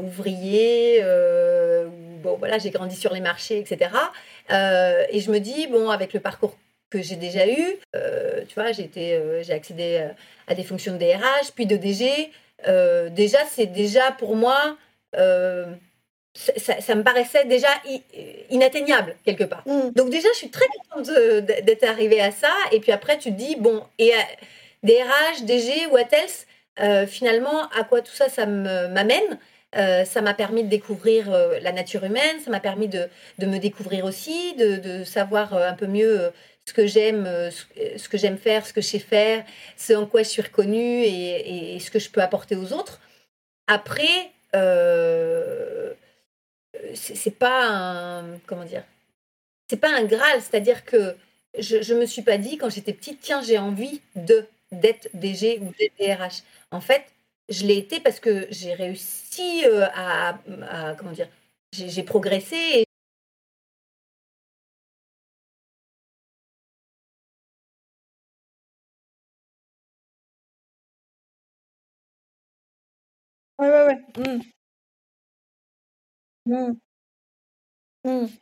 ouvrier, 0.00 1.02
bon 2.16 2.36
voilà, 2.36 2.58
j'ai 2.58 2.70
grandi 2.70 2.96
sur 2.96 3.12
les 3.12 3.20
marchés, 3.20 3.58
etc. 3.58 3.90
Euh, 4.50 5.04
et 5.10 5.20
je 5.20 5.30
me 5.30 5.38
dis, 5.38 5.66
bon, 5.68 5.90
avec 5.90 6.12
le 6.12 6.20
parcours 6.20 6.56
que 6.90 7.02
j'ai 7.02 7.16
déjà 7.16 7.46
eu, 7.48 7.78
tu 8.48 8.54
vois, 8.54 8.72
j'ai 8.72 8.88
j'ai 9.42 9.52
accédé 9.52 10.08
à 10.46 10.54
des 10.54 10.62
fonctions 10.62 10.92
de 10.92 10.98
DRH, 10.98 11.52
puis 11.54 11.66
de 11.66 11.76
DG. 11.76 12.30
déjà, 13.10 13.38
c'est 13.50 13.66
déjà 13.66 14.12
pour 14.12 14.36
moi, 14.36 14.76
ça, 15.12 16.94
me 16.94 17.02
paraissait 17.02 17.44
déjà 17.44 17.68
inatteignable 18.50 19.16
quelque 19.24 19.44
part. 19.44 19.64
Mm. 19.66 19.90
Donc 19.96 20.10
déjà, 20.10 20.28
je 20.32 20.38
suis 20.38 20.50
très 20.50 20.66
contente 20.66 21.10
d'être 21.64 21.84
arrivée 21.84 22.20
à 22.20 22.30
ça. 22.30 22.52
Et 22.70 22.78
puis 22.78 22.92
après, 22.92 23.18
tu 23.18 23.30
te 23.30 23.36
dis, 23.36 23.56
bon, 23.56 23.82
et 23.98 24.12
DRH, 24.84 25.42
DG, 25.42 25.88
what 25.90 26.08
else? 26.12 26.46
Finalement, 27.10 27.68
à 27.70 27.82
quoi 27.82 28.00
tout 28.00 28.14
ça, 28.14 28.28
ça 28.28 28.46
m'amène? 28.46 29.38
Euh, 29.76 30.04
ça 30.04 30.22
m'a 30.22 30.34
permis 30.34 30.64
de 30.64 30.68
découvrir 30.68 31.32
euh, 31.32 31.58
la 31.60 31.72
nature 31.72 32.04
humaine, 32.04 32.40
ça 32.40 32.50
m'a 32.50 32.60
permis 32.60 32.88
de, 32.88 33.08
me 33.38 33.58
découvrir 33.58 34.04
aussi, 34.04 34.54
de, 34.54 35.04
savoir 35.04 35.54
euh, 35.54 35.68
un 35.68 35.74
peu 35.74 35.86
mieux 35.86 36.32
ce 36.64 36.72
que 36.72 36.86
j'aime, 36.86 37.26
ce, 37.50 38.08
que 38.08 38.18
j'aime 38.18 38.38
faire, 38.38 38.66
ce 38.66 38.72
que 38.72 38.80
je 38.80 38.86
sais 38.86 38.98
faire, 38.98 39.44
ce 39.76 39.92
en 39.92 40.06
quoi 40.06 40.22
je 40.22 40.28
suis 40.28 40.42
reconnue 40.42 41.02
et, 41.04 41.78
ce 41.78 41.90
que 41.90 41.98
je 41.98 42.10
peux 42.10 42.22
apporter 42.22 42.56
aux 42.56 42.72
autres. 42.72 43.00
Après, 43.68 44.32
c'est 46.94 47.38
pas 47.38 48.24
comment 48.46 48.64
dire, 48.64 48.82
c'est 49.70 49.80
pas 49.80 49.90
un 49.90 50.04
graal, 50.04 50.40
c'est-à-dire 50.40 50.84
que 50.84 51.14
je, 51.58 51.82
je 51.82 51.94
me 51.94 52.06
suis 52.06 52.22
pas 52.22 52.38
dit 52.38 52.56
quand 52.56 52.70
j'étais 52.70 52.92
petite, 52.92 53.20
tiens, 53.20 53.42
j'ai 53.42 53.58
envie 53.58 54.00
de 54.16 54.46
d'être 54.72 55.08
DG 55.14 55.60
ou 55.60 55.72
d'être 55.78 55.92
DRH. 55.98 56.42
En 56.72 56.80
fait, 56.80 57.04
je 57.48 57.66
l'ai 57.66 57.78
été 57.78 58.00
parce 58.00 58.20
que 58.20 58.46
j'ai 58.50 58.74
réussi 58.74 59.64
euh, 59.66 59.86
à, 59.94 60.38
comment 60.98 61.12
dire, 61.12 61.28
j'ai 61.72 62.02
progressé. 62.02 62.56
Et... 62.56 62.86
Ouais, 73.58 73.68
ouais, 73.70 73.86
ouais. 73.86 73.98
Mmh. 74.18 74.40
Mmh. 78.04 78.04
Mmh. 78.04 78.36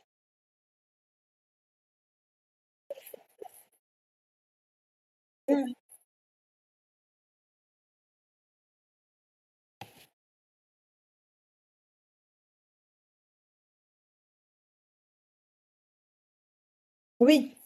Oui. 17.25 17.57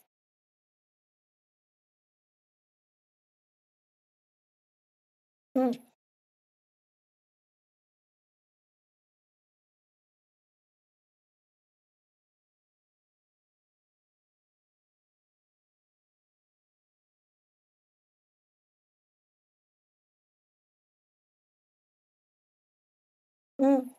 Mmh. 5.55 5.89
Mmh. 23.59 23.98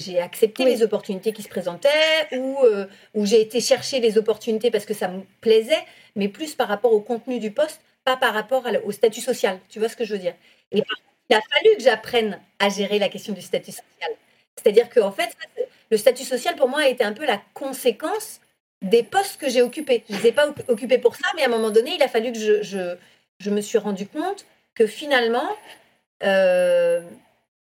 J'ai 0.00 0.18
accepté 0.18 0.64
les 0.64 0.82
opportunités 0.82 1.32
qui 1.32 1.42
se 1.42 1.48
présentaient 1.48 1.88
ou, 2.32 2.58
euh, 2.64 2.86
ou 3.14 3.26
j'ai 3.26 3.40
été 3.40 3.60
chercher 3.60 4.00
les 4.00 4.16
opportunités 4.16 4.70
parce 4.70 4.86
que 4.86 4.94
ça 4.94 5.08
me 5.08 5.22
plaisait, 5.40 5.84
mais 6.16 6.28
plus 6.28 6.54
par 6.54 6.68
rapport 6.68 6.92
au 6.92 7.00
contenu 7.00 7.38
du 7.38 7.50
poste, 7.50 7.80
pas 8.04 8.16
par 8.16 8.32
rapport 8.32 8.64
au 8.84 8.92
statut 8.92 9.20
social. 9.20 9.60
Tu 9.68 9.78
vois 9.78 9.90
ce 9.90 9.96
que 9.96 10.04
je 10.04 10.14
veux 10.14 10.18
dire? 10.18 10.34
Et 10.72 10.82
il 11.28 11.36
a 11.36 11.40
fallu 11.42 11.76
que 11.76 11.82
j'apprenne 11.82 12.40
à 12.58 12.70
gérer 12.70 12.98
la 12.98 13.10
question 13.10 13.34
du 13.34 13.42
statut 13.42 13.72
social. 13.72 14.10
C'est-à-dire 14.56 14.88
que 14.88 15.00
en 15.00 15.12
fait, 15.12 15.36
le 15.90 15.96
statut 15.98 16.24
social 16.24 16.56
pour 16.56 16.68
moi 16.68 16.80
a 16.80 16.88
été 16.88 17.04
un 17.04 17.12
peu 17.12 17.26
la 17.26 17.40
conséquence 17.52 18.40
des 18.82 19.02
postes 19.02 19.38
que 19.38 19.50
j'ai 19.50 19.60
occupés. 19.60 20.04
Je 20.08 20.14
ne 20.16 20.20
les 20.20 20.28
ai 20.28 20.32
pas 20.32 20.52
occupés 20.68 20.98
pour 20.98 21.14
ça, 21.14 21.28
mais 21.36 21.42
à 21.42 21.46
un 21.46 21.50
moment 21.50 21.70
donné, 21.70 21.94
il 21.94 22.02
a 22.02 22.08
fallu 22.08 22.32
que 22.32 22.38
je, 22.38 22.62
je, 22.62 22.96
je 23.38 23.50
me 23.50 23.60
suis 23.60 23.78
rendu 23.78 24.06
compte 24.06 24.46
que 24.74 24.86
finalement, 24.86 25.48
euh, 26.22 27.02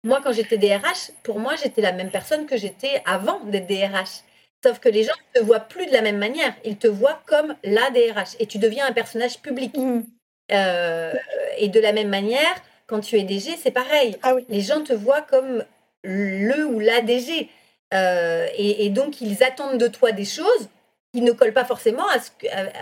moi, 0.03 0.19
quand 0.21 0.33
j'étais 0.33 0.57
DRH, 0.57 1.11
pour 1.23 1.39
moi, 1.39 1.55
j'étais 1.55 1.81
la 1.81 1.93
même 1.93 2.11
personne 2.11 2.45
que 2.45 2.57
j'étais 2.57 3.01
avant 3.05 3.39
d'être 3.45 3.67
DRH. 3.67 4.23
Sauf 4.63 4.79
que 4.79 4.89
les 4.89 5.03
gens 5.03 5.13
ne 5.35 5.39
te 5.39 5.45
voient 5.45 5.61
plus 5.61 5.85
de 5.85 5.91
la 5.91 6.01
même 6.01 6.17
manière. 6.17 6.53
Ils 6.65 6.77
te 6.77 6.87
voient 6.87 7.21
comme 7.25 7.55
la 7.63 7.89
DRH. 7.91 8.35
Et 8.39 8.45
tu 8.45 8.57
deviens 8.57 8.85
un 8.85 8.91
personnage 8.91 9.39
public. 9.39 9.75
Mmh. 9.77 10.01
Euh, 10.51 11.13
et 11.57 11.69
de 11.69 11.79
la 11.79 11.93
même 11.93 12.09
manière, 12.09 12.55
quand 12.87 12.99
tu 12.99 13.17
es 13.17 13.23
DG, 13.23 13.55
c'est 13.57 13.71
pareil. 13.71 14.17
Ah 14.23 14.35
les 14.49 14.61
gens 14.61 14.83
te 14.83 14.93
voient 14.93 15.21
comme 15.21 15.63
le 16.03 16.65
ou 16.65 16.79
la 16.79 17.01
DG. 17.01 17.49
Euh, 17.93 18.47
et, 18.57 18.89
donc, 18.89 19.21
ils 19.21 19.43
attendent 19.43 19.77
de 19.77 19.87
toi 19.87 20.11
des 20.11 20.25
choses 20.25 20.69
qui 21.13 21.21
ne 21.21 21.31
collent 21.31 21.53
pas 21.53 21.65
forcément 21.65 22.07
à 22.07 22.19
ce 22.19 22.29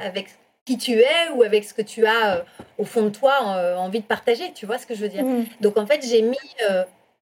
avec 0.04 0.28
qui 0.66 0.78
tu 0.78 1.00
es 1.00 1.30
ou 1.36 1.44
avec 1.44 1.66
ce 1.66 1.74
que 1.74 1.82
tu 1.82 2.06
as 2.06 2.38
euh, 2.38 2.42
au 2.78 2.86
fond 2.86 3.04
de 3.04 3.10
toi 3.10 3.34
envie 3.78 4.00
de 4.00 4.06
partager. 4.06 4.54
Tu 4.54 4.66
vois 4.66 4.78
ce 4.78 4.88
que 4.88 4.96
je 4.96 5.02
veux 5.02 5.10
dire? 5.10 5.24
Mmh. 5.24 5.46
Donc, 5.60 5.78
en 5.78 5.86
fait, 5.86 6.06
j'ai 6.08 6.22
mis 6.22 6.38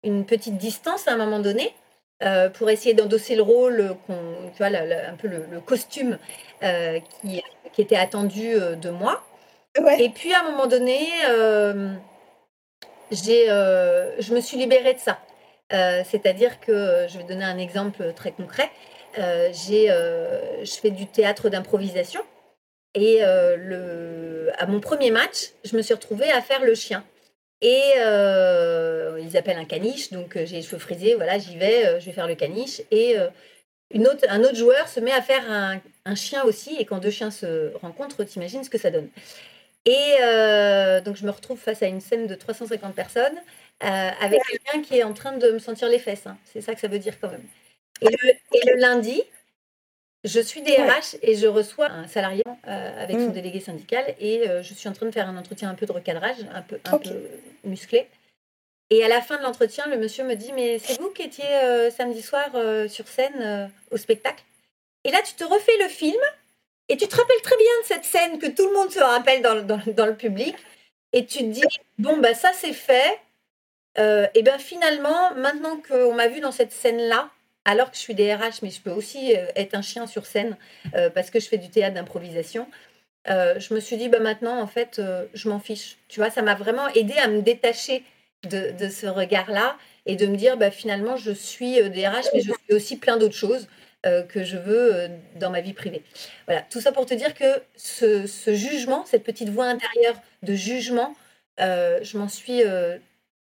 une 0.02 0.24
petite 0.24 0.56
distance 0.56 1.08
à 1.08 1.12
un 1.12 1.16
moment 1.16 1.40
donné 1.40 1.74
euh, 2.22 2.50
pour 2.50 2.70
essayer 2.70 2.94
d'endosser 2.94 3.34
le 3.34 3.42
rôle, 3.42 3.96
tu 4.06 4.58
vois, 4.58 4.66
un 4.68 5.16
peu 5.16 5.28
le, 5.28 5.60
costume 5.60 6.18
euh, 6.62 6.98
qui, 7.22 7.42
qui, 7.72 7.82
était 7.82 7.96
attendu 7.96 8.54
euh, 8.54 8.74
de 8.74 8.90
moi. 8.90 9.22
Et 9.98 10.10
puis 10.10 10.34
à 10.34 10.40
un 10.40 10.50
moment 10.50 10.66
donné, 10.66 10.98
j'ai, 13.12 13.46
je 13.46 14.34
me 14.34 14.40
suis 14.40 14.56
libérée 14.56 14.94
de 14.94 14.98
ça. 14.98 15.20
C'est-à-dire 15.70 16.58
que, 16.60 17.06
je 17.08 17.18
vais 17.18 17.24
donner 17.24 17.44
un 17.44 17.56
exemple 17.56 18.12
très 18.14 18.32
concret, 18.32 18.68
j'ai, 19.16 19.86
je 19.86 20.78
fais 20.82 20.90
du 20.90 21.06
théâtre 21.06 21.50
d'improvisation. 21.50 22.20
Et 22.94 23.18
euh, 23.22 23.56
le, 23.56 24.50
à 24.58 24.66
mon 24.66 24.80
premier 24.80 25.10
match, 25.10 25.50
je 25.64 25.76
me 25.76 25.82
suis 25.82 25.94
retrouvée 25.94 26.30
à 26.30 26.42
faire 26.42 26.64
le 26.64 26.74
chien. 26.74 27.04
Et 27.62 27.92
euh, 27.98 29.20
ils 29.22 29.36
appellent 29.36 29.58
un 29.58 29.66
caniche, 29.66 30.10
donc 30.10 30.36
euh, 30.36 30.46
j'ai 30.46 30.56
les 30.56 30.62
cheveux 30.62 30.78
frisés, 30.78 31.14
voilà, 31.14 31.38
j'y 31.38 31.56
vais, 31.56 32.00
je 32.00 32.06
vais 32.06 32.12
faire 32.12 32.26
le 32.26 32.34
caniche. 32.34 32.80
Et 32.90 33.16
un 33.94 34.40
autre 34.44 34.56
joueur 34.56 34.88
se 34.88 35.00
met 35.00 35.12
à 35.12 35.20
faire 35.20 35.44
un, 35.50 36.14
chien 36.14 36.42
aussi, 36.44 36.76
et 36.78 36.84
quand 36.84 36.98
deux 36.98 37.10
chiens 37.10 37.30
se 37.30 37.76
rencontrent, 37.76 38.24
t'imagines 38.24 38.64
ce 38.64 38.70
que 38.70 38.78
ça 38.78 38.90
donne. 38.90 39.08
Et 39.84 40.16
donc 41.04 41.16
je 41.16 41.24
me 41.24 41.30
retrouve 41.30 41.58
face 41.58 41.82
à 41.82 41.86
une 41.86 42.00
scène 42.00 42.26
de 42.26 42.34
350 42.34 42.94
personnes, 42.94 43.38
avec 43.80 44.40
quelqu'un 44.50 44.82
qui 44.82 44.98
est 44.98 45.02
en 45.02 45.12
train 45.12 45.36
de 45.36 45.50
me 45.50 45.58
sentir 45.58 45.88
les 45.88 45.98
fesses. 45.98 46.26
Hein. 46.26 46.38
C'est 46.44 46.60
ça 46.60 46.74
que 46.74 46.80
ça 46.80 46.88
veut 46.88 46.98
dire 46.98 47.20
quand 47.20 47.30
même. 47.30 47.44
Et 48.02 48.08
le 48.66 48.80
lundi, 48.80 49.22
je 50.24 50.40
suis 50.40 50.60
DRH 50.62 51.16
et 51.22 51.34
je 51.34 51.46
reçois 51.46 51.90
un 51.90 52.06
salarié 52.06 52.42
euh, 52.68 53.02
avec 53.02 53.16
son 53.16 53.28
mm. 53.28 53.32
délégué 53.32 53.60
syndical 53.60 54.14
et 54.18 54.48
euh, 54.48 54.62
je 54.62 54.74
suis 54.74 54.88
en 54.88 54.92
train 54.92 55.06
de 55.06 55.12
faire 55.12 55.28
un 55.28 55.36
entretien 55.36 55.70
un 55.70 55.74
peu 55.74 55.86
de 55.86 55.92
recadrage, 55.92 56.36
un 56.52 56.62
peu, 56.62 56.78
un 56.84 56.98
peu 56.98 57.22
musclé. 57.64 58.06
Et 58.90 59.04
à 59.04 59.08
la 59.08 59.22
fin 59.22 59.38
de 59.38 59.42
l'entretien, 59.42 59.86
le 59.86 59.96
monsieur 59.96 60.24
me 60.24 60.34
dit 60.34 60.52
Mais 60.52 60.78
c'est 60.78 61.00
vous 61.00 61.10
qui 61.10 61.22
étiez 61.22 61.46
euh, 61.46 61.90
samedi 61.90 62.22
soir 62.22 62.50
sur 62.88 63.08
scène 63.08 63.70
au 63.90 63.96
spectacle? 63.96 64.42
Et 65.04 65.10
là, 65.10 65.22
tu 65.24 65.34
te 65.34 65.44
refais 65.44 65.76
le 65.80 65.88
film 65.88 66.20
et 66.88 66.96
tu 66.96 67.06
te 67.06 67.16
rappelles 67.16 67.40
très 67.42 67.56
bien 67.56 67.80
de 67.82 67.86
cette 67.86 68.04
scène 68.04 68.38
que 68.38 68.46
tout 68.46 68.66
le 68.66 68.74
monde 68.74 68.90
se 68.90 68.98
rappelle 68.98 69.40
dans, 69.42 69.62
dans, 69.62 69.80
dans 69.86 70.06
le 70.06 70.16
public. 70.16 70.54
Et 71.12 71.24
tu 71.24 71.38
te 71.38 71.44
dis 71.44 71.62
Bon, 71.98 72.18
bah, 72.18 72.34
ça 72.34 72.50
c'est 72.52 72.74
fait. 72.74 73.18
et 73.96 74.42
bien 74.42 74.58
finalement, 74.58 75.34
maintenant 75.36 75.80
qu'on 75.88 76.14
m'a 76.14 76.28
vu 76.28 76.40
dans 76.40 76.52
cette 76.52 76.72
scène-là, 76.72 77.30
alors 77.70 77.90
que 77.90 77.96
je 77.96 78.02
suis 78.02 78.14
DRH, 78.14 78.62
mais 78.62 78.70
je 78.70 78.80
peux 78.80 78.90
aussi 78.90 79.36
euh, 79.36 79.46
être 79.54 79.74
un 79.74 79.82
chien 79.82 80.06
sur 80.08 80.26
scène 80.26 80.56
euh, 80.94 81.08
parce 81.08 81.30
que 81.30 81.38
je 81.38 81.46
fais 81.48 81.56
du 81.56 81.70
théâtre 81.70 81.94
d'improvisation. 81.94 82.66
Euh, 83.28 83.60
je 83.60 83.72
me 83.74 83.80
suis 83.80 83.96
dit, 83.96 84.08
bah 84.08 84.18
maintenant, 84.18 84.60
en 84.60 84.66
fait, 84.66 85.00
je 85.34 85.48
m'en 85.48 85.60
fiche. 85.60 85.98
Tu 86.08 86.20
vois, 86.20 86.30
ça 86.30 86.42
m'a 86.42 86.54
vraiment 86.54 86.88
aidé 86.88 87.14
à 87.18 87.28
me 87.28 87.42
détacher 87.42 88.02
de, 88.48 88.88
ce 88.88 89.06
regard-là 89.06 89.76
et 90.06 90.16
de 90.16 90.26
me 90.26 90.36
dire, 90.36 90.56
bah, 90.56 90.70
finalement, 90.70 91.16
je 91.16 91.30
suis 91.30 91.76
DRH, 91.90 92.26
mais 92.34 92.40
je 92.40 92.52
fais 92.66 92.74
aussi 92.74 92.96
plein 92.96 93.16
d'autres 93.18 93.34
choses 93.34 93.68
que 94.02 94.42
je 94.42 94.56
veux 94.56 95.10
dans 95.36 95.50
ma 95.50 95.60
vie 95.60 95.74
privée. 95.74 96.02
Voilà, 96.46 96.62
tout 96.62 96.80
ça 96.80 96.90
pour 96.90 97.04
te 97.04 97.12
dire 97.12 97.34
que 97.34 97.62
ce, 97.76 98.26
ce 98.26 98.54
jugement, 98.54 99.04
cette 99.04 99.22
petite 99.22 99.50
voix 99.50 99.66
intérieure 99.66 100.16
de 100.42 100.54
jugement, 100.54 101.14
je 101.58 102.16
m'en 102.16 102.28
suis 102.30 102.62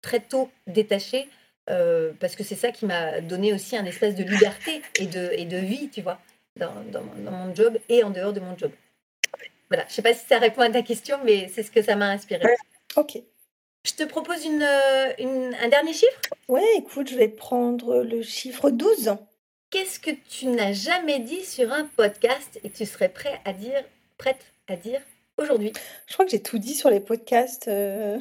très 0.02 0.22
tôt 0.22 0.50
détachée 0.68 1.28
euh, 1.70 2.12
parce 2.20 2.36
que 2.36 2.44
c'est 2.44 2.56
ça 2.56 2.72
qui 2.72 2.86
m'a 2.86 3.22
donné 3.22 3.54
aussi 3.54 3.76
un 3.76 3.86
espèce 3.86 4.16
de 4.16 4.24
liberté 4.24 4.82
et 5.00 5.08
de, 5.08 5.30
et 5.34 5.46
de 5.46 5.58
vie, 5.58 5.90
tu 5.90 6.02
vois, 6.02 6.20
dans, 6.60 6.74
dans, 6.92 7.04
mon 7.32 7.54
job 7.56 7.78
et 7.90 8.04
en 8.04 8.10
dehors 8.10 8.34
de 8.34 8.40
mon 8.40 8.58
job. 8.58 8.72
Voilà, 9.70 9.84
je 9.86 9.92
ne 9.92 9.94
sais 9.96 10.02
pas 10.02 10.14
si 10.14 10.26
ça 10.28 10.38
répond 10.38 10.62
à 10.62 10.70
ta 10.70 10.84
question, 10.84 11.18
mais 11.24 11.50
c'est 11.54 11.64
ce 11.64 11.72
que 11.72 11.82
ça 11.82 11.96
m'a 11.96 12.10
inspiré. 12.10 12.44
Ok. 12.96 13.18
Je 13.84 13.94
te 13.94 14.04
propose 14.04 14.46
une, 14.46 14.68
une, 15.20 15.56
un 15.62 15.68
dernier 15.70 15.94
chiffre? 15.94 16.22
Ouais, 16.48 16.64
écoute, 16.78 17.10
je 17.10 17.16
vais 17.16 17.28
prendre 17.28 18.04
le 18.04 18.22
chiffre 18.22 18.70
12. 18.70 19.16
Qu'est-ce 19.70 20.00
que 20.00 20.12
tu 20.30 20.48
n'as 20.48 20.74
jamais 20.74 21.20
dit 21.20 21.44
sur 21.44 21.72
un 21.72 21.86
podcast 21.86 22.60
et 22.64 22.70
que 22.70 22.78
tu 22.78 22.86
serais 22.86 23.10
prêt 23.10 23.42
à 23.46 23.54
dire, 23.54 23.84
prête 24.18 24.54
à 24.68 24.76
dire 24.76 25.02
aujourd'hui? 25.38 25.74
Je 26.08 26.14
crois 26.14 26.26
que 26.26 26.32
j'ai 26.32 26.42
tout 26.42 26.58
dit 26.60 26.76
sur 26.76 26.90
les 26.90 27.00
podcasts. 27.00 27.68
Euh, 27.68 28.18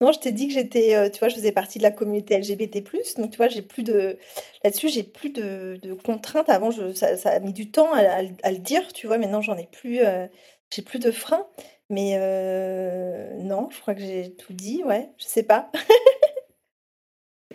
non, 0.00 0.12
je 0.12 0.18
t'ai 0.18 0.32
dit 0.32 0.48
que 0.48 0.54
j'étais, 0.54 0.94
euh, 0.96 1.10
tu 1.10 1.18
vois, 1.18 1.28
je 1.28 1.34
faisais 1.34 1.52
partie 1.52 1.78
de 1.78 1.82
la 1.82 1.90
communauté 1.90 2.38
LGBT+, 2.38 2.82
donc 3.18 3.30
tu 3.30 3.36
vois, 3.36 3.48
j'ai 3.48 3.60
plus 3.62 3.82
de 3.82 4.18
là-dessus, 4.64 4.88
j'ai 4.88 5.02
plus 5.02 5.30
de 5.30 5.78
contraintes. 6.04 6.48
Avant, 6.48 6.70
ça 6.94 7.30
a 7.30 7.38
mis 7.40 7.52
du 7.52 7.70
temps 7.70 7.92
à 7.92 8.22
le 8.22 8.58
dire, 8.58 8.92
tu 8.94 9.06
vois? 9.06 9.18
Maintenant, 9.18 9.42
j'en 9.42 9.56
ai 9.58 9.66
plus, 9.66 10.00
euh, 10.00 10.26
j'ai 10.70 10.82
plus 10.82 10.98
de 11.00 11.10
freins, 11.10 11.46
mais 11.90 12.12
euh, 12.16 13.34
non, 13.42 13.68
je 13.70 13.80
crois 13.80 13.94
que 13.94 14.00
j'ai 14.00 14.34
tout 14.36 14.54
dit, 14.54 14.82
ouais, 14.84 15.10
je 15.18 15.24
sais 15.26 15.42
pas. 15.42 15.70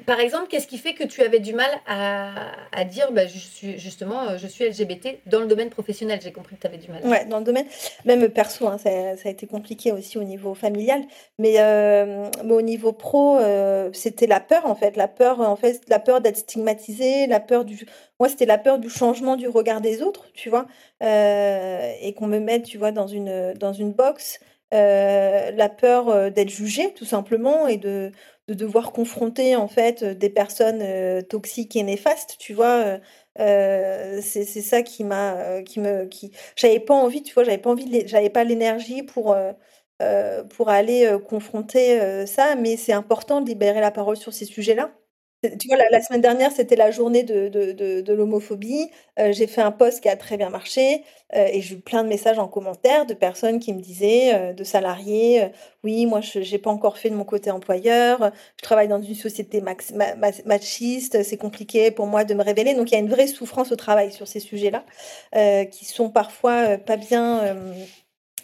Par 0.05 0.19
exemple, 0.19 0.47
qu'est-ce 0.47 0.67
qui 0.67 0.77
fait 0.77 0.93
que 0.93 1.03
tu 1.03 1.21
avais 1.21 1.39
du 1.39 1.53
mal 1.53 1.69
à, 1.87 2.83
dire, 2.85 3.11
bah, 3.11 3.25
je 3.25 3.37
suis, 3.37 3.79
justement, 3.79 4.29
euh, 4.29 4.37
je 4.37 4.47
suis 4.47 4.65
LGBT 4.65 5.19
dans 5.25 5.39
le 5.39 5.47
domaine 5.47 5.69
professionnel? 5.69 6.19
J'ai 6.21 6.31
compris 6.31 6.55
que 6.55 6.61
tu 6.61 6.67
avais 6.67 6.77
du 6.77 6.91
mal. 6.91 7.03
Ouais, 7.05 7.25
dans 7.25 7.39
le 7.39 7.43
domaine, 7.43 7.65
même 8.05 8.29
perso, 8.29 8.67
hein, 8.67 8.77
ça, 8.77 8.89
a 8.89 9.29
été 9.29 9.47
compliqué 9.47 9.91
aussi 9.91 10.17
au 10.17 10.23
niveau 10.23 10.53
familial, 10.53 11.01
mais, 11.39 11.55
euh, 11.59 12.29
au 12.47 12.61
niveau 12.61 12.91
pro, 12.91 13.37
euh, 13.37 13.89
c'était 13.93 14.27
la 14.27 14.39
peur 14.39 14.65
en 14.65 14.75
fait, 14.75 14.95
la 14.95 15.07
peur, 15.07 15.41
en 15.41 15.55
fait, 15.55 15.81
peur 16.05 16.21
d'être 16.21 16.37
stigmatisé, 16.37 17.25
la 17.25 17.39
peur 17.39 17.65
du, 17.65 17.85
moi 18.19 18.29
c'était 18.29 18.45
la 18.45 18.57
peur 18.57 18.77
du 18.77 18.89
changement 18.89 19.35
du 19.37 19.47
regard 19.47 19.81
des 19.81 20.01
autres, 20.03 20.25
tu 20.33 20.49
vois, 20.49 20.67
et 21.01 22.13
qu'on 22.15 22.27
me 22.27 22.39
mette, 22.39 22.63
tu 22.63 22.77
vois, 22.77 22.91
dans 22.91 23.07
une 23.07 23.53
dans 23.53 23.73
une 23.73 23.91
box. 23.91 24.39
la 24.71 25.69
peur 25.69 26.31
d'être 26.31 26.49
jugé 26.49 26.93
tout 26.93 27.05
simplement 27.05 27.67
et 27.67 27.77
de 27.77 28.11
de 28.47 28.53
devoir 28.53 28.91
confronter 28.91 29.55
en 29.55 29.67
fait 29.67 30.03
des 30.03 30.29
personnes 30.29 30.81
euh, 30.81 31.21
toxiques 31.21 31.75
et 31.75 31.83
néfastes, 31.83 32.35
tu 32.39 32.53
vois. 32.53 32.83
Euh, 32.85 32.99
euh, 33.39 34.21
c'est 34.21 34.45
ça 34.45 34.81
qui 34.81 35.03
m'a 35.03 35.61
qui 35.63 35.79
me 35.81 36.05
qui 36.05 36.31
j'avais 36.55 36.79
pas 36.79 36.93
envie 36.93 37.21
tu 37.21 37.33
vois 37.33 37.43
j'avais 37.43 37.57
pas 37.57 37.69
envie 37.69 38.07
j'avais 38.07 38.29
pas 38.29 38.45
l'énergie 38.45 39.03
pour 39.03 39.35
pour 40.55 40.69
aller 40.69 41.17
confronter 41.27 42.25
ça 42.27 42.55
mais 42.55 42.77
c'est 42.77 42.93
important 42.93 43.41
de 43.41 43.47
libérer 43.49 43.81
la 43.81 43.91
parole 43.91 44.15
sur 44.15 44.33
ces 44.33 44.45
sujets 44.45 44.73
là 44.75 44.91
tu 45.59 45.67
vois, 45.67 45.77
la, 45.91 46.01
semaine 46.01 46.21
dernière, 46.21 46.51
c'était 46.51 46.75
la 46.75 46.91
journée 46.91 47.23
de, 47.23 48.11
l'homophobie. 48.13 48.89
Euh, 49.19 49.31
j'ai 49.31 49.47
fait 49.47 49.61
un 49.61 49.71
post 49.71 50.01
qui 50.01 50.09
a 50.09 50.15
très 50.15 50.37
bien 50.37 50.49
marché 50.49 51.03
euh, 51.35 51.47
et 51.51 51.61
j'ai 51.61 51.75
eu 51.75 51.79
plein 51.79 52.03
de 52.03 52.09
messages 52.09 52.39
en 52.39 52.47
commentaire 52.47 53.05
de 53.05 53.13
personnes 53.13 53.59
qui 53.59 53.73
me 53.73 53.81
disaient, 53.81 54.33
euh, 54.33 54.53
de 54.53 54.63
salariés, 54.63 55.49
oui, 55.83 56.05
moi, 56.05 56.21
je 56.21 56.39
n'ai 56.39 56.57
pas 56.57 56.69
encore 56.69 56.97
fait 56.97 57.09
de 57.09 57.15
mon 57.15 57.23
côté 57.23 57.51
employeur, 57.51 58.31
je 58.57 58.63
travaille 58.63 58.87
dans 58.87 59.01
une 59.01 59.15
société 59.15 59.61
machiste, 60.45 61.23
c'est 61.23 61.37
compliqué 61.37 61.91
pour 61.91 62.07
moi 62.07 62.23
de 62.23 62.33
me 62.33 62.43
révéler. 62.43 62.73
Donc, 62.73 62.91
il 62.91 62.93
y 62.93 62.97
a 62.97 62.99
une 63.01 63.09
vraie 63.09 63.27
souffrance 63.27 63.71
au 63.71 63.75
travail 63.75 64.11
sur 64.11 64.27
ces 64.27 64.39
sujets-là 64.39 64.85
qui 65.69 65.85
sont 65.85 66.09
parfois 66.09 66.77
pas 66.77 66.97
bien 66.97 67.55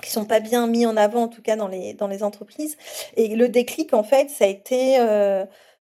qui 0.01 0.09
sont 0.09 0.25
pas 0.25 0.39
bien 0.39 0.65
mis 0.65 0.87
en 0.87 0.97
avant, 0.97 1.23
en 1.23 1.27
tout 1.27 1.43
cas 1.43 1.55
dans 1.55 1.67
les 1.67 2.23
entreprises. 2.23 2.77
Et 3.17 3.35
le 3.35 3.49
déclic, 3.49 3.93
en 3.93 4.03
fait, 4.03 4.29
ça 4.29 4.45
a 4.45 4.47
été 4.47 4.97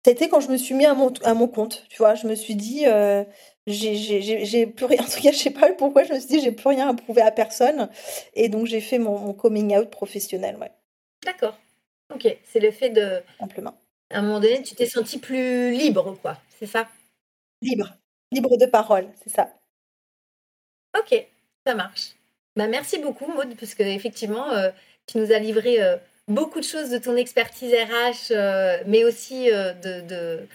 c'était 0.05 0.28
quand 0.28 0.40
je 0.40 0.48
me 0.51 0.56
suis 0.56 0.74
mis 0.74 0.85
à 0.85 0.94
mon, 0.94 1.12
à 1.22 1.35
mon 1.35 1.48
compte, 1.48 1.86
tu 1.89 1.97
vois. 1.98 2.14
Je 2.14 2.26
me 2.26 2.35
suis 2.35 2.55
dit, 2.55 2.86
euh, 2.86 3.24
j'ai 3.66 4.66
plus 4.66 4.85
rien. 4.85 4.98
En 5.02 5.05
tout 5.05 5.20
cas, 5.22 5.32
je 5.32 5.39
sais 5.39 5.51
pas 5.51 5.72
pourquoi 5.72 6.05
je 6.05 6.12
me 6.12 6.18
suis 6.18 6.28
dit, 6.28 6.40
j'ai 6.40 6.52
plus 6.52 6.68
rien 6.68 6.89
à 6.89 6.94
prouver 6.94 7.22
à 7.22 7.31
personne. 7.31 7.89
Et 8.35 8.48
donc, 8.48 8.66
j'ai 8.66 8.81
fait 8.81 8.98
mon, 8.98 9.32
coming 9.32 9.76
out 9.76 9.90
professionnel, 9.90 10.56
ouais. 10.60 10.70
D'accord. 11.24 11.59
Ok. 12.14 12.36
C'est 12.44 12.60
le 12.60 12.70
fait 12.70 12.90
de. 12.90 13.22
Simplement. 13.40 13.74
À 14.10 14.18
un 14.18 14.22
moment 14.22 14.40
donné, 14.40 14.62
tu 14.62 14.74
t'es 14.74 14.86
senti 14.86 15.18
plus 15.18 15.72
libre, 15.72 16.18
quoi. 16.20 16.36
C'est 16.59 16.66
ça? 16.66 16.86
Libre. 17.62 17.94
Libre 18.31 18.56
de 18.59 18.66
parole, 18.66 19.09
c'est 19.22 19.31
ça. 19.31 19.55
Ok, 20.98 21.26
ça 21.66 21.74
marche. 21.74 22.14
Bah, 22.56 22.66
merci 22.68 22.98
beaucoup, 22.98 23.26
Maud, 23.26 23.56
parce 23.59 23.74
que 23.74 23.82
effectivement, 23.82 24.51
euh, 24.51 24.70
tu 25.06 25.18
nous 25.18 25.32
as 25.32 25.39
livré. 25.39 25.82
Euh, 25.82 25.97
beaucoup 26.29 26.61
de 26.61 26.65
choses 26.65 26.91
de 26.91 26.99
ton 26.99 27.17
expertise 27.17 27.73
RH, 27.73 28.33
euh, 28.33 28.79
mais 28.87 29.05
aussi 29.05 29.51
euh, 29.51 29.73
de, 29.75 30.47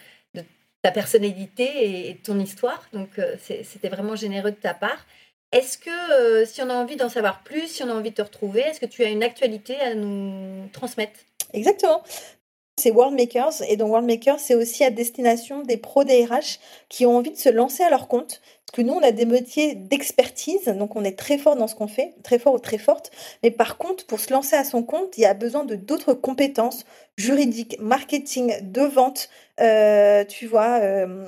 ta 0.82 0.92
personnalité 0.92 2.10
et, 2.10 2.14
de 2.14 2.20
ton 2.20 2.40
histoire. 2.40 2.88
Donc, 2.94 3.20
euh, 3.20 3.36
c'était 3.40 3.90
vraiment 3.90 4.16
généreux 4.16 4.52
de 4.52 4.56
ta 4.56 4.74
part. 4.74 5.06
Est-ce 5.52 5.78
que, 5.78 6.46
si 6.46 6.62
on 6.62 6.70
a 6.70 6.74
envie 6.74 6.96
d'en 6.96 7.10
savoir 7.10 7.44
plus, 7.44 7.68
si 7.68 7.84
on 7.84 7.90
a 7.90 7.94
envie 7.94 8.12
de 8.12 8.16
te 8.16 8.22
retrouver, 8.22 8.62
est-ce 8.62 8.80
que 8.80 8.86
tu 8.86 9.04
as 9.04 9.10
une 9.10 9.24
actualité 9.24 9.80
à 9.80 9.96
nous 9.96 10.70
transmettre? 10.72 11.20
Exactement 11.54 12.04
c'est 12.80 12.92
World 12.92 13.16
Makers. 13.16 13.62
Et 13.68 13.78
donc, 13.78 13.90
World 13.90 14.08
Makers, 14.08 14.40
c'est 14.40 14.56
aussi 14.56 14.84
à 14.84 14.90
destination 14.90 15.62
des 15.62 15.78
pros 15.78 16.04
DRH 16.04 16.60
qui 16.90 17.06
ont 17.06 17.18
envie 17.18 17.32
de 17.32 17.38
se 17.38 17.50
lancer 17.50 17.84
à 17.84 17.90
leur 17.90 18.08
compte. 18.08 18.42
Parce 18.66 18.76
que 18.78 18.82
nous, 18.82 18.94
on 18.94 19.04
a 19.04 19.12
des 19.12 19.26
métiers 19.26 19.74
d'expertise, 19.76 20.66
donc 20.66 20.96
on 20.96 21.04
est 21.04 21.18
très 21.18 21.40
fort 21.40 21.56
dans 21.56 21.68
ce 21.68 21.74
qu'on 21.74 21.88
fait, 21.88 22.14
très 22.24 22.38
fort 22.38 22.54
ou 22.54 22.60
très 22.60 22.78
forte. 22.78 23.12
Mais 23.42 23.50
par 23.50 23.78
contre, 23.78 24.06
pour 24.06 24.20
se 24.20 24.32
lancer 24.32 24.56
à 24.56 24.64
son 24.64 24.84
compte, 24.84 25.18
il 25.18 25.22
y 25.22 25.26
a 25.26 25.34
besoin 25.34 25.64
de 25.64 25.76
d'autres 25.76 26.14
compétences 26.14 26.86
juridiques, 27.18 27.78
marketing, 27.80 28.54
de 28.62 28.82
vente, 28.82 29.30
euh, 29.60 30.24
tu 30.24 30.46
vois. 30.46 30.80
Euh, 30.82 31.26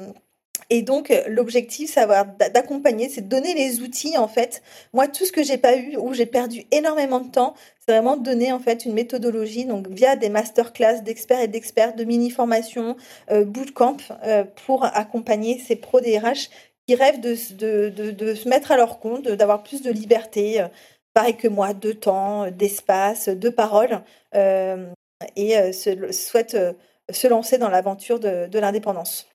et 0.74 0.84
donc, 0.84 1.14
l'objectif, 1.28 1.92
c'est 1.94 2.08
d'accompagner, 2.54 3.10
c'est 3.10 3.24
de 3.24 3.28
donner 3.28 3.54
les 3.54 3.82
outils, 3.82 4.18
en 4.18 4.30
fait. 4.30 4.64
Moi, 4.94 5.10
tout 5.10 5.26
ce 5.26 5.34
que 5.34 5.44
j'ai 5.44 5.58
pas 5.58 5.76
eu, 5.76 5.98
où 5.98 6.14
j'ai 6.14 6.26
perdu 6.26 6.64
énormément 6.72 7.20
de 7.20 7.30
temps, 7.30 7.56
c'est 7.78 7.92
vraiment 7.92 8.16
de 8.16 8.24
donner, 8.24 8.54
en 8.54 8.60
fait, 8.60 8.86
une 8.86 8.94
méthodologie, 8.94 9.66
donc 9.66 9.90
via 9.90 10.16
des 10.16 10.30
masterclass 10.30 11.02
d'experts 11.02 11.42
et 11.42 11.50
d'experts, 11.50 11.94
de 11.96 12.06
mini-formations, 12.06 12.96
euh, 13.32 13.44
bootcamp, 13.44 13.98
euh, 14.24 14.46
pour 14.66 14.86
accompagner 14.86 15.60
ces 15.60 15.76
pros 15.76 16.00
DRH 16.00 16.50
qui 16.88 16.96
rêvent 16.96 17.20
de, 17.20 17.36
se 17.36 18.48
mettre 18.48 18.72
à 18.72 18.78
leur 18.78 19.00
compte, 19.00 19.28
d'avoir 19.28 19.64
plus 19.64 19.82
de 19.82 19.92
liberté, 19.92 20.62
euh, 20.62 20.70
pareil 21.14 21.36
que 21.36 21.50
moi, 21.50 21.74
de 21.74 21.92
temps, 21.92 22.50
d'espace, 22.50 23.28
de 23.28 23.50
parole, 23.50 24.04
euh, 24.36 24.88
et 25.36 25.74
souhaitent 25.74 26.58
se 27.12 27.28
lancer 27.28 27.58
dans 27.58 27.70
l'aventure 27.70 28.22
de 28.22 28.60
l'indépendance 28.60 29.31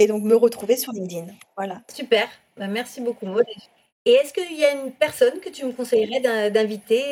et 0.00 0.08
donc 0.08 0.24
me 0.24 0.34
retrouver 0.34 0.76
sur 0.76 0.92
LinkedIn. 0.92 1.26
Voilà. 1.56 1.82
Super. 1.94 2.28
Bah, 2.56 2.66
merci 2.66 3.00
beaucoup, 3.00 3.26
Maud. 3.26 3.44
Et 4.06 4.12
est-ce 4.12 4.32
qu'il 4.32 4.58
y 4.58 4.64
a 4.64 4.72
une 4.72 4.90
personne 4.90 5.38
que 5.40 5.50
tu 5.50 5.64
me 5.64 5.72
conseillerais 5.72 6.20
d'inviter 6.50 7.02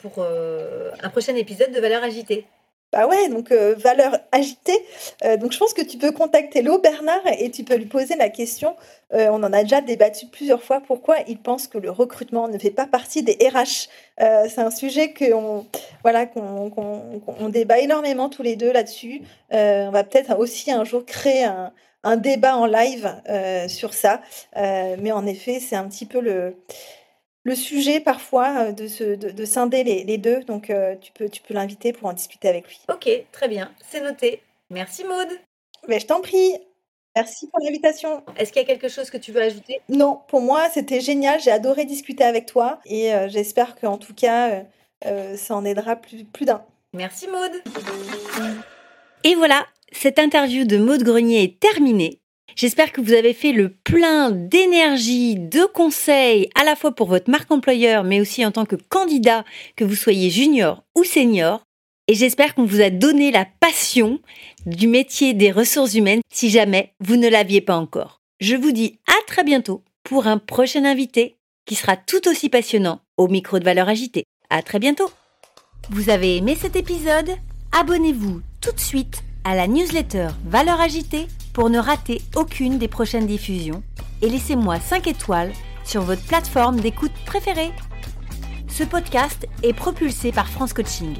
pour 0.00 0.24
un 0.24 1.10
prochain 1.10 1.36
épisode 1.36 1.72
de 1.72 1.78
Valeurs 1.78 2.02
agitées? 2.02 2.46
Bah 2.92 3.06
ouais, 3.08 3.28
donc 3.28 3.50
euh, 3.50 3.74
valeur 3.76 4.16
agitée. 4.30 4.78
Euh, 5.24 5.36
donc 5.36 5.52
je 5.52 5.58
pense 5.58 5.74
que 5.74 5.82
tu 5.82 5.98
peux 5.98 6.12
contacter 6.12 6.62
Léo 6.62 6.78
Bernard 6.78 7.26
et 7.38 7.50
tu 7.50 7.64
peux 7.64 7.74
lui 7.74 7.86
poser 7.86 8.14
la 8.16 8.30
question. 8.30 8.76
Euh, 9.12 9.28
on 9.30 9.42
en 9.42 9.52
a 9.52 9.62
déjà 9.64 9.80
débattu 9.80 10.26
plusieurs 10.26 10.62
fois. 10.62 10.80
Pourquoi 10.80 11.16
il 11.26 11.38
pense 11.38 11.66
que 11.66 11.78
le 11.78 11.90
recrutement 11.90 12.48
ne 12.48 12.58
fait 12.58 12.70
pas 12.70 12.86
partie 12.86 13.22
des 13.24 13.34
RH 13.34 13.88
C'est 14.18 14.60
un 14.60 14.70
sujet 14.70 15.12
qu'on 15.12 15.66
voilà 16.02 16.26
qu'on 16.26 17.48
débat 17.48 17.80
énormément 17.80 18.28
tous 18.28 18.42
les 18.42 18.56
deux 18.56 18.72
là-dessus. 18.72 19.22
on 19.50 19.90
va 19.90 20.04
peut-être 20.04 20.38
aussi 20.38 20.70
un 20.70 20.84
jour 20.84 21.04
créer 21.04 21.44
un, 21.44 21.72
un 22.06 22.16
débat 22.16 22.56
en 22.56 22.66
live 22.66 23.14
sur 23.68 23.94
ça. 23.94 24.20
mais 24.54 25.12
en 25.12 25.26
effet, 25.26 25.60
c'est 25.60 25.76
un 25.76 25.88
petit 25.88 26.06
peu 26.06 26.20
le 26.20 26.56
le 27.46 27.54
sujet 27.54 28.00
parfois 28.00 28.56
euh, 28.58 28.72
de, 28.72 29.30
de, 29.30 29.44
scinder 29.44 29.84
les, 29.84 30.18
deux. 30.18 30.42
Donc 30.42 30.68
euh, 30.68 30.96
tu 31.00 31.12
peux, 31.12 31.28
tu 31.28 31.40
peux 31.42 31.54
l'inviter 31.54 31.92
pour 31.92 32.08
en 32.08 32.12
discuter 32.12 32.48
avec 32.48 32.66
lui. 32.66 32.80
Ok, 32.92 33.08
très 33.30 33.48
bien, 33.48 33.72
c'est 33.88 34.00
noté. 34.00 34.42
Merci 34.68 35.04
Maude. 35.04 35.38
Mais 35.86 36.00
je 36.00 36.06
t'en 36.06 36.20
prie. 36.20 36.54
Merci 37.14 37.46
pour 37.48 37.60
l'invitation. 37.60 38.24
Est-ce 38.36 38.52
qu'il 38.52 38.60
y 38.60 38.64
a 38.64 38.66
quelque 38.66 38.88
chose 38.88 39.10
que 39.10 39.16
tu 39.16 39.30
veux 39.30 39.40
ajouter? 39.40 39.80
Non, 39.88 40.20
pour 40.26 40.40
moi 40.40 40.68
c'était 40.74 41.00
génial. 41.00 41.40
J'ai 41.40 41.52
adoré 41.52 41.84
discuter 41.84 42.24
avec 42.24 42.46
toi 42.46 42.80
et 42.84 43.14
euh, 43.14 43.28
j'espère 43.28 43.76
qu'en 43.76 43.96
tout 43.96 44.14
cas 44.14 44.64
ça 45.36 45.54
en 45.54 45.64
aidera 45.64 45.94
plus, 45.94 46.24
plus 46.24 46.46
d'un. 46.46 46.64
Merci 46.92 47.28
Maude. 47.28 47.62
Et 49.22 49.36
voilà, 49.36 49.66
cette 49.92 50.18
interview 50.18 50.64
de 50.64 50.78
Maude 50.78 51.02
Grenier 51.02 51.42
est 51.42 51.60
terminée. 51.60 52.20
J'espère 52.56 52.92
que 52.92 53.00
vous 53.00 53.12
avez 53.12 53.34
fait 53.34 53.52
le 53.52 53.68
plein 53.68 54.30
d'énergie, 54.30 55.36
de 55.36 55.66
conseils, 55.66 56.48
à 56.54 56.64
la 56.64 56.74
fois 56.74 56.92
pour 56.92 57.08
votre 57.08 57.30
marque 57.30 57.50
employeur, 57.50 58.02
mais 58.02 58.20
aussi 58.20 58.46
en 58.46 58.50
tant 58.50 58.64
que 58.64 58.76
candidat, 58.76 59.44
que 59.76 59.84
vous 59.84 59.94
soyez 59.94 60.30
junior 60.30 60.82
ou 60.94 61.04
senior. 61.04 61.62
Et 62.08 62.14
j'espère 62.14 62.54
qu'on 62.54 62.64
vous 62.64 62.80
a 62.80 62.88
donné 62.88 63.30
la 63.30 63.46
passion 63.60 64.20
du 64.64 64.86
métier 64.86 65.34
des 65.34 65.50
ressources 65.50 65.94
humaines 65.94 66.22
si 66.32 66.48
jamais 66.48 66.94
vous 67.00 67.16
ne 67.16 67.28
l'aviez 67.28 67.60
pas 67.60 67.76
encore. 67.76 68.20
Je 68.40 68.56
vous 68.56 68.72
dis 68.72 69.00
à 69.06 69.26
très 69.26 69.44
bientôt 69.44 69.82
pour 70.02 70.26
un 70.26 70.38
prochain 70.38 70.84
invité 70.84 71.36
qui 71.66 71.74
sera 71.74 71.96
tout 71.96 72.28
aussi 72.28 72.48
passionnant 72.48 73.00
au 73.16 73.28
micro 73.28 73.58
de 73.58 73.64
valeur 73.64 73.88
agitée. 73.88 74.24
À 74.50 74.62
très 74.62 74.78
bientôt. 74.78 75.10
Vous 75.90 76.10
avez 76.10 76.36
aimé 76.36 76.56
cet 76.58 76.76
épisode? 76.76 77.30
Abonnez-vous 77.72 78.40
tout 78.60 78.72
de 78.72 78.80
suite 78.80 79.22
à 79.46 79.54
la 79.54 79.68
newsletter 79.68 80.30
Valeur 80.44 80.80
agitée 80.80 81.28
pour 81.52 81.70
ne 81.70 81.78
rater 81.78 82.20
aucune 82.34 82.78
des 82.78 82.88
prochaines 82.88 83.28
diffusions 83.28 83.80
et 84.20 84.28
laissez-moi 84.28 84.80
5 84.80 85.06
étoiles 85.06 85.52
sur 85.84 86.02
votre 86.02 86.24
plateforme 86.24 86.80
d'écoute 86.80 87.12
préférée. 87.26 87.70
Ce 88.66 88.82
podcast 88.82 89.46
est 89.62 89.72
propulsé 89.72 90.32
par 90.32 90.48
France 90.48 90.72
Coaching. 90.72 91.14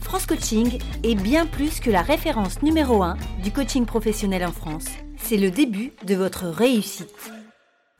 France 0.00 0.24
Coaching 0.24 0.78
est 1.02 1.16
bien 1.16 1.44
plus 1.44 1.80
que 1.80 1.90
la 1.90 2.00
référence 2.00 2.62
numéro 2.62 3.02
1 3.02 3.18
du 3.42 3.52
coaching 3.52 3.84
professionnel 3.84 4.46
en 4.46 4.52
France. 4.52 4.86
C'est 5.18 5.36
le 5.36 5.50
début 5.50 5.92
de 6.06 6.14
votre 6.14 6.46
réussite. 6.46 7.30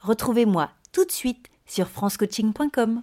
Retrouvez-moi 0.01 0.70
tout 0.90 1.05
de 1.05 1.12
suite 1.12 1.48
sur 1.66 1.89
francecoaching.com. 1.89 3.03